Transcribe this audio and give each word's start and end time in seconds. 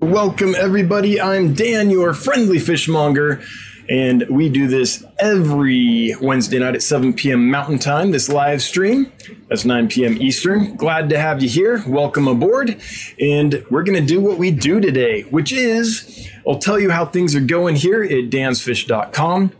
Welcome, 0.00 0.54
everybody. 0.54 1.20
I'm 1.20 1.54
Dan, 1.54 1.90
your 1.90 2.14
friendly 2.14 2.60
fishmonger, 2.60 3.42
and 3.88 4.24
we 4.30 4.48
do 4.48 4.68
this 4.68 5.04
every 5.18 6.14
Wednesday 6.22 6.60
night 6.60 6.76
at 6.76 6.84
7 6.84 7.14
p.m. 7.14 7.50
Mountain 7.50 7.80
Time, 7.80 8.12
this 8.12 8.28
live 8.28 8.62
stream. 8.62 9.10
That's 9.48 9.64
9 9.64 9.88
p.m. 9.88 10.22
Eastern. 10.22 10.76
Glad 10.76 11.08
to 11.08 11.18
have 11.18 11.42
you 11.42 11.48
here. 11.48 11.82
Welcome 11.84 12.28
aboard. 12.28 12.80
And 13.20 13.64
we're 13.72 13.82
going 13.82 14.00
to 14.00 14.06
do 14.06 14.20
what 14.20 14.38
we 14.38 14.52
do 14.52 14.78
today, 14.78 15.22
which 15.22 15.50
is 15.50 16.30
I'll 16.46 16.60
tell 16.60 16.78
you 16.78 16.90
how 16.90 17.04
things 17.04 17.34
are 17.34 17.40
going 17.40 17.74
here 17.74 18.04
at 18.04 18.30
dansfish.com. 18.30 19.52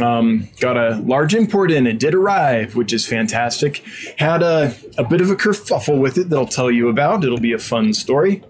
Um, 0.00 0.48
got 0.58 0.78
a 0.78 1.02
large 1.04 1.34
import 1.34 1.70
in. 1.70 1.86
It 1.86 1.98
did 1.98 2.14
arrive, 2.14 2.76
which 2.76 2.94
is 2.94 3.06
fantastic. 3.06 3.84
Had 4.16 4.42
a, 4.42 4.74
a 4.96 5.04
bit 5.04 5.20
of 5.20 5.28
a 5.28 5.36
kerfuffle 5.36 6.00
with 6.00 6.16
it 6.16 6.30
that 6.30 6.36
I'll 6.38 6.46
tell 6.46 6.70
you 6.70 6.88
about. 6.88 7.24
It'll 7.24 7.38
be 7.38 7.52
a 7.52 7.58
fun 7.58 7.92
story 7.92 8.42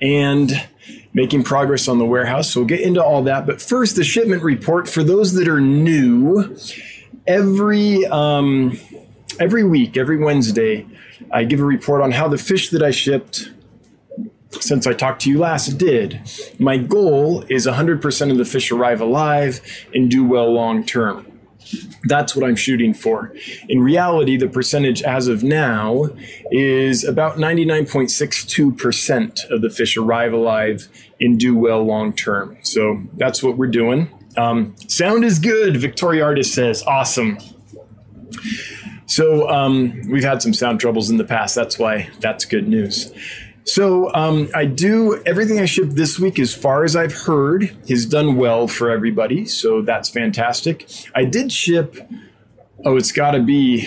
and 0.00 0.68
making 1.12 1.42
progress 1.42 1.88
on 1.88 1.98
the 1.98 2.04
warehouse. 2.04 2.50
So 2.50 2.60
we'll 2.60 2.68
get 2.68 2.80
into 2.80 3.02
all 3.02 3.22
that. 3.24 3.46
But 3.46 3.60
first, 3.60 3.96
the 3.96 4.04
shipment 4.04 4.42
report 4.42 4.88
for 4.88 5.02
those 5.02 5.34
that 5.34 5.48
are 5.48 5.60
new. 5.60 6.56
Every 7.26 8.06
um, 8.06 8.78
every 9.38 9.64
week, 9.64 9.96
every 9.96 10.18
Wednesday, 10.18 10.86
I 11.30 11.44
give 11.44 11.60
a 11.60 11.64
report 11.64 12.02
on 12.02 12.12
how 12.12 12.28
the 12.28 12.38
fish 12.38 12.70
that 12.70 12.82
I 12.82 12.90
shipped 12.90 13.50
since 14.50 14.86
I 14.86 14.94
talked 14.94 15.22
to 15.22 15.30
you 15.30 15.38
last 15.38 15.78
did. 15.78 16.20
My 16.58 16.76
goal 16.76 17.44
is 17.48 17.66
100% 17.66 18.30
of 18.30 18.38
the 18.38 18.44
fish 18.44 18.72
arrive 18.72 19.00
alive 19.00 19.60
and 19.94 20.10
do 20.10 20.24
well 20.24 20.52
long 20.52 20.84
term. 20.84 21.29
That's 22.04 22.34
what 22.34 22.44
I'm 22.44 22.56
shooting 22.56 22.94
for. 22.94 23.34
In 23.68 23.80
reality, 23.80 24.36
the 24.36 24.48
percentage 24.48 25.02
as 25.02 25.28
of 25.28 25.42
now 25.42 26.08
is 26.50 27.04
about 27.04 27.36
99.62% 27.36 29.50
of 29.50 29.62
the 29.62 29.70
fish 29.70 29.96
arrive 29.96 30.32
alive 30.32 30.88
and 31.20 31.38
do 31.38 31.56
well 31.56 31.84
long 31.84 32.12
term. 32.12 32.58
So 32.62 33.02
that's 33.16 33.42
what 33.42 33.56
we're 33.56 33.68
doing. 33.68 34.10
Um, 34.36 34.74
sound 34.88 35.24
is 35.24 35.38
good, 35.38 35.76
Victoria 35.76 36.24
Artist 36.24 36.54
says. 36.54 36.82
Awesome. 36.84 37.38
So 39.06 39.48
um, 39.48 40.02
we've 40.08 40.22
had 40.22 40.40
some 40.40 40.54
sound 40.54 40.80
troubles 40.80 41.10
in 41.10 41.16
the 41.16 41.24
past. 41.24 41.56
That's 41.56 41.78
why 41.78 42.08
that's 42.20 42.44
good 42.44 42.68
news. 42.68 43.12
So 43.64 44.12
um, 44.14 44.48
I 44.54 44.64
do 44.64 45.22
everything 45.24 45.60
I 45.60 45.66
shipped 45.66 45.94
this 45.94 46.18
week, 46.18 46.38
as 46.38 46.54
far 46.54 46.84
as 46.84 46.96
I've 46.96 47.12
heard, 47.12 47.76
has 47.88 48.06
done 48.06 48.36
well 48.36 48.66
for 48.66 48.90
everybody. 48.90 49.44
So 49.44 49.82
that's 49.82 50.08
fantastic. 50.08 50.88
I 51.14 51.24
did 51.24 51.52
ship. 51.52 51.96
Oh, 52.84 52.96
it's 52.96 53.12
got 53.12 53.32
to 53.32 53.40
be 53.40 53.86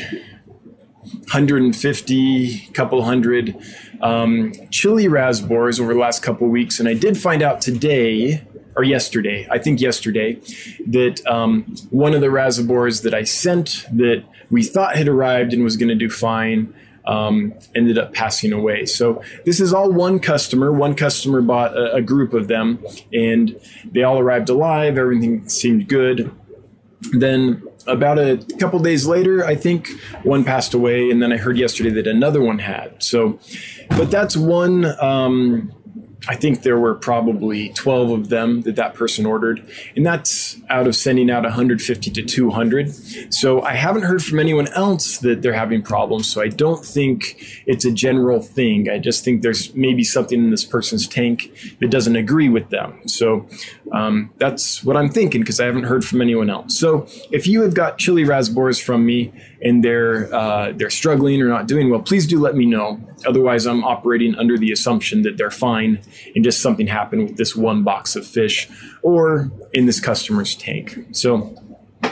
150, 1.33 2.67
couple 2.73 3.03
hundred 3.03 3.55
um, 4.01 4.53
chili 4.69 5.05
rasboras 5.05 5.79
over 5.79 5.93
the 5.93 5.99
last 5.99 6.21
couple 6.21 6.47
weeks, 6.47 6.79
and 6.79 6.87
I 6.87 6.93
did 6.93 7.17
find 7.17 7.41
out 7.41 7.61
today 7.61 8.45
or 8.75 8.83
yesterday, 8.83 9.47
I 9.51 9.59
think 9.59 9.79
yesterday, 9.79 10.39
that 10.87 11.21
um, 11.27 11.75
one 11.89 12.13
of 12.13 12.21
the 12.21 12.27
rasboras 12.27 13.03
that 13.03 13.13
I 13.13 13.23
sent 13.23 13.85
that 13.91 14.23
we 14.49 14.63
thought 14.63 14.95
had 14.95 15.07
arrived 15.07 15.53
and 15.53 15.63
was 15.63 15.77
going 15.77 15.89
to 15.89 15.95
do 15.95 16.09
fine 16.09 16.73
um, 17.05 17.53
ended 17.75 17.97
up 17.97 18.13
passing 18.13 18.53
away. 18.53 18.85
So 18.85 19.21
this 19.45 19.59
is 19.59 19.73
all 19.73 19.91
one 19.91 20.19
customer. 20.19 20.71
One 20.71 20.95
customer 20.95 21.41
bought 21.41 21.75
a, 21.75 21.95
a 21.95 22.01
group 22.01 22.33
of 22.33 22.47
them, 22.47 22.83
and 23.11 23.59
they 23.91 24.03
all 24.03 24.19
arrived 24.19 24.49
alive. 24.49 24.97
Everything 24.97 25.47
seemed 25.49 25.87
good. 25.87 26.31
Then 27.11 27.63
about 27.85 28.17
a 28.17 28.37
couple 28.59 28.79
days 28.79 29.05
later, 29.05 29.45
I 29.45 29.55
think 29.55 29.89
one 30.23 30.43
passed 30.43 30.73
away, 30.73 31.09
and 31.09 31.21
then 31.21 31.33
I 31.33 31.37
heard 31.37 31.57
yesterday 31.57 31.89
that 31.91 32.07
another 32.07 32.41
one 32.41 32.59
had. 32.59 33.03
So, 33.03 33.39
but 33.89 34.09
that's 34.09 34.37
one. 34.37 34.85
Um, 35.01 35.73
I 36.27 36.35
think 36.35 36.63
there 36.63 36.77
were 36.77 36.95
probably 36.95 37.69
12 37.69 38.11
of 38.11 38.29
them 38.29 38.61
that 38.61 38.77
that 38.77 38.93
person 38.93 39.25
ordered, 39.25 39.65
and 39.95 40.05
that's 40.05 40.57
out 40.69 40.87
of 40.87 40.95
sending 40.95 41.29
out 41.29 41.43
150 41.43 42.11
to 42.11 42.23
200. 42.23 43.33
So 43.33 43.61
I 43.61 43.73
haven't 43.73 44.03
heard 44.03 44.23
from 44.23 44.39
anyone 44.39 44.67
else 44.69 45.17
that 45.19 45.41
they're 45.41 45.53
having 45.53 45.81
problems. 45.81 46.31
So 46.31 46.41
I 46.41 46.47
don't 46.47 46.85
think 46.85 47.63
it's 47.65 47.83
a 47.83 47.91
general 47.91 48.41
thing. 48.41 48.89
I 48.89 48.99
just 48.99 49.25
think 49.25 49.41
there's 49.41 49.75
maybe 49.75 50.03
something 50.03 50.41
in 50.41 50.49
this 50.49 50.63
person's 50.63 51.07
tank 51.07 51.51
that 51.81 51.89
doesn't 51.89 52.15
agree 52.15 52.47
with 52.47 52.69
them. 52.69 53.05
So 53.07 53.45
um, 53.91 54.31
that's 54.37 54.83
what 54.83 54.95
I'm 54.95 55.09
thinking 55.09 55.41
because 55.41 55.59
I 55.59 55.65
haven't 55.65 55.83
heard 55.83 56.05
from 56.05 56.21
anyone 56.21 56.49
else. 56.49 56.79
So 56.79 57.05
if 57.31 57.47
you 57.47 57.63
have 57.63 57.73
got 57.73 57.97
chili 57.97 58.23
rasboras 58.23 58.81
from 58.81 59.05
me, 59.05 59.33
and 59.63 59.83
they're 59.83 60.33
uh, 60.33 60.73
they're 60.75 60.89
struggling 60.89 61.41
or 61.41 61.47
not 61.47 61.67
doing 61.67 61.89
well, 61.89 62.01
please 62.01 62.27
do 62.27 62.39
let 62.39 62.55
me 62.55 62.65
know. 62.65 62.99
Otherwise, 63.25 63.65
I'm 63.65 63.83
operating 63.83 64.35
under 64.35 64.57
the 64.57 64.71
assumption 64.71 65.21
that 65.23 65.37
they're 65.37 65.49
fine 65.49 66.01
and 66.35 66.43
just 66.43 66.61
something 66.61 66.87
happened 66.87 67.29
with 67.29 67.37
this 67.37 67.55
one 67.55 67.83
box 67.83 68.15
of 68.15 68.27
fish 68.27 68.69
or 69.01 69.49
in 69.73 69.85
this 69.85 69.99
customer's 69.99 70.53
tank. 70.55 70.99
So 71.13 71.55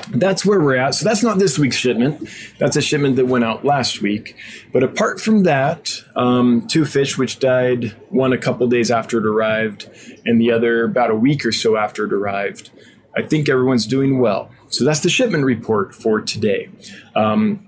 that's 0.10 0.46
where 0.46 0.60
we're 0.60 0.78
at. 0.78 0.96
So 0.96 1.08
that's 1.08 1.24
not 1.24 1.40
this 1.40 1.60
week's 1.60 1.76
shipment. 1.76 2.30
That's 2.58 2.78
a 2.78 2.82
shipment 2.82 3.18
that 3.18 3.28
went 3.28 3.44
out 3.44 3.66
last 3.66 4.02
week. 4.02 4.36
But 4.72 4.84
apart 4.84 5.20
from 5.20 5.44
that, 5.44 5.92
um, 6.16 6.66
two 6.68 6.86
fish 6.86 7.18
which 7.18 7.40
died, 7.40 7.96
one 8.10 8.32
a 8.32 8.38
couple 8.38 8.68
days 8.68 8.92
after 8.92 9.20
it 9.20 9.26
arrived, 9.26 9.90
and 10.26 10.40
the 10.40 10.52
other 10.52 10.86
about 10.86 11.12
a 11.12 11.16
week 11.16 11.46
or 11.46 11.52
so 11.52 11.76
after 11.76 12.06
it 12.06 12.14
arrived. 12.14 12.72
I 13.16 13.24
think 13.24 13.50
everyone's 13.50 13.86
doing 13.86 14.20
well. 14.20 14.50
So 14.72 14.86
that's 14.86 15.02
the 15.02 15.10
shipment 15.10 15.46
report 15.46 15.94
for 15.94 16.22
today. 16.22 16.70
Um, 17.16 17.68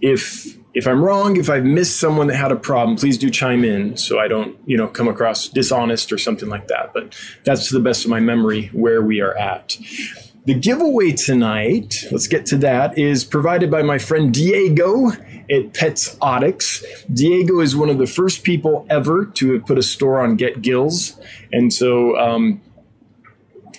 if 0.00 0.56
if 0.72 0.86
I'm 0.86 1.02
wrong, 1.02 1.36
if 1.36 1.50
I've 1.50 1.64
missed 1.64 1.98
someone 1.98 2.28
that 2.28 2.36
had 2.36 2.52
a 2.52 2.56
problem, 2.56 2.96
please 2.96 3.18
do 3.18 3.28
chime 3.28 3.64
in 3.64 3.96
so 3.96 4.20
I 4.20 4.28
don't, 4.28 4.56
you 4.66 4.76
know, 4.76 4.86
come 4.86 5.08
across 5.08 5.48
dishonest 5.48 6.12
or 6.12 6.18
something 6.18 6.48
like 6.48 6.68
that. 6.68 6.92
But 6.94 7.16
that's 7.44 7.68
to 7.68 7.74
the 7.74 7.80
best 7.80 8.04
of 8.04 8.10
my 8.10 8.20
memory 8.20 8.66
where 8.72 9.02
we 9.02 9.20
are 9.20 9.36
at. 9.36 9.76
The 10.46 10.54
giveaway 10.54 11.12
tonight, 11.12 11.96
let's 12.12 12.26
get 12.26 12.46
to 12.46 12.56
that, 12.58 12.96
is 12.96 13.24
provided 13.24 13.70
by 13.70 13.82
my 13.82 13.98
friend 13.98 14.32
Diego 14.32 15.10
at 15.10 15.74
Petsotics. 15.74 16.84
Diego 17.12 17.60
is 17.60 17.74
one 17.74 17.90
of 17.90 17.98
the 17.98 18.06
first 18.06 18.44
people 18.44 18.86
ever 18.88 19.26
to 19.26 19.54
have 19.54 19.66
put 19.66 19.76
a 19.76 19.82
store 19.82 20.20
on 20.20 20.36
Get 20.36 20.62
Gills. 20.62 21.20
And 21.52 21.72
so 21.72 22.16
um, 22.16 22.62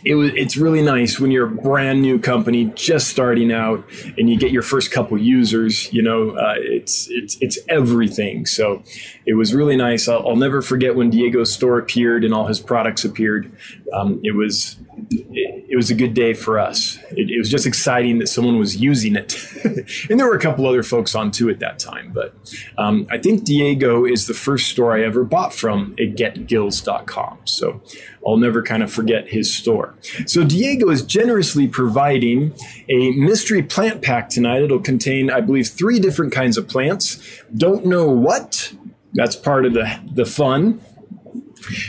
it 0.03 0.15
was 0.15 0.31
it's 0.35 0.57
really 0.57 0.81
nice 0.81 1.19
when 1.19 1.31
you're 1.31 1.47
a 1.47 1.51
brand 1.51 2.01
new 2.01 2.19
company 2.19 2.71
just 2.75 3.07
starting 3.07 3.51
out 3.51 3.83
and 4.17 4.29
you 4.29 4.37
get 4.37 4.51
your 4.51 4.63
first 4.63 4.91
couple 4.91 5.17
users 5.17 5.91
you 5.93 6.01
know 6.01 6.31
uh, 6.31 6.55
it's 6.57 7.07
it's 7.09 7.37
it's 7.41 7.59
everything. 7.69 8.45
So 8.45 8.83
it 9.25 9.33
was 9.33 9.53
really 9.53 9.75
nice. 9.75 10.07
I'll, 10.07 10.27
I'll, 10.27 10.35
never 10.35 10.61
forget 10.61 10.95
when 10.95 11.09
diego's 11.09 11.53
store 11.53 11.77
appeared 11.77 12.23
and 12.23 12.33
all 12.33 12.47
his 12.47 12.59
products 12.59 13.03
appeared. 13.05 13.51
Um, 13.93 14.19
it 14.23 14.35
was 14.35 14.77
it, 15.11 15.65
it, 15.69 15.75
was 15.75 15.89
a 15.89 15.95
good 15.95 16.13
day 16.13 16.33
for 16.33 16.59
us 16.59 16.97
it, 17.11 17.29
it 17.29 17.37
was 17.37 17.49
just 17.49 17.65
exciting 17.65 18.19
that 18.19 18.27
someone 18.27 18.57
was 18.57 18.77
using 18.77 19.15
it 19.15 19.35
and 20.09 20.19
there 20.19 20.27
were 20.27 20.35
a 20.35 20.39
couple 20.39 20.65
other 20.65 20.83
folks 20.83 21.15
on 21.15 21.31
too 21.31 21.49
at 21.49 21.59
that 21.59 21.79
time 21.79 22.11
but 22.13 22.33
um, 22.77 23.05
i 23.11 23.17
think 23.17 23.43
diego 23.43 24.05
is 24.05 24.27
the 24.27 24.33
first 24.33 24.69
store 24.69 24.95
i 24.95 25.03
ever 25.03 25.23
bought 25.23 25.53
from 25.53 25.93
at 25.99 26.15
getgills.com 26.15 27.37
so 27.45 27.81
I'll 28.25 28.37
never 28.37 28.61
kind 28.61 28.83
of 28.83 28.91
forget 28.91 29.29
his 29.29 29.53
store. 29.53 29.95
So 30.27 30.43
Diego 30.43 30.89
is 30.89 31.03
generously 31.03 31.67
providing 31.67 32.53
a 32.89 33.11
mystery 33.11 33.63
plant 33.63 34.01
pack 34.01 34.29
tonight. 34.29 34.61
It'll 34.61 34.79
contain, 34.79 35.31
I 35.31 35.41
believe, 35.41 35.67
three 35.67 35.99
different 35.99 36.31
kinds 36.31 36.57
of 36.57 36.67
plants. 36.67 37.21
Don't 37.55 37.85
know 37.85 38.07
what. 38.09 38.73
That's 39.13 39.35
part 39.35 39.65
of 39.65 39.73
the, 39.73 39.99
the 40.13 40.25
fun. 40.25 40.81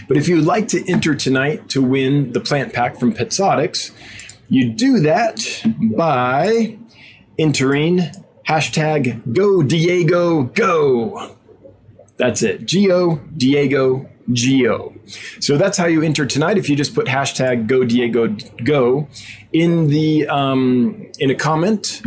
But 0.08 0.16
if 0.16 0.28
you 0.28 0.36
would 0.36 0.46
like 0.46 0.68
to 0.68 0.90
enter 0.90 1.14
tonight 1.14 1.68
to 1.70 1.82
win 1.82 2.32
the 2.32 2.40
plant 2.40 2.72
pack 2.72 2.98
from 2.98 3.12
Petsotics, 3.14 3.92
you 4.48 4.70
do 4.70 5.00
that 5.00 5.62
by 5.96 6.78
entering 7.38 8.00
hashtag 8.46 9.32
go 9.32 9.62
Diego 9.62 10.44
go. 10.44 11.36
That's 12.16 12.42
it. 12.42 12.66
Geo 12.66 13.16
Diego 13.36 14.08
Geo. 14.30 14.94
So 15.40 15.56
that's 15.56 15.76
how 15.76 15.86
you 15.86 16.02
enter 16.02 16.26
tonight. 16.26 16.58
If 16.58 16.68
you 16.68 16.76
just 16.76 16.94
put 16.94 17.06
hashtag 17.06 17.66
Go 17.66 17.84
Diego 17.84 18.36
Go 18.64 19.08
in 19.52 19.88
the 19.88 20.28
um, 20.28 21.10
in 21.18 21.30
a 21.30 21.34
comment 21.34 22.02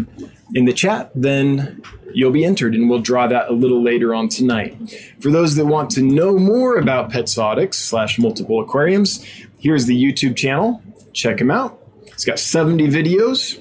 in 0.55 0.63
the 0.63 0.73
chat, 0.73 1.11
then 1.13 1.83
you'll 2.13 2.31
be 2.31 2.45
entered, 2.45 2.73
and 2.73 2.89
we'll 2.89 3.01
draw 3.01 3.27
that 3.27 3.49
a 3.49 3.53
little 3.53 3.83
later 3.83 4.15
on 4.15 4.29
tonight. 4.29 4.75
For 5.19 5.29
those 5.29 5.55
that 5.55 5.65
want 5.65 5.91
to 5.91 6.01
know 6.01 6.39
more 6.39 6.77
about 6.77 7.11
Petsotics 7.11 7.75
slash 7.75 8.17
multiple 8.17 8.61
aquariums, 8.61 9.23
here's 9.59 9.85
the 9.85 10.01
YouTube 10.01 10.37
channel. 10.37 10.81
Check 11.11 11.37
them 11.37 11.51
out. 11.51 11.77
It's 12.07 12.23
got 12.23 12.39
70 12.39 12.87
videos, 12.87 13.59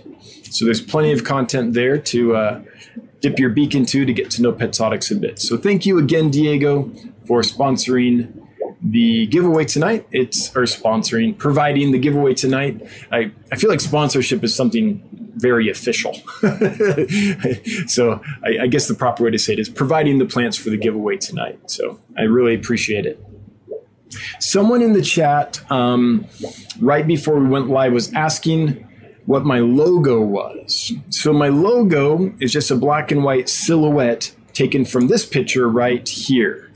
so 0.54 0.64
there's 0.64 0.80
plenty 0.80 1.12
of 1.12 1.24
content 1.24 1.74
there 1.74 1.98
to 1.98 2.36
uh, 2.36 2.62
dip 3.20 3.40
your 3.40 3.50
beak 3.50 3.74
into 3.74 4.06
to 4.06 4.12
get 4.12 4.30
to 4.30 4.42
know 4.42 4.52
Petsotics 4.52 5.10
a 5.10 5.16
bit. 5.16 5.40
So 5.40 5.56
thank 5.56 5.84
you 5.84 5.98
again, 5.98 6.30
Diego, 6.30 6.92
for 7.26 7.40
sponsoring 7.40 8.40
the 8.80 9.26
giveaway 9.26 9.64
tonight. 9.64 10.06
It's 10.12 10.54
or 10.54 10.62
sponsoring, 10.62 11.36
providing 11.36 11.90
the 11.90 11.98
giveaway 11.98 12.34
tonight. 12.34 12.86
I, 13.10 13.32
I 13.50 13.56
feel 13.56 13.70
like 13.70 13.80
sponsorship 13.80 14.44
is 14.44 14.54
something 14.54 15.02
very 15.34 15.68
official. 15.68 16.14
so 17.86 18.20
I, 18.44 18.58
I, 18.62 18.66
guess 18.66 18.88
the 18.88 18.94
proper 18.96 19.24
way 19.24 19.30
to 19.30 19.38
say 19.38 19.54
it 19.54 19.58
is 19.58 19.68
providing 19.68 20.18
the 20.18 20.26
plants 20.26 20.56
for 20.56 20.70
the 20.70 20.76
giveaway 20.76 21.16
tonight. 21.16 21.58
So 21.70 22.00
I 22.16 22.22
really 22.22 22.54
appreciate 22.54 23.06
it. 23.06 23.24
Someone 24.38 24.82
in 24.82 24.92
the 24.92 25.02
chat 25.02 25.60
um, 25.70 26.26
right 26.80 27.06
before 27.06 27.38
we 27.38 27.48
went 27.48 27.68
live 27.68 27.92
was 27.92 28.12
asking 28.14 28.86
what 29.26 29.44
my 29.44 29.58
logo 29.58 30.20
was. 30.20 30.92
So 31.10 31.32
my 31.32 31.48
logo 31.48 32.34
is 32.40 32.52
just 32.52 32.70
a 32.70 32.76
black 32.76 33.10
and 33.10 33.24
white 33.24 33.48
silhouette 33.48 34.34
taken 34.52 34.84
from 34.84 35.08
this 35.08 35.26
picture 35.26 35.68
right 35.68 36.06
here. 36.08 36.70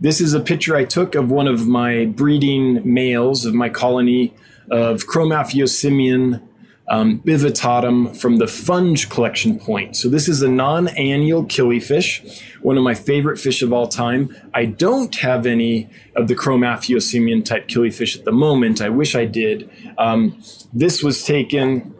This 0.00 0.20
is 0.20 0.32
a 0.32 0.40
picture 0.40 0.74
I 0.76 0.84
took 0.84 1.14
of 1.14 1.30
one 1.30 1.46
of 1.46 1.66
my 1.66 2.06
breeding 2.06 2.80
males 2.90 3.44
of 3.44 3.54
my 3.54 3.68
colony 3.68 4.34
of 4.70 5.06
Chromaphyosemion 5.06 6.40
um, 6.90 7.20
bivittatum 7.20 8.20
from 8.20 8.36
the 8.38 8.46
Funge 8.46 9.08
collection 9.08 9.58
point. 9.58 9.96
So 9.96 10.08
this 10.08 10.28
is 10.28 10.42
a 10.42 10.48
non-annual 10.48 11.44
killifish, 11.44 12.42
one 12.62 12.76
of 12.76 12.82
my 12.82 12.94
favorite 12.94 13.38
fish 13.38 13.62
of 13.62 13.72
all 13.72 13.86
time. 13.86 14.36
I 14.52 14.64
don't 14.66 15.14
have 15.16 15.46
any 15.46 15.88
of 16.16 16.26
the 16.26 16.34
Chromaphyosemion 16.34 17.44
type 17.44 17.68
killifish 17.68 18.18
at 18.18 18.24
the 18.24 18.32
moment. 18.32 18.82
I 18.82 18.88
wish 18.88 19.14
I 19.14 19.24
did. 19.24 19.70
Um, 19.98 20.42
this 20.72 21.02
was 21.02 21.24
taken 21.24 21.94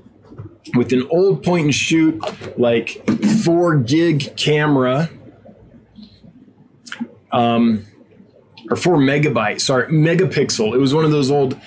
with 0.74 0.92
an 0.92 1.06
old 1.10 1.44
point 1.44 1.66
and 1.66 1.74
shoot, 1.74 2.20
like 2.58 3.08
four 3.44 3.76
gig 3.76 4.36
camera. 4.36 5.08
Um, 7.32 7.86
or 8.70 8.76
four 8.76 8.96
megabyte, 8.96 9.60
sorry, 9.60 9.86
megapixel. 9.88 10.74
It 10.74 10.78
was 10.78 10.94
one 10.94 11.04
of 11.04 11.10
those 11.10 11.30
old 11.30 11.58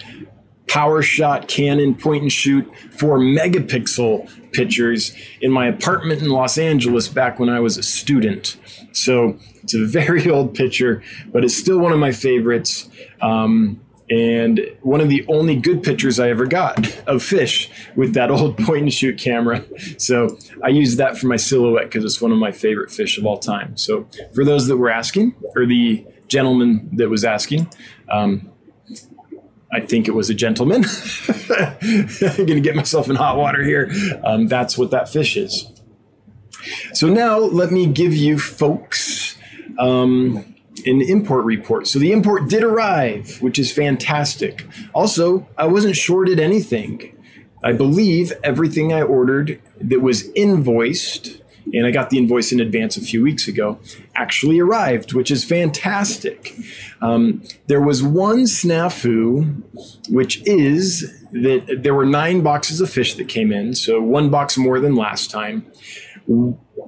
PowerShot 0.73 1.47
Canon 1.47 1.93
point 1.93 2.23
and 2.23 2.31
shoot 2.31 2.67
four 2.89 3.19
megapixel 3.19 4.27
pictures 4.53 5.15
in 5.39 5.51
my 5.51 5.67
apartment 5.67 6.23
in 6.23 6.29
Los 6.29 6.57
Angeles 6.57 7.07
back 7.07 7.37
when 7.37 7.47
I 7.47 7.59
was 7.59 7.77
a 7.77 7.83
student. 7.83 8.57
So 8.91 9.37
it's 9.61 9.75
a 9.75 9.85
very 9.85 10.27
old 10.31 10.55
picture, 10.55 11.03
but 11.31 11.43
it's 11.43 11.55
still 11.55 11.77
one 11.77 11.91
of 11.91 11.99
my 11.99 12.11
favorites. 12.11 12.89
Um, 13.21 13.81
and 14.09 14.61
one 14.81 14.99
of 14.99 15.09
the 15.09 15.23
only 15.27 15.55
good 15.55 15.81
pictures 15.83 16.19
I 16.19 16.29
ever 16.29 16.45
got 16.45 17.03
of 17.07 17.21
fish 17.21 17.69
with 17.95 18.15
that 18.15 18.31
old 18.31 18.57
point 18.57 18.81
and 18.81 18.93
shoot 18.93 19.19
camera. 19.19 19.63
So 19.99 20.39
I 20.63 20.69
use 20.69 20.95
that 20.95 21.19
for 21.19 21.27
my 21.27 21.37
silhouette 21.37 21.85
because 21.85 22.03
it's 22.03 22.19
one 22.19 22.31
of 22.31 22.39
my 22.39 22.51
favorite 22.51 22.91
fish 22.91 23.19
of 23.19 23.27
all 23.27 23.37
time. 23.37 23.77
So 23.77 24.07
for 24.33 24.43
those 24.43 24.67
that 24.67 24.77
were 24.77 24.89
asking, 24.89 25.35
or 25.55 25.67
the 25.67 26.05
gentleman 26.27 26.89
that 26.93 27.09
was 27.09 27.23
asking, 27.23 27.69
um, 28.09 28.52
I 29.73 29.81
think 29.81 30.07
it 30.07 30.11
was 30.11 30.29
a 30.29 30.33
gentleman. 30.35 30.85
I'm 31.49 32.35
going 32.35 32.47
to 32.47 32.61
get 32.61 32.75
myself 32.75 33.09
in 33.09 33.15
hot 33.15 33.37
water 33.37 33.63
here. 33.63 33.91
Um, 34.23 34.47
that's 34.47 34.77
what 34.77 34.91
that 34.91 35.09
fish 35.09 35.35
is. 35.35 35.67
So 36.93 37.07
now 37.07 37.39
let 37.39 37.71
me 37.71 37.87
give 37.87 38.13
you 38.13 38.37
folks 38.37 39.35
um, 39.79 40.55
an 40.85 41.01
import 41.01 41.45
report. 41.45 41.87
So 41.87 41.99
the 41.99 42.11
import 42.11 42.49
did 42.49 42.63
arrive, 42.63 43.41
which 43.41 43.57
is 43.59 43.71
fantastic. 43.71 44.65
Also, 44.93 45.47
I 45.57 45.65
wasn't 45.65 45.95
shorted 45.95 46.39
anything. 46.39 47.17
I 47.63 47.71
believe 47.71 48.33
everything 48.43 48.91
I 48.93 49.01
ordered 49.01 49.61
that 49.79 50.01
was 50.01 50.29
invoiced 50.31 51.41
and 51.71 51.85
I 51.85 51.91
got 51.91 52.09
the 52.09 52.17
invoice 52.17 52.51
in 52.51 52.59
advance 52.59 52.97
a 52.97 53.01
few 53.01 53.23
weeks 53.23 53.47
ago, 53.47 53.79
actually 54.15 54.59
arrived, 54.59 55.13
which 55.13 55.31
is 55.31 55.43
fantastic. 55.43 56.55
Um, 57.01 57.43
there 57.67 57.81
was 57.81 58.03
one 58.03 58.43
snafu, 58.43 59.63
which 60.09 60.45
is 60.45 61.11
that 61.31 61.79
there 61.81 61.95
were 61.95 62.05
nine 62.05 62.41
boxes 62.41 62.81
of 62.81 62.89
fish 62.89 63.15
that 63.15 63.27
came 63.27 63.51
in, 63.51 63.75
so 63.75 64.01
one 64.01 64.29
box 64.29 64.57
more 64.57 64.79
than 64.79 64.95
last 64.95 65.31
time. 65.31 65.65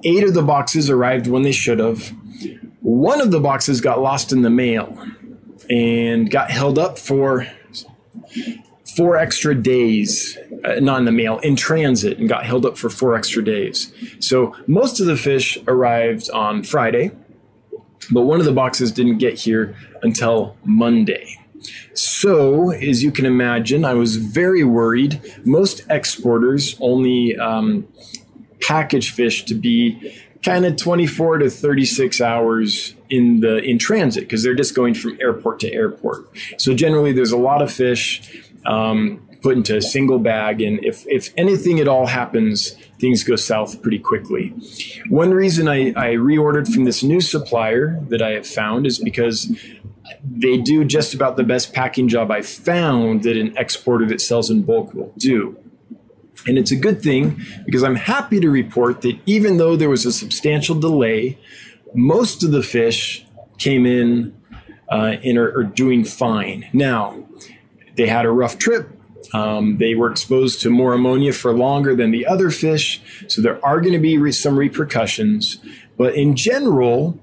Eight 0.04 0.24
of 0.24 0.34
the 0.34 0.42
boxes 0.42 0.90
arrived 0.90 1.26
when 1.26 1.42
they 1.42 1.52
should 1.52 1.78
have. 1.78 2.12
One 2.80 3.20
of 3.20 3.30
the 3.30 3.40
boxes 3.40 3.80
got 3.80 4.00
lost 4.00 4.32
in 4.32 4.42
the 4.42 4.50
mail 4.50 4.96
and 5.68 6.30
got 6.30 6.50
held 6.50 6.78
up 6.78 6.98
for 6.98 7.46
four 8.96 9.16
extra 9.16 9.54
days, 9.54 10.38
uh, 10.66 10.80
not 10.80 10.98
in 10.98 11.04
the 11.04 11.12
mail, 11.12 11.38
in 11.38 11.56
transit, 11.56 12.18
and 12.18 12.28
got 12.28 12.44
held 12.44 12.66
up 12.66 12.76
for 12.76 12.90
four 12.90 13.14
extra 13.14 13.44
days. 13.44 13.92
So 14.18 14.54
most 14.66 15.00
of 15.00 15.06
the 15.06 15.16
fish 15.16 15.58
arrived 15.66 16.28
on 16.30 16.62
Friday, 16.62 17.12
but 18.10 18.22
one 18.22 18.40
of 18.40 18.46
the 18.46 18.52
boxes 18.52 18.92
didn't 18.92 19.18
get 19.18 19.34
here 19.38 19.76
until 20.02 20.56
Monday. 20.64 21.38
So, 21.94 22.70
as 22.70 23.02
you 23.02 23.10
can 23.10 23.26
imagine, 23.26 23.84
I 23.84 23.94
was 23.94 24.16
very 24.16 24.62
worried. 24.62 25.20
Most 25.44 25.84
exporters 25.90 26.76
only 26.80 27.36
um, 27.36 27.88
package 28.60 29.10
fish 29.10 29.44
to 29.46 29.54
be 29.54 30.14
kind 30.44 30.64
of 30.64 30.76
24 30.76 31.38
to 31.38 31.50
36 31.50 32.20
hours 32.20 32.94
in 33.10 33.40
the 33.40 33.58
in 33.58 33.78
transit 33.78 34.24
because 34.24 34.42
they're 34.42 34.54
just 34.54 34.74
going 34.74 34.94
from 34.94 35.18
airport 35.20 35.60
to 35.60 35.72
airport. 35.72 36.28
So 36.58 36.74
generally, 36.74 37.12
there's 37.12 37.32
a 37.32 37.36
lot 37.36 37.62
of 37.62 37.72
fish 37.72 38.44
um, 38.64 39.25
put 39.46 39.56
into 39.56 39.76
a 39.76 39.80
single 39.80 40.18
bag. 40.18 40.60
And 40.60 40.84
if, 40.84 41.06
if 41.06 41.32
anything 41.36 41.78
at 41.78 41.86
all 41.86 42.06
happens, 42.06 42.72
things 42.98 43.22
go 43.22 43.36
south 43.36 43.80
pretty 43.80 44.00
quickly. 44.00 44.52
One 45.08 45.30
reason 45.30 45.68
I, 45.68 45.90
I 45.90 46.16
reordered 46.16 46.66
from 46.74 46.82
this 46.82 47.04
new 47.04 47.20
supplier 47.20 48.00
that 48.08 48.20
I 48.20 48.30
have 48.30 48.44
found 48.44 48.88
is 48.88 48.98
because 48.98 49.56
they 50.28 50.56
do 50.56 50.84
just 50.84 51.14
about 51.14 51.36
the 51.36 51.44
best 51.44 51.72
packing 51.72 52.08
job 52.08 52.32
I 52.32 52.42
found 52.42 53.22
that 53.22 53.36
an 53.36 53.56
exporter 53.56 54.04
that 54.06 54.20
sells 54.20 54.50
in 54.50 54.64
bulk 54.64 54.92
will 54.94 55.12
do. 55.16 55.56
And 56.48 56.58
it's 56.58 56.72
a 56.72 56.76
good 56.76 57.00
thing 57.00 57.40
because 57.64 57.84
I'm 57.84 57.94
happy 57.94 58.40
to 58.40 58.50
report 58.50 59.02
that 59.02 59.16
even 59.26 59.58
though 59.58 59.76
there 59.76 59.88
was 59.88 60.04
a 60.04 60.12
substantial 60.12 60.74
delay, 60.74 61.38
most 61.94 62.42
of 62.42 62.50
the 62.50 62.64
fish 62.64 63.24
came 63.58 63.86
in 63.86 64.36
uh, 64.90 65.18
and 65.22 65.38
are, 65.38 65.56
are 65.56 65.62
doing 65.62 66.04
fine. 66.04 66.68
Now, 66.72 67.24
they 67.96 68.08
had 68.08 68.24
a 68.24 68.30
rough 68.32 68.58
trip. 68.58 68.90
Um, 69.36 69.76
they 69.78 69.94
were 69.94 70.10
exposed 70.10 70.60
to 70.62 70.70
more 70.70 70.94
ammonia 70.94 71.32
for 71.32 71.52
longer 71.52 71.94
than 71.94 72.10
the 72.10 72.26
other 72.26 72.50
fish, 72.50 73.00
so 73.28 73.42
there 73.42 73.64
are 73.64 73.80
going 73.80 73.92
to 73.92 73.98
be 73.98 74.18
re- 74.18 74.32
some 74.32 74.58
repercussions. 74.58 75.58
But 75.96 76.14
in 76.14 76.36
general, 76.36 77.18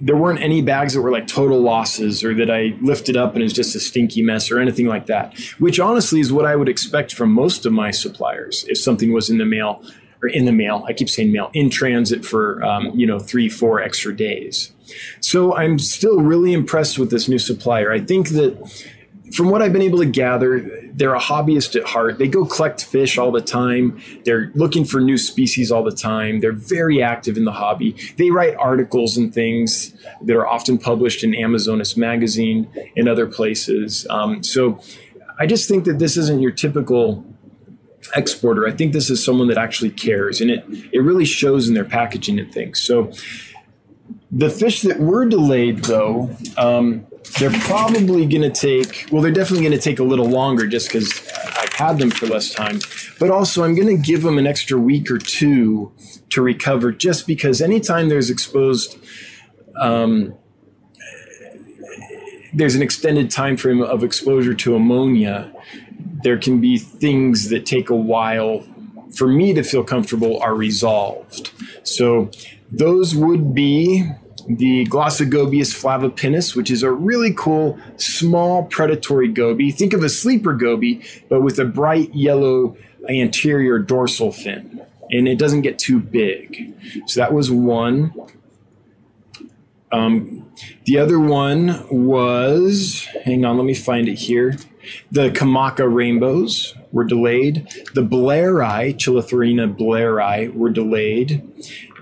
there 0.00 0.16
weren't 0.16 0.40
any 0.40 0.62
bags 0.62 0.94
that 0.94 1.00
were 1.00 1.10
like 1.10 1.26
total 1.26 1.60
losses 1.60 2.22
or 2.22 2.34
that 2.34 2.50
I 2.50 2.76
lifted 2.80 3.16
up 3.16 3.34
and 3.34 3.42
it's 3.42 3.52
just 3.52 3.74
a 3.74 3.80
stinky 3.80 4.22
mess 4.22 4.50
or 4.50 4.60
anything 4.60 4.86
like 4.86 5.06
that, 5.06 5.36
which 5.58 5.80
honestly 5.80 6.20
is 6.20 6.32
what 6.32 6.46
I 6.46 6.54
would 6.54 6.68
expect 6.68 7.14
from 7.14 7.32
most 7.32 7.66
of 7.66 7.72
my 7.72 7.90
suppliers 7.90 8.64
if 8.68 8.78
something 8.78 9.12
was 9.12 9.28
in 9.28 9.38
the 9.38 9.44
mail 9.44 9.82
or 10.22 10.28
in 10.28 10.44
the 10.44 10.52
mail. 10.52 10.84
I 10.86 10.92
keep 10.92 11.10
saying 11.10 11.32
mail 11.32 11.50
in 11.52 11.68
transit 11.70 12.24
for, 12.24 12.62
um, 12.62 12.90
you 12.94 13.06
know, 13.06 13.18
three, 13.18 13.48
four 13.48 13.80
extra 13.80 14.14
days. 14.16 14.72
So 15.20 15.56
I'm 15.56 15.78
still 15.78 16.20
really 16.20 16.52
impressed 16.52 16.98
with 16.98 17.10
this 17.10 17.28
new 17.28 17.38
supplier. 17.38 17.92
I 17.92 18.00
think 18.00 18.30
that 18.30 18.56
from 19.32 19.50
what 19.50 19.62
I've 19.62 19.72
been 19.72 19.82
able 19.82 19.98
to 19.98 20.06
gather, 20.06 20.60
they're 20.98 21.14
a 21.14 21.20
hobbyist 21.20 21.76
at 21.76 21.86
heart. 21.86 22.18
They 22.18 22.26
go 22.26 22.44
collect 22.44 22.84
fish 22.84 23.18
all 23.18 23.30
the 23.30 23.40
time. 23.40 24.02
They're 24.24 24.50
looking 24.54 24.84
for 24.84 25.00
new 25.00 25.16
species 25.16 25.70
all 25.70 25.84
the 25.84 25.92
time. 25.92 26.40
They're 26.40 26.52
very 26.52 27.00
active 27.00 27.36
in 27.36 27.44
the 27.44 27.52
hobby. 27.52 27.96
They 28.16 28.30
write 28.30 28.56
articles 28.56 29.16
and 29.16 29.32
things 29.32 29.94
that 30.22 30.36
are 30.36 30.46
often 30.46 30.76
published 30.76 31.22
in 31.22 31.36
Amazonas 31.36 31.96
Magazine 31.96 32.68
and 32.96 33.08
other 33.08 33.26
places. 33.26 34.06
Um, 34.10 34.42
so 34.42 34.80
I 35.38 35.46
just 35.46 35.68
think 35.68 35.84
that 35.84 36.00
this 36.00 36.16
isn't 36.16 36.40
your 36.40 36.50
typical 36.50 37.24
exporter. 38.16 38.66
I 38.66 38.72
think 38.72 38.92
this 38.92 39.08
is 39.08 39.24
someone 39.24 39.46
that 39.48 39.58
actually 39.58 39.90
cares, 39.90 40.40
and 40.40 40.50
it 40.50 40.64
it 40.92 41.00
really 41.00 41.24
shows 41.24 41.68
in 41.68 41.74
their 41.74 41.84
packaging 41.84 42.38
and 42.38 42.52
things. 42.52 42.80
So 42.80 43.12
the 44.30 44.50
fish 44.50 44.82
that 44.82 45.00
were 45.00 45.26
delayed, 45.26 45.84
though. 45.84 46.30
Um, 46.56 47.06
they're 47.38 47.50
probably 47.50 48.26
going 48.26 48.42
to 48.42 48.50
take, 48.50 49.06
well, 49.10 49.22
they're 49.22 49.32
definitely 49.32 49.66
going 49.66 49.78
to 49.78 49.82
take 49.82 49.98
a 49.98 50.04
little 50.04 50.28
longer 50.28 50.66
just 50.66 50.88
because 50.88 51.30
I've 51.56 51.72
had 51.72 51.98
them 51.98 52.10
for 52.10 52.26
less 52.26 52.52
time. 52.52 52.80
But 53.18 53.30
also, 53.30 53.64
I'm 53.64 53.74
going 53.74 53.88
to 53.88 54.02
give 54.02 54.22
them 54.22 54.38
an 54.38 54.46
extra 54.46 54.78
week 54.78 55.10
or 55.10 55.18
two 55.18 55.92
to 56.30 56.42
recover 56.42 56.92
just 56.92 57.26
because 57.26 57.60
anytime 57.60 58.08
there's 58.08 58.30
exposed, 58.30 58.98
um, 59.80 60.34
there's 62.52 62.74
an 62.74 62.82
extended 62.82 63.30
time 63.30 63.56
frame 63.56 63.80
of 63.82 64.02
exposure 64.02 64.54
to 64.54 64.74
ammonia, 64.74 65.52
there 66.22 66.38
can 66.38 66.60
be 66.60 66.78
things 66.78 67.48
that 67.50 67.66
take 67.66 67.90
a 67.90 67.96
while 67.96 68.64
for 69.14 69.28
me 69.28 69.54
to 69.54 69.62
feel 69.62 69.84
comfortable 69.84 70.38
are 70.40 70.54
resolved. 70.54 71.50
So 71.82 72.30
those 72.70 73.14
would 73.14 73.54
be 73.54 74.10
the 74.46 74.86
Glossogobius 74.86 75.74
flavipinnis, 75.74 76.56
which 76.56 76.70
is 76.70 76.82
a 76.82 76.90
really 76.90 77.32
cool 77.34 77.78
small 77.96 78.64
predatory 78.64 79.28
goby. 79.28 79.70
Think 79.70 79.92
of 79.92 80.02
a 80.02 80.08
sleeper 80.08 80.54
goby, 80.54 81.02
but 81.28 81.42
with 81.42 81.58
a 81.58 81.64
bright 81.64 82.14
yellow 82.14 82.76
anterior 83.08 83.78
dorsal 83.78 84.32
fin, 84.32 84.82
and 85.10 85.28
it 85.28 85.38
doesn't 85.38 85.62
get 85.62 85.78
too 85.78 86.00
big. 86.00 86.74
So 87.06 87.20
that 87.20 87.32
was 87.32 87.50
one. 87.50 88.12
Um, 89.90 90.50
the 90.84 90.98
other 90.98 91.18
one 91.18 91.86
was, 91.90 93.06
hang 93.24 93.44
on, 93.44 93.56
let 93.56 93.64
me 93.64 93.74
find 93.74 94.08
it 94.08 94.16
here. 94.16 94.56
The 95.10 95.30
Kamaka 95.30 95.92
rainbows 95.92 96.74
were 96.92 97.04
delayed. 97.04 97.68
The 97.94 98.02
Blairi, 98.02 98.94
Chilatherina 98.94 99.76
Blairi, 99.76 100.52
were 100.54 100.70
delayed. 100.70 101.42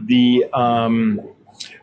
The 0.01 0.45
um, 0.53 1.21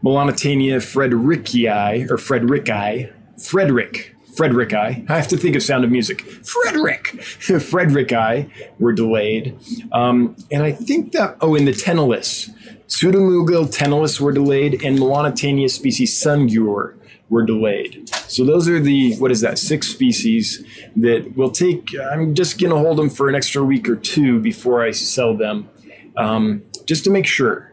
Melanotaenia 0.03 0.81
fredericii, 0.81 2.09
or 2.09 2.17
Fredericii, 2.17 3.09
Frederick, 3.37 4.15
Frederick 4.35 4.73
I. 4.73 5.03
Have 5.07 5.27
to 5.29 5.37
think 5.37 5.55
of 5.55 5.63
Sound 5.63 5.83
of 5.83 5.91
Music. 5.91 6.21
Frederick, 6.21 7.07
Frederick 7.61 8.11
I 8.11 8.47
were 8.79 8.93
delayed, 8.93 9.57
um, 9.91 10.35
and 10.51 10.63
I 10.63 10.71
think 10.71 11.11
that 11.13 11.37
oh, 11.41 11.55
in 11.55 11.65
the 11.65 11.71
Tenellus, 11.71 12.49
Pseudomugil 12.87 13.75
tenellus 13.75 14.19
were 14.19 14.31
delayed, 14.31 14.83
and 14.83 14.99
Melanotaenia 14.99 15.69
species 15.69 16.13
sungur 16.21 16.95
were 17.33 17.43
delayed. 17.43 18.07
So 18.27 18.45
those 18.45 18.69
are 18.69 18.79
the 18.79 19.15
what 19.15 19.31
is 19.31 19.41
that 19.41 19.57
six 19.57 19.87
species 19.87 20.63
that 20.95 21.35
will 21.35 21.49
take. 21.49 21.89
I'm 21.99 22.35
just 22.35 22.61
gonna 22.61 22.77
hold 22.77 22.97
them 22.97 23.09
for 23.09 23.27
an 23.27 23.33
extra 23.33 23.63
week 23.63 23.89
or 23.89 23.95
two 23.95 24.39
before 24.39 24.83
I 24.83 24.91
sell 24.91 25.35
them, 25.35 25.67
um, 26.15 26.63
just 26.85 27.03
to 27.05 27.09
make 27.09 27.25
sure, 27.25 27.71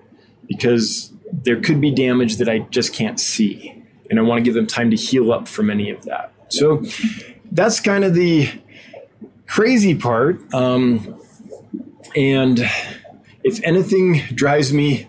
because 0.48 1.12
there 1.30 1.60
could 1.60 1.78
be 1.78 1.90
damage 1.90 2.38
that 2.38 2.48
I 2.48 2.60
just 2.70 2.94
can't 2.94 3.20
see, 3.20 3.84
and 4.08 4.18
I 4.18 4.22
want 4.22 4.38
to 4.38 4.42
give 4.42 4.54
them 4.54 4.66
time 4.66 4.90
to 4.90 4.96
heal 4.96 5.30
up 5.30 5.46
from 5.46 5.68
any 5.68 5.90
of 5.90 6.04
that. 6.06 6.32
So 6.48 6.82
that's 7.52 7.80
kind 7.80 8.02
of 8.02 8.14
the 8.14 8.48
crazy 9.46 9.94
part. 9.94 10.42
Um, 10.54 11.20
and 12.16 12.60
if 13.44 13.62
anything 13.62 14.22
drives 14.34 14.72
me 14.72 15.06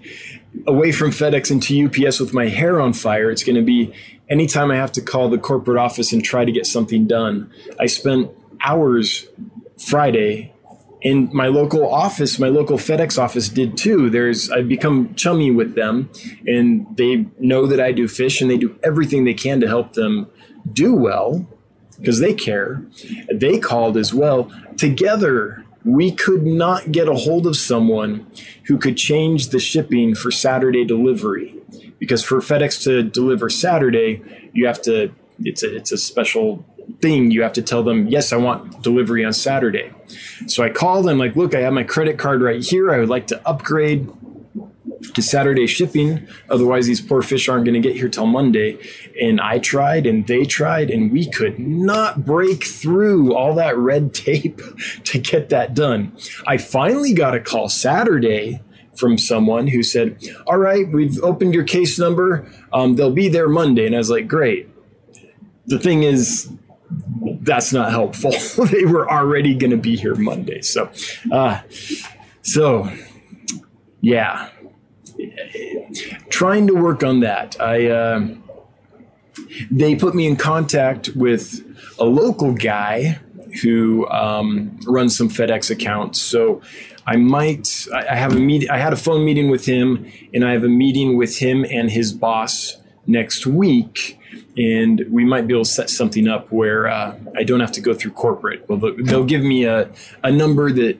away 0.67 0.91
from 0.91 1.11
FedEx 1.11 1.51
into 1.51 1.85
UPS 1.85 2.19
with 2.19 2.33
my 2.33 2.47
hair 2.47 2.81
on 2.81 2.93
fire, 2.93 3.31
it's 3.31 3.43
going 3.43 3.55
to 3.55 3.61
be 3.61 3.93
anytime 4.31 4.71
I 4.71 4.77
have 4.77 4.91
to 4.93 5.01
call 5.01 5.29
the 5.29 5.37
corporate 5.37 5.77
office 5.77 6.11
and 6.13 6.23
try 6.23 6.45
to 6.45 6.51
get 6.51 6.65
something 6.65 7.05
done. 7.05 7.51
I 7.79 7.85
spent 7.85 8.31
hours 8.63 9.27
Friday 9.77 10.53
in 11.01 11.29
my 11.33 11.47
local 11.47 11.91
office, 11.91 12.37
my 12.37 12.47
local 12.47 12.77
FedEx 12.77 13.17
office 13.17 13.49
did 13.49 13.75
too. 13.75 14.09
There's 14.09 14.51
I've 14.51 14.67
become 14.67 15.13
chummy 15.15 15.51
with 15.51 15.75
them 15.75 16.09
and 16.47 16.85
they 16.95 17.25
know 17.39 17.65
that 17.65 17.79
I 17.79 17.91
do 17.91 18.07
fish 18.07 18.39
and 18.41 18.49
they 18.49 18.57
do 18.57 18.77
everything 18.83 19.25
they 19.25 19.33
can 19.33 19.59
to 19.61 19.67
help 19.67 19.93
them 19.93 20.27
do 20.71 20.95
well 20.95 21.47
because 21.97 22.19
they 22.19 22.33
care. 22.33 22.83
They 23.33 23.59
called 23.59 23.97
as 23.97 24.13
well. 24.13 24.51
Together, 24.77 25.65
we 25.83 26.11
could 26.11 26.45
not 26.45 26.91
get 26.91 27.07
a 27.07 27.15
hold 27.15 27.47
of 27.47 27.57
someone 27.57 28.27
who 28.65 28.77
could 28.77 28.95
change 28.95 29.49
the 29.49 29.59
shipping 29.59 30.13
for 30.13 30.29
Saturday 30.29 30.85
delivery 30.85 31.60
because 32.01 32.23
for 32.23 32.39
FedEx 32.39 32.83
to 32.83 33.03
deliver 33.03 33.47
Saturday, 33.47 34.49
you 34.53 34.65
have 34.65 34.81
to 34.81 35.13
it's 35.39 35.63
a 35.63 35.75
it's 35.75 35.91
a 35.91 35.97
special 35.97 36.65
thing. 36.99 37.31
You 37.31 37.43
have 37.43 37.53
to 37.53 37.61
tell 37.61 37.83
them, 37.83 38.07
yes, 38.07 38.33
I 38.33 38.37
want 38.37 38.81
delivery 38.81 39.23
on 39.23 39.33
Saturday. 39.33 39.93
So 40.47 40.63
I 40.63 40.69
called 40.69 41.05
them 41.05 41.19
like, 41.19 41.35
look, 41.35 41.55
I 41.55 41.59
have 41.59 41.73
my 41.73 41.83
credit 41.83 42.17
card 42.17 42.41
right 42.41 42.61
here. 42.61 42.91
I 42.91 42.99
would 42.99 43.07
like 43.09 43.27
to 43.27 43.47
upgrade 43.47 44.11
to 45.13 45.21
Saturday 45.21 45.67
shipping. 45.67 46.27
Otherwise, 46.49 46.87
these 46.87 47.01
poor 47.01 47.21
fish 47.21 47.47
aren't 47.47 47.65
going 47.65 47.79
to 47.79 47.87
get 47.87 47.95
here 47.95 48.09
till 48.09 48.25
Monday. 48.25 48.79
And 49.19 49.39
I 49.39 49.59
tried 49.59 50.07
and 50.07 50.25
they 50.25 50.45
tried, 50.45 50.89
and 50.89 51.11
we 51.11 51.29
could 51.29 51.59
not 51.59 52.25
break 52.25 52.63
through 52.63 53.35
all 53.35 53.53
that 53.55 53.77
red 53.77 54.13
tape 54.15 54.59
to 55.03 55.19
get 55.19 55.49
that 55.49 55.75
done. 55.75 56.17
I 56.47 56.57
finally 56.57 57.13
got 57.13 57.35
a 57.35 57.39
call 57.39 57.69
Saturday 57.69 58.61
from 59.01 59.17
someone 59.17 59.67
who 59.67 59.81
said, 59.81 60.17
All 60.45 60.57
right, 60.57 60.87
we've 60.87 61.21
opened 61.23 61.55
your 61.55 61.63
case 61.63 61.97
number. 61.97 62.49
Um, 62.71 62.95
they'll 62.95 63.11
be 63.11 63.27
there 63.27 63.49
Monday. 63.49 63.87
And 63.87 63.95
I 63.95 63.97
was 63.97 64.11
like, 64.11 64.27
Great. 64.27 64.69
The 65.65 65.79
thing 65.79 66.03
is, 66.03 66.49
that's 67.41 67.73
not 67.73 67.89
helpful. 67.89 68.31
they 68.67 68.85
were 68.85 69.09
already 69.11 69.55
going 69.55 69.71
to 69.71 69.77
be 69.77 69.95
here 69.95 70.15
Monday. 70.15 70.61
So, 70.61 70.91
uh, 71.31 71.61
so 72.43 72.89
yeah, 74.01 74.49
trying 76.29 76.67
to 76.67 76.73
work 76.73 77.03
on 77.03 77.21
that. 77.21 77.59
I, 77.59 77.87
uh, 77.87 78.27
they 79.69 79.95
put 79.95 80.13
me 80.13 80.27
in 80.27 80.35
contact 80.35 81.09
with 81.15 81.65
a 81.99 82.05
local 82.05 82.53
guy 82.53 83.19
who 83.61 84.07
um, 84.09 84.79
runs 84.87 85.17
some 85.17 85.29
FedEx 85.29 85.69
accounts. 85.69 86.21
So 86.21 86.61
I 87.05 87.15
might 87.15 87.87
I 87.93 88.15
have 88.15 88.33
a 88.35 88.39
meet 88.39 88.69
I 88.69 88.77
had 88.77 88.93
a 88.93 88.97
phone 88.97 89.25
meeting 89.25 89.49
with 89.49 89.65
him 89.65 90.11
and 90.33 90.45
I 90.45 90.51
have 90.51 90.63
a 90.63 90.69
meeting 90.69 91.17
with 91.17 91.39
him 91.39 91.65
and 91.65 91.89
his 91.91 92.13
boss 92.13 92.77
next 93.07 93.47
week 93.47 94.19
and 94.57 95.05
we 95.09 95.25
might 95.25 95.47
be 95.47 95.53
able 95.53 95.63
to 95.63 95.69
set 95.69 95.89
something 95.89 96.27
up 96.27 96.51
where 96.51 96.87
uh, 96.87 97.17
I 97.35 97.43
don't 97.43 97.59
have 97.59 97.71
to 97.73 97.81
go 97.81 97.93
through 97.93 98.11
corporate. 98.11 98.67
Well, 98.69 98.93
they'll 98.97 99.25
give 99.25 99.43
me 99.43 99.65
a, 99.65 99.89
a 100.23 100.31
number 100.31 100.71
that 100.71 100.99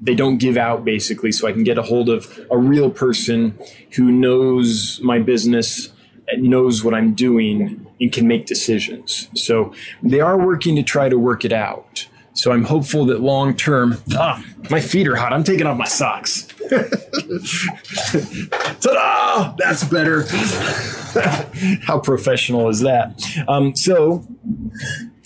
they 0.00 0.14
don't 0.14 0.38
give 0.38 0.56
out 0.56 0.84
basically 0.84 1.32
so 1.32 1.46
I 1.46 1.52
can 1.52 1.64
get 1.64 1.78
a 1.78 1.82
hold 1.82 2.08
of 2.08 2.40
a 2.50 2.58
real 2.58 2.90
person 2.90 3.58
who 3.92 4.10
knows 4.10 5.00
my 5.02 5.18
business 5.18 5.90
knows 6.38 6.84
what 6.84 6.94
I'm 6.94 7.14
doing 7.14 7.86
and 8.00 8.12
can 8.12 8.26
make 8.26 8.46
decisions. 8.46 9.28
So 9.34 9.72
they 10.02 10.20
are 10.20 10.38
working 10.38 10.76
to 10.76 10.82
try 10.82 11.08
to 11.08 11.18
work 11.18 11.44
it 11.44 11.52
out. 11.52 12.06
So 12.34 12.52
I'm 12.52 12.64
hopeful 12.64 13.06
that 13.06 13.20
long 13.20 13.54
term, 13.56 13.96
ah, 14.14 14.42
my 14.70 14.80
feet 14.80 15.08
are 15.08 15.16
hot. 15.16 15.32
I'm 15.32 15.44
taking 15.44 15.66
off 15.66 15.76
my 15.76 15.86
socks. 15.86 16.46
Ta-da! 18.80 19.54
That's 19.58 19.84
better. 19.84 20.24
How 21.82 21.98
professional 21.98 22.68
is 22.68 22.80
that? 22.80 23.20
Um, 23.48 23.74
so 23.74 24.24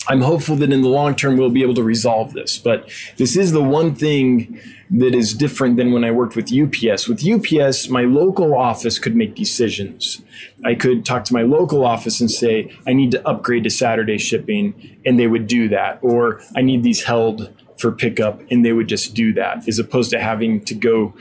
I'm 0.07 0.21
hopeful 0.21 0.55
that 0.57 0.71
in 0.71 0.81
the 0.81 0.89
long 0.89 1.15
term 1.15 1.37
we'll 1.37 1.49
be 1.49 1.63
able 1.63 1.73
to 1.75 1.83
resolve 1.83 2.33
this. 2.33 2.57
But 2.57 2.89
this 3.17 3.35
is 3.35 3.51
the 3.51 3.63
one 3.63 3.95
thing 3.95 4.59
that 4.91 5.15
is 5.15 5.33
different 5.33 5.77
than 5.77 5.91
when 5.91 6.03
I 6.03 6.11
worked 6.11 6.35
with 6.35 6.53
UPS. 6.53 7.07
With 7.07 7.25
UPS, 7.27 7.89
my 7.89 8.03
local 8.03 8.55
office 8.55 8.99
could 8.99 9.15
make 9.15 9.35
decisions. 9.35 10.21
I 10.63 10.75
could 10.75 11.05
talk 11.05 11.25
to 11.25 11.33
my 11.33 11.41
local 11.41 11.85
office 11.85 12.21
and 12.21 12.29
say, 12.29 12.71
I 12.85 12.93
need 12.93 13.11
to 13.11 13.27
upgrade 13.27 13.63
to 13.63 13.69
Saturday 13.69 14.19
shipping, 14.19 14.99
and 15.05 15.19
they 15.19 15.27
would 15.27 15.47
do 15.47 15.67
that. 15.69 15.99
Or 16.01 16.41
I 16.55 16.61
need 16.61 16.83
these 16.83 17.03
held 17.03 17.51
for 17.77 17.91
pickup, 17.91 18.41
and 18.51 18.63
they 18.63 18.73
would 18.73 18.87
just 18.87 19.15
do 19.15 19.33
that, 19.33 19.67
as 19.67 19.79
opposed 19.79 20.11
to 20.11 20.19
having 20.19 20.63
to 20.65 20.75
go 20.75 21.13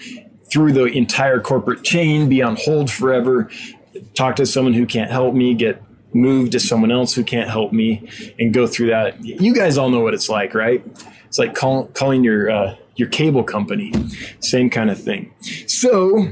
through 0.45 0.73
the 0.73 0.85
entire 0.85 1.41
corporate 1.41 1.83
chain, 1.83 2.29
be 2.29 2.43
on 2.43 2.57
hold 2.57 2.91
forever, 2.91 3.51
talk 4.15 4.37
to 4.37 4.47
someone 4.47 4.75
who 4.75 4.87
can't 4.87 5.11
help 5.11 5.35
me, 5.35 5.55
get 5.55 5.83
moved 6.15 6.53
to 6.53 6.61
someone 6.61 6.91
else 6.91 7.15
who 7.15 7.25
can't 7.25 7.51
help 7.51 7.73
me, 7.73 8.09
and 8.39 8.55
go 8.55 8.67
through 8.67 8.89
that. 8.89 9.23
You 9.25 9.55
guys 9.55 9.77
all 9.77 9.91
know 9.91 10.01
what 10.01 10.15
it's 10.15 10.29
like, 10.29 10.55
right? 10.55 10.85
It's 11.27 11.39
like 11.39 11.55
call, 11.55 11.87
calling 11.89 12.25
your 12.25 12.51
uh, 12.51 12.77
your 12.97 13.09
cable 13.09 13.43
company, 13.43 13.93
same 14.41 14.71
kind 14.71 14.91
of 14.91 15.03
thing. 15.03 15.35
So, 15.67 16.29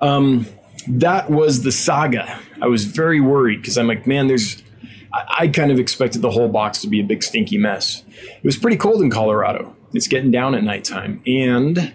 um, 0.00 0.46
that 0.88 1.30
was 1.30 1.62
the 1.62 1.72
saga. 1.72 2.40
I 2.60 2.66
was 2.66 2.84
very 2.84 3.20
worried 3.20 3.60
because 3.60 3.78
I'm 3.78 3.86
like, 3.86 4.06
man, 4.06 4.26
there's. 4.26 4.62
I, 5.12 5.24
I 5.40 5.48
kind 5.48 5.70
of 5.70 5.78
expected 5.78 6.22
the 6.22 6.30
whole 6.30 6.48
box 6.48 6.80
to 6.80 6.88
be 6.88 7.00
a 7.00 7.04
big 7.04 7.22
stinky 7.22 7.58
mess. 7.58 8.02
It 8.10 8.44
was 8.44 8.56
pretty 8.56 8.76
cold 8.76 9.02
in 9.02 9.10
Colorado. 9.10 9.74
It's 9.92 10.08
getting 10.08 10.32
down 10.32 10.54
at 10.54 10.64
nighttime, 10.64 11.22
and 11.26 11.94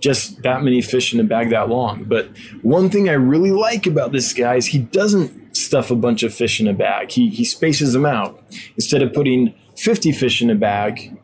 just 0.00 0.42
that 0.42 0.62
many 0.62 0.82
fish 0.82 1.14
in 1.14 1.20
a 1.20 1.24
bag 1.24 1.50
that 1.50 1.68
long. 1.68 2.04
But 2.04 2.30
one 2.62 2.90
thing 2.90 3.08
I 3.08 3.14
really 3.14 3.52
like 3.52 3.86
about 3.86 4.12
this 4.12 4.32
guy 4.32 4.56
is 4.56 4.66
he 4.66 4.78
doesn't 4.78 5.56
stuff 5.56 5.90
a 5.90 5.96
bunch 5.96 6.22
of 6.22 6.34
fish 6.34 6.60
in 6.60 6.68
a 6.68 6.72
bag. 6.72 7.10
He 7.10 7.28
he 7.28 7.44
spaces 7.44 7.92
them 7.92 8.06
out 8.06 8.42
instead 8.76 9.02
of 9.02 9.12
putting 9.12 9.54
50 9.76 10.12
fish 10.12 10.42
in 10.42 10.50
a 10.50 10.54
bag 10.54 11.16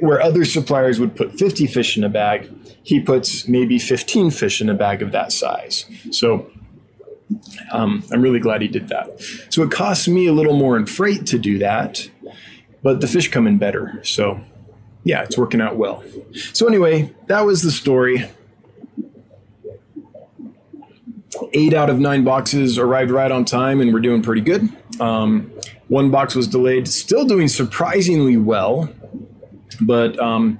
where 0.00 0.20
other 0.20 0.44
suppliers 0.44 1.00
would 1.00 1.16
put 1.16 1.38
50 1.38 1.66
fish 1.66 1.96
in 1.96 2.04
a 2.04 2.08
bag, 2.08 2.50
he 2.82 3.00
puts 3.00 3.48
maybe 3.48 3.78
15 3.78 4.30
fish 4.30 4.60
in 4.60 4.68
a 4.68 4.74
bag 4.74 5.02
of 5.02 5.12
that 5.12 5.32
size. 5.32 5.84
So 6.10 6.50
um, 7.72 8.04
I'm 8.12 8.22
really 8.22 8.40
glad 8.40 8.62
he 8.62 8.68
did 8.68 8.88
that. 8.88 9.20
So 9.50 9.62
it 9.62 9.70
costs 9.70 10.06
me 10.06 10.26
a 10.26 10.32
little 10.32 10.56
more 10.56 10.76
in 10.76 10.86
freight 10.86 11.26
to 11.26 11.38
do 11.38 11.58
that, 11.58 12.08
but 12.82 13.00
the 13.00 13.06
fish 13.06 13.30
come 13.30 13.46
in 13.46 13.58
better. 13.58 14.00
So 14.04 14.40
yeah, 15.06 15.22
it's 15.22 15.38
working 15.38 15.60
out 15.60 15.76
well. 15.76 16.02
So 16.52 16.66
anyway, 16.66 17.14
that 17.28 17.42
was 17.42 17.62
the 17.62 17.70
story. 17.70 18.28
Eight 21.52 21.72
out 21.72 21.88
of 21.90 22.00
nine 22.00 22.24
boxes 22.24 22.76
arrived 22.76 23.12
right 23.12 23.30
on 23.30 23.44
time, 23.44 23.80
and 23.80 23.94
we're 23.94 24.00
doing 24.00 24.20
pretty 24.20 24.40
good. 24.40 24.68
Um, 25.00 25.52
one 25.86 26.10
box 26.10 26.34
was 26.34 26.48
delayed, 26.48 26.88
still 26.88 27.24
doing 27.24 27.46
surprisingly 27.46 28.36
well. 28.36 28.92
But 29.80 30.18
um, 30.18 30.58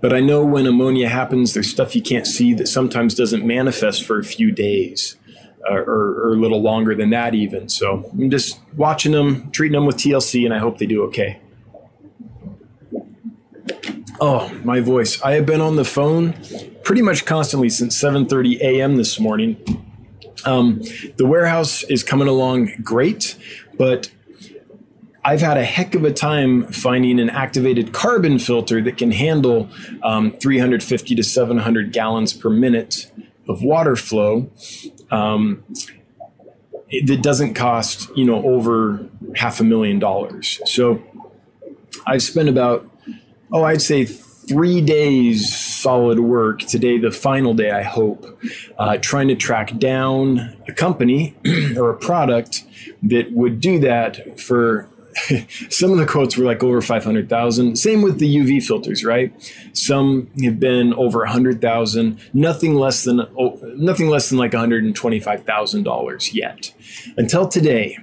but 0.00 0.14
I 0.14 0.20
know 0.20 0.42
when 0.42 0.66
ammonia 0.66 1.10
happens, 1.10 1.52
there's 1.52 1.68
stuff 1.68 1.94
you 1.94 2.00
can't 2.00 2.26
see 2.26 2.54
that 2.54 2.66
sometimes 2.66 3.14
doesn't 3.14 3.44
manifest 3.44 4.06
for 4.06 4.18
a 4.18 4.24
few 4.24 4.52
days. 4.52 5.16
Uh, 5.70 5.74
or, 5.74 6.22
or, 6.22 6.32
a 6.32 6.36
little 6.36 6.62
longer 6.62 6.94
than 6.94 7.10
that, 7.10 7.34
even. 7.34 7.68
So 7.68 8.10
I'm 8.12 8.30
just 8.30 8.58
watching 8.78 9.12
them, 9.12 9.50
treating 9.50 9.74
them 9.74 9.84
with 9.84 9.98
TLC, 9.98 10.46
and 10.46 10.54
I 10.54 10.58
hope 10.58 10.78
they 10.78 10.86
do 10.86 11.02
okay. 11.08 11.38
Oh, 14.22 14.52
my 14.64 14.80
voice! 14.80 15.20
I 15.22 15.32
have 15.32 15.46
been 15.46 15.62
on 15.62 15.76
the 15.76 15.84
phone 15.84 16.34
pretty 16.84 17.00
much 17.00 17.24
constantly 17.24 17.70
since 17.70 17.98
7:30 17.98 18.60
a.m. 18.60 18.96
this 18.96 19.18
morning. 19.18 19.56
Um, 20.44 20.82
the 21.16 21.26
warehouse 21.26 21.82
is 21.84 22.02
coming 22.02 22.28
along 22.28 22.70
great, 22.82 23.36
but 23.78 24.10
I've 25.24 25.40
had 25.40 25.56
a 25.56 25.64
heck 25.64 25.94
of 25.94 26.04
a 26.04 26.12
time 26.12 26.66
finding 26.70 27.18
an 27.18 27.30
activated 27.30 27.94
carbon 27.94 28.38
filter 28.38 28.82
that 28.82 28.98
can 28.98 29.10
handle 29.10 29.70
um, 30.02 30.32
350 30.32 31.14
to 31.14 31.22
700 31.22 31.90
gallons 31.90 32.34
per 32.34 32.50
minute 32.50 33.10
of 33.48 33.62
water 33.62 33.96
flow. 33.96 34.50
Um, 35.10 35.64
that 37.06 37.22
doesn't 37.22 37.54
cost 37.54 38.14
you 38.14 38.26
know 38.26 38.44
over 38.44 39.08
half 39.36 39.60
a 39.60 39.64
million 39.64 39.98
dollars. 39.98 40.60
So 40.66 41.02
I've 42.06 42.22
spent 42.22 42.50
about 42.50 42.89
oh 43.52 43.64
I'd 43.64 43.82
say 43.82 44.04
three 44.04 44.80
days 44.80 45.54
solid 45.54 46.18
work 46.18 46.60
today 46.60 46.98
the 46.98 47.10
final 47.10 47.54
day 47.54 47.70
i 47.70 47.82
hope 47.82 48.38
uh, 48.78 48.96
trying 48.96 49.28
to 49.28 49.36
track 49.36 49.78
down 49.78 50.56
a 50.66 50.72
company 50.72 51.36
or 51.76 51.90
a 51.90 51.96
product 51.96 52.64
that 53.02 53.30
would 53.32 53.60
do 53.60 53.78
that 53.78 54.40
for 54.40 54.88
some 55.70 55.92
of 55.92 55.98
the 55.98 56.06
quotes 56.06 56.36
were 56.36 56.44
like 56.44 56.62
over 56.62 56.80
500,000. 56.80 57.76
Same 57.76 58.02
with 58.02 58.18
the 58.18 58.36
UV 58.36 58.62
filters, 58.62 59.04
right? 59.04 59.32
Some 59.72 60.30
have 60.42 60.60
been 60.60 60.94
over 60.94 61.20
100,000, 61.20 62.20
nothing 62.32 62.74
less 62.74 63.04
than 63.04 63.20
oh, 63.38 63.58
nothing 63.76 64.08
less 64.08 64.28
than 64.30 64.38
like 64.38 64.52
$125,000 64.52 66.34
yet. 66.34 66.74
Until 67.16 67.48
today, 67.48 67.98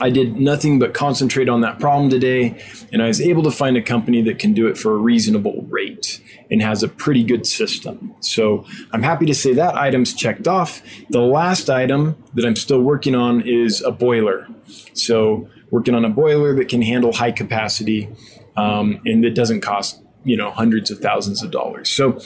I 0.00 0.10
did 0.10 0.36
nothing 0.36 0.78
but 0.78 0.94
concentrate 0.94 1.48
on 1.48 1.60
that 1.62 1.78
problem 1.78 2.10
today, 2.10 2.62
and 2.92 3.02
I 3.02 3.08
was 3.08 3.20
able 3.20 3.42
to 3.44 3.50
find 3.50 3.76
a 3.76 3.82
company 3.82 4.22
that 4.22 4.38
can 4.38 4.52
do 4.52 4.66
it 4.66 4.78
for 4.78 4.92
a 4.92 4.96
reasonable 4.98 5.64
rate 5.68 6.22
and 6.50 6.62
has 6.62 6.82
a 6.82 6.88
pretty 6.88 7.24
good 7.24 7.46
system. 7.46 8.14
So 8.20 8.64
I'm 8.92 9.02
happy 9.02 9.26
to 9.26 9.34
say 9.34 9.52
that 9.54 9.74
item's 9.74 10.14
checked 10.14 10.48
off. 10.48 10.82
The 11.10 11.20
last 11.20 11.68
item 11.68 12.16
that 12.34 12.44
I'm 12.44 12.56
still 12.56 12.80
working 12.80 13.14
on 13.14 13.42
is 13.42 13.82
a 13.82 13.90
boiler. 13.90 14.48
So 14.94 15.48
working 15.70 15.94
on 15.94 16.04
a 16.04 16.10
boiler 16.10 16.54
that 16.56 16.68
can 16.68 16.82
handle 16.82 17.12
high 17.12 17.32
capacity 17.32 18.08
um, 18.56 19.00
and 19.04 19.22
that 19.24 19.34
doesn't 19.34 19.60
cost 19.60 20.02
you 20.24 20.36
know 20.36 20.50
hundreds 20.50 20.90
of 20.90 20.98
thousands 20.98 21.42
of 21.42 21.50
dollars. 21.50 21.88
So 21.90 22.20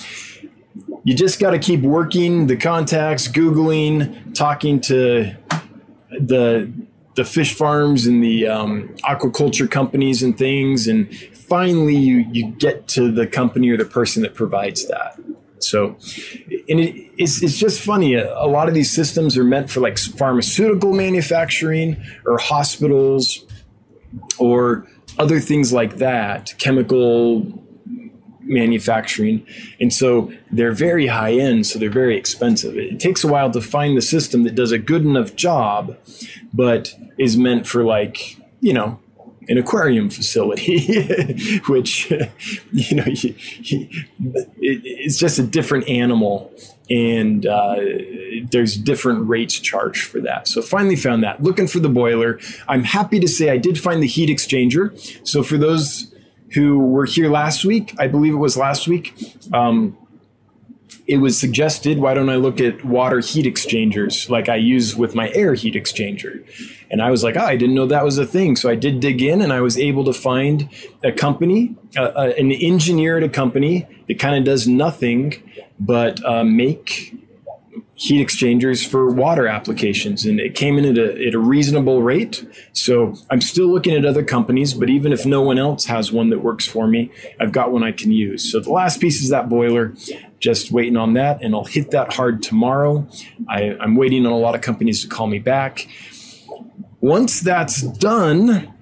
you 1.04 1.14
just 1.14 1.38
got 1.38 1.50
to 1.50 1.58
keep 1.58 1.80
working 1.80 2.46
the 2.46 2.56
contacts, 2.56 3.28
googling, 3.28 4.34
talking 4.34 4.80
to 4.82 5.36
the 6.10 6.72
the 7.14 7.24
fish 7.24 7.54
farms 7.54 8.06
and 8.06 8.22
the 8.22 8.46
um, 8.46 8.88
aquaculture 9.04 9.70
companies 9.70 10.22
and 10.22 10.36
things, 10.36 10.86
and 10.86 11.14
finally 11.34 11.96
you 11.96 12.24
you 12.32 12.50
get 12.52 12.88
to 12.88 13.10
the 13.10 13.26
company 13.26 13.70
or 13.70 13.76
the 13.76 13.84
person 13.84 14.22
that 14.22 14.34
provides 14.34 14.86
that. 14.88 15.18
So, 15.58 15.96
and 16.68 16.80
it, 16.80 17.10
it's, 17.16 17.42
it's 17.42 17.56
just 17.56 17.80
funny. 17.80 18.14
A, 18.14 18.36
a, 18.36 18.48
lot 18.48 18.68
of 18.68 18.74
these 18.74 18.90
systems 18.90 19.36
are 19.36 19.44
meant 19.44 19.70
for 19.70 19.80
like 19.80 19.98
pharmaceutical 19.98 20.92
manufacturing 20.92 22.02
or 22.26 22.38
hospitals 22.38 23.44
or 24.38 24.86
other 25.18 25.40
things 25.40 25.72
like 25.72 25.96
that, 25.98 26.54
chemical 26.58 27.61
manufacturing. 28.44 29.46
And 29.80 29.92
so 29.92 30.32
they're 30.50 30.72
very 30.72 31.06
high 31.06 31.32
end, 31.32 31.66
so 31.66 31.78
they're 31.78 31.90
very 31.90 32.16
expensive. 32.16 32.76
It 32.76 33.00
takes 33.00 33.24
a 33.24 33.28
while 33.28 33.50
to 33.52 33.60
find 33.60 33.96
the 33.96 34.02
system 34.02 34.44
that 34.44 34.54
does 34.54 34.72
a 34.72 34.78
good 34.78 35.04
enough 35.04 35.36
job, 35.36 35.96
but 36.52 36.94
is 37.18 37.36
meant 37.36 37.66
for 37.66 37.84
like, 37.84 38.36
you 38.60 38.72
know, 38.72 38.98
an 39.48 39.58
aquarium 39.58 40.08
facility, 40.10 41.02
which 41.66 42.10
you 42.72 42.96
know 42.96 43.04
it's 44.60 45.18
just 45.18 45.38
a 45.38 45.42
different 45.42 45.88
animal, 45.88 46.52
and 46.88 47.46
uh, 47.46 47.76
there's 48.50 48.76
different 48.76 49.28
rates 49.28 49.58
charged 49.58 50.04
for 50.04 50.20
that. 50.20 50.48
So 50.48 50.62
finally 50.62 50.96
found 50.96 51.24
that. 51.24 51.42
Looking 51.42 51.66
for 51.66 51.80
the 51.80 51.88
boiler. 51.88 52.38
I'm 52.68 52.84
happy 52.84 53.18
to 53.20 53.28
say 53.28 53.50
I 53.50 53.58
did 53.58 53.80
find 53.80 54.02
the 54.02 54.06
heat 54.06 54.28
exchanger. 54.28 54.96
So 55.26 55.42
for 55.42 55.56
those 55.56 56.11
who 56.54 56.78
were 56.78 57.06
here 57.06 57.30
last 57.30 57.64
week, 57.64 57.94
I 57.98 58.08
believe 58.08 58.32
it 58.34 58.38
was 58.38 58.56
last 58.56 58.88
week. 58.88 59.14
Um, 59.52 59.96
it 61.06 61.16
was 61.16 61.38
suggested, 61.38 61.98
why 61.98 62.14
don't 62.14 62.30
I 62.30 62.36
look 62.36 62.60
at 62.60 62.84
water 62.84 63.20
heat 63.20 63.46
exchangers 63.46 64.30
like 64.30 64.48
I 64.48 64.56
use 64.56 64.94
with 64.94 65.14
my 65.14 65.30
air 65.30 65.54
heat 65.54 65.74
exchanger? 65.74 66.44
And 66.90 67.02
I 67.02 67.10
was 67.10 67.24
like, 67.24 67.36
oh, 67.36 67.44
I 67.44 67.56
didn't 67.56 67.74
know 67.74 67.86
that 67.86 68.04
was 68.04 68.18
a 68.18 68.26
thing. 68.26 68.54
So 68.56 68.68
I 68.68 68.74
did 68.74 69.00
dig 69.00 69.22
in 69.22 69.42
and 69.42 69.52
I 69.52 69.60
was 69.60 69.78
able 69.78 70.04
to 70.04 70.12
find 70.12 70.68
a 71.02 71.10
company, 71.10 71.74
uh, 71.96 72.02
uh, 72.02 72.32
an 72.38 72.52
engineer 72.52 73.16
at 73.16 73.24
a 73.24 73.28
company 73.28 73.86
that 74.08 74.18
kind 74.18 74.36
of 74.36 74.44
does 74.44 74.68
nothing 74.68 75.42
but 75.80 76.24
uh, 76.24 76.44
make 76.44 77.14
heat 77.94 78.20
exchangers 78.20 78.84
for 78.84 79.10
water 79.10 79.46
applications. 79.46 80.24
And 80.24 80.40
it 80.40 80.54
came 80.54 80.78
in 80.78 80.84
at 80.84 80.98
a, 80.98 81.26
at 81.26 81.34
a 81.34 81.38
reasonable 81.38 82.02
rate. 82.02 82.44
So 82.72 83.14
I'm 83.30 83.40
still 83.40 83.68
looking 83.68 83.94
at 83.94 84.04
other 84.04 84.24
companies, 84.24 84.74
but 84.74 84.88
even 84.88 85.12
if 85.12 85.26
no 85.26 85.42
one 85.42 85.58
else 85.58 85.84
has 85.84 86.10
one 86.10 86.30
that 86.30 86.40
works 86.40 86.66
for 86.66 86.86
me, 86.86 87.10
I've 87.38 87.52
got 87.52 87.70
one 87.70 87.84
I 87.84 87.92
can 87.92 88.10
use. 88.10 88.50
So 88.50 88.60
the 88.60 88.70
last 88.70 89.00
piece 89.00 89.22
is 89.22 89.28
that 89.28 89.48
boiler 89.48 89.94
just 90.40 90.72
waiting 90.72 90.96
on 90.96 91.12
that 91.14 91.42
and 91.42 91.54
I'll 91.54 91.64
hit 91.64 91.90
that 91.92 92.14
hard 92.14 92.42
tomorrow. 92.42 93.06
I, 93.48 93.76
am 93.80 93.94
waiting 93.94 94.26
on 94.26 94.32
a 94.32 94.38
lot 94.38 94.54
of 94.54 94.62
companies 94.62 95.02
to 95.02 95.08
call 95.08 95.26
me 95.26 95.38
back. 95.38 95.86
Once 97.00 97.40
that's 97.40 97.82
done, 97.82 98.72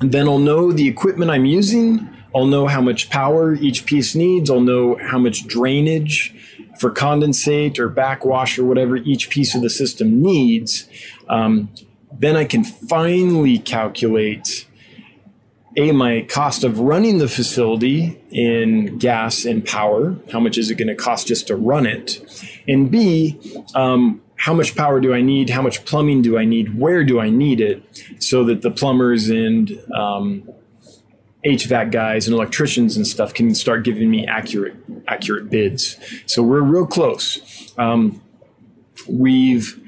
then 0.00 0.28
I'll 0.28 0.38
know 0.38 0.72
the 0.72 0.88
equipment 0.88 1.30
I'm 1.30 1.44
using. 1.44 2.08
I'll 2.34 2.46
know 2.46 2.66
how 2.66 2.80
much 2.80 3.10
power 3.10 3.54
each 3.54 3.86
piece 3.86 4.14
needs. 4.14 4.50
I'll 4.50 4.60
know 4.60 4.96
how 4.96 5.18
much 5.18 5.46
drainage 5.46 6.33
for 6.84 6.90
condensate 6.90 7.78
or 7.78 7.88
backwash 7.88 8.58
or 8.58 8.64
whatever 8.66 8.96
each 8.96 9.30
piece 9.30 9.54
of 9.54 9.62
the 9.62 9.70
system 9.70 10.20
needs. 10.20 10.86
Um, 11.30 11.70
then 12.12 12.36
I 12.36 12.44
can 12.44 12.62
finally 12.62 13.58
calculate 13.58 14.66
a 15.78 15.92
my 15.92 16.26
cost 16.28 16.62
of 16.62 16.80
running 16.80 17.16
the 17.16 17.26
facility 17.26 18.20
in 18.30 18.98
gas 18.98 19.46
and 19.46 19.64
power 19.64 20.14
how 20.30 20.38
much 20.38 20.58
is 20.58 20.70
it 20.70 20.74
going 20.76 20.88
to 20.88 20.94
cost 20.94 21.26
just 21.26 21.48
to 21.48 21.56
run 21.56 21.84
it 21.84 22.22
and 22.68 22.92
b 22.92 23.40
um, 23.74 24.22
how 24.36 24.52
much 24.52 24.76
power 24.76 25.00
do 25.00 25.14
I 25.14 25.22
need? 25.22 25.48
How 25.48 25.62
much 25.62 25.84
plumbing 25.86 26.20
do 26.20 26.36
I 26.36 26.44
need? 26.44 26.78
Where 26.78 27.02
do 27.02 27.18
I 27.18 27.30
need 27.30 27.60
it? 27.60 27.82
So 28.18 28.44
that 28.44 28.60
the 28.62 28.70
plumbers 28.70 29.30
and 29.30 29.70
um, 29.94 30.48
HVAC 31.44 31.90
guys 31.90 32.26
and 32.26 32.34
electricians 32.34 32.96
and 32.96 33.06
stuff 33.06 33.34
can 33.34 33.54
start 33.54 33.84
giving 33.84 34.10
me 34.10 34.26
accurate 34.26 34.76
accurate 35.06 35.50
bids. 35.50 35.98
So 36.26 36.42
we're 36.42 36.62
real 36.62 36.86
close. 36.86 37.72
Um, 37.76 38.22
we've 39.08 39.80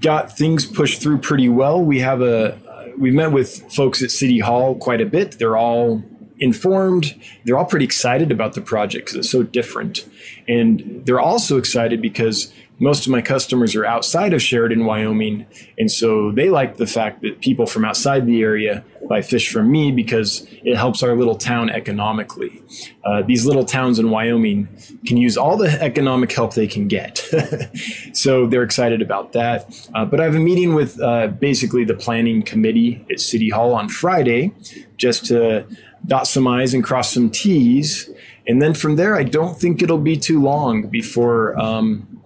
got 0.00 0.36
things 0.36 0.66
pushed 0.66 1.02
through 1.02 1.18
pretty 1.18 1.48
well. 1.48 1.82
We 1.82 2.00
have 2.00 2.22
a 2.22 2.58
we've 2.96 3.14
met 3.14 3.32
with 3.32 3.72
folks 3.72 4.02
at 4.02 4.10
City 4.10 4.38
Hall 4.38 4.74
quite 4.76 5.00
a 5.00 5.06
bit. 5.06 5.38
They're 5.38 5.56
all 5.56 6.02
informed. 6.40 7.20
They're 7.44 7.58
all 7.58 7.64
pretty 7.64 7.84
excited 7.84 8.30
about 8.30 8.54
the 8.54 8.60
project 8.60 9.06
because 9.06 9.18
it's 9.18 9.30
so 9.30 9.42
different. 9.42 10.06
And 10.46 11.02
they're 11.04 11.20
also 11.20 11.58
excited 11.58 12.00
because 12.00 12.52
most 12.80 13.06
of 13.06 13.12
my 13.12 13.20
customers 13.20 13.74
are 13.74 13.84
outside 13.84 14.32
of 14.32 14.40
Sheridan, 14.40 14.84
Wyoming. 14.84 15.46
And 15.78 15.90
so 15.90 16.30
they 16.30 16.48
like 16.48 16.76
the 16.76 16.86
fact 16.86 17.22
that 17.22 17.40
people 17.40 17.66
from 17.66 17.84
outside 17.84 18.26
the 18.26 18.40
area 18.42 18.84
buy 19.08 19.22
fish 19.22 19.50
from 19.50 19.70
me 19.70 19.90
because 19.90 20.46
it 20.50 20.76
helps 20.76 21.02
our 21.02 21.16
little 21.16 21.34
town 21.34 21.70
economically. 21.70 22.62
Uh, 23.04 23.22
these 23.22 23.46
little 23.46 23.64
towns 23.64 23.98
in 23.98 24.10
Wyoming 24.10 24.68
can 25.06 25.16
use 25.16 25.36
all 25.36 25.56
the 25.56 25.70
economic 25.82 26.30
help 26.30 26.54
they 26.54 26.66
can 26.66 26.88
get. 26.88 27.18
so 28.12 28.46
they're 28.46 28.62
excited 28.62 29.02
about 29.02 29.32
that. 29.32 29.88
Uh, 29.94 30.04
but 30.04 30.20
I 30.20 30.24
have 30.24 30.34
a 30.34 30.40
meeting 30.40 30.74
with 30.74 31.00
uh, 31.00 31.28
basically 31.28 31.84
the 31.84 31.94
planning 31.94 32.42
committee 32.42 33.04
at 33.10 33.20
City 33.20 33.48
Hall 33.48 33.74
on 33.74 33.88
Friday 33.88 34.52
just 34.96 35.26
to 35.26 35.66
dot 36.06 36.26
some 36.26 36.46
I's 36.46 36.74
and 36.74 36.84
cross 36.84 37.12
some 37.12 37.30
T's. 37.30 38.10
And 38.46 38.62
then 38.62 38.72
from 38.72 38.96
there, 38.96 39.16
I 39.16 39.24
don't 39.24 39.58
think 39.58 39.82
it'll 39.82 39.98
be 39.98 40.16
too 40.16 40.40
long 40.40 40.88
before. 40.88 41.58
Um, 41.58 42.17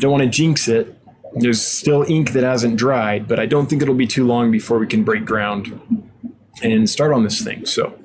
don't 0.00 0.10
want 0.10 0.22
to 0.22 0.28
jinx 0.28 0.68
it. 0.68 0.98
There's 1.34 1.62
still 1.62 2.02
ink 2.02 2.32
that 2.32 2.44
hasn't 2.44 2.76
dried, 2.76 3.26
but 3.26 3.40
I 3.40 3.46
don't 3.46 3.66
think 3.66 3.82
it'll 3.82 3.94
be 3.94 4.06
too 4.06 4.26
long 4.26 4.50
before 4.50 4.78
we 4.78 4.86
can 4.86 5.02
break 5.02 5.24
ground 5.24 5.80
and 6.62 6.88
start 6.88 7.12
on 7.12 7.24
this 7.24 7.42
thing. 7.42 7.64
So 7.66 7.98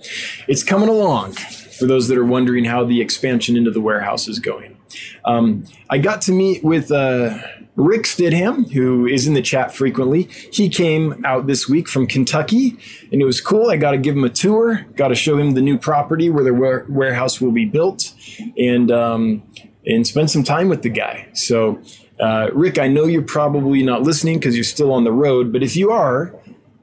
it's 0.47 0.63
coming 0.63 0.89
along 0.89 1.33
for 1.33 1.85
those 1.85 2.07
that 2.07 2.17
are 2.17 2.25
wondering 2.25 2.65
how 2.65 2.85
the 2.85 3.01
expansion 3.01 3.57
into 3.57 3.71
the 3.71 3.81
warehouse 3.81 4.27
is 4.27 4.39
going. 4.39 4.77
Um, 5.25 5.65
I 5.89 5.97
got 5.97 6.21
to 6.21 6.31
meet 6.31 6.63
with 6.63 6.91
uh, 6.91 7.37
Rick 7.75 8.03
Stidham, 8.03 8.71
who 8.71 9.05
is 9.05 9.27
in 9.27 9.33
the 9.33 9.41
chat 9.41 9.73
frequently. 9.73 10.23
He 10.51 10.69
came 10.69 11.23
out 11.25 11.45
this 11.47 11.69
week 11.69 11.87
from 11.87 12.07
Kentucky, 12.07 12.77
and 13.11 13.21
it 13.21 13.25
was 13.25 13.41
cool. 13.41 13.69
I 13.69 13.77
got 13.77 13.91
to 13.91 13.97
give 13.97 14.15
him 14.15 14.23
a 14.23 14.29
tour, 14.29 14.85
got 14.95 15.09
to 15.09 15.15
show 15.15 15.37
him 15.37 15.51
the 15.51 15.61
new 15.61 15.77
property 15.77 16.29
where 16.29 16.43
the 16.43 16.53
warehouse 16.89 17.39
will 17.39 17.51
be 17.51 17.65
built, 17.65 18.13
and 18.57 18.89
um, 18.91 19.43
and 19.87 20.05
spend 20.05 20.29
some 20.29 20.43
time 20.43 20.69
with 20.69 20.83
the 20.83 20.89
guy. 20.89 21.27
So, 21.33 21.81
uh, 22.19 22.49
Rick, 22.53 22.77
I 22.77 22.87
know 22.87 23.05
you're 23.05 23.21
probably 23.21 23.81
not 23.83 24.03
listening 24.03 24.37
because 24.37 24.55
you're 24.55 24.63
still 24.63 24.91
on 24.91 25.05
the 25.05 25.11
road, 25.11 25.53
but 25.53 25.63
if 25.63 25.75
you 25.75 25.91
are, 25.91 26.35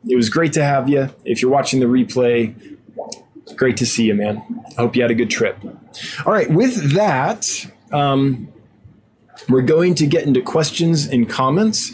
it 0.09 0.17
was 0.17 0.29
great 0.29 0.53
to 0.55 0.65
have 0.65 0.89
you. 0.89 1.11
If 1.25 1.43
you're 1.43 1.51
watching 1.51 1.81
the 1.81 1.87
replay, 1.87 2.55
great 3.57 3.77
to 3.79 3.87
see 3.87 4.07
you, 4.07 4.15
man. 4.15 4.43
I 4.79 4.83
hope 4.83 4.97
you 4.97 5.03
had 5.03 5.11
a 5.11 5.15
good 5.15 5.31
trip. 5.31 5.59
All 6.27 6.33
right, 6.33 6.51
with 6.51 6.95
that, 6.95 7.71
um, 7.93 8.49
we're 9.49 9.63
going 9.63 9.95
to 9.97 10.07
get 10.07 10.25
into 10.25 10.41
questions 10.41 11.07
and 11.07 11.29
comments. 11.29 11.93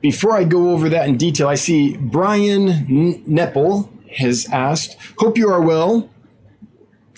Before 0.00 0.36
I 0.36 0.44
go 0.44 0.70
over 0.70 0.88
that 0.88 1.08
in 1.08 1.16
detail, 1.16 1.48
I 1.48 1.54
see 1.54 1.96
Brian 1.96 3.22
Neppel 3.26 3.88
has 4.10 4.46
asked, 4.52 4.96
Hope 5.18 5.38
you 5.38 5.48
are 5.48 5.60
well. 5.60 6.08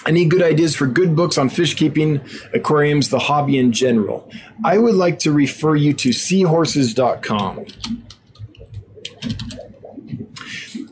Any 0.06 0.24
good 0.24 0.42
ideas 0.42 0.74
for 0.74 0.86
good 0.86 1.16
books 1.16 1.36
on 1.38 1.48
fish 1.48 1.74
keeping, 1.74 2.20
aquariums, 2.54 3.10
the 3.10 3.18
hobby 3.18 3.58
in 3.58 3.72
general? 3.72 4.30
I 4.64 4.78
would 4.78 4.94
like 4.94 5.18
to 5.20 5.32
refer 5.32 5.74
you 5.74 5.92
to 5.94 6.10
seahorses.com. 6.10 7.66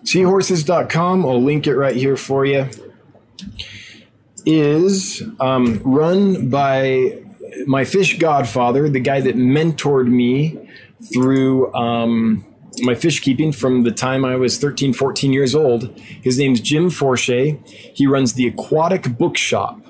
Seahorses.com, 0.05 1.27
I'll 1.27 1.43
link 1.43 1.67
it 1.67 1.77
right 1.77 1.97
here 1.97 2.17
for 2.17 2.45
you, 2.45 2.69
is 4.45 5.23
um, 5.41 5.81
run 5.85 6.49
by 6.51 7.23
my 7.67 7.85
fish 7.85 8.19
godfather, 8.19 8.89
the 8.89 9.01
guy 9.01 9.21
that 9.21 9.37
mentored 9.37 10.09
me 10.09 10.69
through 11.13 11.73
um, 11.75 12.45
my 12.81 12.95
fish 12.95 13.21
keeping 13.21 13.53
from 13.53 13.83
the 13.83 13.91
time 13.91 14.25
I 14.25 14.37
was 14.37 14.59
13, 14.59 14.93
14 14.93 15.33
years 15.33 15.55
old. 15.55 15.99
His 15.99 16.39
name's 16.39 16.61
Jim 16.61 16.91
Forche. 16.91 17.57
He 17.95 18.07
runs 18.07 18.35
the 18.35 18.47
Aquatic 18.47 19.17
Bookshop. 19.17 19.81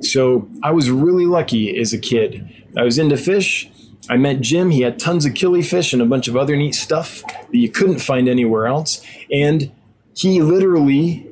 So 0.00 0.48
I 0.62 0.72
was 0.72 0.90
really 0.90 1.26
lucky 1.26 1.78
as 1.78 1.92
a 1.92 1.98
kid. 1.98 2.66
I 2.76 2.82
was 2.82 2.98
into 2.98 3.16
fish. 3.16 3.70
I 4.08 4.16
met 4.16 4.40
Jim. 4.40 4.70
He 4.70 4.82
had 4.82 4.98
tons 4.98 5.24
of 5.24 5.32
killifish 5.32 5.92
and 5.92 6.00
a 6.00 6.06
bunch 6.06 6.28
of 6.28 6.36
other 6.36 6.56
neat 6.56 6.74
stuff 6.74 7.22
that 7.22 7.56
you 7.56 7.68
couldn't 7.68 7.98
find 7.98 8.28
anywhere 8.28 8.66
else. 8.66 9.04
And 9.32 9.72
he 10.14 10.40
literally 10.42 11.26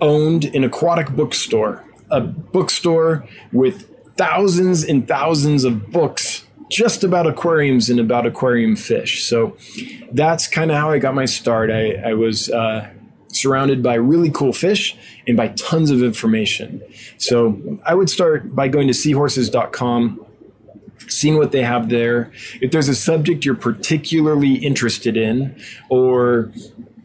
owned 0.00 0.44
an 0.54 0.64
aquatic 0.64 1.10
bookstore, 1.10 1.84
a 2.10 2.20
bookstore 2.20 3.26
with 3.52 3.90
thousands 4.16 4.84
and 4.84 5.08
thousands 5.08 5.64
of 5.64 5.90
books 5.90 6.43
just 6.74 7.04
about 7.04 7.24
aquariums 7.24 7.88
and 7.88 8.00
about 8.00 8.26
aquarium 8.26 8.74
fish. 8.74 9.22
So 9.24 9.56
that's 10.10 10.48
kind 10.48 10.72
of 10.72 10.76
how 10.76 10.90
I 10.90 10.98
got 10.98 11.14
my 11.14 11.24
start. 11.24 11.70
I, 11.70 11.92
I 11.94 12.14
was 12.14 12.50
uh, 12.50 12.90
surrounded 13.28 13.80
by 13.80 13.94
really 13.94 14.30
cool 14.30 14.52
fish 14.52 14.96
and 15.28 15.36
by 15.36 15.48
tons 15.48 15.92
of 15.92 16.02
information. 16.02 16.82
So 17.16 17.78
I 17.86 17.94
would 17.94 18.10
start 18.10 18.56
by 18.56 18.66
going 18.66 18.88
to 18.88 18.92
seahorses.com, 18.92 20.26
seeing 21.06 21.36
what 21.36 21.52
they 21.52 21.62
have 21.62 21.90
there. 21.90 22.32
If 22.60 22.72
there's 22.72 22.88
a 22.88 22.94
subject 22.96 23.44
you're 23.44 23.54
particularly 23.54 24.54
interested 24.54 25.16
in 25.16 25.56
or 25.88 26.52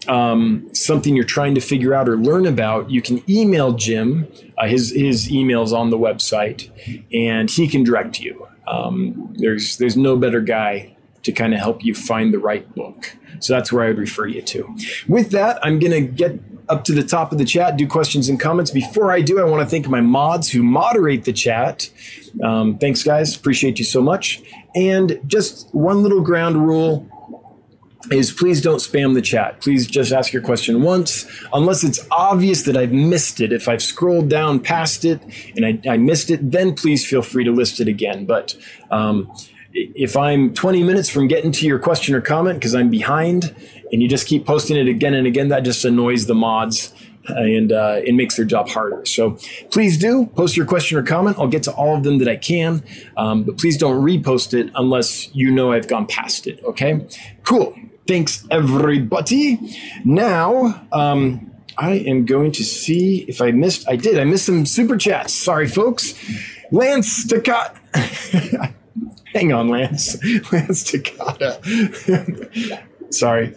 um, 0.08 0.68
something 0.74 1.16
you're 1.16 1.26
trying 1.26 1.54
to 1.54 1.62
figure 1.62 1.94
out 1.94 2.10
or 2.10 2.18
learn 2.18 2.48
about, 2.48 2.90
you 2.90 3.04
can 3.04 3.22
email 3.30 3.74
Jim. 3.74 4.28
Uh, 4.58 4.68
his 4.68 4.92
his 4.92 5.32
email's 5.32 5.72
on 5.72 5.92
the 5.92 5.98
website, 5.98 6.72
and 7.14 7.52
he 7.52 7.68
can 7.68 7.84
direct 7.84 8.20
you. 8.20 8.48
Um, 8.70 9.34
there's 9.38 9.78
there's 9.78 9.98
no 9.98 10.16
better 10.16 10.42
guy 10.42 10.96
to 11.24 11.32
kind 11.32 11.54
of 11.54 11.60
help 11.60 11.84
you 11.84 11.94
find 11.94 12.34
the 12.34 12.40
right 12.40 12.74
book. 12.76 13.16
So 13.40 13.54
that's 13.54 13.72
where 13.72 13.84
I 13.84 13.88
would 13.88 13.98
refer 13.98 14.28
you 14.28 14.42
to. 14.42 14.76
With 15.08 15.32
that, 15.32 15.60
I'm 15.64 15.80
going 15.80 15.92
to 15.92 16.02
get 16.02 16.40
up 16.68 16.84
to 16.86 16.94
the 16.94 17.04
top 17.04 17.32
of 17.32 17.38
the 17.38 17.46
chat, 17.46 17.78
do 17.78 17.88
questions 17.88 18.30
and 18.30 18.40
comments. 18.40 18.72
Before 18.72 19.12
I 19.12 19.22
do, 19.22 19.40
I 19.40 19.44
want 19.44 19.64
to 19.64 19.70
thank 19.70 19.88
my 19.88 20.02
mods 20.02 20.50
who 20.50 20.62
moderate 20.62 21.26
the 21.26 21.34
chat. 21.34 21.90
Um, 22.44 22.78
thanks, 22.78 23.04
guys. 23.04 23.36
Appreciate 23.36 23.80
you 23.80 23.86
so 23.86 24.02
much. 24.02 24.42
And 24.76 25.20
just 25.26 25.74
one 25.74 26.04
little 26.04 26.22
ground 26.22 26.68
rule 26.68 27.08
is 28.12 28.32
please 28.32 28.62
don't 28.62 28.78
spam 28.78 29.14
the 29.14 29.22
chat. 29.22 29.62
Please 29.62 29.86
just 29.86 30.12
ask 30.12 30.32
your 30.32 30.42
question 30.42 30.82
once, 30.82 31.26
unless 31.54 31.84
it's 31.84 32.00
obvious 32.12 32.64
that 32.64 32.78
I've 32.78 32.94
missed 32.94 33.42
it. 33.42 33.52
If 33.52 33.68
I've 33.68 33.84
scrolled 33.84 34.30
down 34.30 34.60
past 34.60 35.06
it 35.06 35.22
and 35.56 35.66
I, 35.66 35.80
I 35.90 35.98
missed 35.98 36.30
it, 36.30 36.52
then 36.52 36.76
please 36.76 37.06
feel 37.06 37.22
free 37.22 37.44
to 37.44 37.52
list 37.52 37.80
it 37.80 37.88
again. 37.88 38.26
But 38.26 38.56
um, 38.90 39.32
if 39.74 40.16
I'm 40.16 40.54
20 40.54 40.84
minutes 40.84 41.10
from 41.10 41.28
getting 41.28 41.52
to 41.52 41.66
your 41.66 41.80
question 41.80 42.16
or 42.16 42.22
comment 42.22 42.60
because 42.60 42.74
I'm 42.74 42.90
behind 42.90 43.54
and 43.92 44.02
you 44.02 44.08
just 44.08 44.28
keep 44.28 44.46
posting 44.46 44.78
it 44.78 44.88
again 44.88 45.14
and 45.14 45.28
again, 45.28 45.50
that 45.50 45.62
just 45.62 45.84
annoys 45.84 46.26
the 46.26 46.36
mods 46.36 46.94
and 47.28 47.72
uh, 47.72 48.02
it 48.04 48.14
makes 48.14 48.36
their 48.36 48.46
job 48.46 48.70
harder. 48.70 49.06
So 49.06 49.38
please 49.72 49.98
do 49.98 50.26
post 50.28 50.58
your 50.58 50.66
question 50.66 50.98
or 50.98 51.04
comment. 51.04 51.38
I'll 51.40 51.48
get 51.48 51.64
to 51.64 51.72
all 51.74 51.96
of 51.96 52.04
them 52.04 52.18
that 52.20 52.28
I 52.28 52.36
can, 52.36 52.84
um, 53.18 53.44
but 53.44 53.58
please 53.58 53.78
don't 53.78 54.02
repost 54.04 54.54
it 54.54 54.72
unless 54.76 55.34
you 55.36 55.52
know 55.52 55.72
I've 55.72 55.88
gone 55.88 56.08
past 56.08 56.48
it. 56.48 56.64
Okay, 56.64 57.06
cool. 57.44 57.76
Thanks, 58.08 58.48
everybody. 58.50 59.60
Now, 60.04 60.84
um, 60.92 61.52
I 61.78 61.92
am 61.92 62.26
going 62.26 62.52
to 62.54 62.64
see 62.64 63.26
if 63.28 63.42
I 63.42 63.52
missed. 63.52 63.88
I 63.88 63.96
did. 63.96 64.18
I 64.20 64.24
missed 64.24 64.48
some 64.48 64.66
super 64.66 64.98
chats. 64.98 65.34
Sorry, 65.34 65.68
folks. 65.68 66.14
Lance 66.72 67.28
Takata. 67.28 67.80
Hang 69.34 69.54
on, 69.54 69.70
Lance. 69.70 70.18
Lance 70.52 70.84
Takata. 70.84 71.60
Sorry. 73.12 73.56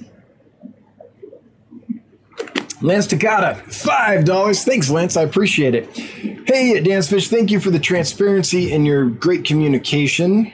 Lance 2.83 3.07
Takata, 3.07 3.55
five 3.69 4.25
dollars. 4.25 4.65
Thanks, 4.65 4.91
Lance. 4.91 5.17
I 5.17 5.23
appreciate 5.23 5.75
it. 5.75 5.89
Hey, 5.97 6.83
Dansfish, 6.83 7.29
thank 7.29 7.51
you 7.51 7.61
for 7.61 7.71
the 7.71 7.79
transparency 7.79 8.73
and 8.73 8.87
your 8.87 9.09
great 9.09 9.45
communication 9.45 10.53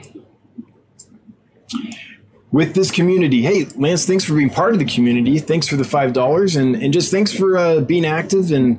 with 2.52 2.74
this 2.74 2.90
community. 2.90 3.42
Hey, 3.42 3.66
Lance, 3.76 4.06
thanks 4.06 4.24
for 4.24 4.34
being 4.34 4.50
part 4.50 4.72
of 4.74 4.78
the 4.78 4.84
community. 4.84 5.38
Thanks 5.38 5.66
for 5.68 5.76
the 5.76 5.84
five 5.84 6.12
dollars, 6.12 6.56
and 6.56 6.76
and 6.76 6.92
just 6.92 7.10
thanks 7.10 7.32
for 7.32 7.56
uh, 7.56 7.80
being 7.80 8.04
active. 8.04 8.52
And 8.52 8.78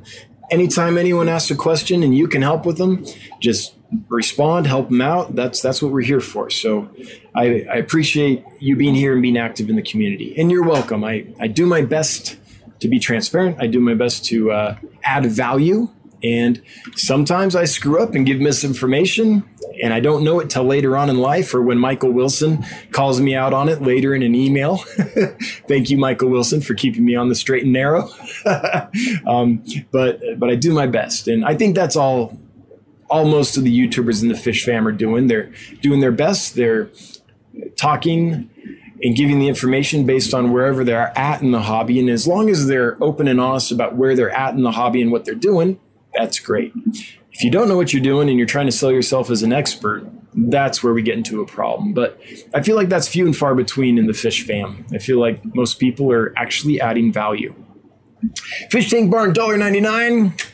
anytime 0.51 0.97
anyone 0.97 1.27
asks 1.27 1.51
a 1.51 1.55
question 1.55 2.03
and 2.03 2.15
you 2.15 2.27
can 2.27 2.41
help 2.41 2.65
with 2.65 2.77
them, 2.77 3.05
just 3.39 3.75
respond, 4.07 4.67
help 4.67 4.89
them 4.89 5.01
out. 5.01 5.35
That's 5.35 5.61
that's 5.61 5.81
what 5.81 5.91
we're 5.91 6.01
here 6.01 6.21
for. 6.21 6.49
So 6.49 6.89
I, 7.35 7.65
I 7.71 7.75
appreciate 7.75 8.43
you 8.59 8.75
being 8.75 8.95
here 8.95 9.13
and 9.13 9.21
being 9.21 9.37
active 9.37 9.69
in 9.69 9.75
the 9.75 9.81
community. 9.81 10.35
And 10.37 10.51
you're 10.51 10.63
welcome. 10.63 11.03
I 11.03 11.25
I 11.39 11.47
do 11.47 11.65
my 11.65 11.81
best 11.81 12.37
to 12.79 12.87
be 12.87 12.99
transparent. 12.99 13.57
I 13.59 13.67
do 13.67 13.79
my 13.79 13.93
best 13.93 14.25
to 14.25 14.51
uh, 14.51 14.77
add 15.03 15.25
value. 15.25 15.89
And 16.21 16.61
sometimes 16.95 17.55
I 17.55 17.63
screw 17.63 18.01
up 18.01 18.13
and 18.13 18.25
give 18.25 18.39
misinformation 18.39 19.43
and 19.81 19.93
I 19.93 19.99
don't 19.99 20.23
know 20.23 20.39
it 20.39 20.49
till 20.49 20.63
later 20.63 20.97
on 20.97 21.09
in 21.09 21.17
life 21.17 21.53
or 21.53 21.61
when 21.61 21.77
Michael 21.77 22.11
Wilson 22.11 22.65
calls 22.91 23.21
me 23.21 23.35
out 23.35 23.53
on 23.53 23.69
it 23.69 23.81
later 23.81 24.13
in 24.13 24.23
an 24.23 24.35
email. 24.35 24.77
Thank 25.67 25.89
you, 25.89 25.97
Michael 25.97 26.29
Wilson, 26.29 26.61
for 26.61 26.73
keeping 26.73 27.05
me 27.05 27.15
on 27.15 27.29
the 27.29 27.35
straight 27.35 27.63
and 27.63 27.73
narrow. 27.73 28.09
um, 29.27 29.63
but 29.91 30.21
but 30.37 30.49
I 30.49 30.55
do 30.55 30.73
my 30.73 30.87
best, 30.87 31.27
and 31.27 31.45
I 31.45 31.55
think 31.55 31.75
that's 31.75 31.95
all. 31.95 32.37
All 33.09 33.25
most 33.25 33.57
of 33.57 33.63
the 33.63 33.75
YouTubers 33.75 34.21
in 34.21 34.27
the 34.27 34.35
fish 34.35 34.63
fam 34.63 34.87
are 34.87 34.91
doing. 34.91 35.25
They're 35.27 35.51
doing 35.81 35.99
their 35.99 36.11
best. 36.11 36.53
They're 36.53 36.91
talking 37.75 38.51
and 39.01 39.15
giving 39.15 39.39
the 39.39 39.47
information 39.47 40.05
based 40.05 40.33
on 40.33 40.51
wherever 40.51 40.83
they're 40.83 41.17
at 41.17 41.41
in 41.41 41.51
the 41.51 41.61
hobby. 41.61 41.99
And 41.99 42.09
as 42.09 42.27
long 42.27 42.49
as 42.49 42.67
they're 42.67 43.01
open 43.01 43.27
and 43.27 43.39
honest 43.39 43.71
about 43.71 43.95
where 43.95 44.15
they're 44.15 44.29
at 44.29 44.53
in 44.53 44.63
the 44.63 44.71
hobby 44.71 45.01
and 45.01 45.11
what 45.11 45.25
they're 45.25 45.35
doing, 45.35 45.79
that's 46.13 46.39
great. 46.39 46.73
If 47.31 47.43
you 47.43 47.51
don't 47.51 47.69
know 47.69 47.77
what 47.77 47.93
you're 47.93 48.03
doing 48.03 48.27
and 48.29 48.37
you're 48.37 48.47
trying 48.47 48.65
to 48.65 48.71
sell 48.71 48.91
yourself 48.91 49.29
as 49.29 49.43
an 49.43 49.53
expert, 49.53 50.05
that's 50.33 50.83
where 50.83 50.93
we 50.93 51.01
get 51.01 51.17
into 51.17 51.41
a 51.41 51.45
problem. 51.45 51.93
But 51.93 52.19
I 52.53 52.61
feel 52.61 52.75
like 52.75 52.89
that's 52.89 53.07
few 53.07 53.25
and 53.25 53.35
far 53.35 53.55
between 53.55 53.97
in 53.97 54.07
the 54.07 54.13
fish 54.13 54.45
fam. 54.45 54.85
I 54.93 54.97
feel 54.97 55.19
like 55.19 55.43
most 55.55 55.79
people 55.79 56.11
are 56.11 56.33
actually 56.37 56.81
adding 56.81 57.13
value. 57.13 57.53
Fish 58.69 58.89
Tank 58.89 59.09
Barn, 59.09 59.33
$1.99. 59.33 60.45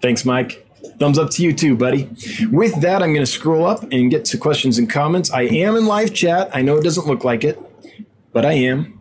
Thanks, 0.00 0.24
Mike. 0.24 0.66
Thumbs 0.98 1.18
up 1.18 1.30
to 1.30 1.42
you 1.42 1.52
too, 1.52 1.76
buddy. 1.76 2.08
With 2.50 2.80
that, 2.80 3.02
I'm 3.02 3.12
going 3.12 3.24
to 3.24 3.30
scroll 3.30 3.66
up 3.66 3.82
and 3.92 4.10
get 4.10 4.24
to 4.26 4.38
questions 4.38 4.78
and 4.78 4.88
comments. 4.88 5.30
I 5.30 5.42
am 5.42 5.76
in 5.76 5.86
live 5.86 6.14
chat. 6.14 6.50
I 6.54 6.62
know 6.62 6.76
it 6.78 6.84
doesn't 6.84 7.06
look 7.06 7.24
like 7.24 7.44
it, 7.44 7.58
but 8.32 8.44
I 8.44 8.52
am. 8.52 9.00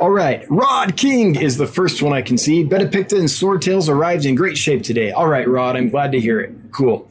All 0.00 0.10
right, 0.10 0.44
Rod 0.48 0.96
King 0.96 1.34
is 1.34 1.56
the 1.56 1.66
first 1.66 2.00
one 2.00 2.12
I 2.12 2.22
can 2.22 2.38
see. 2.38 2.62
Betta 2.62 2.86
picta 2.86 3.16
and 3.16 3.28
Swordtails 3.28 3.88
arrived 3.88 4.24
in 4.24 4.36
great 4.36 4.56
shape 4.56 4.82
today. 4.82 5.10
All 5.10 5.26
right, 5.26 5.48
Rod, 5.48 5.76
I'm 5.76 5.88
glad 5.88 6.12
to 6.12 6.20
hear 6.20 6.40
it. 6.40 6.52
Cool. 6.70 7.08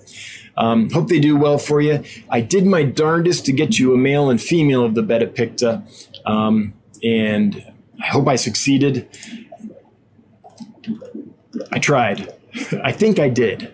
Um, 0.57 0.89
hope 0.89 1.09
they 1.09 1.19
do 1.19 1.35
well 1.35 1.57
for 1.57 1.81
you. 1.81 2.03
I 2.29 2.39
did 2.39 2.65
my 2.65 2.83
darndest 2.83 3.45
to 3.47 3.51
get 3.51 3.77
you 3.77 3.93
a 3.93 3.97
male 3.97 4.29
and 4.29 4.41
female 4.41 4.85
of 4.85 4.95
the 4.95 5.03
Betta 5.03 5.27
picta, 5.27 5.83
um, 6.25 6.73
and 7.03 7.61
I 8.01 8.07
hope 8.07 8.27
I 8.27 8.37
succeeded. 8.37 9.09
I 11.71 11.79
tried. 11.79 12.33
I 12.83 12.93
think 12.93 13.19
I 13.19 13.27
did. 13.27 13.71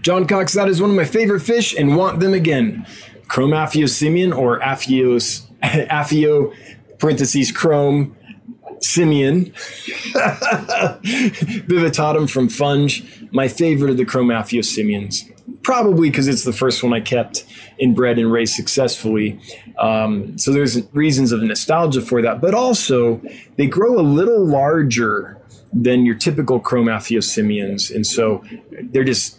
John 0.00 0.26
Cox, 0.26 0.54
that 0.54 0.68
is 0.68 0.80
one 0.80 0.90
of 0.90 0.96
my 0.96 1.04
favorite 1.04 1.40
fish 1.40 1.76
and 1.76 1.96
want 1.96 2.20
them 2.20 2.32
again. 2.32 2.86
Chromaphyosemion 3.28 4.36
or 4.36 4.60
Aphios, 4.60 5.46
Aphio 5.62 6.54
parentheses 6.98 7.52
chrome 7.52 8.16
simian. 8.80 9.46
Bivittatum 11.66 12.28
from 12.30 12.48
funge 12.48 13.32
my 13.32 13.48
favorite 13.48 13.90
of 13.90 13.96
the 13.96 14.04
Chromaphyosemions. 14.04 15.32
Probably 15.62 16.10
because 16.10 16.28
it's 16.28 16.44
the 16.44 16.52
first 16.52 16.82
one 16.82 16.92
i 16.92 17.00
kept 17.00 17.44
and 17.80 17.94
bred 17.96 18.18
and 18.18 18.30
raised 18.30 18.54
successfully. 18.54 19.40
Um, 19.78 20.38
so 20.38 20.52
there's 20.52 20.80
reasons 20.92 21.32
of 21.32 21.42
nostalgia 21.42 22.00
for 22.00 22.22
that 22.22 22.40
but 22.40 22.54
also 22.54 23.20
they 23.56 23.66
grow 23.66 23.98
a 23.98 24.02
little 24.02 24.44
larger 24.44 25.36
than 25.72 26.06
your 26.06 26.14
typical 26.14 26.60
Chromaphyosemions. 26.60 27.94
And 27.94 28.06
so 28.06 28.44
they're 28.90 29.04
just 29.04 29.38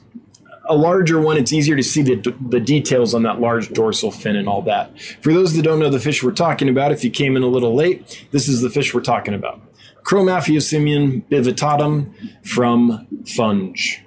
a 0.67 0.75
larger 0.75 1.19
one, 1.19 1.37
it's 1.37 1.53
easier 1.53 1.75
to 1.75 1.83
see 1.83 2.01
the, 2.01 2.35
the 2.49 2.59
details 2.59 3.13
on 3.13 3.23
that 3.23 3.39
large 3.39 3.69
dorsal 3.69 4.11
fin 4.11 4.35
and 4.35 4.47
all 4.47 4.61
that. 4.63 4.99
For 5.21 5.33
those 5.33 5.55
that 5.55 5.63
don't 5.63 5.79
know 5.79 5.89
the 5.89 5.99
fish 5.99 6.23
we're 6.23 6.31
talking 6.31 6.69
about, 6.69 6.91
if 6.91 7.03
you 7.03 7.09
came 7.09 7.35
in 7.35 7.43
a 7.43 7.47
little 7.47 7.75
late, 7.75 8.27
this 8.31 8.47
is 8.47 8.61
the 8.61 8.69
fish 8.69 8.93
we're 8.93 9.01
talking 9.01 9.33
about. 9.33 9.61
Chromaphyosemion 10.03 11.27
bivittatum 11.29 12.13
from 12.47 13.07
funge 13.23 13.99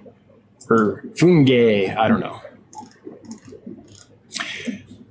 or 0.71 1.05
fungi. 1.19 1.95
I 1.95 2.09
don't 2.09 2.21
know. 2.21 2.41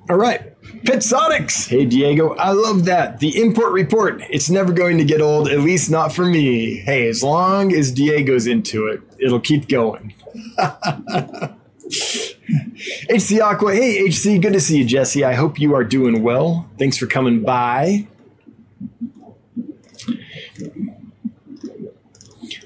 All 0.09 0.17
right. 0.17 0.55
Petsotics. 0.83 1.67
Hey, 1.67 1.85
Diego. 1.85 2.35
I 2.35 2.51
love 2.51 2.85
that. 2.85 3.19
The 3.19 3.39
import 3.41 3.73
report. 3.73 4.23
It's 4.29 4.49
never 4.49 4.71
going 4.71 4.97
to 4.97 5.03
get 5.03 5.21
old, 5.21 5.49
at 5.49 5.59
least 5.59 5.91
not 5.91 6.13
for 6.13 6.25
me. 6.25 6.77
Hey, 6.77 7.07
as 7.07 7.21
long 7.21 7.73
as 7.73 7.91
Diego's 7.91 8.47
into 8.47 8.87
it, 8.87 9.01
it'll 9.19 9.41
keep 9.41 9.67
going. 9.67 10.13
HC 13.09 13.41
Aqua. 13.41 13.73
Hey, 13.73 14.07
HC. 14.07 14.41
Good 14.41 14.53
to 14.53 14.59
see 14.59 14.77
you, 14.77 14.85
Jesse. 14.85 15.23
I 15.23 15.33
hope 15.33 15.59
you 15.59 15.75
are 15.75 15.83
doing 15.83 16.23
well. 16.23 16.69
Thanks 16.77 16.97
for 16.97 17.07
coming 17.07 17.43
by. 17.43 18.07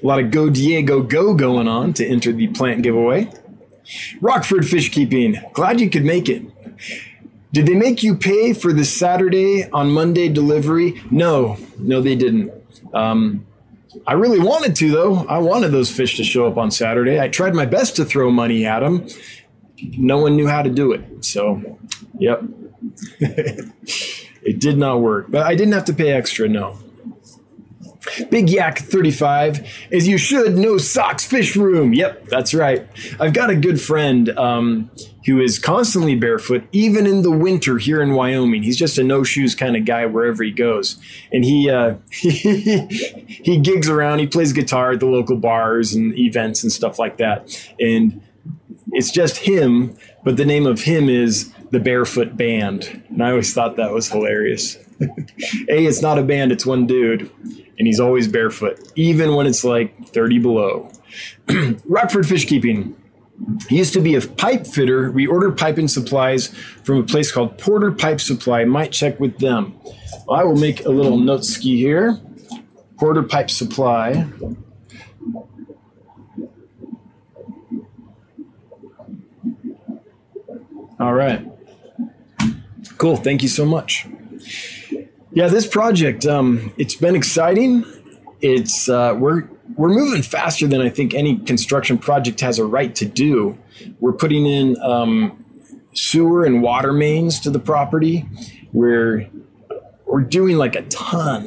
A 0.02 0.06
lot 0.06 0.18
of 0.20 0.30
Go 0.30 0.50
Diego 0.50 1.02
Go 1.02 1.34
going 1.34 1.66
on 1.66 1.92
to 1.94 2.06
enter 2.06 2.32
the 2.32 2.48
plant 2.48 2.82
giveaway. 2.82 3.30
Rockford 4.20 4.66
Fish 4.66 4.90
Keeping. 4.90 5.40
Glad 5.52 5.80
you 5.80 5.88
could 5.90 6.04
make 6.04 6.28
it. 6.28 6.42
Did 7.52 7.66
they 7.66 7.74
make 7.74 8.02
you 8.02 8.16
pay 8.16 8.52
for 8.52 8.72
the 8.72 8.84
Saturday 8.84 9.70
on 9.70 9.90
Monday 9.90 10.28
delivery? 10.28 11.00
No, 11.10 11.56
no, 11.78 12.00
they 12.00 12.16
didn't. 12.16 12.52
Um, 12.92 13.46
I 14.06 14.14
really 14.14 14.40
wanted 14.40 14.76
to, 14.76 14.90
though. 14.90 15.26
I 15.26 15.38
wanted 15.38 15.68
those 15.68 15.90
fish 15.90 16.16
to 16.16 16.24
show 16.24 16.46
up 16.46 16.56
on 16.56 16.70
Saturday. 16.70 17.20
I 17.20 17.28
tried 17.28 17.54
my 17.54 17.66
best 17.66 17.96
to 17.96 18.04
throw 18.04 18.30
money 18.30 18.66
at 18.66 18.80
them. 18.80 19.06
No 19.96 20.18
one 20.18 20.36
knew 20.36 20.46
how 20.46 20.62
to 20.62 20.70
do 20.70 20.92
it. 20.92 21.24
So, 21.24 21.78
yep. 22.18 22.42
it 23.20 24.60
did 24.60 24.78
not 24.78 25.00
work. 25.00 25.30
But 25.30 25.46
I 25.46 25.54
didn't 25.54 25.74
have 25.74 25.84
to 25.86 25.94
pay 25.94 26.12
extra, 26.12 26.48
no. 26.48 26.78
Big 28.30 28.50
Yak 28.50 28.78
35, 28.78 29.66
as 29.92 30.06
you 30.06 30.18
should, 30.18 30.56
no 30.56 30.76
socks 30.78 31.24
fish 31.24 31.56
room. 31.56 31.94
Yep, 31.94 32.26
that's 32.26 32.52
right. 32.52 32.86
I've 33.18 33.32
got 33.32 33.50
a 33.50 33.56
good 33.56 33.80
friend 33.80 34.28
um, 34.38 34.90
who 35.26 35.40
is 35.40 35.58
constantly 35.58 36.14
barefoot, 36.14 36.64
even 36.72 37.06
in 37.06 37.22
the 37.22 37.30
winter 37.30 37.78
here 37.78 38.02
in 38.02 38.12
Wyoming. 38.12 38.62
He's 38.62 38.76
just 38.76 38.98
a 38.98 39.02
no 39.02 39.24
shoes 39.24 39.54
kind 39.54 39.76
of 39.76 39.84
guy 39.84 40.06
wherever 40.06 40.42
he 40.42 40.50
goes. 40.50 40.98
And 41.32 41.44
he, 41.44 41.70
uh, 41.70 41.96
he, 42.10 42.32
he 43.28 43.58
gigs 43.58 43.88
around, 43.88 44.18
he 44.18 44.26
plays 44.26 44.52
guitar 44.52 44.92
at 44.92 45.00
the 45.00 45.06
local 45.06 45.36
bars 45.36 45.94
and 45.94 46.16
events 46.18 46.62
and 46.62 46.72
stuff 46.72 46.98
like 46.98 47.16
that. 47.18 47.56
And 47.80 48.22
it's 48.92 49.10
just 49.10 49.38
him, 49.38 49.96
but 50.24 50.36
the 50.36 50.44
name 50.44 50.66
of 50.66 50.82
him 50.82 51.08
is 51.08 51.52
the 51.70 51.80
Barefoot 51.80 52.36
Band. 52.36 53.02
And 53.08 53.22
I 53.22 53.30
always 53.30 53.52
thought 53.52 53.76
that 53.76 53.92
was 53.92 54.10
hilarious. 54.10 54.76
a, 55.00 55.84
it's 55.86 56.02
not 56.02 56.18
a 56.18 56.22
band, 56.22 56.52
it's 56.52 56.66
one 56.66 56.86
dude 56.86 57.30
and 57.78 57.86
he's 57.86 58.00
always 58.00 58.28
barefoot, 58.28 58.78
even 58.94 59.34
when 59.34 59.46
it's 59.46 59.64
like 59.64 60.08
30 60.08 60.38
below. 60.38 60.90
Rockford 61.84 62.26
Fish 62.26 62.46
Keeping. 62.46 62.96
He 63.68 63.76
used 63.78 63.92
to 63.94 64.00
be 64.00 64.14
a 64.14 64.20
pipe 64.20 64.66
fitter. 64.66 65.10
We 65.10 65.26
ordered 65.26 65.58
pipe 65.58 65.78
and 65.78 65.90
supplies 65.90 66.48
from 66.84 66.98
a 66.98 67.02
place 67.02 67.32
called 67.32 67.58
Porter 67.58 67.90
Pipe 67.90 68.20
Supply. 68.20 68.64
Might 68.64 68.92
check 68.92 69.18
with 69.18 69.38
them. 69.38 69.74
Well, 70.26 70.40
I 70.40 70.44
will 70.44 70.56
make 70.56 70.84
a 70.84 70.90
little 70.90 71.18
note 71.18 71.44
ski 71.44 71.76
here. 71.76 72.20
Porter 72.98 73.22
Pipe 73.22 73.50
Supply. 73.50 74.26
All 81.00 81.12
right. 81.12 81.46
Cool. 82.98 83.16
Thank 83.16 83.42
you 83.42 83.48
so 83.48 83.64
much. 83.64 84.06
Yeah, 85.32 85.48
this 85.48 85.66
project, 85.66 86.24
um, 86.26 86.72
it's 86.78 86.94
been 86.94 87.16
exciting. 87.16 87.84
It's 88.40 88.88
uh, 88.88 89.16
we're 89.18 89.48
we're 89.76 89.88
moving 89.88 90.22
faster 90.22 90.66
than 90.66 90.80
I 90.80 90.88
think 90.88 91.14
any 91.14 91.38
construction 91.38 91.98
project 91.98 92.40
has 92.40 92.58
a 92.58 92.64
right 92.64 92.94
to 92.96 93.04
do. 93.04 93.58
We're 94.00 94.12
putting 94.12 94.46
in 94.46 94.80
um, 94.80 95.44
sewer 95.94 96.44
and 96.44 96.62
water 96.62 96.92
mains 96.92 97.40
to 97.40 97.50
the 97.50 97.58
property. 97.58 98.28
We're 98.72 99.28
we're 100.06 100.22
doing 100.22 100.56
like 100.56 100.76
a 100.76 100.82
ton. 100.82 101.46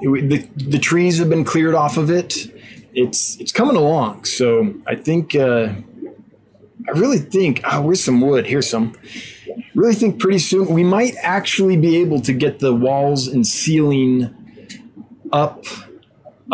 It, 0.00 0.28
the 0.28 0.64
the 0.64 0.78
trees 0.78 1.18
have 1.18 1.30
been 1.30 1.44
cleared 1.44 1.74
off 1.74 1.96
of 1.96 2.10
it. 2.10 2.52
It's 2.92 3.38
it's 3.40 3.52
coming 3.52 3.76
along. 3.76 4.24
So 4.24 4.74
I 4.86 4.94
think 4.94 5.34
uh, 5.34 5.74
I 6.88 6.90
really 6.92 7.18
think. 7.18 7.60
Oh, 7.64 7.82
where's 7.82 8.02
some 8.02 8.20
wood? 8.20 8.46
Here's 8.46 8.68
some 8.68 8.94
really 9.74 9.94
think 9.94 10.20
pretty 10.20 10.38
soon 10.38 10.68
we 10.68 10.84
might 10.84 11.14
actually 11.20 11.76
be 11.76 11.96
able 11.96 12.20
to 12.20 12.32
get 12.32 12.58
the 12.60 12.74
walls 12.74 13.26
and 13.26 13.46
ceiling 13.46 14.34
up 15.32 15.64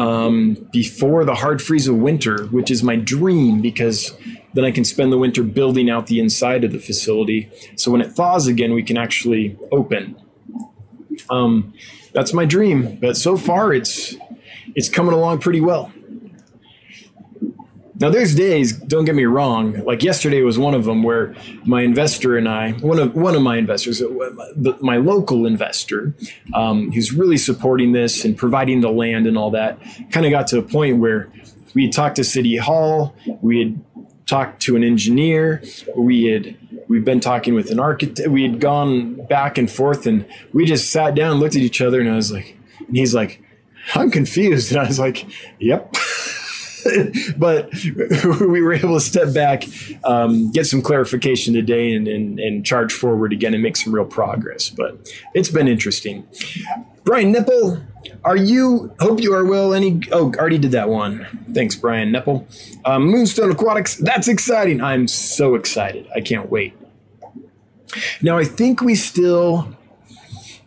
um, 0.00 0.54
before 0.72 1.26
the 1.26 1.34
hard 1.34 1.60
freeze 1.60 1.86
of 1.86 1.94
winter, 1.94 2.46
which 2.46 2.70
is 2.70 2.82
my 2.82 2.96
dream 2.96 3.60
because 3.60 4.16
then 4.54 4.64
I 4.64 4.70
can 4.70 4.82
spend 4.82 5.12
the 5.12 5.18
winter 5.18 5.42
building 5.42 5.90
out 5.90 6.06
the 6.06 6.20
inside 6.20 6.64
of 6.64 6.72
the 6.72 6.78
facility. 6.78 7.50
So 7.76 7.90
when 7.90 8.00
it 8.00 8.10
thaws 8.12 8.46
again, 8.46 8.72
we 8.72 8.82
can 8.82 8.96
actually 8.96 9.58
open. 9.70 10.16
Um, 11.28 11.74
that's 12.14 12.32
my 12.32 12.46
dream, 12.46 12.98
but 12.98 13.18
so 13.18 13.36
far 13.36 13.74
it's 13.74 14.16
it's 14.74 14.88
coming 14.88 15.12
along 15.12 15.40
pretty 15.40 15.60
well. 15.60 15.92
Now, 18.00 18.08
there's 18.08 18.34
days. 18.34 18.72
Don't 18.72 19.04
get 19.04 19.14
me 19.14 19.26
wrong. 19.26 19.84
Like 19.84 20.02
yesterday 20.02 20.40
was 20.40 20.58
one 20.58 20.72
of 20.72 20.86
them 20.86 21.02
where 21.02 21.34
my 21.66 21.82
investor 21.82 22.38
and 22.38 22.48
I, 22.48 22.72
one 22.72 22.98
of 22.98 23.14
one 23.14 23.34
of 23.36 23.42
my 23.42 23.58
investors, 23.58 24.00
uh, 24.00 24.08
my 24.80 24.96
local 24.96 25.44
investor, 25.44 26.14
um, 26.54 26.90
who's 26.92 27.12
really 27.12 27.36
supporting 27.36 27.92
this 27.92 28.24
and 28.24 28.36
providing 28.36 28.80
the 28.80 28.88
land 28.90 29.26
and 29.26 29.36
all 29.36 29.50
that, 29.50 29.78
kind 30.10 30.24
of 30.24 30.32
got 30.32 30.46
to 30.48 30.58
a 30.58 30.62
point 30.62 30.96
where 30.96 31.30
we 31.74 31.84
had 31.84 31.92
talked 31.92 32.16
to 32.16 32.24
City 32.24 32.56
Hall, 32.56 33.14
we 33.42 33.58
had 33.58 33.84
talked 34.24 34.62
to 34.62 34.76
an 34.76 34.82
engineer, 34.82 35.62
we 35.94 36.24
had 36.24 36.56
we've 36.88 37.04
been 37.04 37.20
talking 37.20 37.54
with 37.54 37.70
an 37.70 37.78
architect, 37.78 38.28
we 38.28 38.42
had 38.42 38.60
gone 38.60 39.26
back 39.26 39.58
and 39.58 39.70
forth, 39.70 40.06
and 40.06 40.24
we 40.54 40.64
just 40.64 40.90
sat 40.90 41.14
down, 41.14 41.38
looked 41.38 41.54
at 41.54 41.62
each 41.62 41.82
other, 41.82 42.00
and 42.00 42.08
I 42.08 42.16
was 42.16 42.32
like, 42.32 42.56
and 42.78 42.96
he's 42.96 43.14
like, 43.14 43.42
I'm 43.94 44.10
confused, 44.10 44.72
and 44.72 44.80
I 44.80 44.86
was 44.86 44.98
like, 44.98 45.26
Yep. 45.58 45.96
but 47.36 47.72
we 48.40 48.62
were 48.62 48.72
able 48.72 48.94
to 48.94 49.00
step 49.00 49.32
back, 49.34 49.64
um, 50.04 50.50
get 50.52 50.66
some 50.66 50.82
clarification 50.82 51.54
today, 51.54 51.92
and, 51.92 52.08
and, 52.08 52.38
and 52.38 52.64
charge 52.64 52.92
forward 52.92 53.32
again 53.32 53.54
and 53.54 53.62
make 53.62 53.76
some 53.76 53.94
real 53.94 54.04
progress. 54.04 54.70
But 54.70 55.12
it's 55.34 55.50
been 55.50 55.68
interesting. 55.68 56.26
Brian 57.04 57.32
Nipple, 57.32 57.82
are 58.24 58.36
you? 58.36 58.94
Hope 59.00 59.20
you 59.20 59.34
are 59.34 59.44
well. 59.44 59.74
Any? 59.74 60.00
Oh, 60.12 60.32
already 60.34 60.58
did 60.58 60.72
that 60.72 60.88
one. 60.88 61.26
Thanks, 61.52 61.76
Brian 61.76 62.12
Nipple. 62.12 62.46
Um, 62.84 63.06
Moonstone 63.06 63.50
Aquatics. 63.50 63.96
That's 63.96 64.28
exciting. 64.28 64.80
I'm 64.80 65.08
so 65.08 65.54
excited. 65.54 66.06
I 66.14 66.20
can't 66.20 66.50
wait. 66.50 66.76
Now 68.22 68.38
I 68.38 68.44
think 68.44 68.80
we 68.80 68.94
still. 68.94 69.76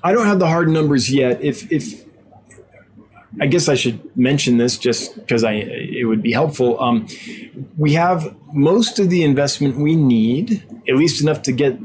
I 0.04 0.12
don't 0.12 0.26
have 0.26 0.40
the 0.40 0.48
hard 0.48 0.68
numbers 0.68 1.12
yet. 1.12 1.42
If 1.42 1.72
if 1.72 2.04
I 3.42 3.48
guess 3.48 3.68
I 3.68 3.76
should 3.76 4.16
mention 4.16 4.58
this 4.58 4.78
just 4.78 5.16
because 5.16 5.44
I 5.44 5.54
it 5.54 6.06
would 6.08 6.22
be 6.22 6.32
helpful. 6.32 6.80
Um, 6.80 7.08
we 7.78 7.94
have 7.94 8.36
most 8.54 9.00
of 9.00 9.10
the 9.10 9.24
investment 9.24 9.78
we 9.78 9.96
need, 9.96 10.64
at 10.88 10.96
least 10.96 11.22
enough 11.22 11.42
to 11.44 11.52
get 11.52 11.80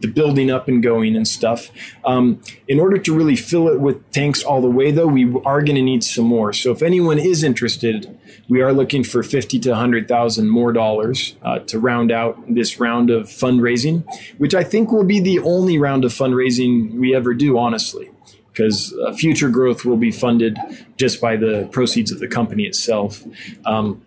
the 0.00 0.08
building 0.08 0.50
up 0.50 0.66
and 0.66 0.82
going 0.82 1.14
and 1.14 1.28
stuff. 1.28 1.70
Um, 2.04 2.40
in 2.68 2.80
order 2.80 2.98
to 2.98 3.14
really 3.14 3.36
fill 3.36 3.68
it 3.68 3.80
with 3.80 4.10
tanks 4.12 4.42
all 4.42 4.62
the 4.62 4.70
way, 4.70 4.90
though, 4.90 5.06
we 5.06 5.24
are 5.44 5.62
going 5.62 5.76
to 5.76 5.82
need 5.82 6.02
some 6.02 6.24
more. 6.24 6.52
So 6.52 6.72
if 6.72 6.82
anyone 6.82 7.18
is 7.18 7.44
interested, 7.44 8.18
we 8.48 8.62
are 8.62 8.72
looking 8.72 9.04
for 9.04 9.22
fifty 9.22 9.58
to 9.60 9.74
hundred 9.74 10.08
thousand 10.08 10.48
more 10.48 10.72
dollars 10.72 11.36
uh, 11.42 11.58
to 11.60 11.78
round 11.78 12.12
out 12.12 12.38
this 12.48 12.80
round 12.80 13.10
of 13.10 13.26
fundraising, 13.26 14.04
which 14.38 14.54
I 14.54 14.64
think 14.64 14.90
will 14.90 15.04
be 15.04 15.20
the 15.20 15.38
only 15.40 15.78
round 15.78 16.04
of 16.04 16.12
fundraising 16.12 16.94
we 16.94 17.14
ever 17.14 17.34
do, 17.34 17.58
honestly 17.58 18.10
because 18.54 18.94
uh, 19.04 19.12
future 19.12 19.48
growth 19.48 19.84
will 19.84 19.96
be 19.96 20.12
funded 20.12 20.56
just 20.96 21.20
by 21.20 21.36
the 21.36 21.68
proceeds 21.72 22.12
of 22.12 22.20
the 22.20 22.28
company 22.28 22.62
itself. 22.64 23.24
Um, 23.66 24.00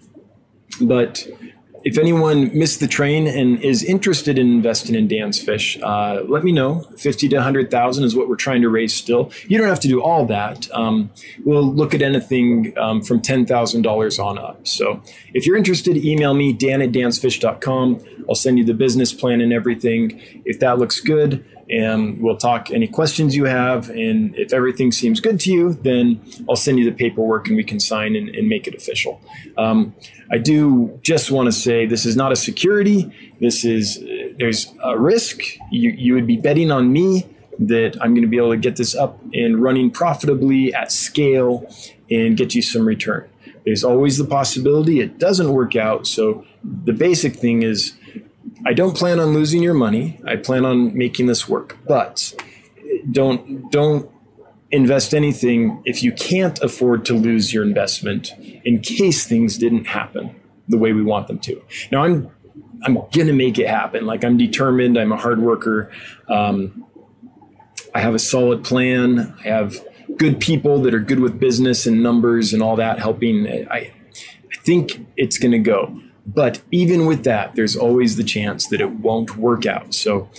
but 0.80 1.28
if 1.84 1.98
anyone 1.98 2.58
missed 2.58 2.80
the 2.80 2.88
train 2.88 3.28
and 3.28 3.62
is 3.64 3.84
interested 3.84 4.38
in 4.38 4.48
investing 4.48 4.96
in 4.96 5.08
Dan's 5.08 5.40
Fish, 5.40 5.78
uh, 5.82 6.22
let 6.28 6.44
me 6.44 6.52
know. 6.52 6.82
Fifty 6.98 7.30
to 7.30 7.42
hundred 7.42 7.70
thousand 7.72 8.04
is 8.04 8.16
what 8.16 8.28
we're 8.28 8.36
trying 8.36 8.62
to 8.62 8.70
raise. 8.70 8.94
Still, 8.94 9.32
you 9.48 9.58
don't 9.58 9.68
have 9.68 9.80
to 9.82 9.88
do 9.88 10.02
all 10.02 10.26
that. 10.26 10.70
Um, 10.74 11.12
we'll 11.46 11.64
look 11.74 11.94
at 11.94 12.02
anything 12.02 12.74
um, 12.78 13.02
from 13.02 13.22
ten 13.22 13.46
thousand 13.46 13.84
dollars 13.84 14.20
on 14.20 14.38
up. 14.38 14.68
So, 14.68 15.02
if 15.34 15.46
you're 15.46 15.58
interested, 15.58 15.98
email 15.98 16.34
me 16.34 16.52
Dan 16.52 16.82
at 16.82 16.92
dansfish.com. 16.92 18.02
I'll 18.30 18.36
send 18.36 18.58
you 18.58 18.66
the 18.66 18.74
business 18.74 19.14
plan 19.14 19.42
and 19.42 19.54
everything. 19.54 20.22
If 20.46 20.60
that 20.60 20.78
looks 20.78 21.00
good, 21.00 21.46
and 21.70 22.22
we'll 22.22 22.38
talk 22.38 22.72
any 22.72 22.88
questions 22.88 23.36
you 23.36 23.46
have. 23.46 23.90
And 23.90 24.36
if 24.38 24.54
everything 24.54 24.92
seems 24.92 25.20
good 25.20 25.40
to 25.42 25.52
you, 25.52 25.74
then 25.74 26.22
I'll 26.50 26.56
send 26.56 26.80
you 26.80 26.86
the 26.86 26.96
paperwork 26.96 27.48
and 27.48 27.58
we 27.58 27.64
can 27.64 27.80
sign 27.80 28.16
and, 28.16 28.30
and 28.30 28.48
make 28.48 28.68
it 28.68 28.76
official. 28.76 29.22
Um, 29.58 29.94
I 30.32 30.38
do 30.38 31.00
just 31.02 31.30
want 31.32 31.48
to 31.48 31.52
say 31.52 31.86
this 31.86 32.06
is 32.06 32.16
not 32.16 32.32
a 32.32 32.36
security. 32.36 33.12
This 33.40 33.66
is, 33.66 34.00
there's 34.38 34.74
a 34.84 34.98
risk. 34.98 35.42
You, 35.72 35.92
you 35.92 36.14
would 36.14 36.28
be 36.28 36.38
betting 36.38 36.72
on 36.72 36.92
me 36.92 37.28
that 37.60 37.98
I'm 38.02 38.14
going 38.14 38.22
to 38.22 38.30
be 38.30 38.38
able 38.38 38.52
to 38.52 38.58
get 38.58 38.76
this 38.76 38.96
up 38.96 39.20
and 39.34 39.62
running 39.62 39.92
profitably 39.92 40.74
at 40.74 40.92
scale 40.92 41.70
and 42.10 42.38
get 42.38 42.56
you 42.56 42.62
some 42.62 42.88
return. 42.88 43.28
There's 43.66 43.84
always 43.84 44.18
the 44.18 44.26
possibility 44.26 45.02
it 45.02 45.18
doesn't 45.18 45.52
work 45.52 45.76
out. 45.76 46.08
So 46.08 46.46
the 46.64 46.94
basic 46.94 47.36
thing 47.36 47.64
is 47.64 47.98
I 48.66 48.74
don't 48.74 48.96
plan 48.96 49.20
on 49.20 49.34
losing 49.34 49.62
your 49.64 49.74
money. 49.74 50.20
I 50.26 50.36
plan 50.36 50.66
on 50.66 50.98
making 50.98 51.28
this 51.28 51.48
work. 51.48 51.78
But 51.88 52.34
don't 53.12 53.72
don't 53.72 54.10
invest 54.72 55.14
anything 55.14 55.82
if 55.86 56.04
you 56.04 56.12
can't 56.12 56.60
afford 56.62 57.06
to 57.06 57.14
lose 57.14 57.54
your 57.54 57.64
investment 57.64 58.32
in 58.66 58.80
case 58.82 59.26
things 59.26 59.58
didn't 59.58 59.86
happen 59.86 60.36
the 60.68 60.78
way 60.78 60.92
we 60.92 61.04
want 61.04 61.28
them 61.28 61.40
to. 61.40 61.62
Now 61.92 62.04
I'm 62.04 62.32
I'm 62.84 63.02
gonna 63.12 63.34
make 63.34 63.58
it 63.58 63.68
happen. 63.68 64.06
Like 64.06 64.24
I'm 64.24 64.38
determined. 64.38 64.98
I'm 64.98 65.12
a 65.12 65.18
hard 65.18 65.42
worker. 65.42 65.92
Um, 66.28 66.86
I 67.94 68.00
have 68.00 68.14
a 68.14 68.20
solid 68.20 68.64
plan. 68.64 69.36
I 69.40 69.48
have 69.48 69.84
good 70.18 70.40
people 70.40 70.82
that 70.82 70.94
are 70.94 71.00
good 71.00 71.20
with 71.20 71.40
business 71.40 71.86
and 71.86 72.04
numbers 72.04 72.54
and 72.54 72.62
all 72.62 72.76
that 72.76 73.00
helping. 73.00 73.48
I, 73.48 73.66
I 73.72 73.92
think 74.64 75.08
it's 75.16 75.38
to 75.40 75.60
go. 75.60 76.00
But 76.28 76.62
even 76.72 77.06
with 77.06 77.24
that, 77.24 77.56
there's 77.56 77.76
always 77.76 78.18
the 78.18 78.24
chance 78.24 78.68
that 78.68 78.82
it 78.82 78.92
won't 78.92 79.38
work 79.38 79.66
out. 79.66 79.94
So 79.94 80.30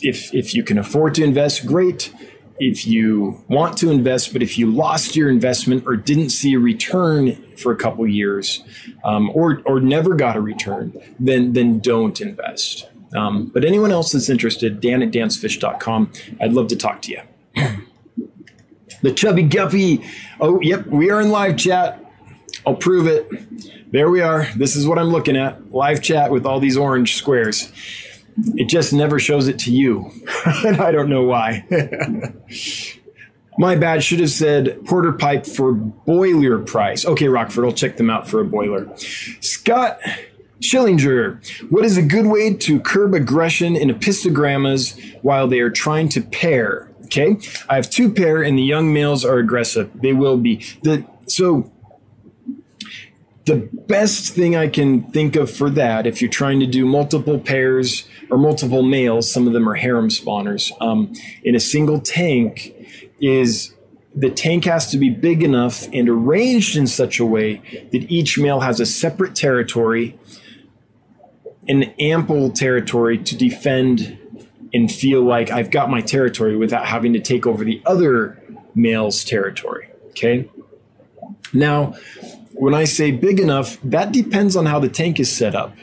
if, 0.00 0.34
if 0.34 0.54
you 0.54 0.64
can 0.64 0.78
afford 0.78 1.14
to 1.14 1.24
invest, 1.24 1.64
great. 1.64 2.12
If 2.58 2.86
you 2.86 3.42
want 3.48 3.76
to 3.78 3.90
invest, 3.90 4.32
but 4.32 4.42
if 4.42 4.58
you 4.58 4.70
lost 4.70 5.16
your 5.16 5.28
investment 5.28 5.84
or 5.86 5.96
didn't 5.96 6.30
see 6.30 6.54
a 6.54 6.58
return 6.58 7.34
for 7.56 7.72
a 7.72 7.76
couple 7.76 8.06
years, 8.06 8.62
um, 9.04 9.30
or 9.34 9.60
or 9.64 9.80
never 9.80 10.14
got 10.14 10.36
a 10.36 10.40
return, 10.40 10.92
then 11.18 11.52
then 11.52 11.80
don't 11.80 12.20
invest. 12.20 12.88
Um, 13.16 13.46
but 13.46 13.64
anyone 13.64 13.90
else 13.90 14.12
that's 14.12 14.28
interested, 14.28 14.80
Dan 14.80 15.02
at 15.02 15.10
dansfish.com, 15.10 16.12
I'd 16.40 16.52
love 16.52 16.68
to 16.68 16.76
talk 16.76 17.02
to 17.02 17.12
you 17.12 17.20
the 19.02 19.12
chubby 19.12 19.42
guppy. 19.42 20.04
Oh, 20.40 20.60
yep, 20.60 20.86
we 20.86 21.10
are 21.10 21.20
in 21.20 21.30
live 21.30 21.56
chat. 21.56 22.03
I'll 22.66 22.76
prove 22.76 23.06
it. 23.06 23.92
There 23.92 24.10
we 24.10 24.20
are. 24.20 24.48
This 24.56 24.76
is 24.76 24.86
what 24.86 24.98
I'm 24.98 25.08
looking 25.08 25.36
at. 25.36 25.72
Live 25.72 26.02
chat 26.02 26.30
with 26.30 26.46
all 26.46 26.60
these 26.60 26.76
orange 26.76 27.14
squares. 27.16 27.70
It 28.54 28.68
just 28.68 28.92
never 28.92 29.18
shows 29.18 29.48
it 29.48 29.58
to 29.60 29.72
you. 29.72 30.10
and 30.64 30.78
I 30.78 30.90
don't 30.90 31.08
know 31.08 31.22
why. 31.22 31.64
My 33.58 33.76
bad. 33.76 34.02
Should 34.02 34.20
have 34.20 34.30
said 34.30 34.84
porter 34.84 35.12
pipe 35.12 35.46
for 35.46 35.72
boiler 35.72 36.58
price. 36.58 37.04
Okay, 37.04 37.28
Rockford, 37.28 37.64
I'll 37.64 37.72
check 37.72 37.96
them 37.96 38.10
out 38.10 38.26
for 38.26 38.40
a 38.40 38.44
boiler. 38.44 38.90
Scott 38.96 40.00
Schillinger, 40.60 41.70
what 41.70 41.84
is 41.84 41.96
a 41.96 42.02
good 42.02 42.26
way 42.26 42.54
to 42.54 42.80
curb 42.80 43.14
aggression 43.14 43.76
in 43.76 43.90
apistogrammas 43.90 44.98
while 45.22 45.46
they 45.46 45.60
are 45.60 45.70
trying 45.70 46.08
to 46.10 46.20
pair? 46.20 46.90
Okay, 47.04 47.36
I 47.68 47.76
have 47.76 47.90
two 47.90 48.12
pair, 48.12 48.42
and 48.42 48.58
the 48.58 48.62
young 48.62 48.92
males 48.92 49.24
are 49.24 49.38
aggressive. 49.38 49.90
They 49.94 50.12
will 50.12 50.36
be 50.36 50.64
the 50.82 51.06
so. 51.26 51.70
The 53.46 53.68
best 53.72 54.32
thing 54.32 54.56
I 54.56 54.68
can 54.68 55.02
think 55.10 55.36
of 55.36 55.50
for 55.50 55.68
that, 55.70 56.06
if 56.06 56.22
you're 56.22 56.30
trying 56.30 56.60
to 56.60 56.66
do 56.66 56.86
multiple 56.86 57.38
pairs 57.38 58.08
or 58.30 58.38
multiple 58.38 58.82
males, 58.82 59.30
some 59.30 59.46
of 59.46 59.52
them 59.52 59.68
are 59.68 59.74
harem 59.74 60.08
spawners, 60.08 60.72
um, 60.80 61.12
in 61.42 61.54
a 61.54 61.60
single 61.60 62.00
tank, 62.00 62.74
is 63.20 63.74
the 64.14 64.30
tank 64.30 64.64
has 64.64 64.90
to 64.90 64.98
be 64.98 65.10
big 65.10 65.42
enough 65.42 65.86
and 65.92 66.08
arranged 66.08 66.76
in 66.76 66.86
such 66.86 67.18
a 67.18 67.26
way 67.26 67.60
that 67.92 68.10
each 68.10 68.38
male 68.38 68.60
has 68.60 68.80
a 68.80 68.86
separate 68.86 69.34
territory, 69.34 70.18
an 71.68 71.82
ample 72.00 72.50
territory 72.50 73.18
to 73.18 73.36
defend 73.36 74.18
and 74.72 74.90
feel 74.90 75.22
like 75.22 75.50
I've 75.50 75.70
got 75.70 75.90
my 75.90 76.00
territory 76.00 76.56
without 76.56 76.86
having 76.86 77.12
to 77.12 77.20
take 77.20 77.46
over 77.46 77.64
the 77.64 77.82
other 77.84 78.42
male's 78.74 79.24
territory. 79.24 79.88
Okay. 80.10 80.48
Now, 81.52 81.94
when 82.54 82.74
I 82.74 82.84
say 82.84 83.10
big 83.10 83.40
enough, 83.40 83.78
that 83.82 84.12
depends 84.12 84.56
on 84.56 84.66
how 84.66 84.78
the 84.78 84.88
tank 84.88 85.20
is 85.20 85.30
set 85.30 85.54
up. 85.54 85.74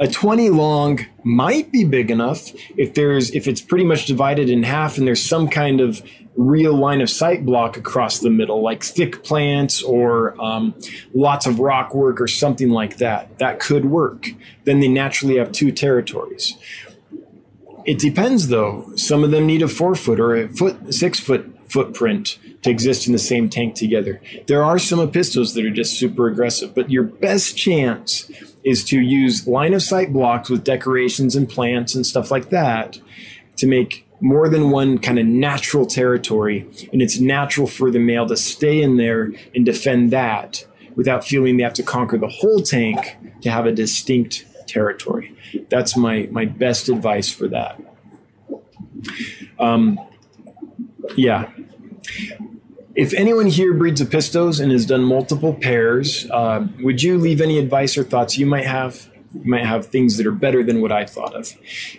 A 0.00 0.08
20 0.08 0.50
long 0.50 1.06
might 1.22 1.70
be 1.70 1.84
big 1.84 2.10
enough 2.10 2.50
if 2.76 2.94
there's 2.94 3.30
if 3.30 3.46
it's 3.46 3.60
pretty 3.60 3.84
much 3.84 4.06
divided 4.06 4.48
in 4.48 4.62
half 4.62 4.98
and 4.98 5.06
there's 5.06 5.22
some 5.22 5.48
kind 5.48 5.80
of 5.80 6.02
real 6.36 6.74
line 6.74 7.00
of 7.00 7.08
sight 7.08 7.44
block 7.44 7.76
across 7.76 8.18
the 8.18 8.30
middle, 8.30 8.62
like 8.62 8.82
thick 8.82 9.22
plants 9.22 9.82
or 9.82 10.40
um, 10.42 10.74
lots 11.14 11.46
of 11.46 11.60
rock 11.60 11.94
work 11.94 12.20
or 12.20 12.26
something 12.26 12.70
like 12.70 12.96
that. 12.96 13.38
That 13.38 13.60
could 13.60 13.84
work. 13.84 14.30
Then 14.64 14.80
they 14.80 14.88
naturally 14.88 15.36
have 15.36 15.52
two 15.52 15.70
territories. 15.70 16.56
It 17.84 17.98
depends, 17.98 18.48
though. 18.48 18.92
Some 18.96 19.22
of 19.22 19.30
them 19.30 19.46
need 19.46 19.62
a 19.62 19.68
four 19.68 19.94
foot 19.94 20.18
or 20.18 20.34
a 20.34 20.48
foot, 20.48 20.92
six 20.94 21.20
foot 21.20 21.54
footprint 21.68 22.38
to 22.64 22.70
exist 22.70 23.06
in 23.06 23.12
the 23.12 23.18
same 23.18 23.48
tank 23.48 23.74
together. 23.74 24.20
There 24.46 24.64
are 24.64 24.78
some 24.78 24.98
apistos 24.98 25.54
that 25.54 25.64
are 25.64 25.70
just 25.70 25.98
super 25.98 26.26
aggressive, 26.28 26.74
but 26.74 26.90
your 26.90 27.04
best 27.04 27.56
chance 27.56 28.30
is 28.64 28.82
to 28.84 29.00
use 29.00 29.46
line 29.46 29.74
of 29.74 29.82
sight 29.82 30.12
blocks 30.12 30.48
with 30.48 30.64
decorations 30.64 31.36
and 31.36 31.48
plants 31.48 31.94
and 31.94 32.06
stuff 32.06 32.30
like 32.30 32.48
that 32.48 32.98
to 33.56 33.66
make 33.66 34.06
more 34.20 34.48
than 34.48 34.70
one 34.70 34.98
kind 34.98 35.18
of 35.18 35.26
natural 35.26 35.84
territory. 35.84 36.66
And 36.90 37.02
it's 37.02 37.20
natural 37.20 37.66
for 37.66 37.90
the 37.90 37.98
male 37.98 38.26
to 38.26 38.36
stay 38.36 38.80
in 38.80 38.96
there 38.96 39.32
and 39.54 39.66
defend 39.66 40.10
that 40.12 40.66
without 40.96 41.24
feeling 41.24 41.58
they 41.58 41.62
have 41.64 41.74
to 41.74 41.82
conquer 41.82 42.16
the 42.16 42.28
whole 42.28 42.62
tank 42.62 43.16
to 43.42 43.50
have 43.50 43.66
a 43.66 43.72
distinct 43.72 44.46
territory. 44.66 45.36
That's 45.68 45.96
my 45.96 46.28
my 46.30 46.46
best 46.46 46.88
advice 46.88 47.30
for 47.30 47.48
that. 47.48 47.78
Um, 49.58 50.00
yeah. 51.16 51.50
If 52.96 53.12
anyone 53.12 53.46
here 53.46 53.74
breeds 53.74 54.00
apistos 54.00 54.60
and 54.60 54.70
has 54.70 54.86
done 54.86 55.02
multiple 55.02 55.52
pairs, 55.52 56.30
uh, 56.30 56.68
would 56.80 57.02
you 57.02 57.18
leave 57.18 57.40
any 57.40 57.58
advice 57.58 57.98
or 57.98 58.04
thoughts 58.04 58.38
you 58.38 58.46
might 58.46 58.66
have? 58.66 59.10
You 59.34 59.50
might 59.50 59.66
have 59.66 59.86
things 59.86 60.16
that 60.16 60.26
are 60.26 60.32
better 60.32 60.62
than 60.62 60.80
what 60.80 60.92
I 60.92 61.04
thought 61.04 61.34
of. 61.34 61.52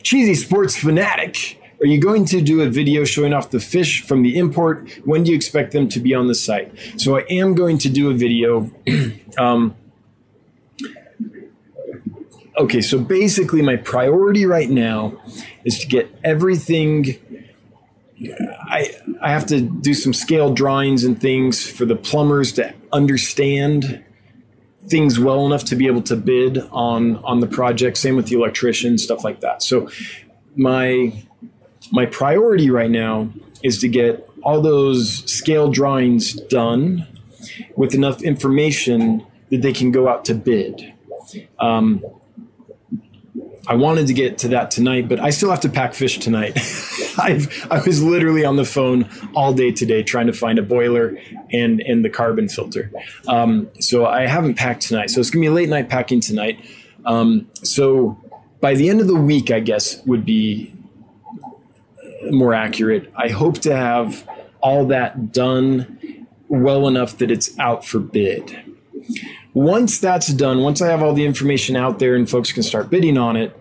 Cheesy 0.04 0.36
sports 0.36 0.78
fanatic. 0.78 1.62
Are 1.82 1.86
you 1.86 2.00
going 2.00 2.24
to 2.26 2.40
do 2.40 2.62
a 2.62 2.70
video 2.70 3.04
showing 3.04 3.34
off 3.34 3.52
the 3.52 3.60
fish 3.60 4.04
from 4.04 4.24
the 4.24 4.38
import? 4.38 4.90
When 5.04 5.24
do 5.24 5.32
you 5.32 5.36
expect 5.36 5.74
them 5.74 5.90
to 5.90 6.00
be 6.00 6.14
on 6.14 6.28
the 6.28 6.36
site? 6.36 6.72
So 6.96 7.18
I 7.18 7.26
am 7.30 7.56
going 7.56 7.78
to 7.80 7.90
do 7.90 8.10
a 8.10 8.14
video. 8.14 8.72
um, 9.38 9.76
okay, 12.58 12.80
so 12.80 13.00
basically, 13.00 13.62
my 13.62 13.76
priority 13.76 14.46
right 14.46 14.70
now 14.70 15.22
is 15.66 15.78
to 15.80 15.88
get 15.88 16.18
everything. 16.24 17.18
I 18.20 18.96
I 19.22 19.30
have 19.32 19.46
to 19.48 19.62
do 19.62 19.94
some 19.94 20.14
scale 20.14 20.54
drawings 20.54 21.04
and 21.04 21.20
things 21.20 21.70
for 21.70 21.86
the 21.86 21.96
plumbers 21.96 22.54
to 22.54 22.74
understand 22.94 24.04
things 24.88 25.20
well 25.20 25.46
enough 25.46 25.66
to 25.66 25.76
be 25.76 25.88
able 25.88 26.04
to 26.04 26.16
bid 26.16 26.60
on 26.72 27.18
on 27.18 27.40
the 27.40 27.48
project. 27.48 27.98
Same 27.98 28.16
with 28.16 28.28
the 28.28 28.36
electrician, 28.36 28.98
stuff 28.98 29.24
like 29.24 29.42
that. 29.42 29.64
So 29.64 29.90
my 30.56 31.24
my 31.92 32.06
priority 32.06 32.70
right 32.70 32.90
now 32.90 33.30
is 33.64 33.80
to 33.80 33.88
get 33.88 34.28
all 34.44 34.62
those 34.62 35.30
scale 35.32 35.70
drawings 35.70 36.34
done 36.34 37.08
with 37.76 37.94
enough 37.94 38.22
information 38.22 39.26
that 39.50 39.62
they 39.62 39.74
can 39.74 39.92
go 39.92 40.08
out 40.08 40.26
to 40.26 40.34
bid. 40.34 40.94
Um, 41.60 42.04
I 43.68 43.76
wanted 43.76 44.08
to 44.08 44.14
get 44.14 44.38
to 44.40 44.48
that 44.50 44.72
tonight, 44.72 45.08
but 45.08 45.20
I 45.20 45.32
still 45.32 45.50
have 45.50 45.62
to 45.62 45.70
pack 45.70 45.94
fish 45.94 46.20
tonight. 46.20 46.58
I've, 47.18 47.68
I 47.72 47.82
was 47.82 48.04
literally 48.04 48.46
on 48.46 48.58
the 48.58 48.66
phone 48.66 49.10
all 49.36 49.54
day 49.54 49.72
today 49.72 50.04
trying 50.04 50.28
to 50.28 50.34
find 50.34 50.60
a 50.60 50.62
boiler 50.62 51.18
and, 51.52 51.82
and 51.82 52.06
the 52.06 52.10
carbon 52.10 52.48
filter. 52.50 52.92
Um, 53.28 53.70
so 53.80 54.06
I 54.06 54.28
haven't 54.28 54.56
packed 54.56 54.84
tonight. 54.84 55.10
So 55.10 55.20
it's 55.20 55.30
going 55.30 55.44
to 55.44 55.50
be 55.50 55.52
a 55.52 55.56
late 55.56 55.70
night 55.70 55.90
packing 55.90 56.20
tonight. 56.20 56.64
Um, 57.06 57.50
so 57.64 58.20
by 58.62 58.76
the 58.76 58.90
end 58.90 59.02
of 59.02 59.08
the 59.08 59.16
week, 59.16 59.52
I 59.52 59.60
guess, 59.60 60.04
would 60.06 60.26
be 60.26 60.74
more 62.32 62.54
accurate. 62.54 63.12
I 63.16 63.30
hope 63.30 63.60
to 63.60 63.76
have 63.76 64.28
all 64.62 64.86
that 64.88 65.32
done 65.32 66.28
well 66.48 66.88
enough 66.88 67.18
that 67.18 67.32
it's 67.32 67.58
out 67.60 67.86
for 67.86 68.00
bid. 68.00 68.64
Once 69.56 70.00
that's 70.00 70.28
done, 70.34 70.62
once 70.62 70.82
I 70.82 70.90
have 70.90 71.02
all 71.02 71.14
the 71.14 71.26
information 71.26 71.78
out 71.78 71.98
there 71.98 72.14
and 72.14 72.30
folks 72.30 72.52
can 72.52 72.62
start 72.62 72.90
bidding 72.90 73.18
on 73.18 73.38
it, 73.38 73.58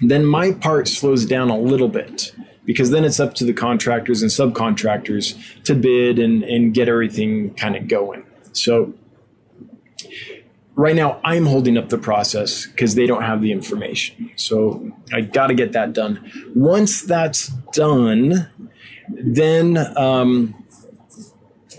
then 0.00 0.26
my 0.26 0.50
part 0.50 0.88
slows 0.88 1.24
down 1.24 1.48
a 1.48 1.56
little 1.56 1.88
bit 1.88 2.34
because 2.64 2.90
then 2.90 3.04
it's 3.04 3.20
up 3.20 3.34
to 3.34 3.44
the 3.44 3.52
contractors 3.52 4.20
and 4.20 4.32
subcontractors 4.32 5.38
to 5.62 5.76
bid 5.76 6.18
and, 6.18 6.42
and 6.42 6.74
get 6.74 6.88
everything 6.88 7.54
kind 7.54 7.76
of 7.76 7.86
going. 7.86 8.24
So 8.52 8.92
right 10.74 10.96
now 10.96 11.20
I'm 11.22 11.46
holding 11.46 11.78
up 11.78 11.90
the 11.90 11.98
process 11.98 12.66
because 12.66 12.96
they 12.96 13.06
don't 13.06 13.22
have 13.22 13.42
the 13.42 13.52
information. 13.52 14.32
So 14.34 14.90
I 15.12 15.20
got 15.20 15.48
to 15.48 15.54
get 15.54 15.70
that 15.72 15.92
done. 15.92 16.32
Once 16.56 17.02
that's 17.02 17.46
done, 17.72 18.50
then 19.08 19.76
um, 19.96 20.64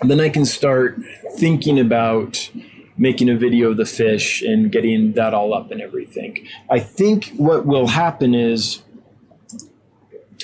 then 0.03 0.21
I 0.21 0.29
can 0.29 0.45
start 0.45 0.97
thinking 1.35 1.77
about 1.77 2.49
making 2.97 3.29
a 3.29 3.37
video 3.37 3.71
of 3.71 3.77
the 3.77 3.85
fish 3.85 4.41
and 4.41 4.71
getting 4.71 5.13
that 5.13 5.33
all 5.33 5.53
up 5.53 5.71
and 5.71 5.81
everything. 5.81 6.47
I 6.69 6.79
think 6.79 7.33
what 7.37 7.65
will 7.65 7.87
happen 7.87 8.35
is 8.35 8.81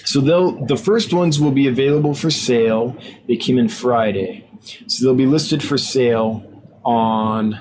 So 0.05 0.21
they'll 0.21 0.65
the 0.65 0.77
first 0.77 1.13
ones 1.13 1.39
will 1.39 1.51
be 1.51 1.67
available 1.67 2.13
for 2.13 2.31
sale. 2.31 2.95
They 3.27 3.35
came 3.35 3.57
in 3.57 3.67
Friday, 3.67 4.49
so 4.87 5.03
they'll 5.03 5.15
be 5.15 5.25
listed 5.25 5.61
for 5.61 5.77
sale 5.77 6.43
on. 6.85 7.59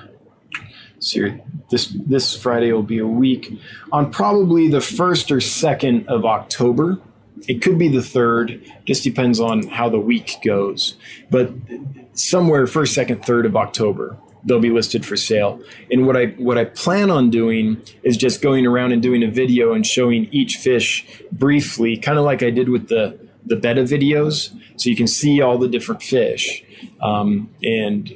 So 0.99 1.37
this 1.69 1.87
this 2.05 2.35
Friday 2.35 2.71
will 2.71 2.83
be 2.83 2.99
a 2.99 3.07
week 3.07 3.59
on 3.91 4.11
probably 4.11 4.69
the 4.69 4.81
first 4.81 5.29
or 5.31 5.41
second 5.41 6.07
of 6.07 6.25
October. 6.25 6.99
It 7.47 7.61
could 7.61 7.77
be 7.77 7.89
the 7.89 8.01
third. 8.01 8.63
Just 8.85 9.03
depends 9.03 9.39
on 9.39 9.67
how 9.67 9.89
the 9.89 9.99
week 9.99 10.37
goes, 10.43 10.95
but 11.29 11.51
somewhere 12.13 12.65
first, 12.65 12.93
second, 12.93 13.25
third 13.25 13.45
of 13.45 13.55
October 13.55 14.17
they'll 14.47 14.59
be 14.59 14.69
listed 14.69 15.05
for 15.05 15.15
sale. 15.15 15.61
And 15.91 16.07
what 16.07 16.17
I 16.17 16.27
what 16.37 16.57
I 16.57 16.65
plan 16.65 17.11
on 17.11 17.29
doing 17.29 17.81
is 18.01 18.17
just 18.17 18.41
going 18.41 18.65
around 18.65 18.93
and 18.93 19.01
doing 19.01 19.21
a 19.23 19.27
video 19.27 19.73
and 19.73 19.85
showing 19.85 20.27
each 20.31 20.55
fish 20.55 21.05
briefly, 21.31 21.97
kind 21.97 22.17
of 22.17 22.25
like 22.25 22.41
I 22.41 22.49
did 22.49 22.69
with 22.69 22.87
the 22.87 23.19
the 23.45 23.55
betta 23.55 23.83
videos, 23.83 24.55
so 24.77 24.89
you 24.89 24.95
can 24.95 25.07
see 25.07 25.41
all 25.41 25.57
the 25.57 25.67
different 25.67 26.01
fish 26.01 26.63
um, 27.01 27.49
and 27.61 28.13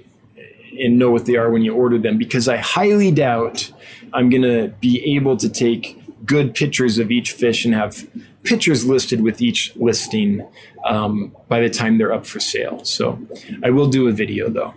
and 0.79 0.97
know 0.97 1.11
what 1.11 1.25
they 1.25 1.36
are 1.36 1.51
when 1.51 1.61
you 1.63 1.75
order 1.75 1.99
them. 1.99 2.17
Because 2.17 2.47
I 2.47 2.57
highly 2.57 3.11
doubt 3.11 3.71
I'm 4.13 4.29
gonna 4.29 4.69
be 4.69 5.15
able 5.15 5.38
to 5.38 5.49
take 5.49 5.97
good 6.25 6.55
pictures 6.55 6.97
of 6.97 7.11
each 7.11 7.32
fish 7.32 7.65
and 7.65 7.73
have 7.73 8.07
pictures 8.43 8.86
listed 8.86 9.21
with 9.21 9.41
each 9.41 9.75
listing 9.75 10.47
um, 10.86 11.36
by 11.47 11.59
the 11.59 11.69
time 11.69 11.97
they're 11.97 12.13
up 12.13 12.25
for 12.25 12.39
sale. 12.39 12.84
So 12.86 13.19
I 13.63 13.69
will 13.69 13.88
do 13.88 14.07
a 14.07 14.11
video 14.11 14.49
though. 14.49 14.73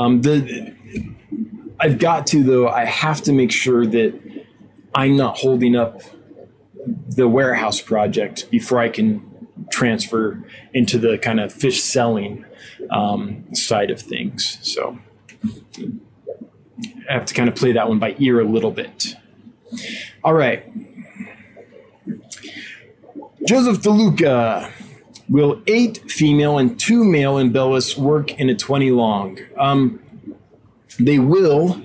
Um, 0.00 0.22
the 0.22 0.74
I've 1.78 1.98
got 1.98 2.26
to 2.28 2.42
though. 2.42 2.68
I 2.68 2.86
have 2.86 3.20
to 3.22 3.32
make 3.32 3.52
sure 3.52 3.84
that 3.86 4.18
I'm 4.94 5.16
not 5.16 5.38
holding 5.38 5.76
up 5.76 6.00
the 6.86 7.28
warehouse 7.28 7.82
project 7.82 8.50
before 8.50 8.78
I 8.78 8.88
can 8.88 9.48
transfer 9.70 10.42
into 10.72 10.98
the 10.98 11.18
kind 11.18 11.38
of 11.38 11.52
fish 11.52 11.82
selling 11.82 12.46
um, 12.90 13.54
side 13.54 13.90
of 13.90 14.00
things. 14.00 14.58
So 14.62 14.98
I 17.08 17.12
have 17.12 17.26
to 17.26 17.34
kind 17.34 17.50
of 17.50 17.54
play 17.54 17.72
that 17.72 17.86
one 17.86 17.98
by 17.98 18.16
ear 18.18 18.40
a 18.40 18.44
little 18.44 18.70
bit. 18.70 19.16
All 20.24 20.32
right. 20.32 20.64
Joseph 23.46 23.82
DeLuca. 23.82 24.70
Will 25.30 25.62
eight 25.68 25.98
female 26.10 26.58
and 26.58 26.78
two 26.78 27.04
male 27.04 27.36
Imbellis 27.36 27.96
work 27.96 28.32
in 28.32 28.50
a 28.50 28.54
20 28.56 28.90
long? 28.90 29.38
Um, 29.56 30.00
they 30.98 31.20
will. 31.20 31.80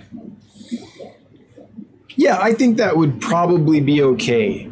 Yeah, 2.15 2.39
I 2.41 2.53
think 2.53 2.77
that 2.77 2.97
would 2.97 3.21
probably 3.21 3.81
be 3.81 4.01
okay. 4.01 4.71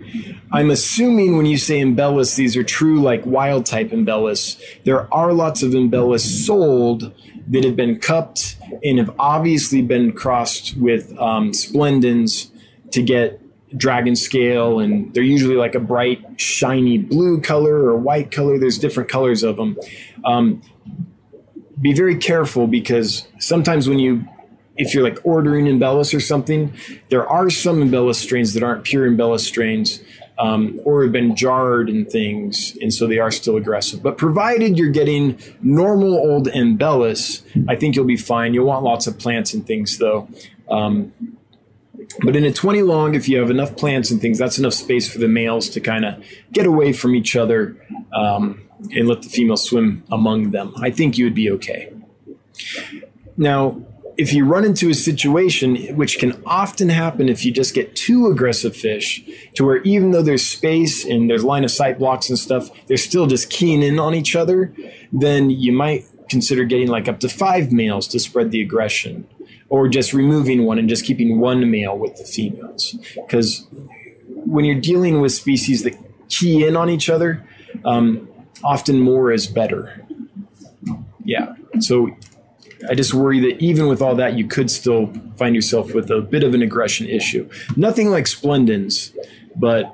I'm 0.51 0.71
assuming 0.71 1.37
when 1.37 1.45
you 1.45 1.57
say 1.57 1.81
Imbellis, 1.81 2.35
these 2.35 2.57
are 2.57 2.63
true 2.63 2.99
like 2.99 3.23
wild 3.25 3.67
type 3.67 3.89
Imbellis. 3.89 4.59
There 4.85 5.13
are 5.13 5.33
lots 5.33 5.61
of 5.61 5.71
Imbellis 5.71 6.45
sold 6.45 7.13
that 7.49 7.63
have 7.63 7.75
been 7.75 7.99
cupped 7.99 8.57
and 8.83 8.97
have 8.97 9.13
obviously 9.19 9.83
been 9.83 10.13
crossed 10.13 10.75
with 10.77 11.15
um, 11.19 11.53
Splendens 11.53 12.51
to 12.91 13.03
get 13.03 13.39
dragon 13.75 14.15
scale 14.15 14.79
and 14.79 15.13
they're 15.13 15.23
usually 15.23 15.55
like 15.55 15.75
a 15.75 15.79
bright 15.79 16.23
shiny 16.39 16.97
blue 16.97 17.41
color 17.41 17.75
or 17.75 17.97
white 17.97 18.31
color. 18.31 18.57
There's 18.59 18.77
different 18.77 19.09
colors 19.09 19.43
of 19.43 19.57
them 19.57 19.77
um, 20.23 20.61
be 21.81 21.93
very 21.93 22.17
careful 22.17 22.67
because 22.67 23.27
sometimes 23.39 23.89
when 23.89 23.99
you 23.99 24.25
if 24.75 24.93
you're 24.93 25.03
like 25.03 25.19
ordering 25.23 25.65
imbellis 25.65 26.15
or 26.15 26.19
something 26.19 26.73
there 27.09 27.27
are 27.27 27.49
some 27.49 27.79
imbellis 27.81 28.15
strains 28.15 28.53
that 28.53 28.63
aren't 28.63 28.83
pure 28.83 29.07
imbellis 29.09 29.41
strains 29.41 30.01
um, 30.39 30.79
or 30.83 31.03
have 31.03 31.11
been 31.11 31.35
jarred 31.35 31.89
and 31.89 32.09
things 32.09 32.75
and 32.81 32.91
so 32.91 33.05
they 33.05 33.19
are 33.19 33.31
still 33.31 33.55
aggressive. 33.55 34.01
But 34.01 34.17
provided 34.17 34.77
you're 34.77 34.89
getting 34.89 35.37
normal 35.61 36.15
old 36.15 36.47
imbellis 36.47 37.43
i 37.69 37.75
think 37.75 37.95
you'll 37.95 38.05
be 38.05 38.17
fine. 38.17 38.53
You'll 38.53 38.67
want 38.67 38.83
lots 38.83 39.07
of 39.07 39.19
plants 39.19 39.53
and 39.53 39.65
things 39.65 39.97
though. 39.97 40.27
Um, 40.69 41.13
but 42.23 42.35
in 42.35 42.43
a 42.43 42.51
20 42.51 42.81
long, 42.81 43.15
if 43.15 43.27
you 43.27 43.39
have 43.39 43.49
enough 43.49 43.75
plants 43.75 44.11
and 44.11 44.21
things, 44.21 44.37
that's 44.37 44.57
enough 44.57 44.73
space 44.73 45.11
for 45.11 45.19
the 45.19 45.27
males 45.27 45.69
to 45.69 45.79
kind 45.79 46.05
of 46.05 46.23
get 46.51 46.65
away 46.65 46.93
from 46.93 47.15
each 47.15 47.35
other 47.35 47.75
um, 48.13 48.61
and 48.91 49.07
let 49.07 49.21
the 49.21 49.29
females 49.29 49.67
swim 49.67 50.03
among 50.11 50.51
them. 50.51 50.73
I 50.77 50.91
think 50.91 51.17
you 51.17 51.25
would 51.25 51.35
be 51.35 51.49
okay. 51.51 51.91
Now, 53.37 53.81
if 54.15 54.31
you 54.33 54.45
run 54.45 54.63
into 54.63 54.89
a 54.89 54.93
situation, 54.93 55.95
which 55.95 56.19
can 56.19 56.41
often 56.45 56.89
happen 56.89 57.29
if 57.29 57.43
you 57.43 57.51
just 57.51 57.73
get 57.73 57.95
too 57.95 58.27
aggressive 58.27 58.75
fish, 58.75 59.23
to 59.55 59.65
where 59.65 59.77
even 59.77 60.11
though 60.11 60.21
there's 60.21 60.45
space 60.45 61.03
and 61.03 61.29
there's 61.29 61.43
line 61.43 61.63
of 61.63 61.71
sight 61.71 61.97
blocks 61.97 62.29
and 62.29 62.37
stuff, 62.37 62.69
they're 62.87 62.97
still 62.97 63.25
just 63.25 63.49
keying 63.49 63.81
in 63.81 63.99
on 63.99 64.13
each 64.13 64.35
other, 64.35 64.73
then 65.11 65.49
you 65.49 65.71
might 65.71 66.05
consider 66.29 66.63
getting 66.63 66.87
like 66.87 67.07
up 67.07 67.19
to 67.19 67.29
five 67.29 67.71
males 67.71 68.07
to 68.07 68.19
spread 68.19 68.51
the 68.51 68.61
aggression 68.61 69.27
or 69.73 69.87
just 69.87 70.13
removing 70.13 70.65
one 70.65 70.77
and 70.77 70.87
just 70.87 71.03
keeping 71.03 71.39
one 71.39 71.71
male 71.71 71.97
with 71.97 72.15
the 72.17 72.23
females. 72.23 72.95
Because 73.15 73.65
when 74.27 74.65
you're 74.65 74.79
dealing 74.79 75.19
with 75.19 75.31
species 75.31 75.81
that 75.81 75.97
key 76.29 76.63
in 76.63 76.77
on 76.77 76.91
each 76.91 77.09
other, 77.09 77.43
um, 77.83 78.29
often 78.63 78.99
more 78.99 79.31
is 79.31 79.47
better. 79.47 80.05
Yeah. 81.25 81.55
So 81.79 82.15
I 82.87 82.93
just 82.93 83.15
worry 83.15 83.39
that 83.39 83.59
even 83.63 83.87
with 83.87 83.99
all 83.99 84.13
that, 84.13 84.35
you 84.37 84.47
could 84.47 84.69
still 84.69 85.11
find 85.37 85.55
yourself 85.55 85.95
with 85.95 86.11
a 86.11 86.21
bit 86.21 86.43
of 86.43 86.53
an 86.53 86.61
aggression 86.61 87.07
issue. 87.07 87.49
Nothing 87.75 88.11
like 88.11 88.27
Splendens, 88.27 89.11
but 89.55 89.91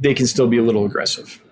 they 0.00 0.14
can 0.14 0.28
still 0.28 0.46
be 0.46 0.58
a 0.58 0.62
little 0.62 0.86
aggressive. 0.86 1.42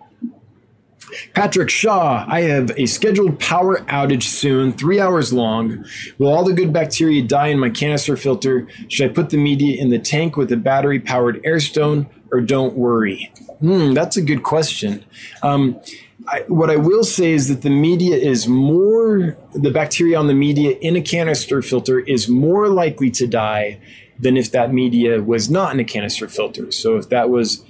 Patrick 1.35 1.71
Shaw, 1.71 2.25
I 2.29 2.43
have 2.43 2.73
a 2.77 2.87
scheduled 2.87 3.39
power 3.39 3.79
outage 3.83 4.25
soon, 4.25 4.73
three 4.73 5.01
hours 5.01 5.33
long. 5.33 5.85
Will 6.19 6.33
all 6.33 6.45
the 6.45 6.53
good 6.53 6.73
bacteria 6.73 7.23
die 7.23 7.49
in 7.49 7.59
my 7.59 7.71
canister 7.71 8.17
filter? 8.17 8.67
Should 8.89 9.11
I 9.11 9.15
put 9.15 9.31
the 9.31 9.37
media 9.37 9.81
in 9.81 9.91
the 9.91 9.99
tank 9.99 10.37
with 10.37 10.51
a 10.53 10.57
battery 10.57 11.01
powered 11.01 11.43
airstone 11.45 12.07
or 12.33 12.41
don't 12.41 12.75
worry? 12.75 13.33
Hmm, 13.61 13.95
that's 13.95 14.17
a 14.17 14.23
good 14.23 14.43
question. 14.43 15.05
Um, 15.43 15.81
I, 16.29 16.41
what 16.49 16.71
I 16.71 16.77
will 16.77 17.05
say 17.05 17.33
is 17.33 17.49
that 17.49 17.63
the 17.63 17.71
media 17.71 18.17
is 18.17 18.49
more, 18.49 19.39
the 19.55 19.71
bacteria 19.71 20.19
on 20.19 20.27
the 20.27 20.35
media 20.35 20.77
in 20.81 20.97
a 20.97 21.01
canister 21.01 21.63
filter 21.63 22.01
is 22.01 22.29
more 22.29 22.69
likely 22.69 23.11
to 23.13 23.27
die 23.27 23.81
than 24.19 24.37
if 24.37 24.51
that 24.51 24.73
media 24.73 25.23
was 25.23 25.49
not 25.49 25.73
in 25.73 25.81
a 25.81 25.85
canister 25.85 26.27
filter. 26.27 26.73
So 26.73 26.97
if 26.97 27.09
that 27.11 27.29
was 27.31 27.65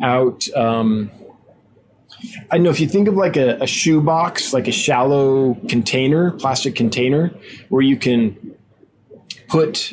out, 0.00 0.48
um, 0.54 1.10
I 2.50 2.58
know 2.58 2.70
if 2.70 2.80
you 2.80 2.88
think 2.88 3.08
of 3.08 3.14
like 3.14 3.36
a, 3.36 3.58
a 3.60 3.66
shoe 3.66 4.00
box, 4.00 4.52
like 4.52 4.68
a 4.68 4.72
shallow 4.72 5.54
container, 5.68 6.32
plastic 6.32 6.74
container, 6.74 7.32
where 7.68 7.82
you 7.82 7.96
can 7.96 8.56
put 9.48 9.92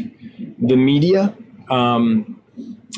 the 0.60 0.76
media 0.76 1.36
um, 1.70 2.42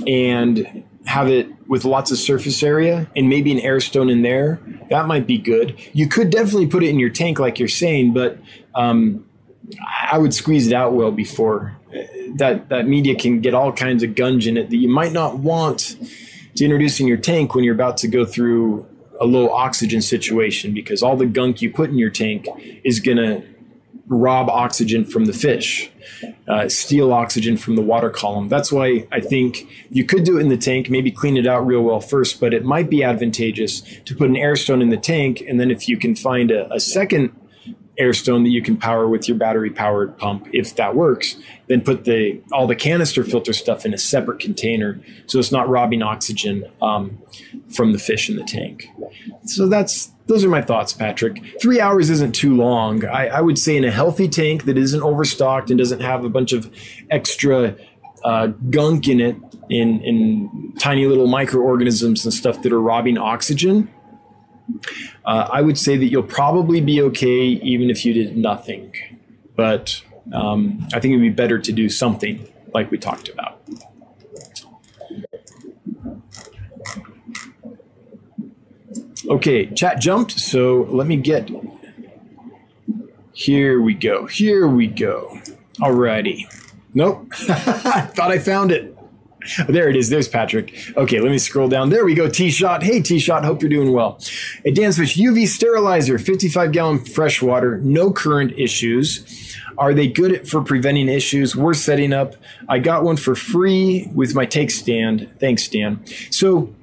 and 0.06 0.84
have 1.06 1.28
it 1.28 1.48
with 1.68 1.86
lots 1.86 2.12
of 2.12 2.18
surface 2.18 2.64
area 2.64 3.10
and 3.16 3.30
maybe 3.30 3.52
an 3.52 3.60
air 3.60 3.80
stone 3.80 4.10
in 4.10 4.22
there, 4.22 4.60
that 4.90 5.06
might 5.06 5.28
be 5.28 5.38
good. 5.38 5.78
You 5.94 6.08
could 6.08 6.30
definitely 6.30 6.68
put 6.68 6.84
it 6.84 6.90
in 6.90 7.00
your 7.00 7.10
tank, 7.10 7.40
like 7.40 7.60
you're 7.60 7.68
saying, 7.68 8.14
but 8.14 8.38
um, 8.76 9.26
I 10.10 10.18
would 10.18 10.34
squeeze 10.34 10.68
it 10.68 10.74
out 10.74 10.94
well 10.94 11.12
before 11.12 11.78
uh, 11.94 12.00
that 12.36 12.70
that 12.70 12.88
media 12.88 13.16
can 13.16 13.42
get 13.42 13.54
all 13.54 13.72
kinds 13.72 14.04
of 14.04 14.16
gunge 14.16 14.48
in 14.48 14.58
it 14.58 14.70
that 14.70 14.78
you 14.78 14.90
might 14.90 15.12
not 15.12 15.40
want 15.40 15.98
to 16.56 16.64
introduce 16.64 17.00
in 17.00 17.08
your 17.08 17.18
tank 17.18 17.54
when 17.54 17.64
you're 17.64 17.76
about 17.76 17.98
to 17.98 18.08
go 18.08 18.26
through 18.26 18.86
a 19.20 19.26
low 19.26 19.50
oxygen 19.50 20.02
situation 20.02 20.74
because 20.74 21.04
all 21.04 21.16
the 21.16 21.26
gunk 21.26 21.62
you 21.62 21.72
put 21.72 21.90
in 21.90 21.98
your 21.98 22.10
tank 22.10 22.48
is 22.84 23.00
going 23.00 23.18
to 23.18 23.44
rob 24.08 24.50
oxygen 24.50 25.04
from 25.04 25.26
the 25.26 25.34
fish, 25.34 25.92
uh, 26.48 26.70
steal 26.70 27.12
oxygen 27.12 27.58
from 27.58 27.76
the 27.76 27.82
water 27.82 28.10
column. 28.10 28.48
That's 28.48 28.72
why 28.72 29.06
I 29.12 29.20
think 29.20 29.68
you 29.90 30.06
could 30.06 30.24
do 30.24 30.38
it 30.38 30.42
in 30.42 30.50
the 30.50 30.58
tank, 30.58 30.90
maybe 30.90 31.12
clean 31.12 31.36
it 31.36 31.46
out 31.46 31.68
real 31.68 31.82
well 31.82 32.00
first, 32.00 32.40
but 32.40 32.54
it 32.54 32.64
might 32.64 32.90
be 32.90 33.04
advantageous 33.04 33.82
to 34.06 34.16
put 34.16 34.30
an 34.30 34.36
airstone 34.36 34.82
in 34.82 34.90
the 34.90 34.98
tank. 34.98 35.44
And 35.48 35.60
then 35.60 35.70
if 35.70 35.90
you 35.90 35.98
can 35.98 36.16
find 36.16 36.52
a, 36.52 36.74
a 36.74 36.80
second 36.80 37.37
airstone 38.00 38.44
that 38.44 38.50
you 38.50 38.62
can 38.62 38.78
power 38.78 39.08
with 39.08 39.28
your 39.28 39.38
battery 39.38 39.70
powered 39.70 40.18
pump. 40.18 40.48
If 40.54 40.76
that 40.76 40.96
works 40.96 41.36
then 41.68 41.82
put 41.82 42.06
the 42.06 42.42
all 42.52 42.68
the 42.68 42.76
canister 42.76 43.24
filter 43.24 43.54
stuff 43.54 43.86
in 43.86 43.94
a 43.94 43.98
separate 43.98 44.40
container 44.40 45.00
so 45.28 45.40
it's 45.40 45.52
not 45.52 45.70
robbing 45.70 46.02
oxygen 46.02 46.66
um, 46.82 47.18
from 47.76 47.92
the 47.92 48.00
fish 48.00 48.30
in 48.30 48.38
the 48.38 48.44
tank. 48.44 48.88
So 49.46 49.68
that's 49.68 50.12
those 50.28 50.44
are 50.44 50.50
my 50.50 50.62
thoughts 50.62 50.94
patrick. 50.94 51.42
Three 51.62 51.80
hours 51.80 52.10
isn't 52.10 52.36
too 52.36 52.56
long. 52.56 53.06
I, 53.06 53.28
I 53.28 53.42
would 53.42 53.58
say 53.58 53.78
in 53.78 53.86
a 53.86 53.92
healthy 53.92 54.28
tank 54.28 54.66
that 54.66 54.78
isn't 54.78 55.02
overstocked 55.02 55.70
and 55.70 55.78
doesn't 55.78 56.02
have 56.02 56.26
a 56.26 56.30
bunch 56.30 56.52
of 56.52 56.70
extra 57.10 57.76
uh, 58.26 58.48
gunk 58.70 59.08
in 59.08 59.22
it 59.22 59.38
in, 59.70 60.02
in 60.02 60.74
tiny 60.80 61.06
little 61.06 61.28
microorganisms 61.28 62.26
and 62.26 62.34
stuff 62.34 62.62
that 62.64 62.74
are 62.74 62.82
robbing 62.82 63.18
oxygen 63.18 63.90
uh, 65.28 65.50
I 65.52 65.62
would 65.62 65.78
say 65.78 65.98
that 65.98 66.06
you'll 66.06 66.24
probably 66.24 66.80
be 66.80 67.02
okay 67.02 67.42
even 67.42 67.90
if 67.90 68.06
you 68.06 68.14
did 68.14 68.38
nothing. 68.38 68.94
But 69.58 70.02
um, 70.34 70.88
I 70.94 71.00
think 71.02 71.12
it'd 71.12 71.22
be 71.22 71.30
better 71.30 71.60
to 71.60 71.72
do 71.74 71.90
something 71.90 72.48
like 72.74 72.90
we 72.90 72.98
talked 72.98 73.28
about. 73.28 73.62
Okay, 79.30 79.66
chat 79.66 80.00
jumped, 80.00 80.32
so 80.32 80.88
let 80.90 81.06
me 81.06 81.18
get. 81.18 81.50
Here 83.34 83.82
we 83.82 83.94
go. 83.94 84.28
Here 84.28 84.66
we 84.66 84.88
go. 84.88 85.42
Alrighty. 85.80 86.46
Nope. 86.94 87.28
I 87.50 88.02
thought 88.16 88.32
I 88.32 88.40
found 88.40 88.72
it. 88.72 88.97
There 89.68 89.90
it 89.90 89.96
is. 89.96 90.10
There's 90.10 90.28
Patrick. 90.28 90.74
Okay, 90.96 91.20
let 91.20 91.32
me 91.32 91.38
scroll 91.38 91.68
down. 91.68 91.90
There 91.90 92.06
we 92.06 92.14
go. 92.14 92.30
T 92.30 92.50
Shot. 92.50 92.84
Hey, 92.84 93.02
T 93.02 93.20
Shot. 93.20 93.44
Hope 93.44 93.62
you're 93.62 93.70
doing 93.70 93.92
well. 93.92 94.20
A 94.66 94.72
Dansfish 94.72 95.18
UV 95.18 95.48
sterilizer, 95.48 96.18
55 96.18 96.72
gallon 96.72 97.00
fresh 97.00 97.42
water, 97.42 97.78
no 97.80 98.12
current 98.12 98.54
issues. 98.58 99.56
Are 99.78 99.94
they 99.94 100.08
good 100.08 100.50
for 100.50 100.64
preventing 100.64 101.08
issues? 101.08 101.56
Worth 101.56 101.78
setting 101.78 102.14
up. 102.14 102.36
I 102.68 102.80
got 102.80 103.04
one 103.04 103.18
for 103.18 103.36
free 103.36 104.10
with 104.14 104.34
my 104.34 104.46
take 104.46 104.72
stand. 104.72 105.30
Thanks, 105.40 105.68
Dan. 105.68 106.04
So, 106.32 106.74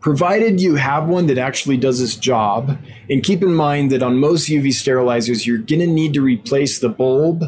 provided 0.00 0.60
you 0.60 0.74
have 0.74 1.08
one 1.08 1.26
that 1.28 1.38
actually 1.38 1.76
does 1.76 2.00
this 2.00 2.16
job, 2.16 2.78
and 3.08 3.22
keep 3.22 3.42
in 3.42 3.54
mind 3.54 3.92
that 3.92 4.02
on 4.02 4.18
most 4.18 4.48
UV 4.48 4.68
sterilizers, 4.68 5.46
you're 5.46 5.58
going 5.58 5.80
to 5.80 5.86
need 5.86 6.12
to 6.14 6.20
replace 6.20 6.80
the 6.80 6.88
bulb 6.88 7.44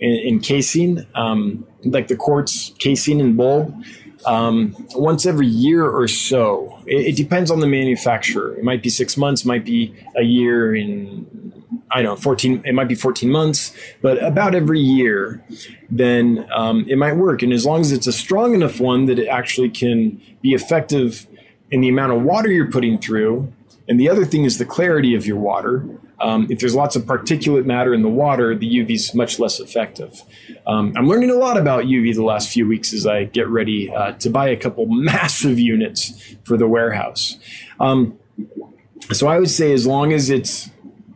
and, 0.00 0.42
casing. 0.42 1.06
Um, 1.14 1.66
like 1.84 2.08
the 2.08 2.16
quartz 2.16 2.72
casing 2.78 3.20
and 3.20 3.36
bulb 3.36 3.74
um, 4.26 4.74
once 4.94 5.26
every 5.26 5.46
year 5.46 5.88
or 5.88 6.08
so. 6.08 6.80
It, 6.86 7.08
it, 7.08 7.16
depends 7.16 7.50
on 7.50 7.60
the 7.60 7.66
manufacturer. 7.66 8.56
It 8.56 8.64
might 8.64 8.82
be 8.82 8.88
six 8.88 9.16
months, 9.16 9.44
might 9.44 9.64
be 9.64 9.94
a 10.16 10.22
year 10.22 10.74
in, 10.74 11.64
I 11.90 12.02
don't 12.02 12.14
know, 12.14 12.16
14, 12.16 12.62
it 12.64 12.74
might 12.74 12.88
be 12.88 12.94
14 12.94 13.30
months, 13.30 13.74
but 14.02 14.22
about 14.22 14.54
every 14.54 14.80
year, 14.80 15.44
then 15.90 16.48
um, 16.54 16.84
it 16.88 16.98
might 16.98 17.14
work. 17.14 17.42
And 17.42 17.52
as 17.52 17.64
long 17.64 17.80
as 17.80 17.92
it's 17.92 18.06
a 18.06 18.12
strong 18.12 18.54
enough 18.54 18.80
one 18.80 19.06
that 19.06 19.18
it 19.18 19.28
actually 19.28 19.70
can 19.70 20.20
be 20.42 20.52
effective 20.52 21.26
in 21.70 21.80
the 21.80 21.88
amount 21.88 22.12
of 22.12 22.22
water 22.22 22.50
you're 22.50 22.70
putting 22.70 22.98
through, 22.98 23.52
and 23.88 23.98
the 23.98 24.08
other 24.08 24.24
thing 24.24 24.44
is 24.44 24.58
the 24.58 24.66
clarity 24.66 25.14
of 25.14 25.26
your 25.26 25.38
water. 25.38 25.84
Um, 26.20 26.46
if 26.50 26.58
there's 26.58 26.74
lots 26.74 26.96
of 26.96 27.04
particulate 27.04 27.64
matter 27.64 27.94
in 27.94 28.02
the 28.02 28.08
water, 28.08 28.54
the 28.56 28.68
UV 28.68 28.90
is 28.90 29.14
much 29.14 29.38
less 29.38 29.60
effective. 29.60 30.22
Um, 30.66 30.92
I'm 30.96 31.08
learning 31.08 31.30
a 31.30 31.34
lot 31.34 31.56
about 31.56 31.84
UV 31.84 32.14
the 32.14 32.24
last 32.24 32.50
few 32.50 32.66
weeks 32.66 32.92
as 32.92 33.06
I 33.06 33.24
get 33.24 33.48
ready 33.48 33.90
uh, 33.90 34.12
to 34.12 34.30
buy 34.30 34.48
a 34.48 34.56
couple 34.56 34.86
massive 34.88 35.58
units 35.58 36.36
for 36.44 36.56
the 36.56 36.66
warehouse. 36.66 37.38
Um, 37.78 38.18
so 39.12 39.28
I 39.28 39.38
would 39.38 39.50
say 39.50 39.72
as 39.72 39.86
long 39.86 40.12
as 40.12 40.28
it's 40.28 40.70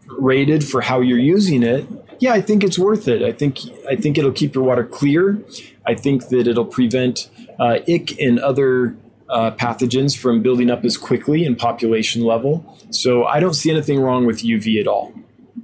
rated 0.06 0.64
for 0.64 0.80
how 0.80 1.00
you're 1.00 1.18
using 1.18 1.62
it, 1.62 1.86
yeah, 2.20 2.32
I 2.32 2.40
think 2.40 2.62
it's 2.62 2.78
worth 2.78 3.08
it. 3.08 3.22
I 3.22 3.32
think 3.32 3.58
I 3.88 3.96
think 3.96 4.16
it'll 4.16 4.30
keep 4.30 4.54
your 4.54 4.62
water 4.62 4.84
clear. 4.84 5.42
I 5.84 5.96
think 5.96 6.28
that 6.28 6.46
it'll 6.46 6.64
prevent 6.64 7.28
uh, 7.58 7.80
ick 7.88 8.18
and 8.20 8.38
other 8.38 8.96
uh, 9.28 9.50
pathogens 9.52 10.16
from 10.16 10.42
building 10.42 10.70
up 10.70 10.84
as 10.84 10.96
quickly 10.96 11.44
in 11.44 11.56
population 11.56 12.22
level. 12.22 12.78
So 12.94 13.24
I 13.24 13.40
don't 13.40 13.54
see 13.54 13.70
anything 13.70 14.00
wrong 14.00 14.26
with 14.26 14.42
UV 14.42 14.80
at 14.80 14.86
all. 14.86 15.12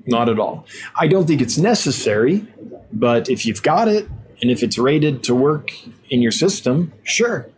Not 0.06 0.28
at 0.28 0.38
all. 0.38 0.66
I 0.96 1.06
don't 1.06 1.26
think 1.26 1.40
it's 1.40 1.58
necessary, 1.58 2.46
but 2.92 3.28
if 3.28 3.44
you've 3.44 3.62
got 3.62 3.88
it 3.88 4.08
and 4.40 4.50
if 4.50 4.62
it's 4.62 4.78
rated 4.78 5.22
to 5.24 5.34
work 5.34 5.70
in 6.10 6.22
your 6.22 6.32
system, 6.32 6.92
sure, 7.04 7.48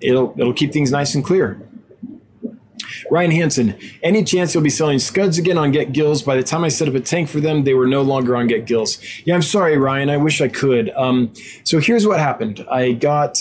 it'll 0.00 0.34
it'll 0.38 0.54
keep 0.54 0.72
things 0.72 0.90
nice 0.90 1.14
and 1.14 1.24
clear. 1.24 1.60
Ryan 3.10 3.30
Hansen, 3.30 3.78
any 4.02 4.24
chance 4.24 4.54
you'll 4.54 4.62
be 4.62 4.70
selling 4.70 4.98
scuds 4.98 5.38
again 5.38 5.58
on 5.58 5.72
Get 5.72 5.92
Gills? 5.92 6.22
By 6.22 6.36
the 6.36 6.42
time 6.42 6.64
I 6.64 6.68
set 6.68 6.88
up 6.88 6.94
a 6.94 7.00
tank 7.00 7.28
for 7.28 7.40
them, 7.40 7.64
they 7.64 7.74
were 7.74 7.86
no 7.86 8.02
longer 8.02 8.36
on 8.36 8.46
Get 8.46 8.66
Gills. 8.66 8.98
Yeah, 9.24 9.34
I'm 9.34 9.42
sorry, 9.42 9.76
Ryan. 9.76 10.10
I 10.10 10.16
wish 10.16 10.40
I 10.40 10.48
could. 10.48 10.90
Um, 10.90 11.32
so 11.64 11.80
here's 11.80 12.06
what 12.06 12.18
happened. 12.18 12.64
I 12.70 12.92
got 12.92 13.38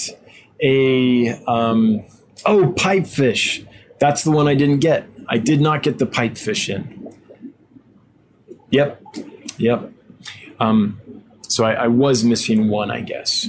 a 0.61 1.30
um, 1.47 2.03
oh 2.45 2.73
pipefish. 2.75 3.65
That's 3.99 4.23
the 4.23 4.32
one 4.32 4.47
I 4.47 4.55
didn't 4.55 4.80
get. 4.80 5.07
I 5.30 5.38
did 5.38 5.61
not 5.61 5.84
get 5.84 5.99
the 5.99 6.07
pipefish 6.07 6.73
in. 6.73 7.13
Yep, 8.71 9.03
yep. 9.57 9.91
Um, 10.59 10.99
so 11.47 11.63
I, 11.63 11.73
I 11.73 11.88
was 11.88 12.23
missing 12.23 12.67
one, 12.69 12.91
I 12.91 13.01
guess. 13.01 13.47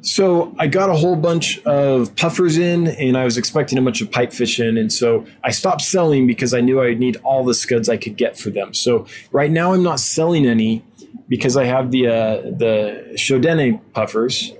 So 0.00 0.54
I 0.58 0.68
got 0.68 0.90
a 0.90 0.94
whole 0.94 1.16
bunch 1.16 1.58
of 1.64 2.14
puffers 2.14 2.56
in, 2.56 2.86
and 2.86 3.16
I 3.16 3.24
was 3.24 3.36
expecting 3.36 3.78
a 3.78 3.82
bunch 3.82 4.00
of 4.00 4.10
pipefish 4.10 4.64
in, 4.64 4.76
and 4.76 4.92
so 4.92 5.26
I 5.42 5.50
stopped 5.50 5.82
selling 5.82 6.26
because 6.26 6.54
I 6.54 6.60
knew 6.60 6.80
I'd 6.80 7.00
need 7.00 7.16
all 7.24 7.44
the 7.44 7.54
scuds 7.54 7.88
I 7.88 7.96
could 7.96 8.16
get 8.16 8.38
for 8.38 8.50
them. 8.50 8.74
So 8.74 9.06
right 9.32 9.50
now 9.50 9.72
I'm 9.72 9.82
not 9.82 10.00
selling 10.00 10.46
any 10.46 10.84
because 11.28 11.56
I 11.56 11.64
have 11.64 11.90
the 11.90 12.06
uh, 12.06 12.36
the 12.42 13.12
Schoutedeni 13.14 13.80
puffers, 13.92 14.52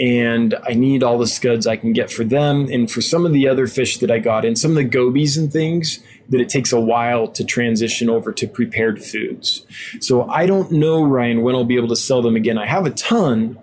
and 0.00 0.54
I 0.64 0.74
need 0.74 1.02
all 1.02 1.18
the 1.18 1.26
scuds 1.26 1.66
I 1.66 1.76
can 1.76 1.92
get 1.92 2.10
for 2.10 2.24
them. 2.24 2.68
And 2.70 2.90
for 2.90 3.00
some 3.00 3.26
of 3.26 3.32
the 3.32 3.48
other 3.48 3.66
fish 3.66 3.98
that 3.98 4.10
I 4.10 4.18
got 4.18 4.44
in, 4.44 4.56
some 4.56 4.72
of 4.72 4.76
the 4.76 4.84
gobies 4.84 5.36
and 5.36 5.52
things, 5.52 6.02
that 6.28 6.40
it 6.40 6.48
takes 6.48 6.72
a 6.72 6.80
while 6.80 7.28
to 7.28 7.44
transition 7.44 8.08
over 8.08 8.32
to 8.32 8.46
prepared 8.46 9.04
foods. 9.04 9.66
So 10.00 10.28
I 10.28 10.46
don't 10.46 10.72
know, 10.72 11.04
Ryan, 11.04 11.42
when 11.42 11.54
I'll 11.54 11.64
be 11.64 11.76
able 11.76 11.88
to 11.88 11.96
sell 11.96 12.22
them 12.22 12.36
again. 12.36 12.58
I 12.58 12.66
have 12.66 12.86
a 12.86 12.90
ton, 12.90 13.58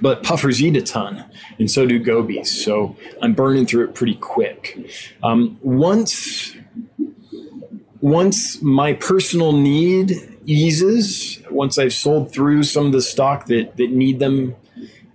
but 0.00 0.22
puffers 0.22 0.62
eat 0.62 0.76
a 0.76 0.82
ton, 0.82 1.24
and 1.58 1.70
so 1.70 1.86
do 1.86 1.98
gobies. 1.98 2.64
So 2.64 2.96
I'm 3.22 3.32
burning 3.32 3.66
through 3.66 3.84
it 3.84 3.94
pretty 3.94 4.16
quick. 4.16 4.78
Um, 5.22 5.58
once, 5.62 6.54
once 8.00 8.60
my 8.60 8.92
personal 8.94 9.52
need 9.52 10.12
eases, 10.44 11.40
once 11.50 11.78
I've 11.78 11.94
sold 11.94 12.32
through 12.32 12.64
some 12.64 12.86
of 12.86 12.92
the 12.92 13.00
stock 13.00 13.46
that, 13.46 13.76
that 13.76 13.90
need 13.90 14.18
them 14.18 14.56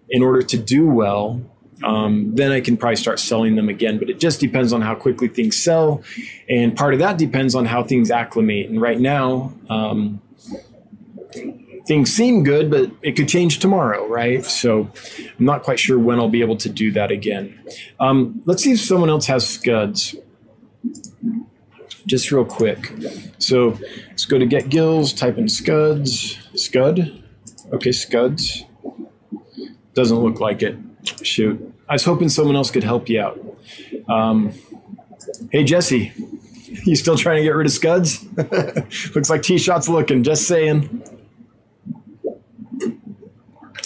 in 0.09 0.23
order 0.23 0.41
to 0.41 0.57
do 0.57 0.89
well, 0.89 1.41
um, 1.83 2.35
then 2.35 2.51
I 2.51 2.61
can 2.61 2.77
probably 2.77 2.97
start 2.97 3.19
selling 3.19 3.55
them 3.55 3.69
again. 3.69 3.97
But 3.99 4.09
it 4.09 4.19
just 4.19 4.39
depends 4.39 4.73
on 4.73 4.81
how 4.81 4.95
quickly 4.95 5.27
things 5.27 5.61
sell. 5.61 6.03
And 6.49 6.75
part 6.75 6.93
of 6.93 6.99
that 6.99 7.17
depends 7.17 7.55
on 7.55 7.65
how 7.65 7.83
things 7.83 8.11
acclimate. 8.11 8.69
And 8.69 8.81
right 8.81 8.99
now, 8.99 9.53
um, 9.69 10.21
things 11.87 12.13
seem 12.13 12.43
good, 12.43 12.69
but 12.69 12.91
it 13.01 13.13
could 13.13 13.27
change 13.27 13.59
tomorrow, 13.59 14.07
right? 14.07 14.45
So 14.45 14.91
I'm 15.17 15.45
not 15.45 15.63
quite 15.63 15.79
sure 15.79 15.97
when 15.97 16.19
I'll 16.19 16.29
be 16.29 16.41
able 16.41 16.57
to 16.57 16.69
do 16.69 16.91
that 16.91 17.11
again. 17.11 17.59
Um, 17.99 18.41
let's 18.45 18.63
see 18.63 18.73
if 18.73 18.79
someone 18.79 19.09
else 19.09 19.25
has 19.25 19.47
scuds. 19.47 20.15
Just 22.05 22.31
real 22.31 22.45
quick. 22.45 22.91
So 23.39 23.79
let's 24.07 24.25
go 24.25 24.37
to 24.37 24.45
Get 24.45 24.69
Gills, 24.69 25.13
type 25.13 25.37
in 25.37 25.49
scuds, 25.49 26.37
scud. 26.53 27.23
Okay, 27.73 27.91
scuds. 27.91 28.65
Doesn't 29.93 30.17
look 30.17 30.39
like 30.39 30.61
it. 30.61 30.77
Shoot. 31.23 31.73
I 31.87 31.93
was 31.93 32.03
hoping 32.03 32.29
someone 32.29 32.55
else 32.55 32.71
could 32.71 32.83
help 32.83 33.09
you 33.09 33.21
out. 33.21 33.39
Um, 34.07 34.53
hey, 35.51 35.63
Jesse, 35.63 36.11
you 36.83 36.95
still 36.95 37.17
trying 37.17 37.37
to 37.37 37.43
get 37.43 37.55
rid 37.55 37.65
of 37.65 37.73
scuds? 37.73 38.25
Looks 39.15 39.29
like 39.29 39.41
T 39.41 39.57
Shot's 39.57 39.89
looking, 39.89 40.23
just 40.23 40.47
saying. 40.47 41.03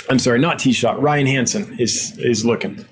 I'm 0.10 0.20
sorry, 0.20 0.39
not 0.39 0.60
T 0.60 0.74
Shot. 0.74 1.01
Ryan 1.01 1.28
Hansen 1.28 1.80
is, 1.80 2.18
is 2.18 2.45
looking. 2.45 2.86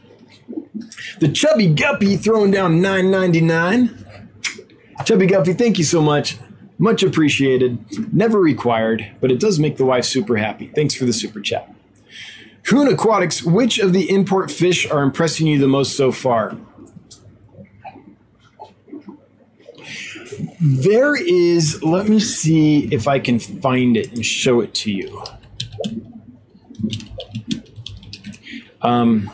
The 1.20 1.30
Chubby 1.30 1.68
Guppy 1.68 2.18
throwing 2.18 2.52
down 2.52 2.82
9.99. 2.82 5.06
Chubby 5.06 5.28
Guppy, 5.28 5.54
thank 5.54 5.78
you 5.78 5.84
so 5.84 6.02
much. 6.02 6.38
Much 6.78 7.04
appreciated. 7.04 8.14
Never 8.14 8.40
required, 8.40 9.12
but 9.20 9.32
it 9.32 9.40
does 9.40 9.60
make 9.60 9.78
the 9.78 9.86
wife 9.86 10.06
super 10.06 10.38
happy. 10.38 10.72
Thanks 10.74 10.96
for 10.96 11.06
the 11.06 11.14
super 11.14 11.40
chat. 11.40 11.72
Hoon 12.64 12.88
Aquatics, 12.88 13.44
which 13.44 13.80
of 13.80 13.94
the 13.94 14.10
import 14.10 14.52
fish 14.52 14.90
are 14.90 15.04
impressing 15.04 15.48
you 15.48 15.60
the 15.60 15.68
most 15.68 15.96
so 15.98 16.12
far? 16.12 16.58
There 20.60 21.16
is, 21.16 21.82
let 21.84 22.08
me 22.08 22.20
see 22.20 22.86
if 22.94 23.08
I 23.08 23.20
can 23.20 23.40
find 23.40 23.98
it 23.98 24.12
and 24.12 24.26
show 24.26 24.62
it 24.62 24.74
to 24.76 24.92
you. 24.92 25.24
Um, 28.82 29.32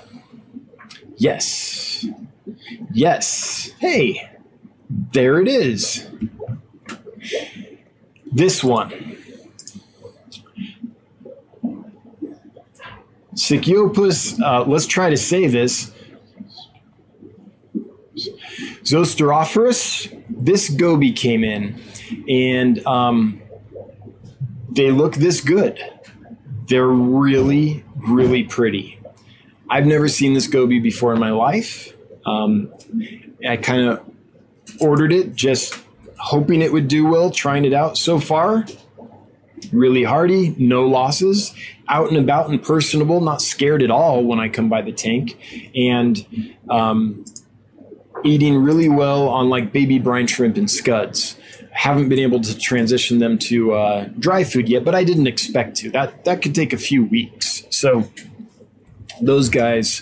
yes. 1.18 2.06
Yes. 2.94 3.72
Hey, 3.80 4.32
there 4.90 5.40
it 5.42 5.48
is. 5.48 6.08
This 8.32 8.64
one. 8.64 9.18
Sicyopus, 13.38 14.42
uh, 14.42 14.64
let's 14.64 14.88
try 14.88 15.12
to 15.12 15.18
say 15.18 15.46
this. 15.46 15.92
Zosterophorus, 18.82 20.24
this 20.28 20.70
goby 20.70 21.12
came 21.12 21.44
in, 21.44 21.80
and 22.28 22.86
um, 22.88 23.40
they 24.72 24.90
look 24.90 25.16
this 25.16 25.42
good. 25.42 25.80
They're 26.66 26.88
really, 26.88 27.86
really 27.96 28.44
pretty. 28.44 29.00
I've 29.70 29.86
never 29.86 30.08
seen 30.08 30.34
this 30.34 30.48
goby 30.48 30.80
before 30.80 31.14
in 31.14 31.20
my 31.20 31.32
life. 31.32 31.94
Um, 32.26 32.74
I 33.48 33.58
kind 33.58 33.88
of 33.88 34.02
ordered 34.80 35.14
it 35.14 35.36
just 35.36 35.80
hoping 36.18 36.64
it 36.64 36.74
would 36.74 36.88
do 36.88 37.06
well, 37.06 37.30
trying 37.30 37.66
it 37.66 37.74
out 37.74 38.00
so 38.00 38.20
far. 38.20 38.66
Really 39.72 40.04
hardy, 40.04 40.56
no 40.58 40.88
losses 40.88 41.54
out 41.90 42.10
and 42.10 42.18
about 42.18 42.50
and 42.50 42.62
personable, 42.62 43.22
not 43.22 43.42
scared 43.42 43.82
at 43.82 43.92
all 43.92 44.24
when 44.24 44.40
I 44.40 44.50
come 44.50 44.70
by 44.70 44.82
the 44.82 44.92
tank. 44.92 45.38
And 45.76 46.56
um, 46.70 47.26
eating 48.24 48.58
really 48.58 48.90
well 48.90 49.28
on 49.30 49.50
like 49.50 49.72
baby 49.72 50.00
brine 50.00 50.28
shrimp 50.28 50.58
and 50.58 50.70
scuds. 50.70 51.38
Haven't 51.72 52.10
been 52.10 52.20
able 52.20 52.42
to 52.42 52.58
transition 52.58 53.20
them 53.20 53.38
to 53.40 53.74
uh, 53.74 54.10
dry 54.20 54.44
food 54.44 54.68
yet, 54.68 54.84
but 54.84 54.96
I 54.96 55.04
didn't 55.04 55.28
expect 55.28 55.78
to. 55.78 55.92
That 55.92 56.26
that 56.26 56.42
could 56.42 56.56
take 56.56 56.74
a 56.74 56.78
few 56.78 57.06
weeks. 57.06 57.64
So 57.70 58.10
those 59.22 59.50
guys, 59.50 60.02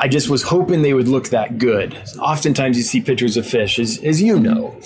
I 0.00 0.08
just 0.08 0.30
was 0.30 0.42
hoping 0.42 0.82
they 0.82 0.94
would 0.94 1.08
look 1.08 1.28
that 1.28 1.58
good. 1.58 1.96
Oftentimes 2.18 2.78
you 2.78 2.82
see 2.82 3.00
pictures 3.02 3.36
of 3.36 3.46
fish, 3.46 3.78
as, 3.78 3.98
as 4.02 4.22
you 4.22 4.40
know, 4.40 4.78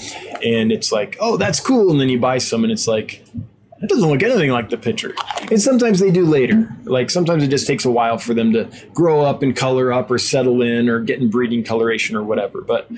and 0.45 0.73
it's 0.73 0.91
like, 0.91 1.17
oh, 1.21 1.37
that's 1.37 1.61
cool. 1.61 1.91
And 1.91 2.01
then 2.01 2.09
you 2.09 2.19
buy 2.19 2.39
some 2.39 2.65
and 2.65 2.73
it's 2.73 2.89
like, 2.89 3.25
it 3.83 3.89
doesn't 3.89 4.09
look 4.09 4.23
anything 4.23 4.51
like 4.51 4.71
the 4.71 4.77
picture. 4.77 5.15
And 5.51 5.61
sometimes 5.61 6.01
they 6.01 6.11
do 6.11 6.25
later. 6.25 6.75
Like 6.85 7.11
sometimes 7.11 7.43
it 7.43 7.49
just 7.49 7.67
takes 7.67 7.85
a 7.85 7.91
while 7.91 8.19
for 8.19 8.35
them 8.35 8.53
to 8.53 8.71
grow 8.95 9.23
up 9.23 9.43
and 9.43 9.55
color 9.55 9.93
up 9.93 10.11
or 10.11 10.19
settle 10.19 10.63
in 10.63 10.89
or 10.89 11.01
get 11.01 11.21
in 11.21 11.29
breeding 11.29 11.65
coloration 11.65 12.17
or 12.17 12.23
whatever. 12.23 12.61
But 12.61 12.91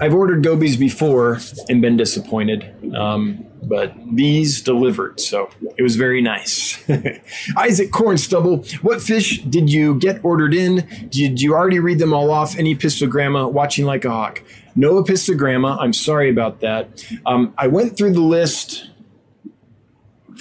I've 0.00 0.14
ordered 0.14 0.42
gobies 0.42 0.76
before 0.76 1.38
and 1.68 1.80
been 1.80 1.96
disappointed. 1.96 2.94
Um, 2.94 3.46
but 3.62 3.94
these 4.12 4.60
delivered, 4.60 5.20
so 5.20 5.48
it 5.78 5.82
was 5.82 5.96
very 5.96 6.20
nice. 6.20 6.78
Isaac 7.56 7.90
Cornstubble, 7.90 8.70
what 8.82 9.00
fish 9.00 9.38
did 9.42 9.70
you 9.70 9.94
get 9.94 10.22
ordered 10.24 10.52
in? 10.52 11.08
Did 11.08 11.40
you 11.40 11.54
already 11.54 11.78
read 11.78 11.98
them 11.98 12.12
all 12.12 12.30
off? 12.30 12.54
Apistogramma? 12.56 13.50
Watching 13.50 13.86
like 13.86 14.04
a 14.04 14.10
hawk. 14.10 14.42
No 14.76 15.02
apistogramma. 15.02 15.78
I'm 15.80 15.92
sorry 15.92 16.28
about 16.28 16.60
that. 16.60 17.04
Um, 17.24 17.54
I 17.56 17.68
went 17.68 17.96
through 17.96 18.12
the 18.12 18.20
list 18.20 18.90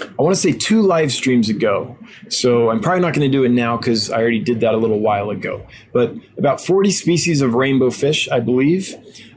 I 0.02 0.22
want 0.22 0.36
to 0.36 0.42
say 0.42 0.52
two 0.52 0.82
live 0.82 1.12
streams 1.12 1.50
ago. 1.50 1.98
So 2.30 2.70
I'm 2.70 2.80
probably 2.80 3.02
not 3.02 3.14
going 3.14 3.30
to 3.30 3.38
do 3.38 3.44
it 3.44 3.50
now 3.50 3.78
because 3.78 4.10
I 4.10 4.22
already 4.22 4.40
did 4.40 4.62
that 4.62 4.74
a 4.74 4.78
little 4.78 5.00
while 5.00 5.30
ago. 5.30 5.66
But 5.94 6.16
about 6.38 6.62
40 6.62 6.90
species 6.92 7.42
of 7.42 7.54
rainbow 7.54 7.92
fish, 7.92 8.28
I 8.30 8.40
believe. 8.40 8.96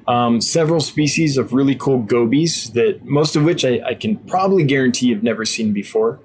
Um, 0.09 0.41
several 0.41 0.81
species 0.81 1.37
of 1.37 1.53
really 1.53 1.75
cool 1.75 1.99
gobies 1.99 2.71
that 2.73 3.05
most 3.05 3.37
of 3.37 3.45
which 3.45 3.65
I, 3.65 3.81
I 3.85 3.95
can 3.95 4.17
probably 4.17 4.65
guarantee 4.65 5.07
you've 5.07 5.25
never 5.25 5.45
seen 5.45 5.73
before. 5.73 6.21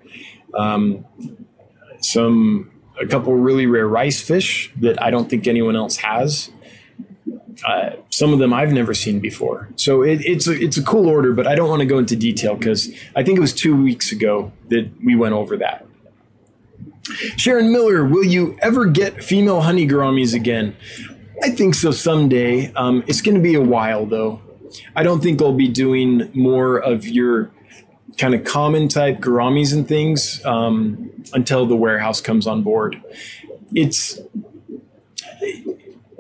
Um, 0.54 1.06
some 2.02 2.72
a 3.02 3.08
couple 3.08 3.34
really 3.36 3.66
rare 3.66 3.88
rice 3.88 4.22
fish 4.22 4.72
that 4.78 5.02
I 5.02 5.10
don't 5.10 5.30
think 5.30 5.48
anyone 5.48 5.76
else 5.76 5.98
has. 5.98 6.52
Uh, 7.66 7.92
some 8.10 8.34
of 8.34 8.40
them 8.40 8.54
I've 8.54 8.72
never 8.72 8.94
seen 8.94 9.20
before. 9.20 9.70
So 9.76 10.02
it, 10.02 10.22
it's 10.26 10.48
a, 10.48 10.52
it's 10.52 10.78
a 10.78 10.84
cool 10.84 11.08
order, 11.08 11.34
but 11.34 11.48
I 11.48 11.56
don't 11.56 11.70
want 11.70 11.82
to 11.82 11.86
go 11.86 12.00
into 12.00 12.16
detail 12.16 12.56
because 12.56 12.90
I 13.16 13.24
think 13.24 13.38
it 13.38 13.42
was 13.42 13.54
two 13.54 13.76
weeks 13.82 14.12
ago 14.12 14.52
that 14.70 14.90
we 15.04 15.16
went 15.16 15.34
over 15.34 15.58
that. 15.58 15.86
Sharon 17.38 17.72
Miller, 17.72 18.06
will 18.06 18.26
you 18.26 18.58
ever 18.62 18.86
get 18.86 19.24
female 19.24 19.62
honey 19.62 19.88
gouramis 19.88 20.34
again? 20.34 20.76
I 21.44 21.50
think 21.50 21.76
so 21.76 21.92
someday. 21.92 22.72
Um, 22.74 23.04
it's 23.08 23.22
going 23.22 23.36
to 23.36 23.42
be 23.42 23.56
a 23.56 23.62
while 23.62 24.06
though. 24.06 24.42
I 24.96 25.04
don't 25.04 25.22
think 25.22 25.42
I'll 25.42 25.54
be 25.54 25.68
doing 25.68 26.32
more 26.34 26.78
of 26.78 27.08
your 27.08 27.52
kind 28.18 28.34
of 28.34 28.44
common 28.44 28.88
type 28.88 29.20
gouramis 29.20 29.74
and 29.74 29.88
things 29.88 30.44
um, 30.46 31.10
until 31.34 31.66
the 31.66 31.76
warehouse 31.76 32.22
comes 32.22 32.48
on 32.48 32.62
board. 32.62 33.02
It's 33.74 34.20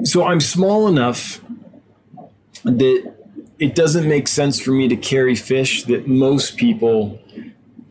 so 0.03 0.23
I'm 0.25 0.39
small 0.39 0.87
enough 0.87 1.41
that 2.63 3.13
it 3.59 3.75
doesn't 3.75 4.07
make 4.07 4.27
sense 4.27 4.59
for 4.59 4.71
me 4.71 4.87
to 4.87 4.95
carry 4.95 5.35
fish 5.35 5.83
that 5.83 6.07
most 6.07 6.57
people 6.57 7.19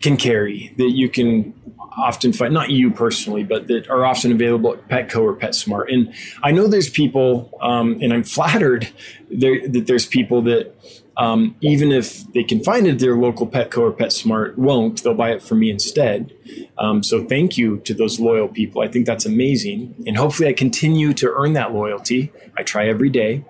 can 0.00 0.16
carry 0.16 0.74
that 0.78 0.90
you 0.90 1.08
can 1.08 1.54
often 1.96 2.32
find 2.32 2.54
not 2.54 2.70
you 2.70 2.90
personally 2.90 3.42
but 3.42 3.66
that 3.66 3.88
are 3.88 4.06
often 4.06 4.32
available 4.32 4.72
at 4.72 4.88
petco 4.88 5.20
or 5.22 5.36
petsmart 5.36 5.92
and 5.92 6.12
i 6.42 6.50
know 6.50 6.66
there's 6.66 6.88
people 6.88 7.50
um, 7.60 7.98
and 8.00 8.12
i'm 8.12 8.22
flattered 8.36 8.88
there, 9.30 9.68
that 9.68 9.86
there's 9.86 10.06
people 10.06 10.40
that 10.40 10.74
um, 11.20 11.54
even 11.60 11.92
if 11.92 12.24
they 12.32 12.42
can 12.42 12.64
find 12.64 12.86
it 12.86 12.92
at 12.92 12.98
their 12.98 13.14
local 13.14 13.46
Petco 13.46 13.78
or 13.78 13.92
PetSmart, 13.92 14.56
won't. 14.56 15.02
They'll 15.02 15.12
buy 15.12 15.32
it 15.32 15.42
from 15.42 15.60
me 15.60 15.70
instead. 15.70 16.32
Um, 16.80 17.02
so 17.02 17.24
thank 17.24 17.58
you 17.58 17.78
to 17.80 17.92
those 17.92 18.18
loyal 18.18 18.48
people. 18.48 18.80
I 18.82 18.88
think 18.88 19.04
that's 19.06 19.26
amazing, 19.26 19.94
and 20.06 20.16
hopefully 20.16 20.48
I 20.48 20.54
continue 20.54 21.12
to 21.14 21.30
earn 21.30 21.52
that 21.52 21.72
loyalty. 21.72 22.32
I 22.56 22.62
try 22.62 22.88
every 22.88 23.10
day, 23.10 23.44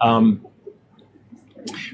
um, 0.00 0.44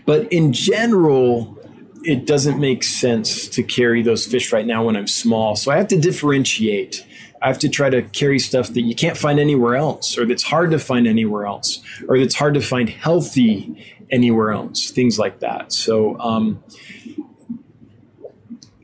but 0.07 0.33
in 0.33 0.53
general, 0.53 1.59
it 2.05 2.27
doesn't 2.27 2.59
make 2.59 2.83
sense 2.85 3.49
to 3.49 3.63
carry 3.63 4.03
those 4.03 4.27
fish 4.27 4.51
right 4.51 4.67
now 4.67 4.85
when 4.85 4.97
I'm 4.97 5.07
small. 5.07 5.57
So 5.57 5.71
I 5.71 5.77
have 5.77 5.89
to 5.89 5.99
differentiate. 5.99 7.05
I 7.43 7.49
have 7.49 7.59
to 7.59 7.69
try 7.69 7.91
to 7.91 8.03
carry 8.03 8.39
stuff 8.39 8.69
that 8.69 8.81
you 8.81 8.95
can't 8.95 9.17
find 9.17 9.39
anywhere 9.39 9.77
else, 9.77 10.17
or 10.17 10.25
that's 10.25 10.43
hard 10.43 10.71
to 10.71 10.79
find 10.79 11.07
anywhere 11.07 11.47
else, 11.47 11.83
or 12.09 12.19
that's 12.19 12.35
hard 12.35 12.55
to 12.55 12.61
find 12.61 12.89
healthy 12.89 13.85
anywhere 14.11 14.53
else, 14.53 14.91
things 14.91 15.19
like 15.19 15.41
that. 15.41 15.73
So 15.73 16.19
um, 16.19 16.65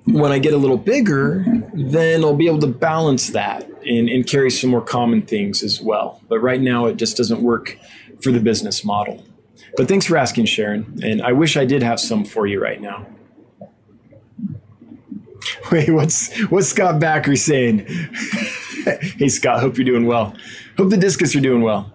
when 0.06 0.32
I 0.32 0.38
get 0.38 0.52
a 0.52 0.58
little 0.58 0.76
bigger, 0.76 1.44
then 1.72 2.24
I'll 2.24 2.36
be 2.36 2.46
able 2.46 2.60
to 2.60 2.66
balance 2.66 3.30
that 3.30 3.68
and, 3.86 4.08
and 4.08 4.26
carry 4.26 4.50
some 4.50 4.70
more 4.70 4.82
common 4.82 5.22
things 5.22 5.62
as 5.62 5.80
well. 5.80 6.20
But 6.28 6.40
right 6.40 6.60
now, 6.60 6.86
it 6.86 6.96
just 6.96 7.16
doesn't 7.16 7.40
work 7.40 7.78
for 8.22 8.30
the 8.30 8.40
business 8.40 8.84
model. 8.84 9.24
But 9.76 9.88
thanks 9.88 10.06
for 10.06 10.16
asking, 10.16 10.46
Sharon. 10.46 11.00
And 11.02 11.22
I 11.22 11.32
wish 11.32 11.56
I 11.56 11.64
did 11.64 11.82
have 11.82 11.98
some 11.98 12.24
for 12.24 12.46
you 12.46 12.62
right 12.62 12.80
now. 12.80 13.06
Wait, 15.72 15.90
what's 15.90 16.34
what's 16.44 16.68
Scott 16.68 17.00
Backer 17.00 17.36
saying? 17.36 17.86
hey 19.18 19.28
Scott, 19.28 19.60
hope 19.60 19.76
you're 19.76 19.84
doing 19.84 20.06
well. 20.06 20.34
Hope 20.76 20.90
the 20.90 20.96
discus 20.96 21.34
are 21.36 21.40
doing 21.40 21.62
well. 21.62 21.93